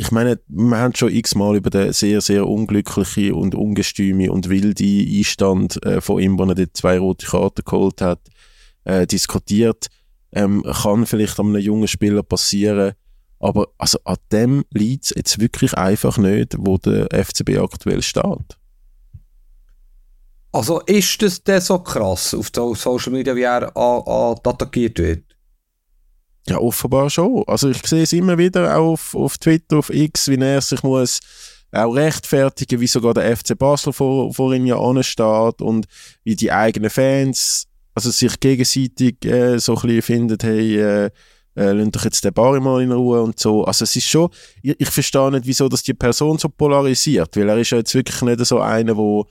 ich 0.00 0.12
meine, 0.12 0.38
wir 0.46 0.78
haben 0.78 0.94
schon 0.94 1.12
x-mal 1.12 1.56
über 1.56 1.70
den 1.70 1.92
sehr, 1.92 2.20
sehr 2.20 2.46
unglücklichen 2.46 3.32
und 3.32 3.56
ungestüme 3.56 4.30
und 4.30 4.48
wilde 4.48 4.84
Einstand 4.84 5.84
äh, 5.84 6.00
von 6.00 6.22
ihm, 6.22 6.38
wo 6.38 6.44
er 6.44 6.54
dort 6.54 6.76
zwei 6.76 7.00
rote 7.00 7.26
Karten 7.26 7.62
geholt 7.64 8.00
hat, 8.00 8.20
äh, 8.84 9.08
diskutiert. 9.08 9.88
Ähm, 10.30 10.62
kann 10.62 11.04
vielleicht 11.04 11.40
an 11.40 11.48
einem 11.48 11.62
jungen 11.62 11.88
Spieler 11.88 12.22
passieren, 12.22 12.92
aber 13.40 13.68
also 13.76 13.98
an 14.04 14.18
dem 14.30 14.64
liegt 14.72 15.06
es 15.06 15.14
jetzt 15.16 15.40
wirklich 15.40 15.74
einfach 15.74 16.16
nicht, 16.16 16.54
wo 16.58 16.78
der 16.78 17.08
FCB 17.10 17.58
aktuell 17.58 18.02
steht. 18.02 18.56
Also 20.52 20.80
ist 20.82 21.20
das 21.22 21.42
denn 21.42 21.60
so 21.60 21.80
krass 21.80 22.34
auf 22.34 22.50
Social 22.76 23.12
Media, 23.12 23.34
wie 23.34 23.42
er 23.42 23.76
attackiert 23.76 24.98
wird? 24.98 25.27
Ja, 26.48 26.58
offenbar 26.58 27.10
schon. 27.10 27.44
Also 27.46 27.68
ich 27.68 27.86
sehe 27.86 28.02
es 28.02 28.12
immer 28.12 28.38
wieder 28.38 28.78
auf, 28.78 29.14
auf 29.14 29.38
Twitter, 29.38 29.78
auf 29.78 29.90
X, 29.90 30.28
wie 30.28 30.36
er 30.36 30.60
sich 30.60 30.82
muss 30.82 31.20
auch 31.70 31.94
rechtfertigen, 31.94 32.80
wie 32.80 32.86
sogar 32.86 33.12
der 33.12 33.36
FC 33.36 33.58
Basel 33.58 33.92
vor, 33.92 34.32
vor 34.32 34.54
ihm 34.54 34.64
ja 34.64 34.78
ansteht 34.78 35.60
und 35.60 35.86
wie 36.24 36.34
die 36.34 36.50
eigenen 36.50 36.88
Fans 36.88 37.66
also 37.94 38.10
sich 38.10 38.38
gegenseitig 38.38 39.24
äh, 39.24 39.58
so 39.58 39.74
ein 39.74 39.82
bisschen 39.82 40.02
finden, 40.02 40.38
hey, 40.40 40.78
äh, 40.78 41.10
äh, 41.56 41.72
lasst 41.72 41.96
doch 41.96 42.04
jetzt 42.04 42.24
den 42.24 42.32
Bari 42.32 42.60
mal 42.60 42.80
in 42.80 42.92
Ruhe 42.92 43.20
und 43.20 43.40
so. 43.40 43.64
Also 43.64 43.82
es 43.82 43.96
ist 43.96 44.06
schon, 44.06 44.30
ich, 44.62 44.76
ich 44.78 44.90
verstehe 44.90 45.32
nicht, 45.32 45.46
wieso 45.46 45.68
dass 45.68 45.82
die 45.82 45.94
Person 45.94 46.38
so 46.38 46.48
polarisiert, 46.48 47.36
weil 47.36 47.48
er 47.48 47.58
ist 47.58 47.70
ja 47.70 47.78
jetzt 47.78 47.94
wirklich 47.94 48.22
nicht 48.22 48.46
so 48.46 48.60
einer, 48.60 48.96
wo 48.96 49.26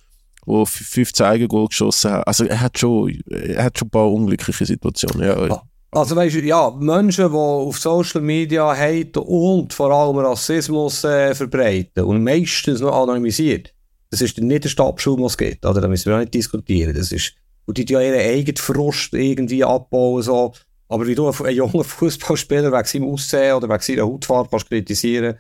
wo 0.46 0.64
15 0.66 1.26
Eigengol 1.26 1.68
geschossen 1.68 2.12
hat. 2.12 2.28
Also 2.28 2.46
er 2.46 2.62
hat 2.62 2.80
schon, 2.80 3.22
er 3.30 3.66
hat 3.66 3.78
schon 3.78 3.88
ein 3.88 3.92
paar 3.92 4.10
unglückliche 4.10 4.66
Situationen. 4.66 5.28
Ja. 5.28 5.36
Ah, 5.36 5.64
also 5.92 6.16
weißt 6.16 6.36
du, 6.36 6.40
ja, 6.42 6.70
Menschen, 6.72 7.30
die 7.30 7.38
auf 7.38 7.80
Social 7.80 8.22
Media 8.22 8.76
Hate 8.76 9.22
und 9.22 9.74
vor 9.74 9.92
allem 9.92 10.18
Rassismus 10.18 11.04
äh, 11.04 11.34
verbreiten 11.34 12.04
und 12.04 12.24
meistens 12.24 12.82
noch 12.82 12.96
anonymisiert, 12.96 13.74
das 14.10 14.22
ist 14.22 14.38
der 14.38 14.44
niederste 14.44 14.84
Abschub, 14.84 15.20
was 15.22 15.34
es 15.34 15.38
gibt. 15.38 15.66
Oder? 15.66 15.82
Da 15.82 15.88
müssen 15.88 16.10
wir 16.10 16.16
auch 16.16 16.22
nicht 16.22 16.34
diskutieren. 16.34 16.96
Das 16.96 17.12
ist, 17.12 17.34
und 17.66 17.78
die 17.78 17.86
ja 17.86 18.02
ihren 18.02 18.20
eigenen 18.20 18.58
Frust 18.58 19.14
irgendwie 19.14 19.64
abbauen. 19.64 20.22
So. 20.24 20.54
Aber 20.88 21.08
wie 21.08 21.16
du 21.16 21.30
einen 21.30 21.56
jungen 21.56 21.84
Fußballspieler 21.84 22.72
wegen 22.72 22.86
seinem 22.86 23.12
Aussehen 23.12 23.56
oder 23.56 23.68
wegen 23.70 23.82
seiner 23.82 24.04
Hautfarbe 24.04 24.50
kannst 24.50 24.70
kritisieren 24.70 25.38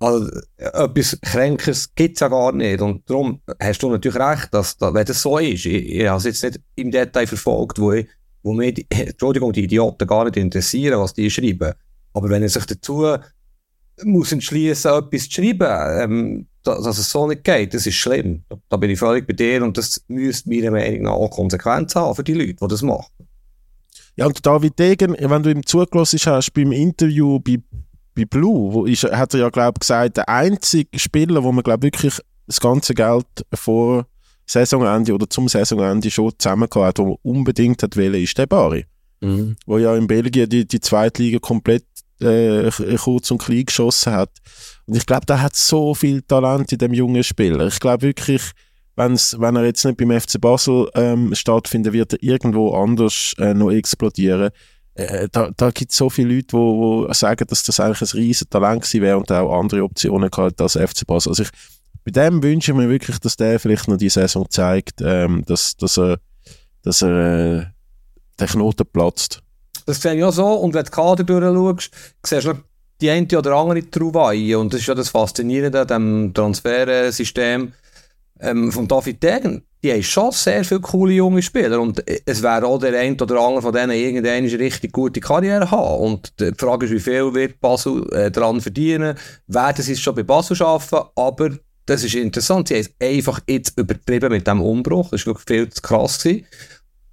also, 0.00 0.30
etwas 0.56 1.18
Kränkes 1.20 1.94
gibt 1.94 2.16
es 2.16 2.20
ja 2.20 2.28
gar 2.28 2.52
nicht. 2.52 2.80
Und 2.80 3.08
darum 3.08 3.40
hast 3.60 3.82
du 3.82 3.90
natürlich 3.90 4.18
recht, 4.18 4.48
dass, 4.52 4.76
dass 4.78 4.94
wenn 4.94 5.04
das 5.04 5.20
so 5.20 5.38
ist, 5.38 5.66
ich, 5.66 5.94
ich 5.94 6.08
habe 6.08 6.16
es 6.16 6.24
jetzt 6.24 6.42
nicht 6.42 6.60
im 6.76 6.90
Detail 6.90 7.26
verfolgt, 7.26 7.78
wo 7.78 7.92
ich 7.92 8.08
wo 8.42 8.52
mich, 8.52 8.74
die, 8.74 8.86
Entschuldigung, 8.90 9.52
die 9.52 9.64
Idioten 9.64 10.06
gar 10.06 10.24
nicht 10.24 10.36
interessieren, 10.36 11.00
was 11.00 11.14
die 11.14 11.30
schreiben. 11.30 11.72
Aber 12.12 12.28
wenn 12.28 12.42
er 12.42 12.48
sich 12.48 12.66
dazu 12.66 13.06
muss 14.04 14.32
entschließen, 14.32 14.92
etwas 14.92 15.28
zu 15.28 15.42
schreiben, 15.42 16.00
ähm, 16.00 16.46
dass, 16.62 16.82
dass, 16.84 16.98
es 16.98 17.10
so 17.10 17.26
nicht 17.26 17.44
geht, 17.44 17.74
das 17.74 17.86
ist 17.86 17.94
schlimm. 17.94 18.42
Da 18.68 18.76
bin 18.76 18.90
ich 18.90 18.98
völlig 18.98 19.26
bei 19.26 19.32
dir 19.32 19.62
und 19.62 19.76
das 19.78 20.02
müsste 20.08 20.48
meiner 20.48 20.70
Meinung 20.70 21.02
nach 21.02 21.12
auch 21.12 21.30
Konsequenz 21.30 21.94
haben 21.94 22.14
für 22.14 22.24
die 22.24 22.34
Leute, 22.34 22.54
die 22.54 22.68
das 22.68 22.82
machen. 22.82 23.10
Ja, 24.16 24.26
und 24.26 24.44
David 24.44 24.78
Degen, 24.78 25.16
wenn 25.18 25.42
du 25.42 25.50
ihm 25.50 25.64
zugelassen 25.64 26.18
hast 26.26 26.52
beim 26.52 26.72
Interview 26.72 27.38
bei, 27.38 27.58
bei 28.14 28.24
Blue, 28.24 28.72
wo 28.72 28.84
ist, 28.84 29.04
hat 29.04 29.34
er 29.34 29.40
ja, 29.40 29.48
glaube 29.48 29.76
ich, 29.76 29.80
gesagt, 29.80 30.18
der 30.18 30.28
einzige 30.28 30.98
Spieler, 30.98 31.42
wo 31.42 31.52
man, 31.52 31.62
glaube 31.62 31.84
wirklich 31.84 32.18
das 32.46 32.60
ganze 32.60 32.94
Geld 32.94 33.26
vor 33.54 34.06
Saisonende 34.50 35.14
oder 35.14 35.28
zum 35.28 35.48
Saisonende 35.48 36.10
schon 36.10 36.32
zusammengehauen 36.36 36.92
wo 36.96 37.04
man 37.04 37.16
unbedingt 37.22 37.82
hat 37.82 37.96
wollen, 37.96 38.22
ist 38.22 38.36
der 38.36 38.46
Bari. 38.46 38.84
Mhm. 39.20 39.56
Wo 39.66 39.78
ja 39.78 39.94
in 39.94 40.06
Belgien 40.06 40.48
die, 40.48 40.66
die 40.66 40.80
Zweitliga 40.80 41.38
komplett 41.38 41.84
äh, 42.20 42.70
kurz 42.96 43.30
und 43.30 43.38
klein 43.38 43.64
geschossen 43.64 44.12
hat. 44.12 44.30
Und 44.86 44.96
ich 44.96 45.06
glaube, 45.06 45.26
da 45.26 45.40
hat 45.40 45.56
so 45.56 45.94
viel 45.94 46.22
Talent 46.22 46.72
in 46.72 46.78
dem 46.78 46.92
jungen 46.92 47.22
Spieler. 47.22 47.66
Ich 47.66 47.80
glaube 47.80 48.02
wirklich, 48.02 48.42
wenn's, 48.96 49.36
wenn 49.38 49.56
er 49.56 49.64
jetzt 49.64 49.84
nicht 49.84 49.96
beim 49.96 50.18
FC 50.18 50.40
Basel 50.40 50.88
ähm, 50.94 51.34
stattfindet, 51.34 51.92
wird 51.92 52.14
er 52.14 52.22
irgendwo 52.22 52.74
anders 52.74 53.34
äh, 53.38 53.54
noch 53.54 53.70
explodieren. 53.70 54.50
Äh, 54.94 55.28
da, 55.30 55.50
da 55.56 55.70
gibt 55.70 55.92
es 55.92 55.96
so 55.96 56.10
viele 56.10 56.34
Leute, 56.34 56.48
die 56.48 56.52
wo, 56.54 57.06
wo 57.06 57.12
sagen, 57.12 57.46
dass 57.48 57.62
das 57.62 57.78
eigentlich 57.78 58.12
ein 58.12 58.18
riesen 58.18 58.50
Talent 58.50 58.82
gewesen 58.82 59.02
wäre 59.02 59.18
und 59.18 59.30
auch 59.30 59.58
andere 59.58 59.84
Optionen 59.84 60.30
gehabt 60.30 60.60
als 60.60 60.72
FC 60.72 61.06
Basel. 61.06 61.30
Also 61.30 61.44
ich, 61.44 61.50
bei 62.10 62.28
dem 62.28 62.42
wünsche 62.42 62.72
ich 62.72 62.76
mir 62.76 62.88
wirklich, 62.88 63.18
dass 63.18 63.36
der 63.36 63.60
vielleicht 63.60 63.88
noch 63.88 63.96
die 63.96 64.08
Saison 64.08 64.46
zeigt, 64.48 65.00
ähm, 65.00 65.44
dass, 65.46 65.76
dass 65.76 65.98
er, 65.98 66.18
dass 66.82 67.02
er 67.02 67.58
äh, 67.58 67.66
der 68.38 68.46
Knoten 68.48 68.86
platzt. 68.92 69.42
Das 69.86 70.00
sehe 70.00 70.14
ich 70.14 70.24
auch 70.24 70.32
so. 70.32 70.46
Und 70.46 70.74
wenn 70.74 70.84
du 70.84 70.90
die 70.90 70.94
Kader 70.94 71.24
durchschaust, 71.24 71.90
siehst 72.24 72.46
du 72.46 72.54
die 73.00 73.10
eine 73.10 73.26
oder 73.38 73.54
andere 73.54 73.88
Trouvaille. 73.88 74.58
Und 74.58 74.72
das 74.72 74.80
ist 74.80 74.86
ja 74.86 74.94
das 74.94 75.08
Faszinierende 75.08 75.80
an 75.80 75.86
diesem 75.86 76.34
Transfersystem 76.34 77.72
ähm, 78.40 78.72
von 78.72 78.88
David 78.88 79.22
Degen. 79.22 79.62
Die 79.82 79.92
haben 79.92 80.02
schon 80.02 80.32
sehr 80.32 80.62
viele 80.64 80.80
coole 80.80 81.14
junge 81.14 81.42
Spieler. 81.42 81.80
Und 81.80 82.04
es 82.26 82.42
wäre 82.42 82.66
auch 82.66 82.78
der 82.78 82.98
eine 82.98 83.14
oder 83.14 83.40
andere 83.40 83.62
von 83.62 83.72
denen 83.72 83.92
irgendeine 83.92 84.46
richtig 84.58 84.92
gute 84.92 85.20
Karriere 85.20 85.70
haben. 85.70 86.00
Und 86.00 86.38
die 86.38 86.52
Frage 86.58 86.86
ist, 86.86 86.92
wie 86.92 87.00
viel 87.00 87.32
wird 87.32 87.60
Basel 87.60 88.06
äh, 88.12 88.30
daran 88.30 88.60
verdienen? 88.60 89.16
Werden 89.46 89.82
sie 89.82 89.92
es 89.92 90.00
schon 90.00 90.14
bei 90.14 90.22
Basel 90.22 90.56
schaffen? 90.56 90.98
Aber 91.14 91.50
das 91.86 92.04
ist 92.04 92.14
interessant. 92.14 92.68
Sie 92.68 92.74
haben 92.74 92.80
es 92.80 93.06
einfach 93.06 93.40
jetzt 93.48 93.78
übertrieben 93.78 94.30
mit 94.30 94.46
dem 94.46 94.60
Umbruch. 94.60 95.10
Das 95.10 95.26
war 95.26 95.34
wirklich 95.34 95.46
viel 95.46 95.68
zu 95.70 95.82
krass. 95.82 96.22
Gewesen. 96.22 96.46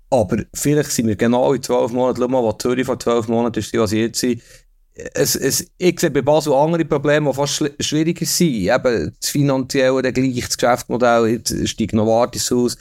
Aber 0.09 0.37
vielleicht 0.53 0.91
sind 0.91 1.07
wir 1.07 1.15
genau 1.15 1.53
in 1.53 1.61
zwölf 1.61 1.91
Monaten, 1.91 2.21
schau 2.21 2.27
mal, 2.27 2.43
was 2.43 2.57
Zürich 2.59 2.85
vor 2.85 2.99
zwölf 2.99 3.27
Monaten 3.27 3.59
ist, 3.59 3.73
was 3.73 3.91
jetzt 3.91 4.19
sind. 4.19 4.41
es, 5.13 5.35
es, 5.35 5.67
ich 5.77 5.99
sehe 5.99 6.11
bei 6.11 6.21
Basel 6.21 6.53
andere 6.53 6.85
Probleme, 6.85 7.29
die 7.29 7.35
fast 7.35 7.63
schwieriger 7.79 8.25
sind. 8.25 8.69
Eben 8.69 9.15
das 9.19 9.29
finanzielle, 9.29 10.01
der 10.01 10.13
gleich, 10.13 10.45
das 10.45 10.57
Geschäftsmodell, 10.57 11.27
jetzt 11.27 11.67
steigt 11.67 11.93
Novartis 11.93 12.51
aus, 12.51 12.77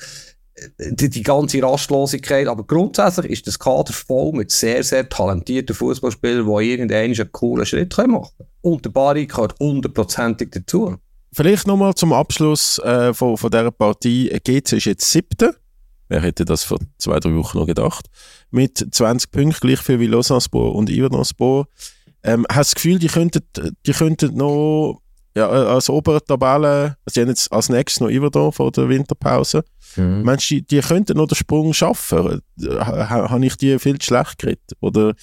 die, 0.78 1.10
die 1.10 1.22
ganze 1.22 1.62
Rastlosigkeit. 1.62 2.46
Aber 2.46 2.64
grundsätzlich 2.64 3.32
ist 3.32 3.46
das 3.46 3.58
Kader 3.58 3.92
voll 3.92 4.32
mit 4.32 4.50
sehr, 4.50 4.82
sehr 4.82 5.08
talentierten 5.08 5.74
Fußballspielern, 5.74 6.46
die 6.46 6.70
irgendeinen 6.70 7.14
einen 7.14 7.32
coolen 7.32 7.66
Schritt 7.66 7.96
machen 7.98 8.30
können. 8.36 8.50
Und 8.62 8.84
der 8.84 8.90
Bari 8.90 9.26
gehört 9.26 9.54
hundertprozentig 9.60 10.50
dazu. 10.52 10.96
Vielleicht 11.32 11.66
nochmal 11.66 11.94
zum 11.94 12.12
Abschluss 12.12 12.78
äh, 12.78 13.12
von, 13.12 13.36
von 13.36 13.50
dieser 13.50 13.70
Partie. 13.70 14.28
GC 14.28 14.72
ist 14.72 14.84
jetzt 14.84 15.10
siebte. 15.10 15.56
Wer 16.08 16.22
hätte 16.22 16.44
das 16.44 16.64
vor 16.64 16.78
zwei, 16.98 17.18
drei 17.18 17.34
Wochen 17.34 17.58
noch 17.58 17.66
gedacht? 17.66 18.06
Mit 18.50 18.86
20 18.90 19.30
Punkten, 19.30 19.60
gleich 19.60 19.80
viel 19.80 20.00
wie 20.00 20.06
Lausanne-Spor 20.06 20.74
und 20.74 20.88
Iverdon-Spor. 20.88 21.66
Ähm, 22.22 22.46
hast 22.48 22.56
du 22.56 22.60
das 22.60 22.74
Gefühl, 22.74 22.98
die 22.98 23.08
könnten, 23.08 23.42
die 23.86 23.92
könnten 23.92 24.36
noch 24.36 25.00
ja, 25.36 25.48
äh, 25.48 25.66
als 25.66 25.90
obere 25.90 26.24
Tabelle, 26.24 26.96
also 27.04 27.14
die 27.14 27.20
haben 27.20 27.28
jetzt 27.28 27.52
als 27.52 27.68
nächstes 27.68 28.00
noch 28.00 28.08
Iverdon 28.08 28.52
vor 28.52 28.72
der 28.72 28.88
Winterpause. 28.88 29.64
Mhm. 29.96 30.22
Meinst 30.22 30.50
du, 30.50 30.54
die, 30.54 30.66
die 30.66 30.80
könnten 30.80 31.16
noch 31.18 31.26
den 31.26 31.34
Sprung 31.34 31.74
schaffen? 31.74 32.40
Habe 32.58 33.46
ich 33.46 33.56
die 33.56 33.78
viel 33.78 33.98
zu 33.98 34.06
schlecht 34.06 34.38
geredet? 34.38 34.72
Oder, 34.80 35.14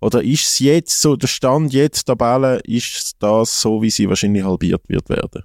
oder 0.00 0.22
ist 0.22 0.46
es 0.46 0.58
jetzt 0.58 1.00
so, 1.00 1.14
der 1.14 1.28
Stand 1.28 1.72
jetzt 1.72 2.04
Tabelle, 2.04 2.58
ist 2.64 3.12
das 3.20 3.60
so, 3.60 3.80
wie 3.80 3.90
sie 3.90 4.08
wahrscheinlich 4.08 4.42
halbiert 4.42 4.82
wird 4.88 5.08
werden? 5.08 5.44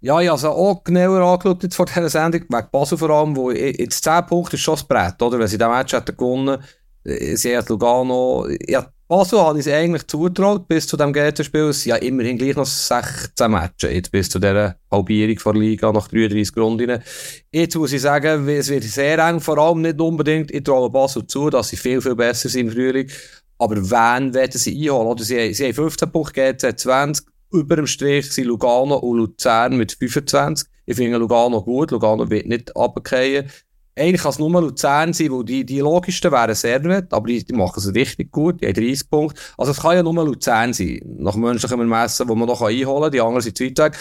Ja, 0.00 0.20
ich 0.20 0.28
habe 0.28 0.38
es 0.38 0.44
auch 0.44 0.84
genauer 0.84 1.20
angeschaut 1.22 1.62
jetzt 1.64 1.74
vor 1.74 1.86
dieser 1.86 2.08
Sendung, 2.08 2.42
wegen 2.42 2.70
Basel 2.70 2.96
vor 2.96 3.10
allem, 3.10 3.34
wo 3.34 3.50
jetzt 3.50 4.04
10 4.04 4.26
Punkte 4.26 4.54
ist 4.54 4.62
schon 4.62 4.74
das 4.74 4.84
Brett, 4.84 5.20
oder? 5.20 5.38
Wenn 5.40 5.48
sie 5.48 5.58
diesen 5.58 5.72
Match 5.72 5.92
hätten 5.92 6.16
gewonnen, 6.16 6.62
äh, 7.04 7.34
sie 7.34 7.56
hat 7.56 7.68
Lugano, 7.68 8.46
ja, 8.68 8.86
Basel 9.08 9.40
habe 9.40 9.58
ich 9.58 9.66
es 9.66 9.72
eigentlich 9.72 10.06
zutraut 10.06 10.68
bis 10.68 10.86
zu 10.86 10.96
dem 10.98 11.14
GT-Spiel. 11.14 11.70
Es 11.70 11.86
ja 11.86 11.96
immerhin 11.96 12.36
gleich 12.36 12.54
noch 12.54 12.66
16 12.66 13.50
Matches 13.50 13.90
jetzt 13.90 14.12
bis 14.12 14.28
zu 14.28 14.38
dieser 14.38 14.76
Halbierung 14.90 15.38
der 15.44 15.60
Liga 15.62 15.90
nach 15.90 16.08
33 16.08 16.54
Runden. 16.58 17.02
Jetzt 17.50 17.74
muss 17.74 17.94
ich 17.94 18.02
sagen, 18.02 18.46
es 18.46 18.68
wird 18.68 18.84
sehr 18.84 19.18
eng, 19.18 19.40
vor 19.40 19.56
allem 19.56 19.80
nicht 19.80 19.98
unbedingt. 19.98 20.50
Ich 20.50 20.62
traue 20.62 20.90
Basel 20.90 21.26
zu, 21.26 21.48
dass 21.48 21.68
sie 21.68 21.76
viel, 21.76 22.02
viel 22.02 22.14
besser 22.14 22.50
sind 22.50 22.66
im 22.66 22.72
Frühling. 22.72 23.10
Aber 23.56 23.76
wen 23.76 24.34
werden 24.34 24.58
sie 24.58 24.76
einholen? 24.76 25.08
Oder 25.08 25.24
sie, 25.24 25.54
sie 25.54 25.64
haben 25.64 25.74
15 25.74 26.12
Punkte, 26.12 26.54
GT 26.54 26.78
20 26.78 27.26
über 27.50 27.76
dem 27.76 27.86
Strich 27.86 28.32
sind 28.32 28.46
Lugano 28.46 28.96
und 28.96 29.18
Luzern 29.18 29.76
mit 29.76 29.92
25. 29.92 30.68
Ich 30.86 30.96
finde 30.96 31.18
Lugano 31.18 31.62
gut, 31.62 31.90
Lugano 31.90 32.28
wird 32.28 32.46
nicht 32.46 32.74
runterfallen. 32.74 33.50
Eigentlich 33.98 34.22
kann 34.22 34.30
es 34.30 34.38
nur 34.38 34.60
Luzern 34.60 35.12
sein, 35.12 35.32
weil 35.32 35.44
die, 35.44 35.64
die 35.66 35.80
logischsten 35.80 36.30
wären 36.30 36.54
Servet, 36.54 37.12
aber 37.12 37.26
die, 37.26 37.44
die 37.44 37.52
machen 37.52 37.78
es 37.78 37.92
richtig 37.92 38.30
gut, 38.30 38.60
die 38.60 38.66
haben 38.66 38.74
30 38.74 39.10
Punkte. 39.10 39.40
Also 39.56 39.72
es 39.72 39.80
kann 39.80 39.96
ja 39.96 40.02
nur 40.02 40.24
Luzern 40.24 40.72
sein, 40.72 41.00
nach 41.18 41.34
menschlichem 41.34 41.80
Ermessen, 41.80 42.28
wo 42.28 42.34
man 42.36 42.46
noch 42.46 42.62
einholen 42.62 43.02
kann, 43.02 43.12
die 43.12 43.20
anderen 43.20 43.42
sind 43.42 43.58
zu 43.58 43.64
weit 43.64 43.96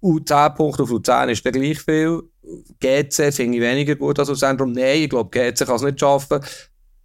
Und 0.00 0.28
10 0.28 0.54
Punkte 0.54 0.82
auf 0.82 0.90
Luzern 0.90 1.30
ist 1.30 1.44
dann 1.44 1.54
gleich 1.54 1.80
viel. 1.80 2.22
GC 2.80 3.32
finde 3.32 3.56
ich 3.56 3.62
weniger 3.62 3.96
gut 3.96 4.18
als 4.18 4.28
Luzern, 4.28 4.58
darum 4.58 4.72
nein, 4.72 5.04
ich 5.04 5.08
glaube, 5.08 5.30
GC 5.30 5.66
kann 5.66 5.76
es 5.76 5.82
nicht 5.82 6.00
schaffen. 6.00 6.40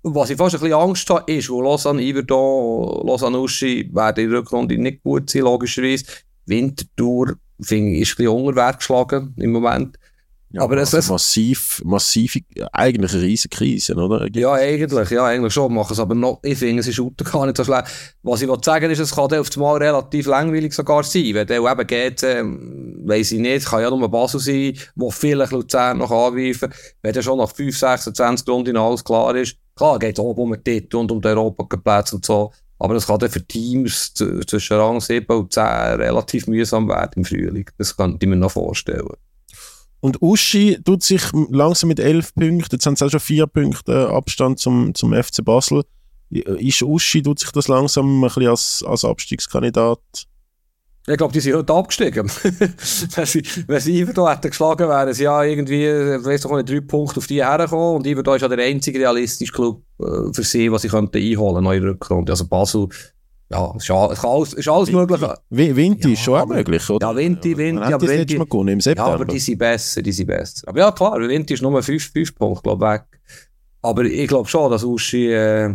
Was 0.03 0.29
ich 0.29 0.37
fast 0.37 0.55
ein 0.55 0.61
bisschen 0.61 0.77
Angst 0.77 1.09
habe, 1.09 1.31
ist, 1.31 1.49
wo 1.49 1.61
Lausanne, 1.61 2.01
Iverdon, 2.01 3.05
Lausanne 3.05 3.39
Uschi 3.39 3.89
werden 3.93 4.23
in 4.23 4.31
der 4.31 4.39
Rückrunde 4.39 4.77
nicht 4.77 5.03
gut 5.03 5.29
sein, 5.29 5.41
logischerweise. 5.41 6.05
Winterthur, 6.45 7.35
finde 7.61 7.91
ich, 7.91 8.01
ist 8.01 8.13
ein 8.13 8.25
bisschen 8.25 8.45
unter 8.45 8.73
geschlagen 8.73 9.35
im 9.37 9.51
Moment. 9.51 9.97
Ja, 10.51 10.63
aber 10.63 10.77
es 10.77 10.95
also 10.95 11.13
massiv, 11.13 11.79
massiv, 11.85 12.35
eigentlich 12.71 13.13
eine 13.13 13.21
riesige 13.21 13.55
Krise, 13.55 13.93
oder? 13.93 14.27
Ja, 14.33 14.53
eigentlich, 14.53 15.09
ja, 15.11 15.25
eigentlich 15.25 15.53
schon. 15.53 15.71
Machen 15.71 15.93
es 15.93 15.99
aber 15.99 16.15
noch, 16.15 16.39
ich 16.41 16.57
finde, 16.57 16.79
es 16.79 16.87
ist 16.87 16.99
gar 17.31 17.45
nicht 17.45 17.55
so 17.55 17.63
schlecht. 17.63 17.85
Was 18.23 18.41
ich 18.41 18.49
sagen 18.63 18.89
ist, 18.89 18.97
es 18.97 19.13
kann 19.13 19.31
auf 19.31 19.49
einmal 19.55 19.77
relativ 19.77 20.25
langweilig 20.25 20.73
sogar 20.73 21.03
sein. 21.03 21.35
Wenn 21.35 21.45
der 21.45 21.61
eben 21.61 21.87
geht, 21.87 22.23
ähm, 22.23 23.03
weiss 23.05 23.31
ich 23.31 23.39
nicht, 23.39 23.67
kann 23.67 23.83
ja 23.83 23.91
nur 23.91 24.09
Basel 24.09 24.39
sein, 24.39 24.73
wo 24.95 25.11
vielleicht 25.11 25.51
Luzern 25.51 25.99
noch 25.99 26.09
angreifen. 26.09 26.73
Wenn 27.03 27.13
der 27.13 27.21
schon 27.21 27.37
nach 27.37 27.53
5, 27.53 27.77
26 27.77 28.47
Runden 28.47 28.75
alles 28.75 29.03
klar 29.03 29.35
ist, 29.35 29.55
klar 29.80 29.97
geht 29.97 30.17
es 30.17 30.23
auch 30.23 30.36
um 30.36 30.51
den 30.51 30.63
Titel 30.63 30.97
und 30.97 31.11
um 31.11 31.21
den 31.21 31.38
Europaplatz 31.38 32.13
und 32.13 32.25
so. 32.25 32.51
Aber 32.77 32.93
das 32.93 33.07
kann 33.07 33.19
dann 33.19 33.30
für 33.30 33.45
Teams 33.45 34.13
zwischen 34.13 34.77
Rang 34.77 35.01
7 35.01 35.25
und 35.36 35.53
10 35.53 35.63
relativ 35.63 36.47
mühsam 36.47 36.88
werden 36.88 37.11
im 37.15 37.25
Frühling. 37.25 37.65
Das 37.77 37.95
könnte 37.95 38.19
ich 38.21 38.30
mir 38.30 38.36
noch 38.36 38.51
vorstellen. 38.51 39.07
Und 40.01 40.21
Uschi 40.21 40.82
tut 40.84 41.03
sich 41.03 41.21
langsam 41.49 41.89
mit 41.89 41.99
elf 41.99 42.34
Punkten, 42.34 42.69
jetzt 42.71 42.86
haben 42.86 42.95
sie 42.95 43.05
auch 43.05 43.09
schon 43.09 43.19
vier 43.19 43.47
Punkte 43.47 44.09
Abstand 44.09 44.59
zum, 44.59 44.95
zum 44.95 45.13
FC 45.13 45.43
Basel. 45.43 45.84
Ist 46.30 46.84
Uschi, 46.84 47.21
tut 47.21 47.39
sich 47.39 47.51
das 47.51 47.67
langsam 47.67 48.19
ein 48.19 48.21
bisschen 48.21 48.47
als, 48.47 48.84
als 48.88 49.03
Abstiegskandidat? 49.03 49.99
Ich 51.10 51.18
glaube, 51.18 51.34
die 51.34 51.39
sind 51.39 51.55
heute 51.55 51.74
abgestiegen. 51.74 52.30
wenn 53.16 53.26
sie, 53.26 53.43
wenn 53.66 53.80
sie 53.80 53.99
Iverdo 53.99 54.30
hätten 54.30 54.49
geschlagen, 54.49 54.88
wären 54.88 55.14
sie 55.14 55.24
ja 55.24 55.43
irgendwie, 55.43 55.88
weiss 56.24 56.41
doch 56.41 56.55
nicht, 56.55 56.70
drei 56.70 56.82
Punkte 56.82 57.18
auf 57.18 57.26
die 57.26 57.43
hergekommen. 57.43 57.97
Und 57.97 58.07
Iverdo 58.07 58.36
ist 58.36 58.43
ja 58.43 58.47
der 58.47 58.64
einzige 58.64 58.99
realistische 58.99 59.51
Club 59.51 59.82
äh, 59.99 60.32
für 60.32 60.43
sie, 60.43 60.72
was 60.72 60.84
sie 60.84 60.89
könnten 60.89 61.18
einholen, 61.18 61.64
neue 61.64 61.82
Rückrunde. 61.82 62.32
Also 62.32 62.47
Basel 62.47 62.89
ja, 63.51 63.74
ist, 63.76 63.89
alles, 63.89 64.24
alles, 64.24 64.53
ist 64.53 64.68
alles 64.68 64.91
möglich. 64.91 65.20
Winti 65.49 66.10
ja, 66.10 66.14
ist 66.14 66.22
schon 66.22 66.39
auch 66.39 66.45
möglich, 66.45 66.88
oder? 66.88 67.07
Ja, 67.07 67.16
Winti, 67.16 67.57
Winti. 67.57 67.82
Aber 67.82 68.07
Winti, 68.07 68.38
Mal 68.38 68.45
gewonnen, 68.45 68.70
im 68.74 68.82
September. 68.82 69.10
Ja, 69.10 69.16
aber 69.16 69.26
die 69.26 69.39
sind 69.39 69.57
besser, 69.57 70.03
die 70.03 70.12
sind 70.12 70.28
besser. 70.28 70.68
Aber 70.68 70.80
ja, 70.80 70.91
klar, 70.91 71.20
Winti 71.20 71.55
ist 71.55 71.64
nur 71.64 71.82
5 71.82 72.36
Punkte, 72.36 72.62
glaube 72.62 72.86
ich, 72.86 72.91
weg. 72.91 73.03
Aber 73.82 74.03
ich 74.03 74.28
glaube 74.28 74.47
schon, 74.47 74.70
dass 74.70 74.84
Uschi, 74.84 75.32
äh, 75.32 75.74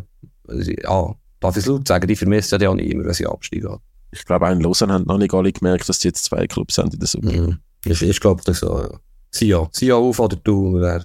ja, 0.49 1.15
darf 1.41 1.57
ich 1.57 1.65
es 1.65 1.67
laut 1.67 1.89
sagen, 1.89 2.07
die 2.07 2.15
vermisst 2.15 2.53
ja 2.53 2.69
auch 2.69 2.75
nicht 2.75 2.93
immer, 2.93 3.07
wenn 3.07 3.13
sie 3.13 3.27
absteigen. 3.27 3.81
Ich 4.15 4.25
glaube, 4.25 4.47
auch 4.47 4.53
in 4.53 4.61
Lausanne 4.61 4.93
haben 4.93 5.05
noch 5.07 5.19
nicht 5.19 5.35
alle 5.35 5.53
gemerkt, 5.53 5.89
dass 5.89 6.01
sie 6.01 6.09
jetzt 6.09 6.25
zwei 6.25 6.47
Clubs 6.47 6.77
sind 6.77 6.95
in 6.95 7.01
der 7.01 7.09
Summe. 7.09 7.33
Mhm. 7.33 7.59
Ich, 7.85 8.01
ich 8.01 8.21
glaube 8.21 8.43
das 8.45 8.61
so, 8.61 8.81
ja. 8.81 9.01
Sia, 9.31 9.69
Sia 9.73 9.97
auf 9.97 10.21
oder 10.21 10.37
du, 10.37 10.81
wer 10.81 11.05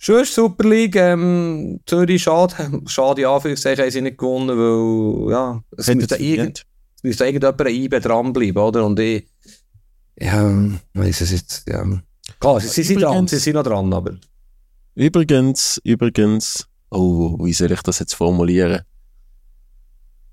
Schon 0.00 0.24
Super 0.24 0.68
League, 0.68 0.94
ähm, 0.96 1.80
Zürich, 1.84 2.22
schade, 2.22 2.54
schade, 2.86 3.22
ja, 3.22 3.34
Anführungszeichen, 3.34 3.82
haben 3.82 3.90
sie 3.90 4.00
nicht 4.00 4.18
gewonnen, 4.18 4.56
weil, 4.56 5.32
ja, 5.32 5.62
es 5.76 5.92
müsste, 5.92 6.16
irgend, 6.16 6.64
es 6.96 7.02
müsste 7.02 7.24
irgendjemand 7.26 7.60
ein 7.60 7.74
IB 7.74 8.00
dranbleiben, 8.00 8.62
oder? 8.62 8.86
Und 8.86 8.98
ich, 9.00 9.26
ja, 10.16 10.52
weiss 10.94 11.20
es 11.20 11.32
jetzt, 11.32 11.68
ja. 11.68 11.84
Klar, 12.38 12.60
sie, 12.60 12.68
sie 12.68 12.82
sind 12.84 13.02
dran, 13.02 13.26
sie 13.26 13.38
sind 13.38 13.54
noch 13.54 13.64
dran, 13.64 13.92
aber. 13.92 14.16
Übrigens, 14.94 15.80
übrigens, 15.82 16.68
oh, 16.90 17.36
wie 17.44 17.52
soll 17.52 17.72
ich 17.72 17.82
das 17.82 17.98
jetzt 17.98 18.14
formulieren? 18.14 18.82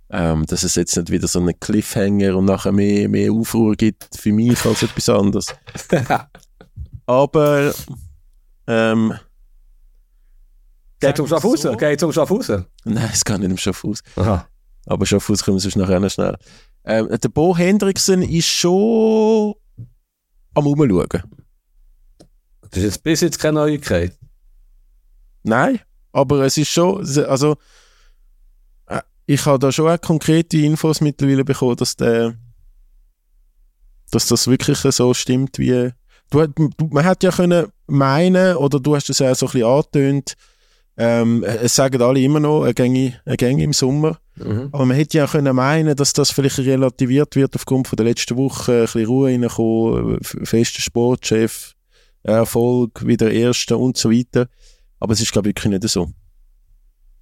Ähm, 0.09 0.45
dass 0.45 0.63
es 0.63 0.75
jetzt 0.75 0.95
nicht 0.95 1.09
wieder 1.09 1.27
so 1.27 1.39
einen 1.39 1.59
Cliffhanger 1.59 2.37
und 2.37 2.45
nachher 2.45 2.71
mehr, 2.71 3.09
mehr 3.09 3.31
Aufruhr 3.31 3.75
gibt 3.75 4.07
für 4.15 4.31
mich 4.31 4.63
als 4.65 4.83
etwas 4.83 5.09
anderes. 5.09 5.47
aber, 7.07 7.73
ähm, 8.67 9.13
Geht 10.99 11.15
es 11.15 11.19
um 11.19 11.27
Schaffhausen? 11.27 11.71
So? 11.71 11.77
Geht 11.77 11.97
es 11.97 12.03
um 12.03 12.11
Schaffhausen? 12.11 12.65
Nein, 12.85 13.09
es 13.11 13.25
geht 13.25 13.39
nicht 13.39 13.51
um 13.51 13.57
Schaffhausen. 13.57 14.05
Aha. 14.15 14.47
Aber 14.85 15.05
Schaffhausen 15.05 15.43
kommen 15.43 15.57
wir 15.57 15.61
sonst 15.61 15.75
nachher 15.75 16.09
schnell. 16.09 16.37
Ähm, 16.85 17.09
der 17.09 17.29
Bo 17.29 17.57
Hendrickson 17.57 18.21
ist 18.21 18.47
schon 18.47 19.55
am 20.53 20.67
Umschauen. 20.67 21.23
Das 22.61 22.77
ist 22.77 22.83
jetzt 22.83 23.03
bis 23.03 23.21
jetzt 23.21 23.39
keine 23.39 23.59
Neuigkeit. 23.59 24.17
Nein, 25.43 25.79
aber 26.11 26.41
es 26.45 26.57
ist 26.57 26.69
schon, 26.69 26.97
also 27.27 27.57
ich 29.25 29.45
habe 29.45 29.59
da 29.59 29.71
schon 29.71 29.89
auch 29.89 29.99
konkrete 29.99 30.57
Infos 30.57 31.01
mittlerweile 31.01 31.43
bekommen, 31.43 31.75
dass 31.75 31.95
der 31.95 32.35
dass 34.11 34.27
das 34.27 34.47
wirklich 34.47 34.77
so 34.77 35.13
stimmt, 35.13 35.59
wie 35.59 35.91
du, 36.29 36.45
man 36.89 37.03
hätte 37.03 37.27
ja 37.27 37.31
können 37.33 37.67
meinen, 37.87 38.55
oder 38.57 38.79
du 38.79 38.95
hast 38.95 39.09
es 39.09 39.19
ja 39.19 39.33
so 39.35 39.47
ein 39.47 39.51
bisschen 39.51 39.67
angetönt, 39.67 40.33
ähm, 40.97 41.43
es 41.43 41.75
sagen 41.75 42.01
alle 42.01 42.21
immer 42.21 42.39
noch, 42.39 42.63
eine 42.63 42.73
Gänge, 42.73 43.19
eine 43.25 43.35
Gänge 43.35 43.63
im 43.63 43.73
Sommer. 43.73 44.17
Mhm. 44.35 44.69
Aber 44.71 44.85
man 44.85 44.95
hätte 44.95 45.17
ja 45.17 45.27
können 45.27 45.55
meinen, 45.55 45.95
dass 45.95 46.13
das 46.13 46.31
vielleicht 46.31 46.59
relativiert 46.59 47.35
wird 47.35 47.55
aufgrund 47.55 47.87
von 47.87 47.97
der 47.97 48.05
letzten 48.05 48.37
Woche, 48.37 48.73
ein 48.73 48.81
bisschen 48.83 49.05
Ruhe 49.05 49.29
reinkommen, 49.29 50.19
fester 50.21 50.81
Sportchef, 50.81 51.73
Erfolg, 52.23 53.05
wieder 53.05 53.29
Erster 53.31 53.77
und 53.77 53.97
so 53.97 54.09
weiter. 54.09 54.47
Aber 54.99 55.13
es 55.13 55.21
ist, 55.21 55.31
glaube 55.31 55.49
ich, 55.49 55.55
wirklich 55.55 55.71
nicht 55.71 55.89
so. 55.89 56.09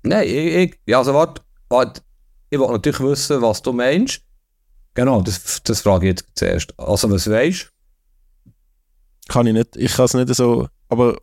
Nein, 0.04 0.28
ich, 0.28 0.36
ich 0.36 0.80
ja, 0.86 1.00
also 1.00 1.14
warte, 1.14 1.42
warte, 1.74 2.02
ich 2.50 2.60
wollte 2.60 2.74
natürlich 2.74 3.00
wissen, 3.00 3.42
was 3.42 3.62
du 3.62 3.74
meinst. 3.74 4.22
Genau, 4.94 5.22
das, 5.22 5.62
das 5.64 5.82
frage 5.82 6.08
ich 6.08 6.12
jetzt 6.12 6.26
zuerst. 6.36 6.80
Also, 6.80 7.12
was 7.12 7.30
weißt 7.30 7.72
Kann 9.28 9.48
ich 9.48 9.54
nicht, 9.54 9.76
ich 9.76 9.94
kann 9.94 10.06
es 10.06 10.14
nicht 10.14 10.34
so, 10.34 10.68
aber 10.88 11.18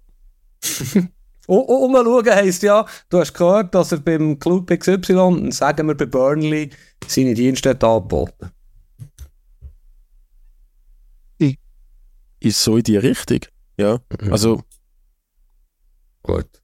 Umschauen 1.46 2.26
heisst 2.26 2.62
ja, 2.62 2.84
du 3.08 3.18
hast 3.18 3.32
gehört, 3.32 3.74
dass 3.74 3.92
er 3.92 3.98
beim 3.98 4.38
Club 4.38 4.70
XY, 4.70 5.50
sagen 5.50 5.88
wir 5.88 5.96
bei 5.96 6.06
Burnley, 6.06 6.70
seine 7.06 7.34
Dienste 7.34 7.70
angeboten 7.70 8.50
Ist 12.40 12.64
so 12.64 12.78
in 12.78 12.82
die 12.82 12.96
Richtung, 12.96 13.40
ja. 13.76 14.00
Mhm. 14.20 14.32
Also. 14.32 14.62
Gut. 16.22 16.59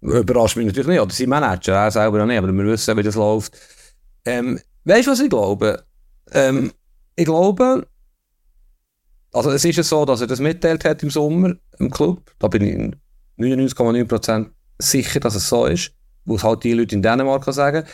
Überrascht 0.00 0.56
mich 0.56 0.66
natürlich 0.66 0.88
nicht. 0.88 1.00
Oder 1.00 1.12
sein 1.12 1.28
Manager, 1.28 1.74
er 1.74 1.90
selber 1.90 2.22
auch 2.22 2.26
nicht, 2.26 2.38
aber 2.38 2.52
wir 2.52 2.64
wissen, 2.64 2.96
wie 2.96 3.02
das 3.02 3.14
läuft. 3.14 3.52
Ähm, 4.24 4.58
weißt 4.84 5.06
du, 5.06 5.10
was 5.10 5.20
ich 5.20 5.30
glaube? 5.30 5.84
Ähm, 6.32 6.72
ich 7.16 7.26
glaube, 7.26 7.86
also 9.32 9.50
es 9.50 9.64
ist 9.64 9.76
ja 9.76 9.82
so, 9.82 10.04
dass 10.04 10.20
er 10.20 10.26
das 10.26 10.40
mitteilt 10.40 10.84
hat 10.84 11.02
im 11.02 11.10
Sommer 11.10 11.54
im 11.78 11.90
Club. 11.90 12.32
Da 12.38 12.48
bin 12.48 12.96
ich 13.38 13.44
99,9% 13.44 14.46
sicher, 14.78 15.20
dass 15.20 15.34
es 15.34 15.48
so 15.48 15.66
ist, 15.66 15.92
wo 16.24 16.36
es 16.36 16.44
halt 16.44 16.64
die 16.64 16.72
Leute 16.72 16.94
in 16.94 17.02
Dänemark 17.02 17.44
sagen. 17.52 17.84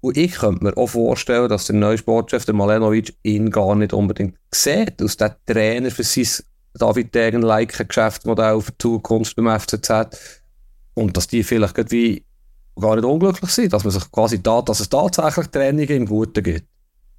Und 0.00 0.16
ich 0.16 0.32
könnte 0.32 0.64
mir 0.64 0.76
auch 0.76 0.88
vorstellen, 0.88 1.48
dass 1.48 1.66
der 1.66 1.76
neue 1.76 1.98
Sportchef, 1.98 2.44
der 2.44 2.54
Malenovic, 2.54 3.16
ihn 3.22 3.50
gar 3.50 3.74
nicht 3.74 3.92
unbedingt 3.92 4.36
sieht, 4.52 5.02
aus 5.02 5.16
der 5.16 5.36
Trainer 5.46 5.90
für 5.90 6.04
sein 6.04 6.44
David 6.74 7.14
Degen-like 7.14 7.88
Geschäftsmodell 7.88 8.60
für 8.60 8.72
die 8.72 8.78
Zukunft 8.78 9.34
beim 9.36 9.58
FCZ. 9.58 10.35
Und 10.96 11.16
dass 11.16 11.28
die 11.28 11.44
vielleicht 11.44 11.90
wie 11.92 12.24
gar 12.74 12.96
nicht 12.96 13.04
unglücklich 13.04 13.50
sind, 13.50 13.72
dass 13.72 13.84
man 13.84 13.92
sich 13.92 14.10
quasi 14.10 14.42
da, 14.42 14.60
dass 14.62 14.80
es 14.80 14.88
tatsächlich 14.88 15.46
Trainingen 15.46 15.96
im 15.96 16.06
Guten 16.06 16.42
gibt. 16.42 16.66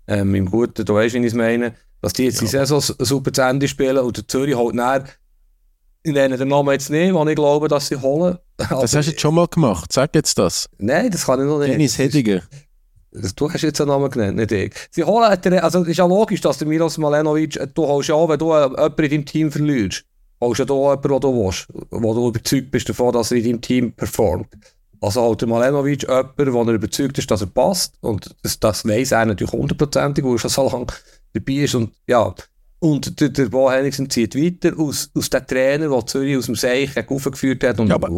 Ähm, 0.07 0.35
Im 0.35 0.49
Guten, 0.49 0.85
du 0.85 0.93
weißt, 0.93 1.15
wie 1.15 1.19
ich 1.19 1.25
es 1.25 1.33
meine, 1.33 1.73
dass 2.01 2.13
die 2.13 2.25
jetzt 2.25 2.35
ja. 2.35 2.41
die 2.41 2.47
Saison 2.47 2.81
super 2.81 3.33
zu 3.33 3.41
Ende 3.41 3.67
spielen 3.67 3.97
und 3.97 4.17
der 4.17 4.27
Zürich 4.27 4.55
holt 4.55 4.75
näher 4.75 5.05
ich 6.07 6.13
nenne 6.13 6.37
den 6.37 6.47
Namen 6.47 6.71
jetzt 6.71 6.89
nicht, 6.89 7.13
weil 7.13 7.29
ich 7.29 7.35
glaube, 7.35 7.67
dass 7.67 7.87
sie 7.87 7.97
holen. 7.97 8.37
Das 8.57 8.95
hast 8.95 9.07
du 9.07 9.11
jetzt 9.11 9.21
schon 9.21 9.35
mal 9.35 9.47
gemacht. 9.47 9.91
Sag 9.93 10.15
jetzt 10.15 10.37
das. 10.39 10.67
Nein, 10.79 11.11
das 11.11 11.25
kann 11.25 11.39
ich 11.39 11.45
noch 11.45 11.59
nicht. 11.59 11.73
Dennis 11.73 11.97
Hediger. 11.97 12.41
Du 13.35 13.51
hast 13.51 13.61
jetzt 13.61 13.79
einen 13.81 13.89
Namen 13.89 14.09
genannt, 14.09 14.37
nicht 14.37 14.51
ich. 14.51 14.73
Sie 14.89 15.03
holen, 15.03 15.25
also 15.59 15.81
es 15.81 15.87
ist 15.89 15.97
ja 15.97 16.05
logisch, 16.05 16.41
dass 16.41 16.57
der 16.57 16.67
Milos 16.67 16.97
Malenovic, 16.97 17.59
du 17.73 17.85
holst 17.85 18.09
ja, 18.09 18.27
wenn 18.27 18.39
du 18.39 18.53
jemanden 18.53 19.03
in 19.03 19.09
deinem 19.09 19.25
Team 19.25 19.51
verlierst, 19.51 20.05
du 20.39 20.53
ja 20.53 20.65
da 20.65 20.73
jemanden, 20.73 21.01
den 21.01 21.21
du 21.21 21.45
willst, 21.45 21.67
wo 21.89 22.13
du 22.13 22.27
überzeugt 22.29 22.71
bist 22.71 22.89
davon, 22.89 23.13
dass 23.13 23.31
er 23.31 23.37
in 23.37 23.43
deinem 23.43 23.61
Team 23.61 23.91
performt. 23.93 24.47
Also 24.99 25.35
der 25.35 25.47
Malenovic 25.47 26.03
jemanden, 26.03 26.53
wo 26.53 26.63
er 26.63 26.73
überzeugt 26.73 27.17
ist, 27.17 27.29
dass 27.29 27.41
er 27.41 27.47
passt, 27.47 27.95
und 28.01 28.35
das, 28.43 28.59
das 28.59 28.85
weiss 28.85 29.11
er 29.11 29.25
natürlich 29.25 29.53
hundertprozentig, 29.53 30.23
weil 30.23 30.33
er 30.33 30.39
schon 30.39 30.49
so 30.49 30.69
lange 30.69 30.87
dabei 31.33 31.53
ist, 31.53 31.75
und 31.75 31.93
ja, 32.07 32.33
und 32.79 33.19
der, 33.19 33.29
der 33.29 33.45
Bo 33.45 33.71
Henriksen 33.71 34.09
zieht 34.09 34.35
weiter 34.35 34.77
aus, 34.79 35.09
aus 35.15 35.29
dem 35.29 35.47
Trainer, 35.47 35.89
der 35.89 36.05
Zürich 36.05 36.37
aus 36.37 36.45
dem 36.45 36.55
Seich 36.55 36.91
aufgeführt 37.09 37.63
hat. 37.63 37.79
Und, 37.79 37.87
ja, 37.87 37.95
aber, 37.95 38.09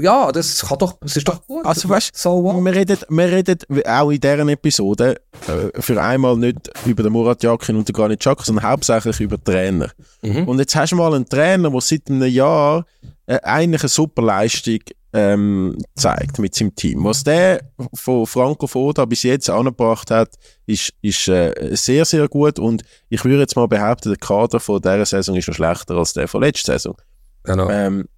ja, 0.00 0.30
das, 0.30 0.60
kann 0.66 0.78
doch, 0.78 0.98
das 1.00 1.16
ist 1.16 1.26
doch 1.26 1.46
gut. 1.46 1.64
Also 1.64 1.88
weißt 1.88 2.10
so 2.14 2.42
wir, 2.42 2.74
reden, 2.74 2.98
wir 3.08 3.24
reden 3.24 3.58
auch 3.86 4.10
in 4.10 4.20
dieser 4.20 4.46
Episode 4.48 5.20
äh, 5.48 5.80
für 5.80 6.02
einmal 6.02 6.36
nicht 6.36 6.70
über 6.84 7.02
den 7.02 7.12
Murat 7.12 7.42
Yakin 7.42 7.76
und 7.76 7.88
den 7.88 7.94
Granit 7.94 8.20
Xhaka, 8.20 8.44
sondern 8.44 8.68
hauptsächlich 8.68 9.18
über 9.20 9.38
den 9.38 9.44
Trainer. 9.44 9.90
Mhm. 10.20 10.46
Und 10.46 10.58
jetzt 10.58 10.76
hast 10.76 10.92
du 10.92 10.96
mal 10.96 11.14
einen 11.14 11.26
Trainer, 11.26 11.70
der 11.70 11.80
seit 11.80 12.10
einem 12.10 12.30
Jahr 12.30 12.84
äh, 13.26 13.38
eigentlich 13.42 13.82
eine 13.82 13.88
super 13.88 14.22
Leistung 14.22 14.80
ähm, 15.12 15.76
zeigt 15.94 16.38
mit 16.38 16.54
seinem 16.54 16.74
Team. 16.74 17.04
Was 17.04 17.24
der 17.24 17.70
von 17.94 18.26
Franco 18.26 18.66
Foda 18.66 19.04
bis 19.04 19.22
jetzt 19.22 19.50
angebracht 19.50 20.10
hat, 20.10 20.34
ist, 20.66 20.92
ist 21.02 21.28
äh, 21.28 21.74
sehr, 21.74 22.04
sehr 22.04 22.28
gut 22.28 22.58
und 22.58 22.82
ich 23.08 23.24
würde 23.24 23.40
jetzt 23.40 23.56
mal 23.56 23.68
behaupten, 23.68 24.08
der 24.10 24.18
Kader 24.18 24.58
von 24.58 24.80
dieser 24.80 25.04
Saison 25.04 25.36
ist 25.36 25.48
noch 25.48 25.54
schlechter 25.54 25.96
als 25.96 26.14
der 26.14 26.28
von 26.28 26.42
letzter 26.42 26.72
Saison. 26.72 26.96
Genau. 27.44 27.68
Ähm, 27.68 28.08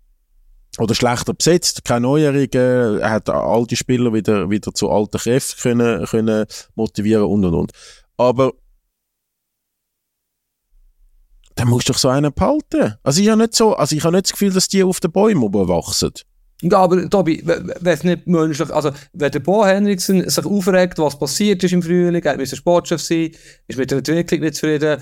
oder 0.78 0.94
schlechter 0.94 1.34
besetzt, 1.34 1.84
keine 1.84 2.00
Neuerungen, 2.00 3.00
er 3.00 3.10
hat 3.10 3.28
alte 3.30 3.76
Spieler 3.76 4.12
wieder, 4.12 4.50
wieder 4.50 4.74
zu 4.74 4.90
alten 4.90 5.18
Kräften 5.18 5.60
können, 5.60 6.04
können 6.06 6.46
motivieren 6.74 7.24
und 7.24 7.44
und 7.44 7.54
und. 7.54 7.72
Aber 8.16 8.52
dann 11.54 11.68
musst 11.68 11.88
du 11.88 11.92
doch 11.92 11.98
so 11.98 12.08
einen 12.08 12.32
behalten. 12.32 12.94
Also 13.02 13.20
ich 13.20 13.28
habe 13.28 13.42
nicht 13.42 13.54
so, 13.54 13.74
also 13.74 13.94
ich 13.94 14.04
habe 14.04 14.16
nicht 14.16 14.26
das 14.26 14.32
Gefühl, 14.32 14.52
dass 14.52 14.68
die 14.68 14.82
auf 14.82 14.98
den 15.00 15.12
Bäumen 15.12 15.52
wachsen. 15.52 16.12
Aber 16.72 17.08
Tobi, 17.10 17.42
wenn 17.44 17.72
es 17.84 18.04
nicht 18.04 18.26
menschlich, 18.26 18.72
also 18.72 18.90
wenn 19.12 19.30
der 19.30 19.40
Bo 19.40 19.64
Henriksen 19.64 20.28
sich 20.28 20.44
aufregt, 20.44 20.98
was 20.98 21.18
passiert 21.18 21.62
ist 21.64 21.72
im 21.72 21.82
Frühling, 21.82 22.22
er 22.22 22.36
müsste 22.36 22.56
Sportchef 22.56 23.00
sein, 23.00 23.32
ist 23.66 23.78
mit 23.78 23.90
der 23.90 23.98
Entwicklung 23.98 24.40
nicht 24.40 24.54
zufrieden, 24.54 25.00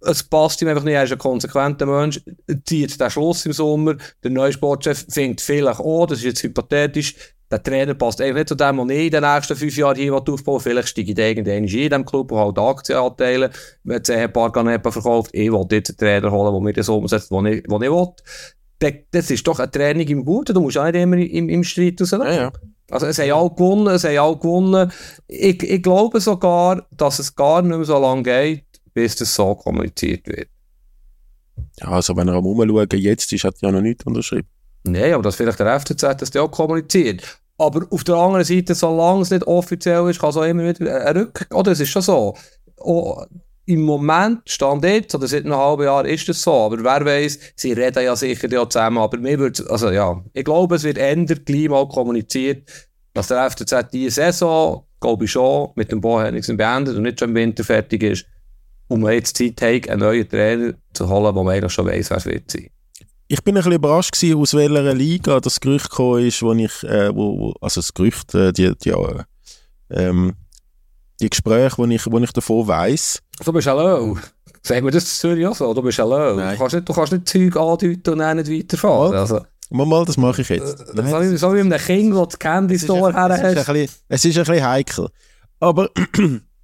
es 0.00 0.22
passt 0.22 0.60
ihm 0.62 0.68
einfach 0.68 0.84
nicht, 0.84 0.94
er 0.94 1.04
ist 1.04 1.12
ein 1.12 1.18
konsequenter 1.18 1.86
Mensch, 1.86 2.20
zieht 2.64 3.00
den 3.00 3.10
Schluss 3.10 3.46
im 3.46 3.52
Sommer, 3.52 3.96
der 4.22 4.30
neue 4.30 4.52
Sportchef 4.52 5.06
findet 5.08 5.40
vielleicht 5.40 5.80
auch, 5.80 6.06
das 6.06 6.18
ist 6.18 6.24
jetzt 6.24 6.42
hypothetisch, 6.42 7.14
der 7.50 7.62
Trainer 7.62 7.94
passt 7.94 8.20
einfach 8.20 8.36
nicht 8.36 8.48
zu 8.48 8.54
dem, 8.54 8.78
was 8.78 8.90
ich 8.90 9.06
in 9.06 9.10
den 9.10 9.22
nächsten 9.22 9.56
fünf 9.56 9.76
Jahren 9.76 9.96
hier 9.96 10.14
aufbauen 10.14 10.60
vielleicht 10.60 10.88
steige 10.88 11.12
ich 11.12 11.18
irgendeine 11.18 11.58
in 11.58 11.66
diesem 11.66 12.04
Club 12.04 12.30
und 12.30 12.38
halt 12.38 12.58
Aktienanteile, 12.58 13.50
wenn 13.82 14.04
10 14.04 14.32
Paar 14.32 14.52
Ganepa 14.52 14.90
verkauft, 14.90 15.30
ich 15.32 15.50
will 15.50 15.66
jetzt 15.70 15.90
einen 15.90 15.98
Trainer 15.98 16.30
holen, 16.30 16.52
der 16.52 16.60
mir 16.60 16.72
das 16.72 16.88
umsetzt, 16.88 17.30
was 17.30 17.44
ich, 17.46 17.64
was 17.66 17.82
ich 17.82 17.88
das 19.10 19.30
ist 19.30 19.46
doch 19.46 19.58
ein 19.60 19.70
Training 19.70 20.08
im 20.08 20.24
Guten, 20.24 20.54
du 20.54 20.60
musst 20.60 20.78
auch 20.78 20.84
nicht 20.84 20.96
immer 20.96 21.16
im, 21.16 21.48
im 21.48 21.64
Streit 21.64 22.00
rauslaufen. 22.00 22.26
Ja, 22.26 22.42
ja. 22.42 22.52
Also 22.90 23.06
es 23.06 23.18
haben 23.18 23.30
alle 23.30 23.50
gewonnen, 23.50 23.94
es 23.94 24.04
haben 24.04 24.18
alle 24.18 24.36
gewonnen. 24.36 24.92
Ich, 25.28 25.62
ich 25.62 25.82
glaube 25.82 26.20
sogar, 26.20 26.86
dass 26.90 27.18
es 27.18 27.34
gar 27.34 27.62
nicht 27.62 27.76
mehr 27.76 27.84
so 27.84 27.98
lange 27.98 28.22
geht, 28.22 28.64
bis 28.92 29.16
das 29.16 29.34
so 29.34 29.54
kommuniziert 29.54 30.26
wird. 30.26 30.48
Ja, 31.80 31.88
also 31.88 32.16
wenn 32.16 32.28
er 32.28 32.34
am 32.34 32.46
Umschauen 32.46 32.88
jetzt 32.92 33.32
ist, 33.32 33.44
hat 33.44 33.54
er 33.62 33.68
ja 33.68 33.72
noch 33.72 33.82
nichts 33.82 34.04
unterschrieben. 34.04 34.48
Nein, 34.84 35.12
aber 35.12 35.22
das 35.22 35.36
vielleicht 35.36 35.60
der 35.60 35.78
FCZ 35.78 36.02
das 36.18 36.34
auch 36.36 36.50
kommuniziert. 36.50 37.40
Aber 37.58 37.86
auf 37.90 38.04
der 38.04 38.14
anderen 38.14 38.44
Seite, 38.44 38.74
solange 38.74 39.22
es 39.22 39.30
nicht 39.30 39.46
offiziell 39.46 40.08
ist, 40.08 40.18
kann 40.18 40.30
es 40.30 40.36
auch 40.36 40.44
immer 40.44 40.64
wieder 40.64 41.06
ein 41.06 41.16
Rück... 41.16 41.46
Oder 41.52 41.72
es 41.72 41.80
ist 41.80 41.90
schon 41.90 42.00
so. 42.00 42.34
Oh, 42.78 43.22
im 43.70 43.82
Moment, 43.82 44.40
Stand 44.46 44.84
jetzt, 44.84 45.14
oder 45.14 45.28
seit 45.28 45.44
einem 45.44 45.56
halben 45.56 45.84
Jahr, 45.84 46.04
ist 46.04 46.28
das 46.28 46.42
so. 46.42 46.52
Aber 46.52 46.82
wer 46.82 47.04
weiß, 47.04 47.38
sie 47.54 47.72
reden 47.72 48.02
ja 48.02 48.16
sicher 48.16 48.50
ja 48.50 48.68
zusammen. 48.68 48.98
Aber 48.98 49.16
mir 49.16 49.38
wird, 49.38 49.64
also 49.70 49.90
ja, 49.90 50.20
ich 50.32 50.44
glaube, 50.44 50.74
es 50.74 50.82
wird 50.82 50.98
ändert, 50.98 51.46
gleich 51.46 51.68
mal 51.68 51.86
kommuniziert, 51.86 52.68
dass 53.14 53.28
der 53.28 53.48
FCZ 53.48 53.90
diese 53.92 54.10
Saison, 54.10 54.84
glaube 55.00 55.24
ich 55.24 55.30
schon, 55.30 55.70
mit 55.76 55.92
dem 55.92 56.00
Bo 56.00 56.16
beendet 56.16 56.96
und 56.96 57.02
nicht 57.02 57.20
schon 57.20 57.28
im 57.28 57.36
Winter 57.36 57.62
fertig 57.62 58.02
ist, 58.02 58.26
um 58.88 59.08
jetzt 59.08 59.36
Zeit 59.36 59.62
hat, 59.62 59.88
einen 59.88 60.00
neuen 60.00 60.28
Trainer 60.28 60.74
zu 60.92 61.08
holen, 61.08 61.32
wo 61.34 61.44
man 61.44 61.54
eigentlich 61.54 61.72
schon 61.72 61.86
weiss, 61.86 62.10
wer 62.10 62.16
es 62.16 62.26
wird 62.26 62.50
sein. 62.50 62.70
Ich 63.28 63.44
bin 63.44 63.54
ein 63.54 63.58
bisschen 63.58 63.74
überrascht 63.74 64.12
gewesen, 64.12 64.40
aus 64.40 64.54
welcher 64.54 64.94
Liga 64.94 65.38
das 65.38 65.60
Gerücht 65.60 65.90
gekommen 65.90 66.26
ist, 66.26 66.42
wo 66.42 66.52
ich, 66.52 66.82
äh, 66.82 67.14
wo, 67.14 67.54
also 67.60 67.80
das 67.80 67.94
Gerücht, 67.94 68.34
äh, 68.34 68.52
die, 68.52 68.72
die, 68.76 68.90
äh, 68.90 69.22
ähm, 69.90 70.34
die 71.20 71.30
Gespräche, 71.30 71.78
wo 71.78 71.86
ich, 71.86 72.10
wo 72.10 72.18
ich 72.18 72.32
davon 72.32 72.66
weiss. 72.66 73.20
Du 73.44 73.52
bist 73.52 73.66
hallo. 73.66 74.18
Sagen 74.62 74.84
wir 74.84 74.92
das 74.92 75.06
zu 75.06 75.20
Zürich 75.20 75.46
auch 75.46 75.54
so? 75.54 75.72
Du 75.72 75.82
bist 75.82 75.98
hallo. 75.98 76.36
Du 76.36 76.56
kannst, 76.56 76.74
nicht, 76.74 76.88
du 76.88 76.92
kannst 76.92 77.12
nicht 77.12 77.28
Zeug 77.28 77.56
andeuten 77.56 78.12
und 78.12 78.18
dann 78.18 78.36
nicht 78.36 78.50
weiterfahren. 78.50 79.14
Also. 79.14 79.40
Mal, 79.70 79.86
mal, 79.86 80.04
das 80.04 80.16
mache 80.16 80.42
ich 80.42 80.48
jetzt. 80.48 80.80
Äh, 80.80 81.06
so, 81.06 81.36
so 81.36 81.54
wie 81.54 81.60
einem 81.60 81.78
Kind, 81.78 82.14
das 82.14 82.28
das 82.28 82.38
Candy 82.38 82.78
Store 82.78 83.12
her 83.12 83.28
hast. 83.28 83.68
Es 84.08 84.24
ist 84.24 84.36
ein 84.36 84.44
bisschen 84.44 84.66
heikel. 84.66 85.08
Aber, 85.60 85.88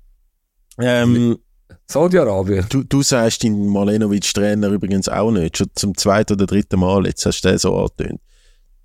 ähm, 0.81 1.39
Saudi-Arabien. 1.87 2.67
Du, 2.69 2.83
du 2.83 3.03
sagst 3.03 3.45
deinen 3.45 3.69
Malenovic-Trainer 3.69 4.69
übrigens 4.69 5.09
auch 5.09 5.31
nicht. 5.31 5.59
Schon 5.59 5.69
zum 5.75 5.97
zweiten 5.97 6.33
oder 6.33 6.47
dritten 6.47 6.81
Mal. 6.81 7.07
Jetzt 7.07 7.25
hast 7.27 7.43
du 7.43 7.49
den 7.49 7.59
so 7.59 7.77
angetönt. 7.77 8.21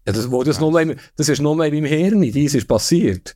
Ja, 0.06 0.14
das, 0.14 0.30
das, 0.30 0.60
nur, 0.60 0.96
das 1.16 1.30
ist 1.30 1.42
nur 1.42 1.52
in 1.52 1.58
meinem 1.58 1.86
Hirn. 1.86 2.22
Dies 2.22 2.54
ist 2.54 2.68
passiert. 2.68 3.36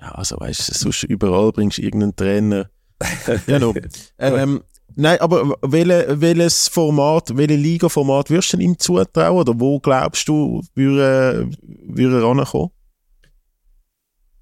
Ja, 0.00 0.12
also 0.12 0.36
weißt 0.38 0.68
du, 0.68 0.74
sonst 0.74 1.04
überall 1.04 1.52
bringst 1.52 1.78
du 1.78 1.82
irgendeinen 1.82 2.16
Trainer. 2.16 2.70
no. 3.46 3.74
ähm, 4.18 4.62
nein, 4.96 5.20
aber 5.20 5.56
welche, 5.62 6.20
welches 6.20 6.68
Format, 6.68 7.36
welche 7.36 7.56
Liga-Format 7.56 8.30
wirst 8.30 8.52
du 8.52 8.58
ihm 8.58 8.78
zutrauen? 8.78 9.38
Oder 9.38 9.58
wo 9.58 9.78
glaubst 9.80 10.28
du, 10.28 10.62
würde, 10.74 11.50
würde 11.62 12.20
er 12.20 12.22
rankommen? 12.22 12.70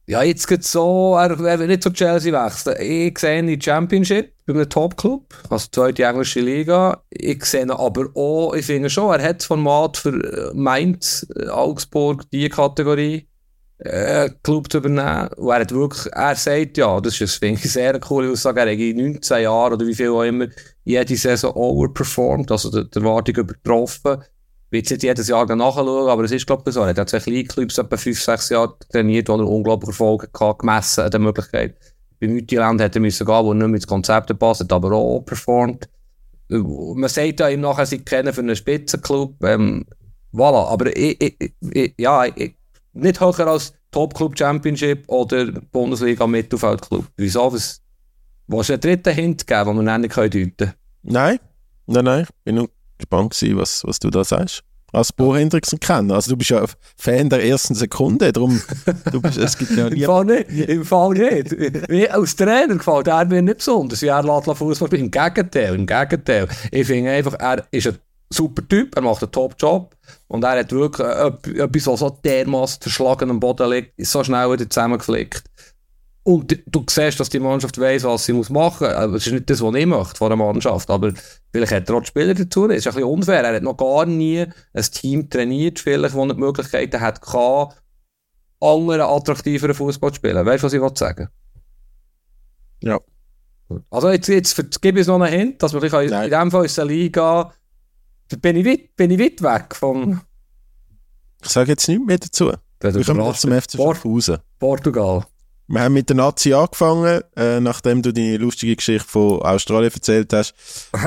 Ja, 0.07 0.23
jetzt 0.25 0.49
geht 0.49 0.65
so, 0.65 1.17
er 1.17 1.39
wird 1.39 1.69
nicht 1.69 1.83
zu 1.83 1.93
Chelsea 1.93 2.33
wechseln. 2.33 2.77
Ich 2.81 3.19
sehe 3.19 3.39
ihn 3.39 3.49
in 3.49 3.61
Championship 3.61 4.35
bei 4.47 4.53
einem 4.53 4.69
Top-Club, 4.69 5.33
also 5.49 5.69
zweite 5.71 6.05
englische 6.05 6.41
Liga. 6.41 7.05
Ich 7.09 7.45
sehe 7.45 7.63
ihn 7.63 7.71
aber 7.71 8.11
auch, 8.15 8.53
ich 8.53 8.67
finde 8.67 8.91
schon, 8.91 9.15
er 9.15 9.27
hat 9.27 9.39
das 9.39 9.47
Format 9.47 9.97
für 9.97 10.53
Mainz, 10.55 11.25
Augsburg, 11.49 12.29
die 12.33 12.49
Kategorie 12.49 13.29
äh, 13.85 14.31
Club 14.43 14.71
zu 14.71 14.79
übernehmen. 14.79 15.29
Und 15.37 15.51
er 15.51 15.61
hat 15.61 15.73
wirklich, 15.73 16.13
er 16.13 16.37
sagt 16.37 16.79
ja, 16.79 17.01
das 17.01 17.21
ist 17.21 17.37
finde 17.37 17.61
ich, 17.65 17.73
sehr 17.73 17.99
coole 18.01 18.31
Aussage, 18.31 18.61
er 18.61 18.73
hat 18.73 18.79
in 18.79 19.13
19 19.13 19.43
Jahren 19.43 19.73
oder 19.75 19.87
wie 19.87 19.95
viel 19.95 20.11
auch 20.11 20.23
immer 20.23 20.47
jede 20.85 21.17
Saison 21.17 21.53
overperformed, 21.53 22.51
also 22.51 22.71
die, 22.71 22.89
die 22.89 22.99
Erwartung 22.99 23.37
übertroffen. 23.37 24.23
Ich 24.71 24.73
will 24.73 24.81
jetzt 24.89 25.03
jedes 25.03 25.29
Jahr 25.29 25.45
nachschauen, 25.55 26.09
aber 26.09 26.25
es 26.25 26.33
ist, 26.33 26.47
glaube 26.47 26.63
ich, 26.67 26.75
so. 26.75 26.81
Er 26.81 26.95
hat 26.95 27.09
zwei 27.09 27.43
Clubs 27.43 27.77
etwa 27.77 27.97
5, 27.97 28.23
6 28.23 28.49
Jahre 28.49 28.75
trainiert, 28.91 29.29
wo 29.29 29.35
er 29.35 29.47
unglaublich 29.47 29.89
Erfolg 29.89 30.31
hatte, 30.39 30.59
gemessen 30.59 31.05
an 31.05 31.11
der 31.11 31.21
Möglichkeit. 31.21 31.77
Bei 32.21 32.29
Mütterland 32.29 32.81
hätte 32.81 32.99
er 32.99 33.03
müssen 33.03 33.27
gehen, 33.27 33.45
wo 33.45 33.53
nicht 33.53 33.67
mehr 33.67 33.75
ins 33.75 33.87
Konzept 33.87 34.39
passt, 34.39 34.73
aber 34.73 34.93
auch 34.93 35.21
performt. 35.21 35.91
Man 36.49 37.09
sagt 37.09 37.41
ja 37.41 37.49
ihm 37.49 37.61
nachher, 37.61 37.85
sie 37.85 37.99
kennen 37.99 38.33
für 38.33 38.41
einen 38.41 38.57
Spitzenclub. 38.57 39.45
Ähm, 39.45 39.85
voilà, 40.33 40.69
aber 40.69 40.97
ich, 40.97 41.21
ich, 41.21 41.55
ich, 41.61 41.95
ja, 41.99 42.25
ich, 42.25 42.55
nicht 42.93 43.21
höher 43.21 43.47
als 43.47 43.73
Top-Club 43.91 44.39
Championship 44.39 45.05
oder 45.09 45.47
Bundesliga 45.47 46.27
Mittelfeldclub. 46.27 47.07
Wieso? 47.17 47.53
Was, 47.53 47.81
was 48.47 48.71
einen 48.71 48.81
dritten 48.81 49.13
Hint 49.13 49.47
geben, 49.47 49.77
den 49.77 49.85
wir 49.85 49.99
nicht 49.99 50.17
deuten 50.17 50.57
können? 50.57 50.75
Nein, 51.03 51.39
nein, 51.87 52.05
nein. 52.05 52.23
Ich 52.23 52.45
bin 52.45 52.55
nur 52.57 52.71
gespannt 52.99 53.33
gewesen, 53.35 53.59
was, 53.59 53.83
was 53.85 53.99
du 53.99 54.11
da 54.11 54.25
sagst. 54.25 54.63
als 54.93 55.13
Bo 55.13 55.35
Hendrickson 55.35 55.81
kennen. 55.81 56.11
Also 56.11 56.33
du 56.33 56.37
bist 56.37 56.51
ja 56.51 56.65
Fan 56.97 57.29
der 57.31 57.45
ersten 57.45 57.75
Sekunde, 57.75 58.33
darum, 58.33 58.61
du 59.11 59.21
bist, 59.21 59.39
es 59.39 59.57
gibt 59.57 59.73
ja 59.73 59.87
Im 59.89 60.05
Fall 60.05 60.25
nicht, 60.25 60.51
im 60.51 60.85
Fall 60.85 61.11
nicht. 61.11 61.51
Wie 61.89 62.09
als 62.09 62.37
Trainer 62.37 62.77
gefällt 62.77 63.09
er 63.09 63.25
mir 63.25 63.43
nicht 63.43 63.59
besonders, 63.59 64.03
wie 64.03 64.09
er 64.09 64.23
Fußball 64.23 64.89
spielt. 64.89 65.03
Im 65.03 65.11
Gegenteil, 65.11 65.75
im 65.75 65.87
Gegenteil. 65.87 66.49
Ich 66.71 66.87
finde 66.87 67.11
einfach, 67.11 67.35
er 67.39 67.65
ist 67.71 67.87
ein 67.87 67.99
super 68.33 68.67
Typ, 68.67 68.97
er 68.97 69.03
macht 69.03 69.23
einen 69.23 69.33
Top-Job 69.33 69.95
und 70.29 70.45
er 70.45 70.59
hat 70.59 70.73
wirklich 70.73 71.07
etwas, 71.07 71.87
was 71.87 72.01
so 72.01 72.11
dermaßen 72.11 72.83
verschlagen 72.83 73.31
am 73.31 73.41
Boden 73.41 73.71
liegt, 73.71 74.07
so 74.07 74.25
schnell 74.25 74.51
wieder 74.51 74.69
zusammengeflickt. 74.69 75.45
Und 76.25 76.57
du 76.67 76.85
siehst, 76.89 77.19
dass 77.19 77.31
die 77.31 77.41
Mannschaft 77.41 77.81
weiß, 77.81 78.05
was 78.05 78.25
sie 78.25 78.33
muss 78.33 78.49
machen 78.49 78.87
muss. 78.87 79.23
Es 79.23 79.27
ist 79.27 79.33
nicht 79.33 79.51
das, 79.51 79.61
was 79.61 79.75
ich 79.75 79.87
möchte 79.87 80.17
von 80.17 80.29
der 80.29 80.37
Mannschaft. 80.37 80.89
Aber 80.89 81.13
vielleicht 81.53 81.73
hat 81.73 81.89
er 81.89 81.97
auch 81.97 82.01
die 82.01 82.07
Spieler 82.07 82.35
dazu. 82.35 82.69
Das 82.69 82.77
ist 82.77 82.87
ein 82.87 82.95
bisschen 82.95 83.09
unfair. 83.09 83.43
Er 83.43 83.57
hat 83.57 83.63
noch 83.65 83.77
gar 83.77 84.07
nie 84.07 84.47
ein 84.73 84.83
Team 84.83 85.29
trainiert, 85.29 85.81
vielleicht, 85.81 86.15
er 86.15 86.27
die 86.29 86.41
Möglichkeiten 86.41 87.01
hat, 87.01 87.21
kann, 87.21 87.73
anderen 88.61 89.01
attraktiveren 89.01 89.75
Fußball 89.75 90.13
zu 90.13 90.17
spielen. 90.17 90.47
Weißt 90.47 90.63
du, 90.63 90.67
was 90.67 90.73
ich 90.73 90.81
will 90.81 90.97
sagen 90.97 91.29
Ja. 92.83 93.01
Also, 93.91 94.11
jetzt, 94.11 94.29
jetzt 94.29 94.83
gebe 94.83 95.01
ich 95.01 95.07
noch 95.09 95.21
einen 95.21 95.37
Hint, 95.37 95.63
dass 95.63 95.73
man 95.73 95.83
in 95.83 96.31
dem 96.31 96.51
Fall 96.51 96.67
ist 96.67 96.79
eine 96.79 96.93
Liga, 96.93 97.53
bin 98.41 98.57
ich 98.57 98.67
weit, 98.67 98.97
bin 98.97 99.11
ich 99.11 99.19
weit 99.19 99.43
weg 99.43 99.75
vom. 99.75 100.21
Ich 101.43 101.51
sage 101.51 101.73
jetzt 101.73 101.89
nichts 101.89 102.07
mehr 102.07 102.19
dazu. 102.19 102.53
Wir 102.81 103.05
kommen 103.05 103.35
zum 103.35 103.53
FC 103.53 103.73
Schaffhausen. 103.73 104.39
Portugal. 104.59 105.25
Wir 105.69 105.81
haben 105.81 105.95
mit 105.95 106.09
der 106.09 106.17
Nazi 106.17 106.53
angefangen, 106.53 107.23
äh, 107.37 107.61
nachdem 107.61 108.03
du 108.03 108.13
deine 108.13 108.37
lustige 108.37 108.77
Geschichte 108.77 109.09
von 109.09 109.41
Australien 109.43 109.93
erzählt 109.93 110.33
hast. 110.33 110.55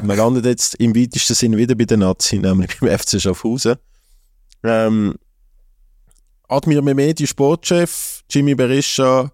Wir 0.02 0.16
landen 0.16 0.44
jetzt 0.44 0.76
im 0.76 0.96
weitesten 0.96 1.34
Sinne 1.34 1.58
wieder 1.58 1.76
bei 1.76 1.86
der 1.86 1.98
Nazi, 1.98 2.40
nämlich 2.40 2.80
beim 2.80 2.98
FC 2.98 3.22
Schaffhausen. 3.22 3.76
Ähm, 4.64 5.16
Admir 6.48 6.82
Mehmedi, 6.82 7.28
Sportchef, 7.28 8.24
Jimmy 8.30 8.56
Berisha 8.56 9.32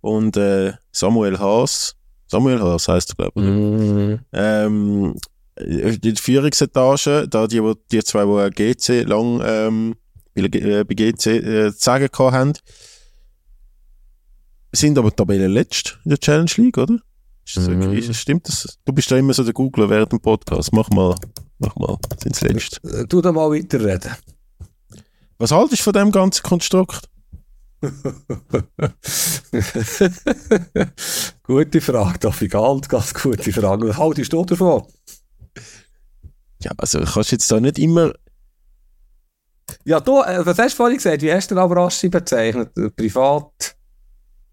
und 0.00 0.36
äh, 0.36 0.72
Samuel 0.92 1.38
Haas. 1.38 1.96
Samuel 2.26 2.60
Haas 2.60 2.88
heisst 2.88 3.10
er, 3.10 3.14
glaube 3.14 3.40
ich. 3.40 3.46
Mm. 3.46 4.20
Ähm, 4.32 5.14
die 5.58 6.14
Führungsetage, 6.16 7.26
da 7.28 7.46
die, 7.46 7.62
die 7.90 8.02
zwei, 8.04 8.50
die 8.50 8.74
GC 8.74 9.02
lang 9.06 9.40
ähm, 9.44 9.96
bei 10.34 10.48
GC 10.48 11.26
äh, 11.26 11.72
zu 11.72 11.78
sagen 11.78 12.08
haben, 12.18 12.52
sind 14.72 14.98
aber 14.98 15.14
Tabellenletzt 15.14 15.98
in 16.04 16.10
der 16.10 16.18
Challenge 16.18 16.50
League, 16.56 16.76
oder? 16.78 16.98
Ist 17.46 17.56
das 17.56 17.68
mhm. 17.68 18.12
Stimmt 18.12 18.48
das? 18.48 18.78
Du 18.84 18.92
bist 18.92 19.10
ja 19.10 19.16
immer 19.16 19.32
so 19.32 19.44
der 19.44 19.54
Googler 19.54 19.88
während 19.88 20.12
dem 20.12 20.20
Podcast. 20.20 20.72
Mach 20.72 20.90
mal, 20.90 21.14
mach 21.58 21.76
mal, 21.76 21.96
sind 22.22 22.40
letzt. 22.40 22.84
Äh, 22.84 23.06
tu 23.06 23.20
da 23.20 23.32
mal 23.32 23.50
weiterreden. 23.50 24.12
Was 25.38 25.52
haltest 25.52 25.80
du 25.80 25.84
von 25.84 25.92
dem 25.92 26.10
ganzen 26.10 26.42
Konstrukt? 26.42 27.08
gute 31.42 31.80
Frage, 31.80 32.32
ich 32.40 32.50
ganz, 32.50 32.88
ganz 32.88 33.14
gute 33.14 33.52
Frage. 33.52 33.88
Was 33.88 33.98
haltest 33.98 34.32
du 34.32 34.44
davon? 34.44 34.82
Ja, 36.62 36.72
also 36.78 37.00
kannst 37.00 37.32
jetzt 37.32 37.50
da 37.50 37.60
nicht 37.60 37.78
immer... 37.78 38.12
Ja, 39.84 40.00
du, 40.00 40.22
äh, 40.22 40.44
was 40.46 40.58
hast 40.58 40.72
du 40.72 40.76
vorhin 40.76 40.96
gesagt? 40.96 41.22
Wie 41.22 41.32
hast 41.32 41.50
du 41.50 41.58
aber 41.58 41.76
Aschi 41.78 42.08
bezeichnet? 42.08 42.72
Privat? 42.96 43.76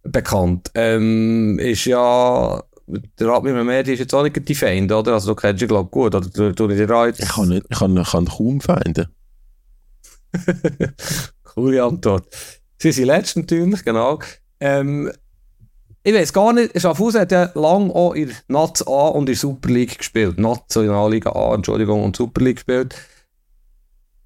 bekannt. 0.04 0.70
Ähm, 0.76 1.58
ist 1.60 1.86
ja, 1.86 2.62
der 2.88 3.28
Admir 3.28 3.64
Mehdi 3.64 3.94
ist 3.94 4.00
jetzt 4.00 4.14
auch 4.14 4.24
nicht 4.24 4.48
die 4.48 4.56
Feind, 4.56 4.92
oder? 4.92 5.14
Also 5.14 5.34
du 5.34 5.36
kennst 5.36 5.62
ihn, 5.62 5.68
glaube 5.68 5.88
ich, 5.88 5.92
gut, 5.92 6.16
oder 6.16 6.28
du, 6.28 6.54
du 6.54 6.68
dir 6.68 7.06
jetzt... 7.08 7.20
Ich 7.22 7.30
kann, 7.30 7.50
nicht, 7.50 7.66
ich 7.70 7.78
kann, 7.78 7.98
ich 7.98 8.10
kann 8.10 8.26
kaum 8.26 8.62
Feinde. 8.62 9.10
Coole 11.44 11.84
Antwort. 11.84 12.28
Sie 12.78 12.92
sind 12.92 13.06
letzt 13.06 13.38
natürlich, 13.38 13.84
genau. 13.86 14.20
Ähm, 14.60 15.12
ich 16.04 16.14
weiß 16.14 16.34
gar 16.34 16.52
nicht, 16.52 16.80
Schaffhausen 16.80 17.22
hat 17.22 17.32
ja 17.32 17.50
lange 17.56 17.94
auch 17.96 18.14
in 18.14 18.32
Nats 18.50 18.86
A 18.86 19.08
und 19.08 19.22
in 19.22 19.26
der 19.28 19.36
Super 19.36 19.70
League 19.70 19.98
gespielt. 19.98 20.38
Nationalliga 20.38 21.32
A, 21.32 21.56
Entschuldigung, 21.56 22.04
und 22.04 22.16
Super 22.16 22.42
League 22.42 22.58
gespielt. 22.58 22.96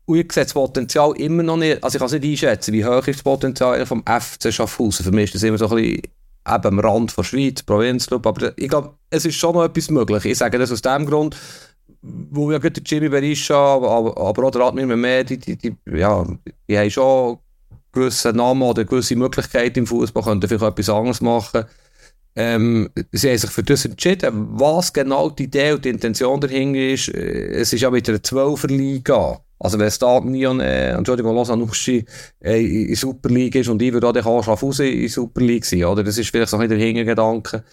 Und 0.06 0.18
ich 0.18 0.32
sehe 0.32 0.44
das 0.44 0.54
Potenzial 0.54 1.14
immer 1.18 1.44
noch 1.44 1.58
nicht, 1.58 1.84
also 1.84 1.98
ich 1.98 2.00
kann 2.00 2.08
es 2.08 2.14
nicht 2.14 2.44
einschätzen, 2.44 2.74
wie 2.74 2.86
hoch 2.86 3.06
ist 3.08 3.18
das 3.18 3.24
Potenzial 3.24 3.86
vom 3.86 4.04
FC 4.04 4.52
Schaffhausen. 4.52 5.06
Für 5.06 5.12
mich 5.12 5.26
ist 5.26 5.36
das 5.36 5.44
immer 5.44 5.58
so 5.58 5.68
ein 5.68 5.76
bisschen 5.76 5.96
eben 5.96 6.08
am 6.48 6.80
Rand 6.80 7.16
der 7.16 7.24
Schweiz, 7.24 7.62
Provinzclub, 7.62 8.26
aber 8.26 8.58
ich 8.58 8.70
glaube, 8.70 8.94
es 9.10 9.26
ist 9.26 9.36
schon 9.36 9.54
noch 9.54 9.66
etwas 9.66 9.92
möglich. 9.92 10.26
Ich 10.26 10.38
sage 10.38 10.58
das 10.58 10.72
aus 10.72 10.82
dem 10.82 11.06
Grund, 11.06 11.36
wo 12.02 12.52
ja 12.52 12.58
gerade 12.58 12.82
Jimmy 12.84 13.10
Berisha, 13.10 13.56
aber, 13.76 14.18
aber 14.18 14.44
auch 14.46 14.52
der 14.52 14.62
Admir 14.62 14.88
Mehmet, 14.88 15.30
die, 15.30 15.38
die, 15.38 15.58
die, 15.58 15.76
ja, 15.94 16.26
die 16.68 16.78
haben 16.78 16.90
schon 16.90 17.40
gewisse 17.98 18.34
Namen 18.34 18.62
oder 18.62 18.86
gewisse 18.86 19.16
Möglichkeiten 19.16 19.80
im 19.80 19.88
Fußball, 19.88 20.24
könnten 20.24 20.48
vielleicht 20.48 20.64
etwas 20.64 20.90
anderes 20.90 21.22
machen. 21.22 21.66
Ähm, 22.36 22.90
sie 23.12 23.30
haben 23.30 23.38
sich 23.38 23.50
für 23.50 23.64
das 23.64 23.86
entschieden. 23.86 24.48
Was 24.60 24.94
genau 24.94 25.32
die 25.32 25.46
Idee 25.46 25.72
und 25.72 25.84
die 25.84 25.90
Intention 25.90 26.40
dahinter 26.40 26.80
ist, 26.80 27.10
äh, 27.10 27.48
es 27.62 27.74
ist 27.74 27.82
ja 27.82 27.90
mit 27.90 28.08
einer 28.08 28.20
12er 28.20 28.68
Liga. 28.68 29.42
Also 29.60 29.80
wenn 29.80 29.90
Stade 29.90 30.30
Nyon, 30.30 30.60
äh, 30.60 30.92
Entschuldigung, 30.92 31.36
Lausanne 31.36 31.64
Uschi 31.64 32.06
äh, 32.44 32.64
in 32.64 32.96
Super 32.96 33.30
League 33.30 33.56
ist 33.56 33.70
und 33.70 33.82
ich 33.82 33.92
würde 33.92 34.08
auch 34.08 34.14
den 34.14 34.24
Schaffhausen 34.24 34.86
in 34.86 35.10
Super 35.10 35.42
League 35.42 35.66
sein, 35.66 35.84
oder? 35.86 36.04
Das 36.04 36.20
ist 36.20 36.30
vielleicht 36.30 36.52
so 36.52 36.58
ein 36.58 36.68
bisschen 36.68 36.78
der 36.78 36.88
Hintergedanke. 36.88 37.64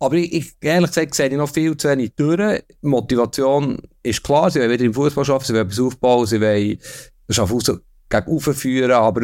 Aber 0.00 0.16
ich, 0.16 0.32
ich, 0.32 0.52
ehrlich 0.60 0.90
gesagt 0.90 1.14
sehe 1.14 1.28
ich 1.28 1.36
noch 1.36 1.48
viel 1.48 1.76
zu 1.76 1.88
wenig 1.88 2.14
durch. 2.16 2.64
Motivation 2.82 3.78
ist 4.02 4.24
klar, 4.24 4.50
sie 4.50 4.58
wollen 4.58 4.72
wieder 4.72 4.84
im 4.84 4.92
Fußball 4.92 5.24
arbeiten, 5.24 5.44
sie 5.44 5.54
wollen 5.54 5.66
etwas 5.66 5.80
aufbauen, 5.80 6.26
sie 6.26 6.40
wollen 6.40 6.78
Schaffhausen 7.30 7.80
gegen 8.20 8.40
führen, 8.40 8.90
aber 8.90 9.22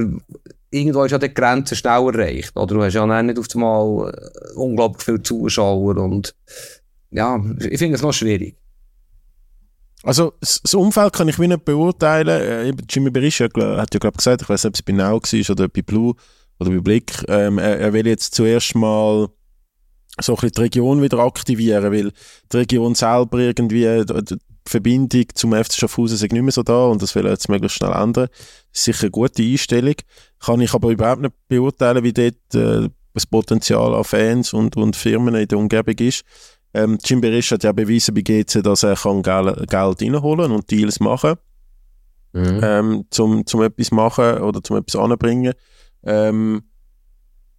irgendwo 0.71 1.05
ist 1.05 1.13
ja 1.13 1.19
die 1.19 1.33
Grenze 1.33 1.77
schnell 1.77 2.07
erreicht. 2.07 2.57
Oder 2.57 2.75
du 2.75 2.83
hast 2.83 2.95
ja 2.95 3.23
nicht 3.23 3.39
auf 3.39 3.47
einmal 3.55 4.13
äh, 4.13 4.55
unglaublich 4.55 5.05
viele 5.05 5.23
Zuschauer 5.23 5.97
und 5.97 6.35
ja, 7.11 7.43
ich 7.59 7.79
finde 7.79 7.97
es 7.97 8.03
noch 8.03 8.13
schwierig. 8.13 8.57
Also, 10.03 10.33
das 10.41 10.75
Umfeld 10.75 11.13
kann 11.13 11.29
ich 11.29 11.39
wie 11.39 11.49
nicht 11.49 11.65
beurteilen. 11.65 12.29
Äh, 12.29 12.73
Jimmy 12.89 13.11
Berisha 13.11 13.45
hat 13.45 13.95
ja, 13.95 13.99
glaube 13.99 14.17
gesagt, 14.17 14.43
ich 14.43 14.49
weiß 14.49 14.65
nicht, 14.65 14.71
ob 14.71 14.75
es 14.77 14.83
bei 14.83 14.93
Now 14.93 15.21
war 15.21 15.51
oder 15.51 15.69
bei 15.69 15.83
Blue 15.83 16.15
oder 16.59 16.71
bei 16.71 16.81
Blick, 16.81 17.25
ähm, 17.29 17.59
er, 17.59 17.79
er, 17.79 17.93
will 17.93 18.07
jetzt 18.07 18.35
zuerst 18.35 18.75
mal 18.75 19.29
so 20.21 20.33
ein 20.33 20.37
bisschen 20.37 20.53
die 20.53 20.61
Region 20.61 21.03
wieder 21.03 21.19
aktivieren, 21.19 21.93
weil 21.93 22.13
die 22.53 22.57
Region 22.57 22.95
selber 22.95 23.39
irgendwie, 23.39 23.87
Verbindung 24.71 25.25
zum 25.35 25.53
FC 25.53 25.75
Schaffhausen 25.75 26.15
ist 26.15 26.23
nicht 26.23 26.33
mehr 26.33 26.53
so 26.53 26.63
da 26.63 26.87
und 26.87 27.03
das 27.03 27.15
will 27.15 27.27
er 27.27 27.33
jetzt 27.33 27.49
möglichst 27.49 27.79
schnell 27.79 27.93
ändern. 27.93 28.29
Das 28.73 28.81
ist 28.81 28.85
sicher 28.85 29.03
eine 29.03 29.11
gute 29.11 29.43
Einstellung. 29.43 29.95
Kann 30.39 30.61
ich 30.61 30.73
aber 30.73 30.91
überhaupt 30.91 31.23
nicht 31.23 31.35
beurteilen, 31.49 32.05
wie 32.05 32.13
dort 32.13 32.55
äh, 32.55 32.89
das 33.15 33.27
Potenzial 33.27 33.95
an 33.95 34.05
Fans 34.05 34.53
und, 34.53 34.77
und 34.77 34.97
Firmen 34.97 35.35
in 35.35 35.49
der 35.49 35.59
Umgebung 35.59 35.97
ist. 35.99 36.23
Ähm, 36.73 36.99
Jim 37.05 37.21
Berisch 37.21 37.51
hat 37.51 37.65
ja 37.65 37.73
bewiesen 37.73 38.15
bei 38.15 38.23
GC, 38.23 38.63
dass 38.63 38.85
er 38.85 38.95
kann 38.95 39.23
Geld, 39.23 39.69
Geld 39.69 40.03
reinholen 40.03 40.53
und 40.53 40.71
Deals 40.71 41.01
machen 41.01 41.35
mhm. 42.33 42.61
ähm, 42.63 43.05
zum, 43.11 43.47
zum 43.47 43.63
etwas 43.63 43.91
machen 43.91 44.39
oder 44.39 44.63
zum 44.63 44.77
etwas 44.77 44.97
anbringen. 44.97 45.55
Ähm, 46.05 46.63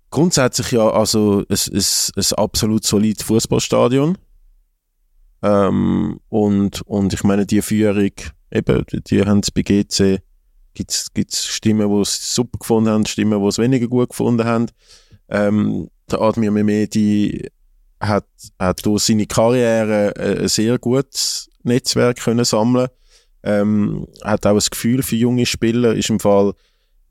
grundsätzlich 0.10 0.72
ja 0.72 0.90
also 0.90 1.44
es 1.50 1.68
ist 1.68 2.14
ein 2.16 2.38
absolut 2.38 2.86
solides 2.86 3.24
Fußballstadion 3.24 4.18
ähm, 5.44 6.20
und, 6.30 6.82
und 6.82 7.14
ich 7.14 7.24
meine 7.24 7.46
die 7.46 7.62
Führung 7.62 8.12
eben, 8.52 8.86
die 9.08 9.26
haben 9.26 9.40
es 9.40 9.52
bei 9.52 9.62
GC 9.62 10.22
gibt 10.74 10.92
es 11.34 11.46
Stimmen, 11.46 11.90
die 11.90 12.02
es 12.02 12.34
super 12.34 12.58
gefunden 12.58 12.90
haben, 12.90 13.06
Stimmen, 13.06 13.42
die 13.42 13.48
es 13.48 13.58
weniger 13.58 13.88
gut 13.88 14.10
gefunden 14.10 14.46
haben. 14.46 14.68
Ähm, 15.28 15.90
der 16.10 16.22
Admir 16.22 16.52
Mehmedi 16.52 17.50
hat, 18.00 18.26
hat 18.58 18.86
durch 18.86 19.04
seine 19.04 19.26
Karriere 19.26 20.14
ein 20.18 20.48
sehr 20.48 20.80
gutes 20.80 21.50
Netzwerk 21.64 22.18
können 22.18 22.46
sammeln 22.46 22.88
ähm, 23.44 24.08
hat 24.24 24.46
auch 24.46 24.56
ein 24.56 24.70
Gefühl 24.70 25.04
für 25.04 25.16
junge 25.16 25.46
Spieler, 25.46 25.96
ist 25.96 26.10
im 26.10 26.20
Fall, 26.20 26.54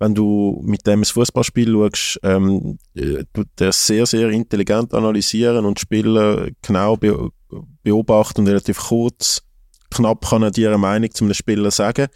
wenn 0.01 0.15
du 0.15 0.61
mit 0.65 0.87
dem 0.87 1.03
das 1.03 1.11
Fußballspiel 1.11 1.73
schaust, 1.73 2.19
ähm, 2.23 2.79
äh, 2.95 3.25
tut 3.33 3.49
er 3.61 3.71
sehr, 3.71 4.07
sehr 4.07 4.31
intelligent 4.31 4.95
analysieren 4.95 5.65
und 5.67 5.79
Spieler 5.79 6.49
genau 6.63 6.97
be 6.97 7.31
beobachten 7.83 8.43
und 8.43 8.49
relativ 8.49 8.79
kurz, 8.79 9.43
knapp 9.91 10.29
kann 10.29 10.43
er 10.43 10.53
dir 10.53 10.69
eine 10.69 10.79
Meinung 10.79 11.11
zu 11.11 11.25
einem 11.25 11.35
Spieler 11.35 11.71
sagen. 11.71 12.07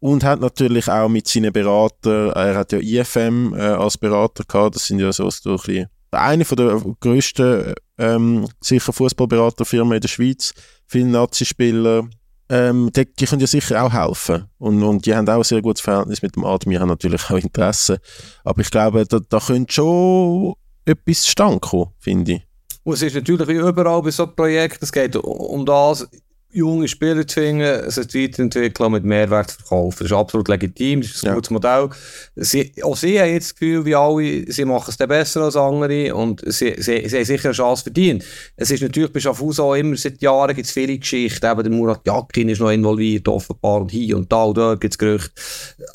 Und 0.00 0.24
hat 0.24 0.40
natürlich 0.40 0.88
auch 0.88 1.08
mit 1.08 1.28
seinen 1.28 1.52
Beratern, 1.52 2.30
er 2.30 2.56
hat 2.56 2.72
ja 2.72 2.78
IFM 2.78 3.54
äh, 3.54 3.60
als 3.60 3.98
Berater 3.98 4.44
gehabt, 4.44 4.74
das 4.74 4.86
sind 4.86 4.98
ja 4.98 5.12
so, 5.12 5.24
ein 5.24 5.56
bisschen 5.56 5.86
eine 6.10 6.44
der 6.44 6.82
grössten 6.98 7.74
ähm, 7.98 8.48
sicher 8.60 8.92
Fußballberaterfirmen 8.92 9.94
in 9.94 10.00
der 10.00 10.08
Schweiz, 10.08 10.52
viele 10.86 11.06
Nazi-Spieler, 11.06 12.08
ähm, 12.50 12.90
die, 12.94 13.06
die, 13.14 13.26
können 13.26 13.40
ja 13.40 13.46
sicher 13.46 13.82
auch 13.82 13.92
helfen. 13.92 14.46
Und, 14.58 14.82
und 14.82 15.06
die 15.06 15.14
haben 15.14 15.28
auch 15.28 15.36
ein 15.36 15.44
sehr 15.44 15.62
gutes 15.62 15.80
Verhältnis 15.80 16.20
mit 16.20 16.34
dem 16.34 16.44
Adem. 16.44 16.72
Wir 16.72 16.80
haben 16.80 16.88
natürlich 16.88 17.30
auch 17.30 17.36
Interesse. 17.36 18.00
Aber 18.42 18.60
ich 18.60 18.70
glaube, 18.70 19.06
da, 19.06 19.20
da 19.20 19.38
könnte 19.38 19.72
schon 19.72 20.54
etwas 20.84 21.28
stand 21.28 21.62
kommen, 21.62 21.92
finde 22.00 22.32
ich. 22.32 22.42
Und 22.82 22.94
es 22.94 23.02
ist 23.02 23.14
natürlich 23.14 23.48
überall 23.48 24.02
bei 24.02 24.10
so 24.10 24.24
einem 24.24 24.34
Projekt, 24.34 24.82
es 24.82 24.90
geht 24.90 25.14
um 25.14 25.64
das, 25.64 26.08
junge 26.52 26.88
Spieler 26.88 27.26
zu 27.26 27.40
finden, 27.40 27.90
sie 27.90 28.00
weiterentwickeln 28.00 28.92
mit 28.92 29.04
Mehrwert 29.04 29.52
verkaufen. 29.52 29.98
Das 30.00 30.06
ist 30.06 30.16
absolut 30.16 30.48
legitim, 30.48 31.00
das 31.00 31.10
ist 31.12 31.24
ein 31.24 31.28
ja. 31.28 31.34
gutes 31.34 31.50
Modell. 31.50 31.90
Sie, 32.36 32.72
auch 32.82 32.96
sie 32.96 33.20
haben 33.20 33.30
jetzt 33.30 33.50
das 33.50 33.54
Gefühl, 33.54 33.84
wie 33.84 33.94
alle, 33.94 34.50
sie 34.50 34.64
machen 34.64 34.90
es 34.90 34.96
dann 34.96 35.08
besser 35.08 35.42
als 35.42 35.56
andere 35.56 36.14
und 36.14 36.42
sie, 36.46 36.74
sie, 36.78 37.08
sie 37.08 37.16
haben 37.16 37.24
sicher 37.24 37.46
eine 37.46 37.54
Chance 37.54 37.84
verdient. 37.84 38.24
Es 38.56 38.70
ist 38.70 38.82
natürlich 38.82 39.12
bei 39.12 39.20
Schaffhausen 39.20 39.64
auch 39.64 39.74
immer, 39.74 39.96
seit 39.96 40.20
Jahren 40.20 40.54
gibt 40.54 40.66
es 40.66 40.72
viele 40.72 40.98
Geschichten, 40.98 41.46
eben 41.46 41.62
der 41.62 41.72
Murat 41.72 42.00
Jakin 42.06 42.48
ist 42.48 42.60
noch 42.60 42.70
involviert, 42.70 43.28
offenbar, 43.28 43.82
und 43.82 43.90
hier 43.90 44.16
und 44.16 44.30
da 44.32 44.44
und 44.44 44.56
dort 44.56 44.80
gibt 44.80 44.94
es 44.94 44.98
Gerüchte. 44.98 45.30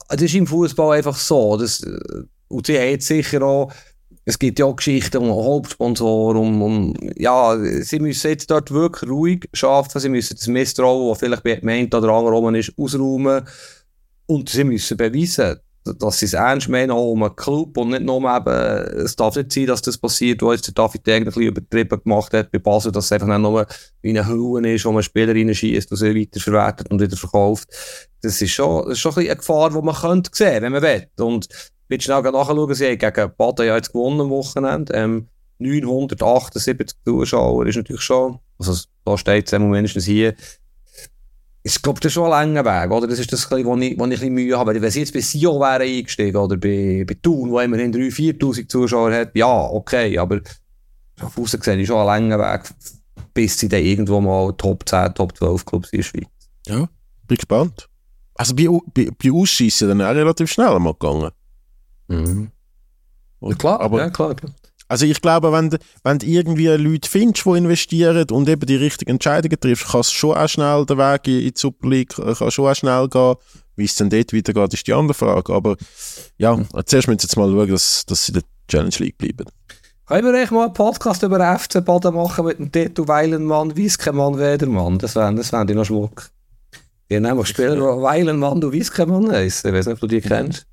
Das 0.09 0.21
ist 0.21 0.35
im 0.35 0.47
Fußball 0.47 0.97
einfach 0.97 1.17
so. 1.17 1.57
Das, 1.57 1.85
und 2.47 2.67
sie 2.67 2.77
haben 2.77 2.89
jetzt 2.89 3.07
sicher 3.07 3.41
auch 3.41 3.71
es 4.25 4.39
gibt 4.39 4.57
ja 4.57 4.65
auch 4.65 4.75
Geschichten 4.75 5.17
um 5.17 5.29
Hauptsponsoren, 5.29 6.37
um, 6.37 6.61
um, 6.61 6.93
ja, 7.15 7.55
sie 7.57 7.99
müssen 7.99 8.29
jetzt 8.29 8.49
dort 8.49 8.71
wirklich 8.71 9.09
ruhig 9.09 9.47
schaffen, 9.53 10.01
sie 10.01 10.09
müssen 10.09 10.35
das 10.35 10.47
Misstrauen, 10.47 11.09
das 11.09 11.19
vielleicht 11.19 11.43
bei 11.43 11.55
dem 11.55 11.87
oder 11.87 12.09
anderen 12.09 12.55
ist, 12.55 12.73
ausräumen 12.75 13.47
und 14.25 14.49
sie 14.49 14.63
müssen 14.63 14.97
beweisen, 14.97 15.59
dass 15.99 16.17
sie 16.17 16.25
es 16.25 16.33
ernst 16.33 16.67
meinen, 16.67 16.89
auch 16.89 17.11
um 17.11 17.21
einen 17.21 17.35
Club 17.35 17.77
und 17.77 17.89
nicht 17.89 18.01
nur 18.01 18.17
eben, 18.17 19.03
es 19.05 19.15
darf 19.15 19.35
nicht 19.35 19.51
sein, 19.51 19.67
dass 19.67 19.83
das 19.83 19.99
passiert, 19.99 20.41
wo 20.41 20.51
jetzt 20.51 20.65
der 20.65 20.73
David 20.73 21.07
eigentlich 21.07 21.35
übertrieben 21.37 22.01
gemacht 22.01 22.33
hat 22.33 22.51
bei 22.51 22.57
Basel, 22.57 22.91
dass 22.91 23.05
es 23.05 23.11
einfach 23.11 23.37
nur 23.37 23.67
wie 24.01 24.09
eine 24.09 24.27
Hülle 24.27 24.73
ist, 24.73 24.85
wo 24.85 24.91
man 24.91 25.03
Spieler 25.03 25.35
reinschießt 25.35 25.91
und 25.91 25.97
sie 25.97 26.19
weiterverwertet 26.19 26.89
und 26.89 26.99
wieder 26.99 27.15
verkauft. 27.15 27.69
Das 28.23 28.41
ist 28.41 28.51
schon, 28.51 28.85
das 28.85 28.93
ist 28.93 28.99
schon 28.99 29.13
ein 29.13 29.27
eine 29.27 29.35
Gefahr, 29.35 29.69
die 29.69 29.81
man 29.81 29.93
könnte 29.93 30.31
sehen, 30.33 30.63
wenn 30.63 30.71
man 30.71 30.81
will. 30.81 31.07
Und 31.19 31.47
Wird 31.87 32.03
schnell 32.03 32.21
nachschauen, 32.21 32.73
sie 32.73 32.85
haben 32.85 32.97
gegen 32.97 33.31
Baden 33.37 33.67
ja 33.67 33.75
jetzt 33.75 33.93
gewonnen 33.93 34.21
am 34.21 34.29
Wochenende. 34.29 34.93
Ähm, 34.93 35.27
978 35.59 36.97
Zuschauer 37.05 37.65
ist 37.65 37.75
natürlich 37.77 38.01
schon, 38.01 38.39
also 38.59 38.85
da 39.05 39.17
steht 39.17 39.51
es 39.51 39.59
mindestens 39.59 40.05
hier, 40.05 40.35
ich 41.67 41.81
glaube, 41.81 41.99
das 41.99 42.11
ist 42.11 42.13
schon 42.13 42.31
ein 42.31 42.53
langer 42.53 42.63
Weg, 42.63 42.91
oder? 42.91 43.07
Das 43.07 43.17
ist 43.17 43.33
das, 43.33 43.49
wo 43.49 43.57
ich, 43.57 43.65
wo 43.65 43.75
ich 43.75 43.99
ein 43.99 44.09
bisschen 44.09 44.33
Mühe 44.33 44.55
habe. 44.55 44.79
Wenn 44.79 44.91
sie 44.91 44.99
jetzt 44.99 45.13
bei 45.13 45.21
Sion 45.21 45.59
wären 45.59 45.81
eingestiegen, 45.81 46.37
oder 46.37 46.57
bei, 46.57 47.03
bei 47.07 47.15
Thun, 47.15 47.49
wo 47.49 47.59
immerhin 47.59 47.91
3.000, 47.91 48.37
4.000 48.37 48.67
Zuschauer 48.69 49.11
hat, 49.11 49.35
ja, 49.35 49.61
okay, 49.61 50.15
aber 50.19 50.41
auf 51.21 51.37
außen 51.37 51.59
gesehen 51.59 51.79
ist 51.79 51.87
schon 51.87 51.97
ein 51.97 52.29
langer 52.29 52.37
Weg, 52.37 52.69
bis 53.33 53.57
sie 53.57 53.67
dann 53.67 53.83
irgendwo 53.83 54.21
mal 54.21 54.53
Top 54.53 54.87
10, 54.87 55.15
Top 55.15 55.35
12 55.35 55.65
Clubs 55.65 55.89
in 55.91 55.97
der 55.97 56.03
Schweiz. 56.03 56.27
Ja, 56.67 56.87
bin 57.27 57.37
gespannt. 57.37 57.89
Also 58.35 58.53
bei, 58.53 58.67
bei, 58.93 59.09
bei 59.17 59.31
Ausschiessen 59.31 59.87
dann 59.87 60.01
auch 60.03 60.13
relativ 60.13 60.51
schnell 60.51 60.77
mal 60.77 60.93
gegangen. 60.93 61.31
Mhm. 62.07 62.51
Ja, 63.41 63.55
klar, 63.55 63.81
aber, 63.81 63.99
ja, 63.99 64.09
klar, 64.09 64.35
klar. 64.35 64.51
Also 64.87 65.05
ich 65.05 65.19
glaube, 65.19 65.51
wenn, 65.51 65.75
wenn 66.03 66.19
du 66.19 66.25
irgendwie 66.27 66.67
Leute 66.67 67.09
findest, 67.09 67.45
die 67.45 67.57
investieren 67.57 68.29
und 68.29 68.47
eben 68.47 68.65
die 68.67 68.75
richtigen 68.75 69.11
Entscheidungen 69.11 69.59
triffst, 69.59 69.87
kann 69.87 70.01
es 70.01 70.11
schon 70.11 70.37
auch 70.37 70.47
schnell 70.47 70.85
der 70.85 70.97
Weg 70.97 71.27
in 71.27 71.39
die 71.39 71.53
Super 71.55 71.89
League, 71.89 72.17
äh, 72.19 72.35
kann 72.35 72.51
schon 72.51 72.67
auch 72.67 72.75
schnell 72.75 73.07
gehen. 73.09 73.35
Wie 73.75 73.85
es 73.85 73.95
dann 73.95 74.09
dort 74.09 74.31
weitergeht, 74.31 74.73
ist 74.73 74.87
die 74.87 74.93
andere 74.93 75.15
Frage. 75.15 75.53
Aber 75.53 75.75
ja, 76.37 76.55
mhm. 76.55 76.67
zuerst 76.85 77.07
müssen 77.07 77.19
wir 77.19 77.23
jetzt 77.23 77.35
mal 77.35 77.51
schauen, 77.51 77.69
dass, 77.69 78.05
dass 78.05 78.25
sie 78.25 78.31
in 78.31 78.39
der 78.39 78.43
Challenge 78.69 78.95
League 78.99 79.17
bleiben. 79.17 79.45
Können 80.05 80.31
wir 80.31 80.39
echt 80.39 80.51
mal 80.51 80.65
einen 80.65 80.73
Podcast 80.73 81.23
über 81.23 81.39
den 81.39 81.57
FC 81.57 81.83
Baden 81.83 82.13
machen 82.13 82.45
mit 82.45 82.59
dem 82.59 82.71
Titel 82.71 83.07
Weilenmann, 83.07 83.75
Wieskemann, 83.75 84.37
Wedermann? 84.37 84.99
Das 84.99 85.15
wäre 85.15 85.33
das 85.33 85.51
wär 85.51 85.65
noch 85.65 85.83
Schmuck. 85.83 86.29
Die 87.09 87.15
haben 87.15 87.23
nämlich 87.23 87.47
Spieler, 87.47 87.75
die 87.75 87.81
Weilenmann 87.81 88.63
und 88.63 88.71
Wieskemann 88.71 89.31
heißen. 89.31 89.67
Ich 89.67 89.75
weiß 89.75 89.87
nicht, 89.87 89.95
ob 89.95 89.99
du 90.01 90.07
die 90.07 90.21
kennst. 90.21 90.67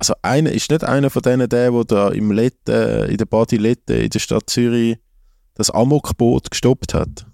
Also 0.00 0.14
einer 0.22 0.50
ist 0.50 0.70
nicht 0.70 0.82
einer 0.82 1.10
von 1.10 1.20
denen, 1.20 1.46
der, 1.46 1.70
der 1.70 1.84
da 1.84 2.08
im 2.08 2.32
Lette, 2.32 3.06
in 3.10 3.18
der 3.18 3.26
Body 3.26 3.58
Lette 3.58 3.92
in 3.94 4.08
der 4.08 4.18
Stadt 4.18 4.48
Zürich 4.48 4.96
das 5.56 5.70
Amokboot 5.70 6.50
gestoppt 6.50 6.94
hat. 6.94 7.26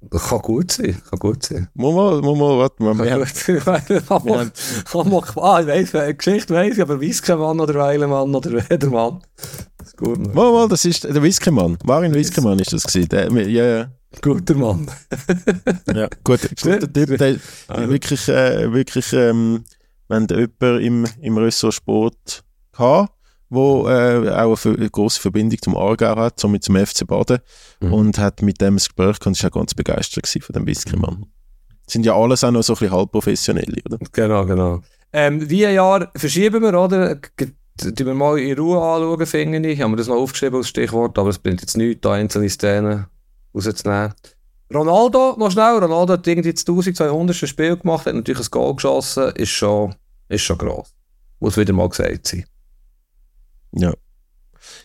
Das 0.00 0.28
kann 0.28 0.40
gut 0.40 0.72
sein, 0.72 1.00
kann 1.08 1.18
gut 1.20 1.44
sein. 1.44 1.68
Muss 1.74 1.94
mal, 1.94 2.20
muss 2.20 2.36
mal, 2.36 2.58
warte 2.58 2.82
mal. 2.82 4.00
Amok, 4.08 4.52
Amok, 5.06 5.36
ah, 5.36 5.60
ich 5.60 5.66
weiss, 5.68 5.94
eine 5.94 6.14
Geschichte 6.14 6.54
weiss 6.54 6.74
ich, 6.74 6.82
aber 6.82 7.00
Whiskemann 7.00 7.60
oder 7.60 7.74
Weilemann 7.74 8.34
oder 8.34 8.50
Wedermann. 8.70 9.20
Das 9.76 9.88
ist 9.88 9.96
gut. 9.96 10.18
Mann. 10.18 10.34
Mal, 10.34 10.52
mal, 10.52 10.68
das 10.68 10.84
ist 10.84 11.04
der 11.04 11.22
Whiskemann. 11.22 11.78
Marin 11.84 12.14
Whiskemann 12.14 12.58
ist 12.58 12.72
das 12.72 12.82
gewesen. 12.82 13.08
Der, 13.10 13.30
ja, 13.46 13.64
ja. 13.64 13.92
Guter 14.20 14.56
Mann. 14.56 14.90
ja, 15.94 16.08
gut, 16.24 16.40
guter 16.60 16.92
Typ, 16.92 17.16
der, 17.18 17.36
wirklich, 17.88 18.28
äh, 18.28 18.72
wirklich, 18.72 19.12
ähm, 19.12 19.62
wenn 20.08 20.26
du 20.26 20.38
jemanden 20.38 20.84
im, 20.84 21.06
im 21.20 21.38
Ressort 21.38 21.74
Sport 21.74 22.44
gehabt, 22.72 23.12
wo 23.50 23.88
äh, 23.88 24.30
auch 24.30 24.64
eine, 24.64 24.76
eine 24.76 24.90
grosse 24.90 25.20
Verbindung 25.20 25.58
zum 25.62 25.76
Aargau 25.76 26.16
hat, 26.16 26.38
somit 26.38 26.64
zum 26.64 26.76
FC 26.76 27.06
Baden 27.06 27.38
mhm. 27.80 27.92
und 27.92 28.18
hat 28.18 28.42
mit 28.42 28.60
dem 28.60 28.74
ein 28.74 28.76
Gespräch 28.76 29.18
gehabt 29.18 29.26
und 29.26 29.42
war 29.42 29.50
auch 29.50 29.54
ganz 29.54 29.74
begeistert 29.74 30.28
von 30.28 30.52
dem 30.52 30.66
Whisky-Mann. 30.66 31.26
Sind 31.86 32.04
ja 32.04 32.14
alles 32.14 32.44
auch 32.44 32.50
noch 32.50 32.62
so 32.62 32.74
ein 32.74 32.78
bisschen 32.78 32.94
halbprofessionelle, 32.94 33.80
oder? 33.86 33.98
Genau, 34.12 34.44
genau. 34.44 34.80
Ähm, 35.12 35.48
wie 35.48 35.66
ein 35.66 35.74
Jahr 35.74 36.10
verschieben 36.14 36.62
wir, 36.62 36.78
oder? 36.78 37.18
Tun 37.18 38.06
wir 38.06 38.14
mal 38.14 38.38
in 38.38 38.58
Ruhe 38.58 38.78
anschauen, 38.78 39.26
finde 39.26 39.68
ich. 39.68 39.74
Ich 39.74 39.80
habe 39.80 39.90
mir 39.92 39.96
das 39.96 40.08
noch 40.08 40.16
aufgeschrieben 40.16 40.56
als 40.56 40.68
Stichwort, 40.68 41.18
aber 41.18 41.30
es 41.30 41.38
bringt 41.38 41.60
jetzt 41.62 41.76
nichts, 41.76 42.02
da 42.02 42.12
einzelne 42.12 42.50
Szenen 42.50 43.06
rauszunehmen. 43.54 44.12
Ronaldo, 44.72 45.34
noch 45.38 45.50
schnell, 45.50 45.78
Ronaldo 45.78 46.14
hat 46.14 46.26
irgendwie 46.26 46.52
das 46.52 46.62
1200. 46.62 47.34
Spiel 47.48 47.76
gemacht, 47.76 48.06
hat 48.06 48.14
natürlich 48.14 48.46
ein 48.46 48.50
Goal 48.50 48.74
geschossen, 48.74 49.32
ist 49.34 49.50
schon, 49.50 49.94
ist 50.28 50.42
schon 50.42 50.58
gross. 50.58 50.94
Muss 51.40 51.56
wieder 51.56 51.72
mal 51.72 51.88
gesagt 51.88 52.26
sein. 52.26 52.44
Ja. 53.72 53.94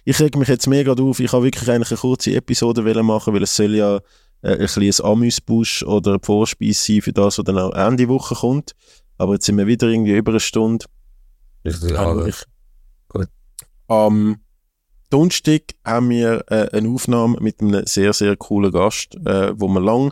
Ich 0.05 0.19
reg 0.19 0.37
mich 0.37 0.47
jetzt 0.47 0.67
mega 0.67 0.93
auf, 0.93 1.19
ich 1.19 1.31
habe 1.33 1.43
wirklich 1.43 1.69
eigentlich 1.69 1.91
eine 1.91 1.99
kurze 1.99 2.33
Episode 2.33 3.03
machen, 3.03 3.33
weil 3.33 3.43
es 3.43 3.55
soll 3.55 3.75
ja 3.75 3.97
äh, 4.41 4.53
ein 4.53 4.57
bisschen 4.59 5.05
ein 5.05 5.11
Amüsbusch 5.11 5.83
oder 5.83 6.13
ein 6.13 6.21
Vorspeise 6.21 6.79
sein 6.79 7.01
für 7.01 7.13
das, 7.13 7.37
was 7.37 7.45
dann 7.45 7.57
auch 7.57 7.73
Ende 7.73 8.07
Woche 8.07 8.35
kommt. 8.35 8.73
Aber 9.17 9.33
jetzt 9.33 9.45
sind 9.45 9.57
wir 9.57 9.67
wieder 9.67 9.87
irgendwie 9.87 10.15
über 10.15 10.31
eine 10.31 10.39
Stunde. 10.39 10.85
Ich, 11.63 11.81
ja, 11.81 12.25
ich, 12.25 12.43
gut. 13.09 13.27
Am 13.87 14.37
Donnerstag 15.13 15.75
haben 15.85 16.09
wir 16.09 16.43
äh, 16.47 16.75
eine 16.75 16.89
Aufnahme 16.89 17.37
mit 17.39 17.61
einem 17.61 17.85
sehr, 17.85 18.13
sehr 18.13 18.35
coolen 18.35 18.71
Gast, 18.71 19.15
äh, 19.27 19.53
wo 19.55 19.67
wir 19.67 19.79
lang 19.79 20.11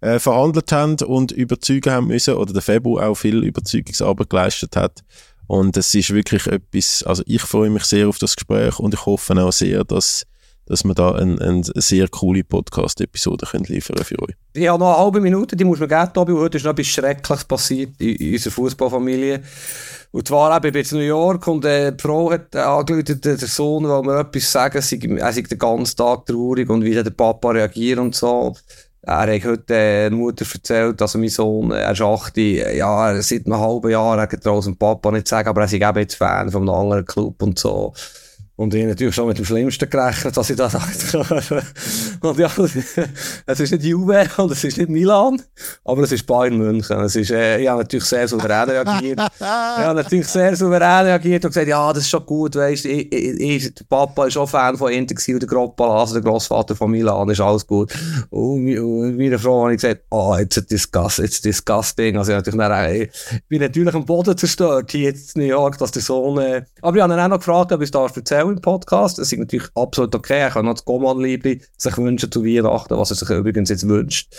äh, 0.00 0.18
verhandelt 0.18 0.72
haben 0.72 0.96
und 1.06 1.30
überzeugen 1.30 1.92
haben 1.92 2.08
müssen, 2.08 2.34
oder 2.34 2.52
der 2.52 2.60
Febu 2.60 2.98
auch 2.98 3.14
viel 3.14 3.44
Überzeugungsarbeit 3.44 4.30
geleistet 4.30 4.74
hat. 4.74 5.04
Und 5.46 5.76
es 5.76 5.94
ist 5.94 6.12
wirklich 6.12 6.48
etwas, 6.48 7.04
also 7.04 7.22
ich 7.26 7.42
freue 7.42 7.70
mich 7.70 7.84
sehr 7.84 8.08
auf 8.08 8.18
das 8.18 8.34
Gespräch 8.34 8.80
und 8.80 8.92
ich 8.92 9.06
hoffe 9.06 9.40
auch 9.40 9.52
sehr, 9.52 9.84
dass 9.84 10.26
dass 10.66 10.84
wir 10.84 10.94
da 10.94 11.12
eine 11.12 11.40
ein 11.40 11.62
sehr 11.62 12.08
coole 12.08 12.44
Podcast-Episode 12.44 13.46
liefern 13.66 14.02
für 14.04 14.20
euch. 14.22 14.34
Ich 14.54 14.68
habe 14.68 14.78
noch 14.78 14.94
eine 14.94 15.04
halbe 15.04 15.20
Minute, 15.20 15.56
die 15.56 15.64
muss 15.64 15.80
man 15.80 15.88
geben, 15.88 16.12
Tobi. 16.12 16.32
Heute 16.32 16.56
ist 16.56 16.64
noch 16.64 16.72
etwas 16.72 16.86
Schreckliches 16.86 17.44
passiert 17.44 18.00
in, 18.00 18.16
in 18.16 18.32
unserer 18.32 18.52
Fußballfamilie. 18.52 19.42
Und 20.12 20.28
zwar 20.28 20.56
eben, 20.56 20.66
ich 20.66 20.72
bin 20.72 20.98
in 20.98 21.04
New 21.04 21.08
York 21.08 21.46
und 21.48 21.64
äh, 21.64 21.92
die 21.92 22.00
Frau 22.00 22.30
hat 22.30 22.54
äh, 22.54 22.58
angerufen, 22.58 23.20
der 23.20 23.36
Sohn, 23.38 23.88
weil 23.88 24.02
mir 24.02 24.20
etwas 24.20 24.52
sagen, 24.52 24.80
sei, 24.80 25.00
er 25.18 25.32
sei 25.32 25.42
den 25.42 25.58
ganzen 25.58 25.96
Tag 25.96 26.26
traurig 26.26 26.70
und 26.70 26.84
wie 26.84 26.94
der 26.94 27.10
Papa 27.10 27.50
reagiert 27.50 27.98
und 27.98 28.14
so. 28.14 28.54
Er 29.02 29.18
hat 29.18 29.44
heute 29.44 29.58
der 29.58 30.10
Mutter 30.10 30.46
erzählt, 30.50 31.00
dass 31.00 31.14
mein 31.14 31.28
Sohn, 31.28 31.72
er 31.72 31.92
ist 31.92 32.00
8, 32.00 32.36
ja, 32.38 33.20
seit 33.20 33.44
einem 33.44 33.58
halben 33.58 33.90
Jahr, 33.90 34.18
er 34.18 34.26
kann 34.26 34.60
dem 34.60 34.76
Papa 34.76 35.10
nicht 35.10 35.28
sagen, 35.28 35.48
aber 35.48 35.62
er 35.62 35.66
ist 35.66 35.74
eben 35.74 35.98
jetzt 35.98 36.14
Fan 36.14 36.50
von 36.50 36.62
einem 36.62 36.74
anderen 36.78 37.04
Club 37.04 37.42
und 37.42 37.58
so. 37.58 37.92
Und 38.56 38.72
ich 38.72 38.86
natürlich 38.86 39.16
schon 39.16 39.26
mit 39.26 39.36
dem 39.36 39.44
Schlimmsten 39.44 39.90
gerechnet, 39.90 40.36
dass 40.36 40.48
ich 40.48 40.56
das 40.56 40.72
sage. 40.72 41.62
und 42.20 42.38
ja, 42.38 42.48
es 43.46 43.60
ist 43.60 43.72
nicht 43.72 43.82
Juve 43.82 44.28
und 44.36 44.52
es 44.52 44.62
ist 44.62 44.78
nicht 44.78 44.88
Milan, 44.88 45.42
aber 45.84 46.02
es 46.02 46.12
ist 46.12 46.24
Bayern 46.24 46.56
München. 46.56 47.00
Es 47.00 47.16
ist, 47.16 47.32
äh, 47.32 47.58
ich 47.58 47.68
habe 47.68 47.82
natürlich 47.82 48.04
sehr 48.04 48.28
souverän 48.28 48.70
reagiert. 48.70 49.20
ich 49.40 49.44
habe 49.44 50.00
natürlich 50.00 50.28
sehr 50.28 50.54
souverän 50.54 51.06
reagiert 51.06 51.44
und 51.44 51.50
gesagt, 51.50 51.66
ja, 51.66 51.92
das 51.92 52.04
ist 52.04 52.10
schon 52.10 52.24
gut, 52.24 52.54
weißt 52.54 52.84
ich, 52.84 53.12
ich, 53.12 53.40
ich, 53.40 53.74
der 53.74 53.84
Papa 53.88 54.26
ist 54.26 54.36
auch 54.36 54.48
Fan 54.48 54.76
von 54.76 54.92
Inter 54.92 55.16
und 55.34 55.42
der 55.42 55.80
also 55.80 56.14
der 56.14 56.22
Grossvater 56.22 56.76
von 56.76 56.92
Milan, 56.92 57.28
ist 57.30 57.40
alles 57.40 57.66
gut. 57.66 57.92
Und, 58.30 58.78
und 58.78 59.16
meine 59.16 59.36
Frau 59.36 59.64
habe 59.64 59.74
ich 59.74 59.80
gesagt, 59.80 60.02
oh, 60.10 60.36
it's 60.38 60.56
a 60.58 60.60
disgust, 60.60 61.18
it's 61.18 61.40
disgusting. 61.40 62.16
Also 62.16 62.30
ich, 62.30 62.36
natürlich 62.36 62.58
dann, 62.58 62.94
ich 62.94 63.10
bin 63.48 63.60
natürlich 63.60 63.94
am 63.94 64.04
Boden 64.04 64.38
zerstört, 64.38 64.92
hier 64.92 65.10
in 65.10 65.20
New 65.34 65.42
York, 65.42 65.76
dass 65.78 65.90
der 65.90 66.02
Sohn, 66.02 66.38
äh, 66.38 66.62
aber 66.82 66.96
ich 66.96 67.02
habe 67.02 67.14
ihn 67.14 67.18
auch 67.18 67.28
noch 67.28 67.38
gefragt, 67.38 67.72
ob 67.72 67.82
ich 67.82 67.92
es 67.92 68.16
erzählen 68.16 68.43
auch 68.44 68.50
im 68.50 68.60
Podcast. 68.60 69.18
Das 69.18 69.32
ist 69.32 69.38
natürlich 69.38 69.68
absolut 69.74 70.14
okay. 70.14 70.40
Er 70.40 70.50
kann 70.50 70.66
noch 70.66 70.74
das 70.74 70.84
Goman-Liebli 70.84 71.62
sich 71.76 71.96
wünschen 71.98 72.30
zu 72.30 72.44
Weihnachten, 72.44 72.96
was 72.96 73.10
er 73.10 73.16
sich 73.16 73.30
übrigens 73.30 73.70
jetzt 73.70 73.88
wünscht. 73.88 74.32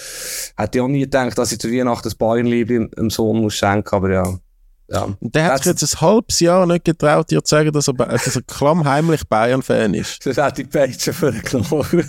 Hätte 0.58 0.84
auch 0.84 0.88
nie 0.88 1.02
gedacht, 1.02 1.38
dass 1.38 1.52
ich 1.52 1.60
zu 1.60 1.72
Weihnachten 1.72 2.04
das 2.04 2.16
Bayern-Liebli 2.16 2.90
dem 2.90 3.10
Sohn 3.10 3.42
muss 3.42 3.56
schenken, 3.56 3.96
aber 3.96 4.12
ja. 4.12 4.40
Ja. 4.88 5.04
Und 5.20 5.34
der 5.36 5.46
hat 5.46 5.64
sich 5.64 5.68
jetzt 5.74 5.96
ein 5.96 6.02
halbes 6.02 6.40
Jahr 6.40 6.66
nicht 6.68 6.86
getraut, 6.86 7.32
dir 7.32 7.44
zu 7.44 7.50
sagen, 7.56 7.72
dass 7.72 7.88
er, 7.88 7.94
dass 7.94 8.36
er 8.36 8.42
klammheimlich 8.44 9.28
Bayern-Fan 9.28 9.94
ist. 9.94 10.20
Das 10.26 10.38
hat 10.38 10.58
die 10.58 10.64
Peitsche 10.66 11.12
für 11.14 11.32
den 11.32 11.42
Knochen. 11.42 12.04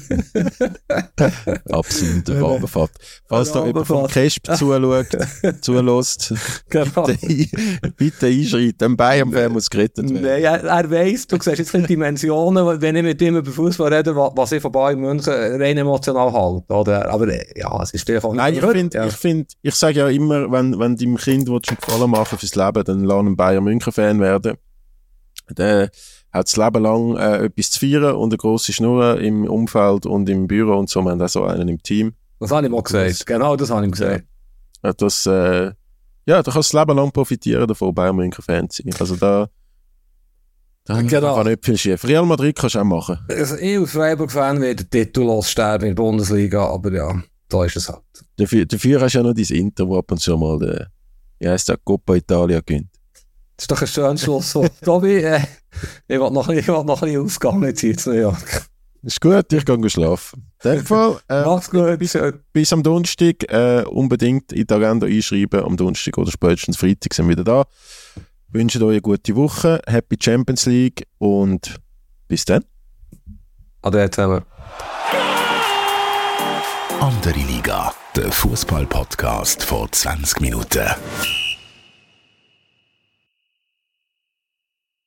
Absoluter 1.70 2.40
Rabenfahrt. 2.40 2.90
Falls 3.28 3.52
da 3.52 3.64
jemand 3.66 3.86
vom 3.86 4.06
Kesp 4.06 4.46
zuschaut, 4.56 5.06
zulässt, 5.60 6.34
genau. 6.68 7.02
bitte, 7.04 7.48
bitte 7.96 8.26
einschreiten. 8.26 8.92
Ein 8.92 8.96
Bayern-Fan 8.96 9.52
muss 9.52 9.70
gerettet 9.70 10.08
werden. 10.10 10.22
Nein, 10.22 10.42
er, 10.42 10.64
er 10.64 10.90
weiss, 10.90 11.26
du 11.26 11.36
siehst 11.40 11.58
jetzt 11.58 11.74
in 11.74 11.86
Dimensionen, 11.86 12.80
wenn 12.80 12.96
ich 12.96 13.02
mit 13.02 13.20
ihm 13.22 13.36
über 13.36 13.50
Fußball 13.50 13.92
rede, 13.92 14.14
wa- 14.14 14.32
was 14.34 14.52
ich 14.52 14.62
von 14.62 14.72
Bayern 14.72 15.00
München 15.00 15.32
rein 15.32 15.76
emotional 15.78 16.32
halte. 16.32 16.72
Oder? 16.72 17.08
Aber 17.10 17.28
äh, 17.28 17.44
ja, 17.58 17.82
es 17.82 17.92
ist 17.92 18.08
einfach 18.10 18.32
Nein, 18.32 18.54
ich 18.54 18.60
finde, 18.64 18.98
ja. 18.98 19.06
ich, 19.06 19.14
find, 19.14 19.52
ich 19.62 19.74
sage 19.74 20.00
ja 20.00 20.08
immer, 20.08 20.50
wenn, 20.50 20.78
wenn 20.78 20.96
deinem 20.96 21.16
Kind 21.16 21.48
du 21.48 21.52
einen 21.54 21.62
Gefallen 21.80 22.10
machen 22.10 22.38
fürs 22.38 22.54
Leben, 22.54 22.65
dann 22.72 23.04
lass 23.04 23.18
einen 23.18 23.36
Bayern 23.36 23.64
München 23.64 23.92
Fan 23.92 24.20
werden. 24.20 24.56
Der 25.50 25.90
hat 26.32 26.46
das 26.48 26.56
Leben 26.56 26.82
lang 26.82 27.16
äh, 27.16 27.44
etwas 27.46 27.70
zu 27.70 27.80
feiern 27.80 28.14
und 28.16 28.30
eine 28.30 28.36
grosse 28.38 28.72
Schnur 28.72 29.20
im 29.20 29.44
Umfeld 29.44 30.06
und 30.06 30.28
im 30.28 30.46
Büro 30.46 30.78
und 30.78 30.90
so. 30.90 31.00
Wir 31.02 31.10
haben 31.12 31.22
auch 31.22 31.28
so 31.28 31.44
einen 31.44 31.68
im 31.68 31.82
Team. 31.82 32.14
Das 32.40 32.50
habe 32.50 32.66
ich 32.66 32.72
mal 32.72 32.82
gesagt. 32.82 33.26
Genau, 33.26 33.56
das 33.56 33.70
habe 33.70 33.86
ich 33.86 33.92
gesagt. 33.92 34.24
Ja, 34.84 34.92
das, 34.92 35.26
äh, 35.26 35.72
ja, 36.26 36.42
du 36.42 36.50
kannst 36.50 36.72
das 36.74 36.80
Leben 36.80 36.96
lang 36.96 37.12
profitieren 37.12 37.66
davon, 37.66 37.94
Bayern 37.94 38.16
München 38.16 38.42
Fan 38.42 38.68
zu 38.68 38.82
sein. 38.82 38.94
Also 38.98 39.16
da, 39.16 39.48
da 40.84 41.00
Genau. 41.02 41.36
kann 41.36 41.46
nicht 41.46 41.64
viel 41.64 41.78
schief. 41.78 42.04
Real 42.04 42.26
Madrid 42.26 42.56
kannst 42.56 42.74
du 42.74 42.80
auch 42.80 42.84
machen. 42.84 43.18
Also, 43.28 43.56
ich 43.56 43.78
als 43.78 43.92
Freiburg-Fan 43.92 44.60
werde 44.60 44.84
titellos 44.84 45.50
sterben 45.50 45.86
in 45.86 45.94
der 45.96 46.02
Bundesliga, 46.02 46.66
aber 46.66 46.92
ja, 46.92 47.22
da 47.48 47.64
ist 47.64 47.76
es 47.76 47.88
halt. 47.88 48.02
Dafür, 48.36 48.66
dafür 48.66 49.00
hast 49.00 49.14
du 49.14 49.18
ja 49.18 49.24
noch 49.24 49.34
dein 49.34 49.44
Inter, 49.44 49.88
wo 49.88 49.98
ab 49.98 50.10
und 50.12 50.18
zu 50.20 50.36
mal 50.36 50.58
der, 50.58 50.88
wie 51.38 51.48
heisst 51.48 51.68
der, 51.68 51.76
Coppa 51.78 52.14
Italia 52.14 52.60
gewinnt. 52.60 52.90
Das 53.56 53.64
ist 53.64 53.70
doch 53.70 53.80
ein 53.80 53.86
schönes 53.86 54.22
Schlusswort. 54.22 54.72
Tobi, 54.82 55.16
äh, 55.16 55.40
ich 56.08 56.20
will 56.20 56.30
noch, 56.30 56.48
ich 56.48 56.68
will 56.68 56.84
noch 56.84 57.02
ein 57.02 57.08
bisschen 57.08 57.24
ausgehen 57.24 57.62
jetzt 57.62 57.80
hier 57.80 57.96
zu 57.96 58.10
New. 58.10 58.32
Ist 59.02 59.20
gut, 59.20 59.52
ich 59.52 59.64
gehe 59.64 59.90
schlafen. 59.90 60.50
In 60.64 60.70
dem 60.72 60.84
Fall, 60.84 61.20
äh, 61.28 61.42
Mach's 61.42 61.70
gut, 61.70 61.98
bis 61.98 62.18
bis 62.52 62.72
am 62.72 62.82
Donnerstag 62.82 63.50
äh, 63.50 63.84
unbedingt 63.84 64.52
in 64.52 64.66
die 64.66 64.74
Agenda 64.74 65.06
einschreiben. 65.06 65.62
Am 65.62 65.76
Donnerstag 65.76 66.18
oder 66.18 66.30
spätestens 66.30 66.76
Freitag 66.76 67.14
sind 67.14 67.28
wir 67.28 67.36
wieder 67.36 67.44
da. 67.44 67.64
Wünsche 68.48 68.82
euch 68.84 68.90
eine 68.90 69.00
gute 69.00 69.36
Woche, 69.36 69.80
Happy 69.86 70.16
Champions 70.20 70.66
League 70.66 71.06
und 71.18 71.76
bis 72.26 72.44
dann. 72.44 72.64
Ade 73.82 74.10
zusammen. 74.10 74.42
Andere 77.00 77.38
Liga, 77.40 77.92
der 78.16 78.32
Fußball-Podcast 78.32 79.62
vor 79.62 79.90
20 79.92 80.40
Minuten. 80.40 81.45